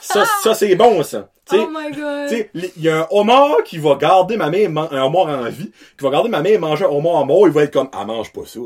ça, 0.00 0.24
ça 0.42 0.54
c'est 0.54 0.74
bon, 0.74 1.02
ça. 1.02 1.30
Tu 1.48 1.56
sais, 1.56 1.62
oh 1.66 1.70
my 1.72 1.90
god. 1.90 2.48
il 2.54 2.82
y 2.82 2.88
a 2.88 3.00
un 3.00 3.06
homard 3.10 3.62
qui 3.64 3.78
va 3.78 3.96
garder 3.96 4.36
ma 4.36 4.50
mère, 4.50 4.70
un 4.70 5.02
homard 5.02 5.28
en 5.28 5.48
vie, 5.48 5.72
qui 5.98 6.04
va 6.04 6.10
garder 6.10 6.28
ma 6.28 6.40
mère 6.40 6.60
manger 6.60 6.84
un 6.84 6.88
homard 6.88 7.26
mort, 7.26 7.46
il 7.46 7.52
va 7.52 7.64
être 7.64 7.72
comme, 7.72 7.90
elle 7.98 8.06
mange 8.06 8.32
pas 8.32 8.46
ça. 8.46 8.60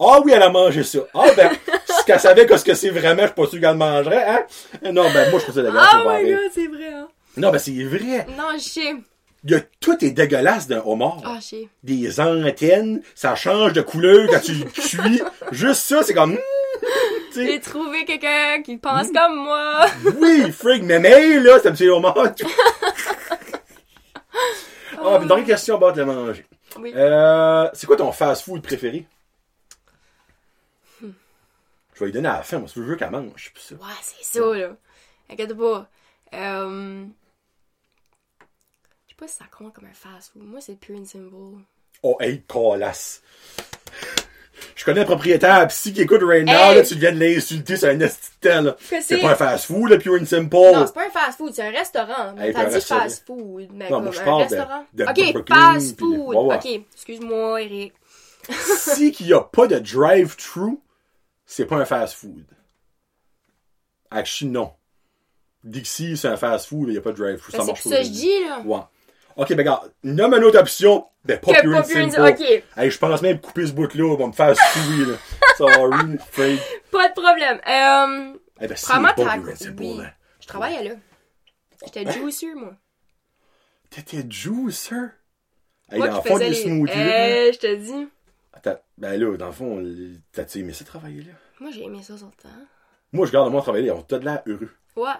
Ah 0.00 0.20
oui, 0.24 0.32
elle 0.34 0.42
a 0.42 0.50
mangé 0.50 0.82
ça. 0.82 0.98
Ah 1.14 1.26
ben, 1.36 1.50
si 1.86 2.04
qu'elle 2.04 2.18
savait 2.18 2.46
que 2.46 2.56
ce 2.56 2.64
que 2.64 2.74
c'est 2.74 2.90
vraiment, 2.90 3.22
je 3.22 3.26
suis 3.26 3.34
pas 3.34 3.46
sûr 3.46 3.60
qu'elle 3.60 3.70
le 3.70 3.76
mangerait, 3.76 4.24
hein. 4.26 4.44
Non, 4.92 5.04
ben, 5.12 5.30
moi, 5.30 5.38
je 5.38 5.44
trouve 5.44 5.54
ça 5.54 5.62
dégueulasse. 5.62 5.88
Oh 5.94 6.08
my 6.08 6.30
god, 6.30 6.40
c'est 6.52 6.66
vrai, 6.66 6.92
hein. 6.92 7.08
Non, 7.36 7.50
ben, 7.50 7.58
c'est 7.58 7.84
vrai. 7.84 8.26
Non, 8.36 8.48
je 8.54 8.60
sais. 8.60 8.94
Y 9.44 9.54
a, 9.54 9.60
tout 9.80 10.04
est 10.04 10.10
dégueulasse 10.10 10.66
d'un 10.66 10.82
homard. 10.84 11.20
Ah, 11.24 11.38
je 11.40 11.46
sais. 11.46 11.68
Des 11.84 12.20
antennes, 12.20 13.02
ça 13.14 13.34
change 13.36 13.72
de 13.72 13.80
couleur 13.80 14.28
quand 14.28 14.40
tu 14.40 14.54
le 14.54 14.64
cuis. 14.64 15.22
Juste 15.52 15.82
ça, 15.82 16.02
c'est 16.02 16.14
comme, 16.14 16.36
sais, 16.36 16.71
J'ai 17.34 17.60
trouvé 17.60 18.04
quelqu'un 18.04 18.62
qui 18.62 18.76
pense 18.76 19.10
comme 19.12 19.36
moi. 19.36 19.86
oui, 20.20 20.52
frig, 20.52 20.82
mais 20.82 20.98
mais, 20.98 21.38
là, 21.40 21.58
c'est 21.60 21.68
un 21.68 21.72
petit 21.72 21.88
homard. 21.88 22.16
Ah, 25.04 25.18
puis 25.18 25.26
dernière 25.26 25.46
question, 25.46 25.78
bah, 25.78 25.92
de 25.92 26.00
le 26.00 26.06
manger. 26.06 26.46
Oui. 26.78 26.92
Euh, 26.94 27.68
c'est 27.72 27.86
quoi 27.86 27.96
ton 27.96 28.12
fast-food 28.12 28.62
préféré? 28.62 29.06
Je 31.00 32.00
vais 32.00 32.06
lui 32.06 32.12
donner 32.12 32.28
à 32.28 32.36
la 32.38 32.42
fin, 32.42 32.58
moi, 32.58 32.68
si 32.68 32.74
je 32.76 32.82
veux 32.82 32.96
qu'elle 32.96 33.10
mange. 33.10 33.52
ça. 33.56 33.74
Ouais, 33.74 33.80
c'est 34.00 34.24
ça, 34.24 34.54
là. 34.54 34.76
Inquiète 35.28 35.54
pas. 35.54 35.88
Euh... 36.34 37.04
Je 39.06 39.10
sais 39.10 39.16
pas 39.16 39.28
si 39.28 39.36
ça 39.36 39.44
compte 39.56 39.74
comme 39.74 39.86
un 39.86 39.92
fast-food. 39.92 40.42
Moi, 40.42 40.60
c'est 40.60 40.76
pure 40.76 40.98
and 40.98 41.04
simple. 41.04 41.34
Oh, 42.02 42.16
hey, 42.20 42.42
colasse. 42.42 43.22
Je 44.74 44.84
connais 44.84 45.00
un 45.00 45.04
propriétaire 45.04 45.66
psy 45.68 45.92
qui 45.92 46.02
écoute 46.02 46.22
right 46.22 46.44
now, 46.46 46.52
Hey! 46.52 46.74
là, 46.76 46.82
tu 46.82 46.94
viens 46.96 47.12
de 47.12 47.18
l'insulter 47.18 47.76
sur 47.76 47.88
un 47.88 48.00
esti 48.00 48.28
de 48.42 48.48
temps, 48.48 48.62
là. 48.62 48.72
Que 48.72 48.78
C'est 48.88 49.00
c'est? 49.02 49.18
pas 49.20 49.32
un 49.32 49.34
fast-food, 49.34 49.90
là, 49.90 49.98
pure 49.98 50.14
and 50.20 50.24
simple. 50.26 50.54
Non, 50.56 50.86
c'est 50.86 50.94
pas 50.94 51.06
un 51.06 51.10
fast-food, 51.10 51.52
c'est 51.54 51.62
un 51.66 51.70
restaurant. 51.70 52.36
Hey, 52.38 52.52
T'as 52.52 52.64
dit 52.66 52.80
fast-food, 52.80 53.68
mais 53.72 53.84
Non, 53.90 53.96
comme 53.96 54.04
moi, 54.04 54.12
je 54.12 54.20
un 54.20 54.24
de- 54.24 54.42
restaurant. 54.42 54.86
de 54.92 55.04
ok, 55.04 55.48
fast-food. 55.48 56.34
Ok, 56.36 56.66
excuse-moi, 56.94 57.62
Eric. 57.62 57.92
si 58.76 59.12
qu'il 59.12 59.28
y 59.28 59.32
a 59.34 59.40
pas 59.40 59.66
de 59.68 59.78
drive-thru, 59.78 60.78
c'est 61.46 61.66
pas 61.66 61.76
un 61.76 61.84
fast-food. 61.84 62.44
Actually, 64.10 64.50
non. 64.50 64.72
Dixie, 65.64 66.16
c'est 66.16 66.28
un 66.28 66.36
fast-food, 66.36 66.88
il 66.88 66.94
y 66.94 66.98
a 66.98 67.00
pas 67.00 67.12
de 67.12 67.16
drive-thru, 67.16 67.52
Ben, 67.52 67.58
ça 67.58 67.62
c'est 67.64 67.68
marche 67.70 67.84
que 67.84 67.88
pas. 67.88 67.96
ça, 67.96 68.02
je 68.02 68.08
dis, 68.08 68.44
là. 68.48 68.60
Ouais. 68.64 68.80
Ok, 69.36 69.48
ben 69.50 69.58
regarde, 69.58 69.92
nomme 70.02 70.34
une 70.34 70.44
autre 70.44 70.58
option, 70.58 71.06
ben 71.24 71.38
and 71.44 72.10
simple. 72.10 72.42
ok. 72.42 72.62
Hey, 72.76 72.90
je 72.90 72.98
pense 72.98 73.22
même 73.22 73.40
couper 73.40 73.66
ce 73.66 73.72
bout-là, 73.72 74.04
on 74.04 74.16
va 74.16 74.26
me 74.26 74.32
faire 74.32 74.54
suer, 74.56 75.04
là. 75.06 75.16
Sorry, 75.56 76.18
fake. 76.30 76.60
Pas 76.90 77.08
de 77.08 77.12
problème. 77.14 77.60
Euh, 77.66 78.38
Eh 78.60 78.66
ben, 78.66 78.76
c'est 78.76 78.92
and 78.92 79.56
simple, 79.56 79.82
Oui. 79.82 79.96
là. 79.98 80.14
je 80.40 80.46
travaillais 80.46 80.82
là. 80.88 80.94
J'étais 81.84 82.06
Hein? 82.08 82.12
juicer, 82.12 82.54
moi. 82.54 82.74
T'étais 83.90 84.24
juicer? 84.28 84.94
Hey, 85.90 85.98
Moi 85.98 86.08
dans 86.08 86.16
le 86.16 86.22
fond, 86.22 86.36
les... 86.38 86.54
smoothies. 86.54 86.92
Euh, 86.98 87.52
je 87.52 87.58
te 87.58 87.74
dis. 87.74 88.08
Attends, 88.52 88.78
ben 88.96 89.20
là, 89.20 89.36
dans 89.36 89.46
le 89.46 89.52
fond, 89.52 89.84
t'as-tu 90.32 90.58
aimé 90.60 90.72
ça 90.72 90.84
travailler 90.84 91.22
là? 91.22 91.32
Moi, 91.60 91.70
j'ai 91.72 91.84
aimé 91.84 92.02
ça 92.02 92.16
sur 92.16 92.26
le 92.26 92.32
temps. 92.42 92.48
Moi, 93.12 93.26
je 93.26 93.32
garde 93.32 93.50
moi 93.52 93.60
travailler 93.62 93.88
là, 93.88 93.94
on 93.96 94.02
t'a 94.02 94.18
de 94.18 94.24
l'air 94.24 94.42
heureux. 94.46 94.70
Ouais. 94.96 95.10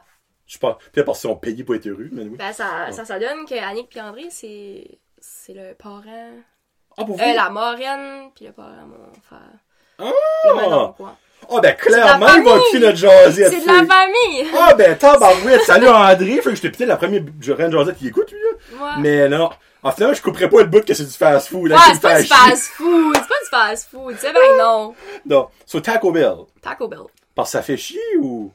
Je 0.46 0.54
sais 0.54 0.58
pas, 0.58 0.78
peut-être 0.92 1.06
parce 1.06 1.20
qu'ils 1.20 1.30
sont 1.30 1.36
payés 1.36 1.62
pour 1.64 1.74
être 1.74 1.86
heureux, 1.86 2.08
mais 2.12 2.22
oui. 2.24 2.36
Ben, 2.36 2.52
ça, 2.52 2.90
ça, 2.90 3.04
ça 3.04 3.18
donne 3.18 3.44
que 3.44 3.54
Annick 3.54 3.94
et 3.96 4.00
André, 4.00 4.26
c'est... 4.30 4.98
C'est 5.24 5.54
le 5.54 5.74
parent... 5.74 6.30
Ah, 6.98 7.04
pour 7.04 7.16
vous? 7.16 7.22
Euh, 7.22 7.32
la 7.32 7.48
marraine, 7.48 8.30
puis 8.34 8.44
le 8.44 8.52
parent, 8.52 8.84
mon 8.86 9.12
frère. 9.22 9.38
Ah! 10.00 10.10
Le 10.48 10.54
maintenant, 10.54 10.92
quoi. 10.94 11.16
Ah, 11.48 11.60
ben, 11.60 11.76
C'est 11.78 11.90
de 11.90 11.92
la 11.94 12.00
clairement, 12.02 12.26
il 12.36 12.42
va 12.42 12.56
écouter 12.56 12.78
notre 12.80 12.96
jasette. 12.96 13.52
C'est 13.52 13.60
de 13.60 13.66
la 13.66 13.86
famille! 13.86 14.50
Ah, 14.58 14.74
ben, 14.74 14.98
tabarouette, 14.98 15.62
salut 15.66 15.88
André. 15.88 16.40
Fait 16.42 16.50
que 16.50 16.54
je 16.56 16.62
t'ai 16.62 16.70
peut-être 16.70 16.88
la 16.88 16.96
première 16.96 17.22
Reine 17.56 17.70
Josette 17.70 17.98
qui 17.98 18.08
écoute, 18.08 18.32
lui, 18.32 18.40
là. 18.40 18.84
Ouais. 18.84 18.90
Mais 19.00 19.28
non. 19.28 19.50
En 19.84 19.92
final, 19.92 20.12
je 20.16 20.22
couperais 20.22 20.50
pas 20.50 20.58
le 20.58 20.66
bout 20.66 20.84
que 20.84 20.92
c'est 20.92 21.04
du 21.04 21.12
fast-food. 21.12 21.68
là, 21.68 21.76
Ouais, 21.76 21.82
c'est 21.94 22.00
pas 22.02 22.20
du 22.20 22.26
chier. 22.26 22.36
fast-food. 22.36 23.14
C'est 23.14 23.28
pas 23.28 23.40
du 23.44 23.48
fast-food. 23.50 24.16
C'est 24.18 24.32
ben 24.32 24.40
non. 24.58 24.94
Non. 25.26 25.48
So, 25.66 25.78
Taco 25.80 26.10
Bell. 26.10 26.34
Taco 26.60 26.88
Bell. 26.88 27.00
Parce 27.34 27.50
que 27.50 27.52
ça 27.58 27.62
fait 27.62 27.76
chier 27.76 28.00
ou? 28.20 28.52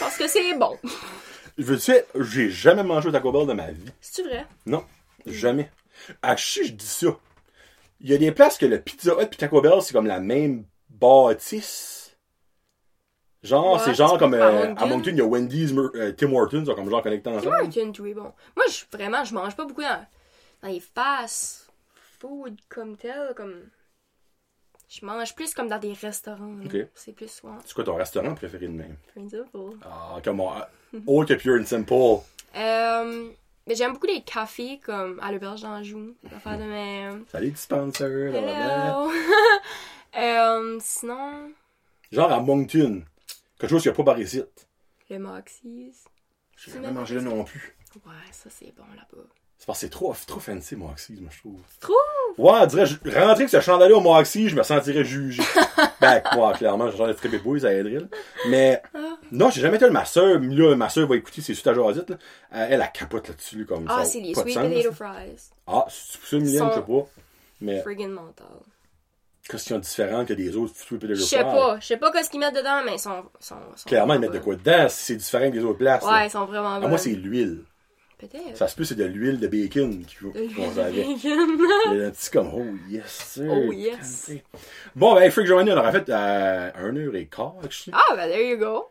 Parce 0.00 0.16
que 0.16 0.26
c'est 0.26 0.54
bon. 0.54 0.76
Je 1.58 1.62
veux 1.64 1.76
dire, 1.76 2.02
j'ai 2.18 2.50
jamais 2.50 2.82
mangé 2.82 3.08
au 3.08 3.12
Taco 3.12 3.30
Bell 3.30 3.46
de 3.46 3.52
ma 3.52 3.68
vie. 3.70 3.92
C'est-tu 4.00 4.28
vrai? 4.28 4.44
Non. 4.66 4.84
Jamais. 5.24 5.70
Ah, 6.22 6.36
je 6.36 6.62
je 6.64 6.72
dis 6.72 6.84
ça. 6.86 7.08
Il 8.00 8.10
y 8.10 8.14
a 8.14 8.18
des 8.18 8.32
places 8.32 8.58
que 8.58 8.66
le 8.66 8.80
Pizza 8.80 9.12
Hut 9.14 9.22
et 9.22 9.28
Taco 9.36 9.60
Bell, 9.60 9.80
c'est 9.80 9.92
comme 9.92 10.06
la 10.06 10.20
même 10.20 10.64
bâtisse. 10.90 12.16
Genre, 13.42 13.74
Ouais, 13.74 13.78
c'est 13.84 13.94
genre 13.94 14.12
tu 14.14 14.18
comme 14.20 14.30
peux 14.32 14.42
euh, 14.42 14.74
à 14.74 14.86
Moncton, 14.86 15.10
il 15.10 15.18
y 15.18 15.20
a 15.20 15.24
Wendy's, 15.26 15.72
euh, 15.72 16.12
Tim 16.12 16.32
Hortons, 16.32 16.64
sont 16.64 16.74
comme 16.74 16.88
genre 16.88 17.02
connectés 17.02 17.30
Tim 17.30 17.36
ensemble. 17.36 17.56
Hortons, 17.62 17.92
tout 17.92 18.06
est 18.06 18.14
bon. 18.14 18.32
Moi, 18.56 18.64
je, 18.70 18.84
vraiment, 18.96 19.22
je 19.24 19.34
mange 19.34 19.54
pas 19.54 19.66
beaucoup 19.66 19.82
dans, 19.82 20.06
dans 20.62 20.68
les 20.68 20.80
fast-food 20.80 22.58
comme 22.70 22.96
tel. 22.96 23.32
Comme... 23.36 23.68
Je 24.88 25.04
mange 25.04 25.34
plus 25.34 25.52
comme 25.54 25.68
dans 25.68 25.78
des 25.78 25.92
restaurants. 25.92 26.54
là. 26.58 26.64
Ok. 26.64 26.86
C'est 26.94 27.12
plus 27.12 27.30
souvent. 27.30 27.58
C'est 27.66 27.74
quoi 27.74 27.84
ton 27.84 27.96
restaurant 27.96 28.34
préféré 28.34 28.66
de 28.66 28.72
même? 28.72 28.96
Principal. 29.14 29.46
Ah, 29.84 30.16
comment? 30.24 30.54
Autre 31.06 31.34
que 31.34 31.40
Pure 31.40 31.60
and 31.60 31.66
Simple. 31.66 32.22
Euh, 32.56 33.28
mais 33.66 33.74
j'aime 33.74 33.92
beaucoup 33.92 34.06
les 34.06 34.22
cafés 34.22 34.78
comme 34.84 35.18
à 35.20 35.32
l'auberge 35.32 35.62
d'Anjou. 35.62 36.16
L'affaire 36.30 36.58
de 36.58 36.64
même. 36.64 37.24
Salut. 37.32 37.54
Hello! 38.34 39.10
euh, 40.16 40.78
sinon, 40.80 41.52
Genre 42.12 42.32
à 42.32 42.40
Moncton. 42.40 43.02
Quelque 43.58 43.70
chose 43.70 43.82
qu'il 43.82 43.90
n'y 43.90 43.94
a 43.94 43.96
pas 43.96 44.04
par 44.12 44.20
ici. 44.20 44.42
le 45.10 45.18
Moxie's. 45.18 46.04
J'ai 46.56 46.72
jamais 46.72 46.92
mangé 46.92 47.16
là 47.16 47.22
non 47.22 47.44
plus. 47.44 47.76
Ouais, 48.06 48.12
ça 48.32 48.50
c'est 48.50 48.74
bon 48.76 48.84
là-bas. 48.94 49.24
C'est 49.64 49.68
parce 49.68 49.78
que 49.78 49.86
c'est 49.86 49.90
trop, 49.92 50.14
trop 50.26 50.40
fancy, 50.40 50.76
Moxie's, 50.76 51.18
moi, 51.20 51.30
je 51.34 51.38
trouve. 51.40 51.58
Trop! 51.80 51.94
Ouais, 52.36 52.52
on 52.60 52.66
dirait, 52.66 52.84
rentrer 52.84 53.20
avec 53.44 53.48
ce 53.48 53.60
chandail 53.62 53.92
au 53.92 54.00
Moxie, 54.00 54.50
je 54.50 54.56
me 54.56 54.62
sentirais 54.62 55.06
jugé. 55.06 55.42
ben, 56.02 56.20
moi, 56.34 56.52
clairement, 56.52 56.90
j'ai 56.90 56.98
genre 56.98 57.06
de 57.08 57.38
bouille, 57.38 57.62
ça 57.62 57.72
aiderait, 57.72 58.00
là. 58.00 58.06
Mais, 58.50 58.82
non, 59.32 59.48
j'ai 59.48 59.62
jamais 59.62 59.76
été 59.76 59.88
ma 59.88 60.04
soeur, 60.04 60.38
là, 60.38 60.76
ma 60.76 60.90
soeur 60.90 61.08
va 61.08 61.16
écouter, 61.16 61.40
c'est 61.40 61.54
sur 61.54 61.62
ta 61.62 61.72
jasette, 61.72 62.10
là. 62.10 62.16
Euh, 62.56 62.66
Elle, 62.68 62.82
a 62.82 62.88
capote 62.88 63.26
là-dessus, 63.26 63.64
comme 63.64 63.88
ça. 63.88 63.96
Ah, 64.00 64.04
c'est 64.04 64.20
les 64.20 64.34
sweet 64.34 64.54
potato 64.54 64.92
fries. 64.92 65.50
Ah, 65.66 65.86
c'est 65.88 66.18
ça, 66.28 66.36
Mylène, 66.36 66.68
je 66.68 66.74
sais 66.74 66.82
pas. 66.82 67.06
Mais, 67.62 67.80
Friggin' 67.80 68.08
mental. 68.08 68.46
question 69.48 69.78
différente 69.78 70.28
que 70.28 70.34
des 70.34 70.54
autres 70.58 70.76
sweet 70.76 71.00
potato 71.00 71.18
Je 71.18 71.24
sais 71.24 71.36
fries. 71.36 71.44
pas, 71.44 71.80
je 71.80 71.86
sais 71.86 71.96
pas 71.96 72.12
qu'est-ce 72.12 72.28
qu'ils 72.28 72.40
mettent 72.40 72.54
dedans, 72.56 72.82
mais 72.84 72.96
ils 72.96 72.98
sont. 72.98 73.22
Clairement, 73.86 74.12
ils 74.12 74.20
mettent 74.20 74.32
de 74.32 74.40
quoi 74.40 74.56
dedans, 74.56 74.90
si 74.90 75.04
c'est 75.06 75.16
différent 75.16 75.48
des 75.48 75.64
autres 75.64 75.78
places. 75.78 76.04
Ouais, 76.04 76.26
ils 76.26 76.30
sont 76.30 76.44
vraiment 76.44 76.74
Ah, 76.74 76.80
bons. 76.80 76.88
moi, 76.90 76.98
c'est 76.98 77.12
l'huile. 77.12 77.64
Peut-être. 78.18 78.56
Ça 78.56 78.68
se 78.68 78.76
peut, 78.76 78.84
c'est 78.84 78.94
de 78.94 79.04
l'huile 79.04 79.40
de 79.40 79.48
bacon 79.48 79.92
y 81.98 82.02
a 82.02 82.06
un 82.06 82.10
petit 82.10 82.30
comme, 82.30 82.50
oh 82.54 82.64
yes, 82.88 83.04
sir. 83.06 83.50
Oh, 83.50 83.72
yes. 83.72 84.30
Bon, 84.94 85.14
ben, 85.14 85.30
Freak 85.30 85.46
Joanny, 85.46 85.72
on 85.72 85.76
aura 85.76 85.92
fait 85.92 86.08
à 86.10 86.70
1h15, 86.80 87.64
actually. 87.64 87.94
ah, 87.96 88.14
ben, 88.16 88.28
there 88.28 88.48
you 88.48 88.56
go. 88.56 88.86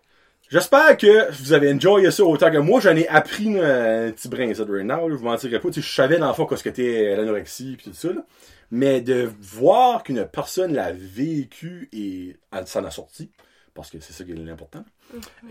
J'espère 0.49 0.97
que 0.97 1.31
vous 1.31 1.53
avez 1.53 1.73
enjoyé 1.73 2.11
ça 2.11 2.23
autant 2.23 2.51
que 2.51 2.57
moi. 2.57 2.79
J'en 2.79 2.95
ai 2.95 3.07
appris 3.07 3.57
euh, 3.57 4.09
un 4.09 4.11
petit 4.11 4.27
brin, 4.27 4.53
ça, 4.53 4.65
de 4.65 4.71
right 4.71 4.85
now. 4.85 5.09
Je 5.09 5.15
vous 5.15 5.23
mentirai 5.23 5.59
pas. 5.59 5.69
Tu 5.69 5.81
sais, 5.81 5.87
je 5.87 5.93
savais 5.95 6.17
dans 6.19 6.27
le 6.27 6.33
fond 6.33 6.45
qu'est-ce 6.45 6.63
que 6.63 6.69
c'était 6.69 7.15
l'anorexie 7.15 7.75
puis 7.77 7.89
tout 7.89 7.97
ça. 7.97 8.09
là. 8.09 8.23
Mais 8.69 9.01
de 9.01 9.31
voir 9.39 10.03
qu'une 10.03 10.25
personne 10.25 10.73
l'a 10.73 10.91
vécu 10.91 11.89
et 11.93 12.35
s'en 12.65 12.83
a 12.83 12.91
sorti, 12.91 13.31
parce 13.73 13.89
que 13.89 13.99
c'est 13.99 14.13
ça 14.13 14.23
qui 14.23 14.31
est 14.31 14.35
l'important, 14.35 14.83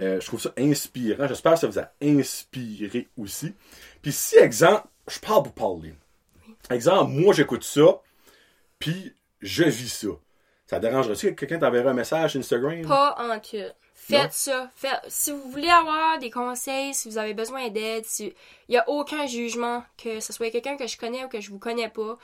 euh, 0.01 0.21
je 0.21 0.27
trouve 0.27 0.41
ça 0.41 0.53
inspirant. 0.59 1.27
J'espère 1.27 1.55
que 1.55 1.61
ça 1.61 1.67
vous 1.67 1.79
a 1.79 1.91
inspiré 2.03 3.09
aussi. 3.17 3.55
Puis 4.01 4.13
si, 4.13 4.37
exemple, 4.37 4.87
je 5.09 5.19
parle 5.19 5.43
pour 5.45 5.53
parler. 5.53 5.95
Exemple, 6.71 7.13
moi, 7.13 7.35
j'écoute 7.35 7.65
ça, 7.65 8.01
puis 8.79 9.15
je 9.41 9.65
vis 9.65 9.93
ça. 9.93 10.09
Ça 10.67 10.79
dérangerait-tu 10.79 11.35
que 11.35 11.41
quelqu'un 11.41 11.59
t'enverrait 11.59 11.91
un 11.91 11.95
message 11.95 12.33
sur 12.33 12.41
Instagram? 12.41 12.83
Pas 12.87 13.17
en 13.19 13.39
tout. 13.39 13.57
Faites 13.95 14.23
Non? 14.23 14.29
ça. 14.31 14.71
Faites... 14.75 15.01
Si 15.09 15.31
vous 15.31 15.51
voulez 15.51 15.69
avoir 15.69 16.19
des 16.19 16.31
conseils, 16.31 16.95
si 16.95 17.09
vous 17.09 17.19
avez 17.19 17.35
besoin 17.35 17.69
d'aide, 17.69 18.05
si... 18.05 18.33
il 18.69 18.73
n'y 18.73 18.79
a 18.79 18.89
aucun 18.89 19.27
jugement, 19.27 19.85
que 20.03 20.21
ce 20.21 20.33
soit 20.33 20.51
quelqu'un 20.51 20.77
que 20.77 20.87
je 20.87 20.97
connais 20.97 21.25
ou 21.25 21.29
que 21.29 21.41
je 21.41 21.51
vous 21.51 21.59
connais 21.59 21.89
pas, 21.89 22.19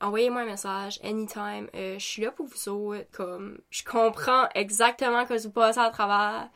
envoyez-moi 0.00 0.42
un 0.42 0.46
message, 0.46 1.00
anytime. 1.02 1.68
Euh, 1.74 1.98
je 1.98 2.04
suis 2.04 2.22
là 2.22 2.30
pour 2.30 2.46
vous 2.46 2.68
autres. 2.68 3.10
Comme, 3.12 3.58
je 3.70 3.82
comprends 3.84 4.48
exactement 4.54 5.24
que 5.24 5.40
vous 5.40 5.50
passez 5.50 5.80
à 5.80 5.90
travers, 5.90 6.48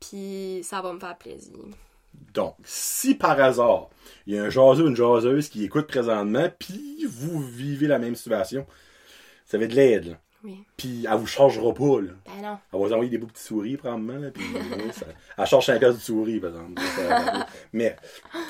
puis 0.00 0.60
ça 0.62 0.80
va 0.80 0.92
me 0.92 1.00
faire 1.00 1.16
plaisir. 1.16 1.58
Donc, 2.32 2.56
si 2.64 3.14
par 3.14 3.40
hasard, 3.40 3.90
il 4.26 4.34
y 4.34 4.38
a 4.38 4.44
un 4.44 4.50
jaseux 4.50 4.84
ou 4.84 4.88
une 4.88 4.96
jaseuse 4.96 5.48
qui 5.48 5.64
écoute 5.64 5.86
présentement, 5.86 6.48
puis 6.58 7.06
vous 7.08 7.40
vivez 7.40 7.86
la 7.86 7.98
même 7.98 8.14
situation, 8.14 8.66
ça 9.44 9.58
va 9.58 9.64
être 9.64 9.70
de 9.70 9.76
l'aide. 9.76 10.18
Oui. 10.44 10.62
Puis 10.76 11.06
elle 11.10 11.16
vous 11.18 11.26
chargera 11.26 11.72
pas, 11.72 12.00
là. 12.02 12.10
Ben 12.26 12.42
non. 12.42 12.58
Elle 12.72 12.78
va 12.80 12.86
vous 12.86 12.92
envoyer 12.92 13.10
des 13.10 13.16
beaux 13.18 13.26
petits 13.26 13.42
souris, 13.42 13.76
probablement, 13.78 14.18
là, 14.18 14.30
puis 14.30 14.44
ça- 14.92 15.06
elle 15.38 15.46
charge 15.46 15.64
5 15.66 15.78
piastres 15.78 15.98
de 15.98 16.04
souris, 16.04 16.38
par 16.38 16.50
exemple. 16.50 16.82
Ça- 16.82 17.46
Mais, 17.72 17.96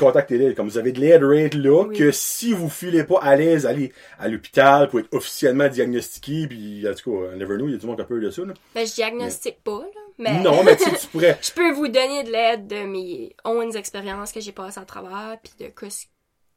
contactez-les. 0.00 0.54
Comme 0.54 0.68
vous 0.68 0.76
avez 0.78 0.90
de 0.92 1.00
l'aide 1.00 1.22
rate 1.22 1.54
là, 1.54 1.84
Oui. 1.86 1.96
que 1.96 2.10
si 2.10 2.52
vous 2.52 2.68
filez 2.68 3.04
pas 3.04 3.20
à 3.22 3.36
l'aise, 3.36 3.64
allez 3.64 3.92
à 4.18 4.26
l'hôpital 4.28 4.88
pour 4.88 4.98
être 5.00 5.14
officiellement 5.14 5.68
diagnostiqué, 5.68 6.48
puis 6.48 6.84
en 6.88 6.94
tout 6.94 7.12
cas, 7.12 7.36
never 7.36 7.54
know, 7.56 7.68
il 7.68 7.72
y 7.72 7.74
a 7.76 7.78
du 7.78 7.86
monde 7.86 7.96
qui 7.96 8.02
a 8.02 8.06
peur 8.06 8.20
de 8.20 8.30
ça, 8.30 8.44
là. 8.44 8.54
Ben, 8.74 8.86
je 8.86 8.94
diagnostique 8.94 9.62
pas, 9.62 9.78
là. 9.80 10.00
Mais... 10.18 10.40
Non, 10.40 10.62
mais 10.64 10.76
tu 10.76 10.90
tu 10.96 11.06
pourrais... 11.08 11.38
je 11.42 11.52
peux 11.52 11.72
vous 11.72 11.88
donner 11.88 12.22
de 12.24 12.30
l'aide 12.30 12.66
de 12.66 12.84
mes 12.84 13.34
11 13.44 13.76
expériences 13.76 14.32
que 14.32 14.40
j'ai 14.40 14.52
passées 14.52 14.80
à 14.80 14.84
travers, 14.84 15.38
puis 15.42 15.52
de 15.58 15.72
ce 15.90 16.06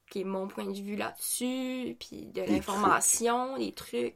qui 0.09 0.22
est 0.22 0.23
mon 0.23 0.47
point 0.47 0.65
de 0.65 0.77
vue 0.80 0.95
là-dessus, 0.95 1.95
puis 1.99 2.27
de 2.34 2.41
l'information, 2.41 3.57
des 3.57 3.72
trucs. 3.72 4.15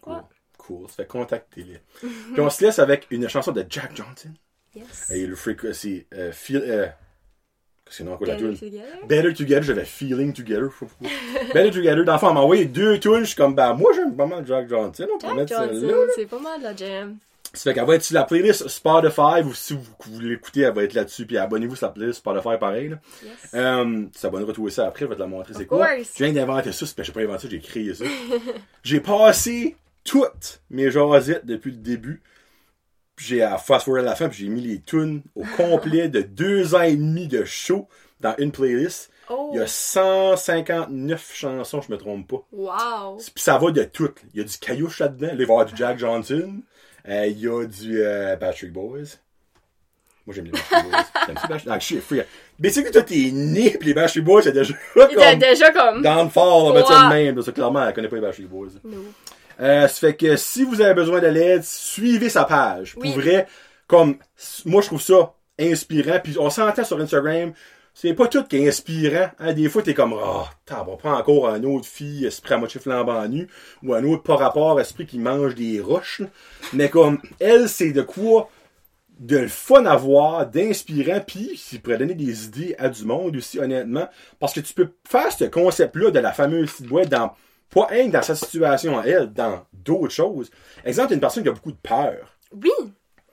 Quoi? 0.00 0.28
Cool, 0.68 0.86
ça 0.88 0.96
fait 0.96 1.06
contactez-les. 1.06 1.78
Puis 2.00 2.40
on 2.40 2.50
se 2.50 2.62
laisse 2.64 2.78
avec 2.78 3.06
une 3.10 3.28
chanson 3.28 3.52
de 3.52 3.64
Jack 3.68 3.96
Johnson. 3.96 4.28
Yes. 4.76 5.10
Et 5.10 5.26
le 5.26 5.34
freak, 5.34 5.64
euh, 5.64 6.30
feel, 6.30 6.62
euh, 6.64 6.86
c'est 7.90 8.04
non, 8.04 8.18
quoi 8.18 8.26
la 8.26 8.34
Better 8.34 8.54
tune? 8.54 8.58
together? 8.70 9.06
Better 9.06 9.32
Together, 9.34 9.62
j'avais 9.62 9.84
Feeling 9.86 10.32
Together. 10.34 10.68
je. 10.70 11.08
Better 11.54 11.70
Together, 11.70 12.04
dans 12.04 12.12
le 12.12 12.18
fond, 12.18 12.32
m'a 12.34 12.40
envoyé 12.40 12.66
deux 12.66 13.00
tunes, 13.00 13.20
je 13.20 13.24
suis 13.28 13.34
comme, 13.36 13.54
bah, 13.54 13.72
moi, 13.72 13.92
j'aime 13.94 14.14
pas 14.14 14.26
mal 14.26 14.46
Jack 14.46 14.68
Johnson, 14.68 15.06
on 15.14 15.18
peut 15.18 15.26
Jack 15.26 15.36
mettre 15.36 15.56
Johnson, 15.56 15.96
c'est 16.14 16.26
pas 16.26 16.38
mal 16.38 16.60
la 16.62 16.76
jam. 16.76 17.16
Ça 17.54 17.62
fait 17.70 17.74
qu'elle 17.74 17.86
va 17.86 17.94
être 17.94 18.04
sur 18.04 18.14
la 18.14 18.24
playlist 18.24 18.68
Spotify, 18.68 19.40
ou 19.42 19.54
si 19.54 19.72
vous, 19.72 19.82
vous 20.10 20.20
l'écoutez, 20.20 20.60
elle 20.60 20.74
va 20.74 20.82
être 20.84 20.92
là-dessus, 20.92 21.24
puis 21.24 21.38
abonnez-vous 21.38 21.76
sur 21.76 21.86
la 21.86 21.92
playlist 21.94 22.18
Spotify 22.18 22.58
pareil, 22.60 22.90
là. 22.90 22.98
Yes. 23.24 23.32
Euh, 23.54 24.04
tu 24.14 24.20
t'abonneras 24.20 24.52
tout 24.52 24.68
ça 24.68 24.86
après, 24.86 25.06
je 25.06 25.08
vais 25.08 25.14
te 25.14 25.20
la 25.20 25.26
montrer. 25.26 25.54
C'est 25.54 25.64
quoi? 25.64 25.88
Je 25.96 26.22
viens 26.22 26.32
d'inventer 26.34 26.72
ça, 26.72 26.84
pas- 26.94 27.02
j'ai 27.02 27.12
pas 27.12 27.20
inventé 27.22 27.40
ça, 27.44 27.48
j'ai 27.50 27.60
créé 27.60 27.94
ça. 27.94 28.04
j'ai 28.82 29.00
passé 29.00 29.76
toutes 30.08 30.62
mes 30.70 30.90
jasettes 30.90 31.46
depuis 31.46 31.70
le 31.70 31.76
début. 31.78 32.22
J'ai 33.16 33.42
à 33.42 33.58
fast 33.58 33.84
forward 33.84 34.04
à 34.06 34.10
la 34.10 34.14
fin, 34.14 34.28
puis 34.28 34.38
j'ai 34.44 34.48
mis 34.48 34.60
les 34.60 34.80
tunes 34.80 35.22
au 35.34 35.42
complet 35.56 36.08
de 36.08 36.20
deux 36.22 36.74
ans 36.74 36.82
et 36.82 36.94
demi 36.96 37.26
de 37.26 37.44
show 37.44 37.88
dans 38.20 38.34
une 38.38 38.52
playlist. 38.52 39.10
Oh, 39.30 39.50
Il 39.52 39.58
y 39.58 39.60
a 39.62 39.66
159 39.66 41.32
chansons, 41.34 41.80
je 41.82 41.90
me 41.92 41.98
trompe 41.98 42.28
pas. 42.28 42.46
wow. 42.52 43.16
Puis 43.16 43.42
ça 43.42 43.58
va 43.58 43.70
de 43.72 43.82
tout. 43.84 44.10
Il 44.34 44.38
y 44.38 44.42
a 44.42 44.44
du 44.46 44.56
caillouche 44.58 45.00
là-dedans. 45.00 45.26
Là, 45.28 45.32
il 45.34 45.38
va 45.38 45.42
y 45.42 45.50
avoir 45.50 45.66
du 45.66 45.76
Jack 45.76 45.98
Johnson. 45.98 46.60
Euh, 47.08 47.26
il 47.26 47.38
y 47.40 47.48
a 47.48 47.64
du 47.66 48.00
euh, 48.02 48.36
Boys. 48.70 49.18
Moi, 50.26 50.34
j'aime 50.34 50.44
les 50.46 50.50
Backstreet 50.52 50.82
Boys. 50.82 51.04
T'aimes-tu 51.26 51.42
les 51.42 51.48
Backstreet 51.48 51.72
Ah, 51.74 51.80
shit, 51.80 52.00
free. 52.00 52.20
Mais 52.58 52.70
c'est 52.70 52.84
que 52.84 52.90
toi, 52.90 53.02
t'es 53.02 53.30
né, 53.32 53.70
pis 53.78 53.86
les 53.86 53.94
Backstreet 53.94 54.22
Boys, 54.22 54.42
c'est 54.42 54.52
déjà 54.52 54.74
Il 54.96 55.02
était 55.02 55.14
comme 55.14 55.38
déjà 55.38 55.70
comme... 55.72 56.02
downfall, 56.02 56.48
on 56.48 56.68
va 56.68 56.74
mettre 56.74 56.88
ça 56.88 57.04
de 57.04 57.08
Ouais. 57.14 57.24
même. 57.24 57.34
Parce 57.34 57.46
que 57.46 57.50
clairement, 57.52 57.86
elle 57.86 57.94
connaît 57.94 58.08
pas 58.08 58.16
les 58.16 58.22
Backstreet 58.22 58.46
Boys. 58.46 58.68
No. 58.84 58.98
Euh, 59.60 59.88
ça 59.88 60.08
fait 60.08 60.16
que 60.16 60.36
si 60.36 60.64
vous 60.64 60.80
avez 60.80 60.94
besoin 60.94 61.20
de 61.20 61.26
l'aide, 61.26 61.64
suivez 61.64 62.28
sa 62.28 62.44
page. 62.44 62.94
Pour 62.94 63.12
vrai, 63.12 63.46
comme, 63.86 64.16
moi, 64.64 64.82
je 64.82 64.86
trouve 64.86 65.02
ça 65.02 65.34
inspirant. 65.58 66.20
Puis 66.22 66.36
on 66.38 66.50
s'entend 66.50 66.84
sur 66.84 67.00
Instagram, 67.00 67.52
c'est 67.94 68.14
pas 68.14 68.28
tout 68.28 68.44
qui 68.44 68.58
est 68.58 68.68
inspirant. 68.68 69.30
Hein. 69.40 69.52
Des 69.54 69.68
fois, 69.68 69.82
t'es 69.82 69.94
comme, 69.94 70.12
oh, 70.12 70.44
t'as 70.64 70.84
on 70.86 70.96
prend 70.96 71.16
encore 71.16 71.48
un 71.48 71.64
autre 71.64 71.86
fille, 71.86 72.26
esprit 72.26 72.54
à 72.54 72.58
moitié 72.58 72.80
flambant 72.80 73.26
nu, 73.26 73.48
ou 73.82 73.94
un 73.94 74.04
autre 74.04 74.22
pas 74.22 74.36
rapport, 74.36 74.80
esprit 74.80 75.06
qui 75.06 75.18
mange 75.18 75.54
des 75.56 75.80
roches. 75.80 76.22
Mais 76.72 76.88
comme, 76.88 77.20
elle, 77.40 77.68
c'est 77.68 77.92
de 77.92 78.02
quoi 78.02 78.48
de 79.18 79.36
le 79.36 79.48
fun 79.48 79.84
à 79.84 79.96
voir, 79.96 80.46
d'inspirant, 80.46 81.20
puis 81.26 81.56
qui 81.56 81.80
pourrait 81.80 81.98
donner 81.98 82.14
des 82.14 82.44
idées 82.44 82.76
à 82.78 82.88
du 82.88 83.04
monde 83.04 83.34
aussi, 83.34 83.58
honnêtement. 83.58 84.08
Parce 84.38 84.52
que 84.52 84.60
tu 84.60 84.72
peux 84.74 84.92
faire 85.08 85.32
ce 85.32 85.44
concept-là 85.44 86.12
de 86.12 86.20
la 86.20 86.32
fameuse 86.32 86.80
boîte 86.82 87.08
dans, 87.08 87.32
pas 87.70 87.86
rien 87.86 88.06
que 88.08 88.12
dans 88.12 88.22
sa 88.22 88.34
situation 88.34 88.98
à 88.98 89.04
elle, 89.06 89.32
dans 89.32 89.64
d'autres 89.72 90.14
choses. 90.14 90.50
Exemple, 90.84 91.12
une 91.14 91.20
personne 91.20 91.42
qui 91.42 91.48
a 91.48 91.52
beaucoup 91.52 91.72
de 91.72 91.76
peur. 91.76 92.36
Oui, 92.52 92.70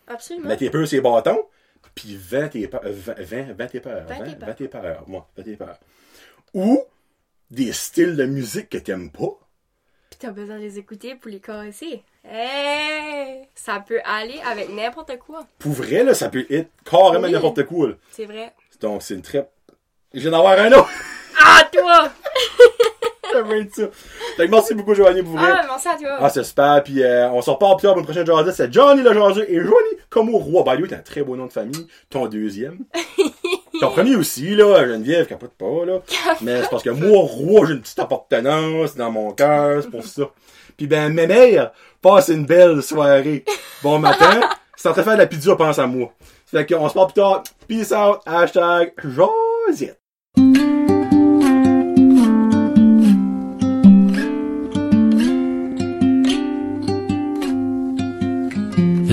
absolument. 0.08 0.48
Mets 0.48 0.58
tes 0.58 0.70
peurs 0.70 0.88
les 0.92 1.02
bâtons, 1.02 1.46
puis 1.94 2.18
vends 2.18 2.48
tes 2.50 2.68
peurs. 2.68 2.82
Vends, 2.84 3.14
vends, 3.20 3.48
vends 3.58 3.68
tes 3.68 3.80
peurs. 3.80 4.06
Vends 4.08 4.16
Vends, 4.46 4.54
tes 4.54 4.68
peurs. 4.68 5.04
Moi, 5.08 5.28
tes 5.44 5.56
peurs. 5.56 5.80
Ou 6.54 6.84
des 7.52 7.72
styles 7.74 8.16
de 8.16 8.26
musique 8.26 8.70
que 8.70 8.78
t'aimes 8.78 9.12
pas. 9.12 9.40
Puis 10.10 10.20
t'as 10.20 10.32
besoin 10.32 10.56
de 10.58 10.62
les 10.62 10.78
écouter 10.80 11.16
pour 11.16 11.30
les 11.32 11.40
caresser. 11.40 12.04
Hey! 12.24 13.48
Ça 13.54 13.80
peut 13.86 14.00
aller 14.06 14.40
avec 14.50 14.70
n'importe 14.70 15.18
quoi. 15.20 15.46
Pour 15.60 15.74
vrai, 15.74 16.04
là, 16.04 16.14
ça 16.14 16.30
peut 16.30 16.46
être 16.50 16.70
carrément 16.84 17.26
Oui. 17.26 17.32
n'importe 17.34 17.64
quoi. 17.66 17.90
C'est 18.12 18.26
vrai. 18.26 18.54
Donc, 18.82 19.02
c'est 19.04 19.14
une 19.14 19.22
très... 19.22 19.50
Je 20.14 20.20
viens 20.22 20.32
d'en 20.32 20.40
avoir 20.40 20.58
un 20.60 20.72
autre. 20.72 20.90
Ah, 21.44 21.64
toi! 21.72 22.12
J'aimerais 23.36 23.62
être 23.62 23.76
ça. 23.76 23.84
Fait 24.38 24.46
que 24.46 24.52
merci 24.52 24.74
beaucoup, 24.74 24.94
Joanie, 24.94 25.24
pour 25.24 25.38
vrai. 25.38 25.52
Ah, 25.52 25.66
merci 25.68 25.88
à 25.88 25.96
toi. 25.96 26.18
Ah, 26.20 26.30
c'est 26.30 26.44
super. 26.44 26.84
Puis 26.84 27.04
euh, 27.04 27.30
on 27.30 27.42
pas 27.42 27.76
plus 27.76 27.84
tard 27.84 27.94
pour 27.94 28.00
une 28.00 28.06
prochaine 28.06 28.26
jasette. 28.26 28.56
C'est 28.56 28.74
Johnny 28.74 29.02
le 29.02 29.14
jaseux 29.14 29.46
et 29.50 29.58
Johnny 29.58 29.96
comme 30.10 30.34
au 30.34 30.38
roi. 30.38 30.64
The 30.64 30.80
way, 30.80 30.88
t'as 30.88 30.98
un 30.98 31.00
très 31.00 31.24
beau 31.24 31.36
nom 31.36 31.46
de 31.46 31.52
famille. 31.52 31.88
Ton 32.10 32.28
deuxième. 32.28 32.80
Ton 33.80 33.92
premier 33.92 34.16
aussi, 34.16 34.56
là, 34.56 34.86
Geneviève, 34.88 35.28
capote 35.28 35.52
pas, 35.52 35.86
là. 35.86 36.00
Mais 36.42 36.62
c'est 36.62 36.70
parce 36.70 36.84
que 36.84 36.92
moi, 36.92 37.20
roi, 37.24 37.66
j'ai 37.68 37.74
une 37.74 37.82
petite 37.82 38.00
appartenance 38.00 38.96
dans 38.96 39.12
mon 39.12 39.32
cœur, 39.32 39.84
c'est 39.84 39.90
pour 39.90 40.06
ça. 40.06 40.24
Puis 40.78 40.88
ben, 40.88 41.14
mes 41.14 41.28
mères, 41.28 41.72
passe 42.02 42.30
une 42.30 42.46
belle 42.46 42.82
soirée. 42.82 43.44
Bon 43.84 44.00
matin. 44.00 44.42
Si 44.78 44.84
t'es 44.84 44.90
en 44.90 44.92
train 44.92 45.02
de 45.04 45.06
faire 45.06 45.14
de 45.16 45.22
la 45.22 45.28
pizza, 45.28 45.56
pense 45.56 45.80
à 45.80 45.88
moi. 45.88 46.12
Fait 46.46 46.66
qu'on 46.66 46.90
se 46.90 46.94
parle 46.94 47.08
plus 47.08 47.14
tard. 47.14 47.44
Peace 47.66 47.94
out. 47.94 48.20
Hashtag 48.26 48.94
Josette. 48.98 50.05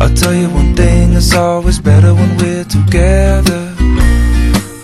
I'll 0.00 0.14
tell 0.14 0.34
you 0.34 0.48
one 0.50 0.74
thing, 0.74 1.12
it's 1.12 1.34
always 1.34 1.78
better 1.78 2.14
when 2.14 2.36
we're 2.38 2.64
together. 2.64 3.74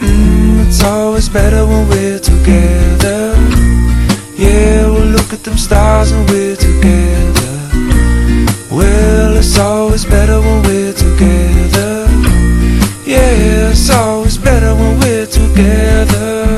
Mm, 0.01 0.66
it's 0.66 0.82
always 0.85 1.28
better 1.28 1.66
when 1.66 1.89
we're 1.89 2.18
together. 2.18 3.35
Yeah, 4.36 4.86
we'll 4.86 5.10
look 5.16 5.32
at 5.32 5.43
them 5.44 5.56
stars 5.56 6.12
when 6.12 6.26
we're 6.26 6.56
together. 6.56 7.55
Well, 8.70 9.36
it's 9.36 9.59
always 9.59 10.05
better 10.05 10.40
when 10.40 10.62
we're 10.62 10.93
together. 10.93 12.06
Yeah, 13.05 13.70
it's 13.70 13.90
always 13.90 14.39
better 14.39 14.74
when 14.74 15.01
we're 15.01 15.26
together. 15.26 16.57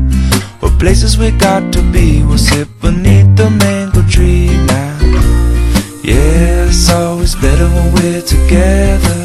places 0.81 1.15
we 1.15 1.29
got 1.29 1.71
to 1.71 1.79
be. 1.91 2.23
We'll 2.23 2.39
sit 2.39 2.67
beneath 2.81 3.35
the 3.35 3.51
mango 3.51 4.01
tree 4.09 4.47
now. 4.65 4.97
Yeah, 6.01 6.65
it's 6.69 6.89
always 6.89 7.35
better 7.35 7.67
when 7.67 7.93
we're 7.93 8.23
together. 8.23 9.20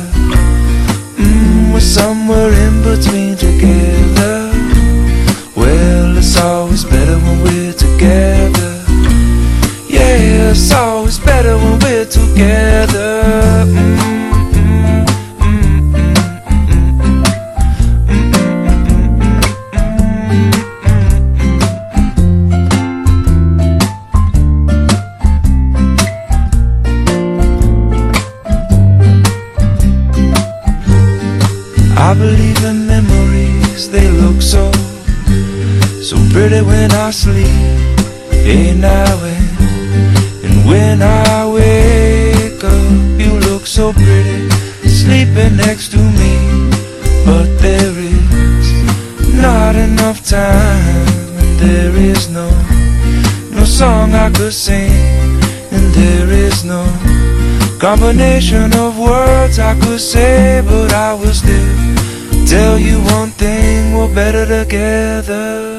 Combination 58.07 58.73
of 58.75 58.97
words 59.01 59.59
I 59.59 59.75
could 59.81 60.01
say, 60.01 60.63
but 60.65 60.93
I 60.93 61.13
will 61.15 61.35
still 61.35 62.47
tell 62.47 62.79
you 62.79 63.01
one 63.01 63.31
thing: 63.31 63.97
we're 63.97 64.15
better 64.15 64.47
together. 64.47 65.76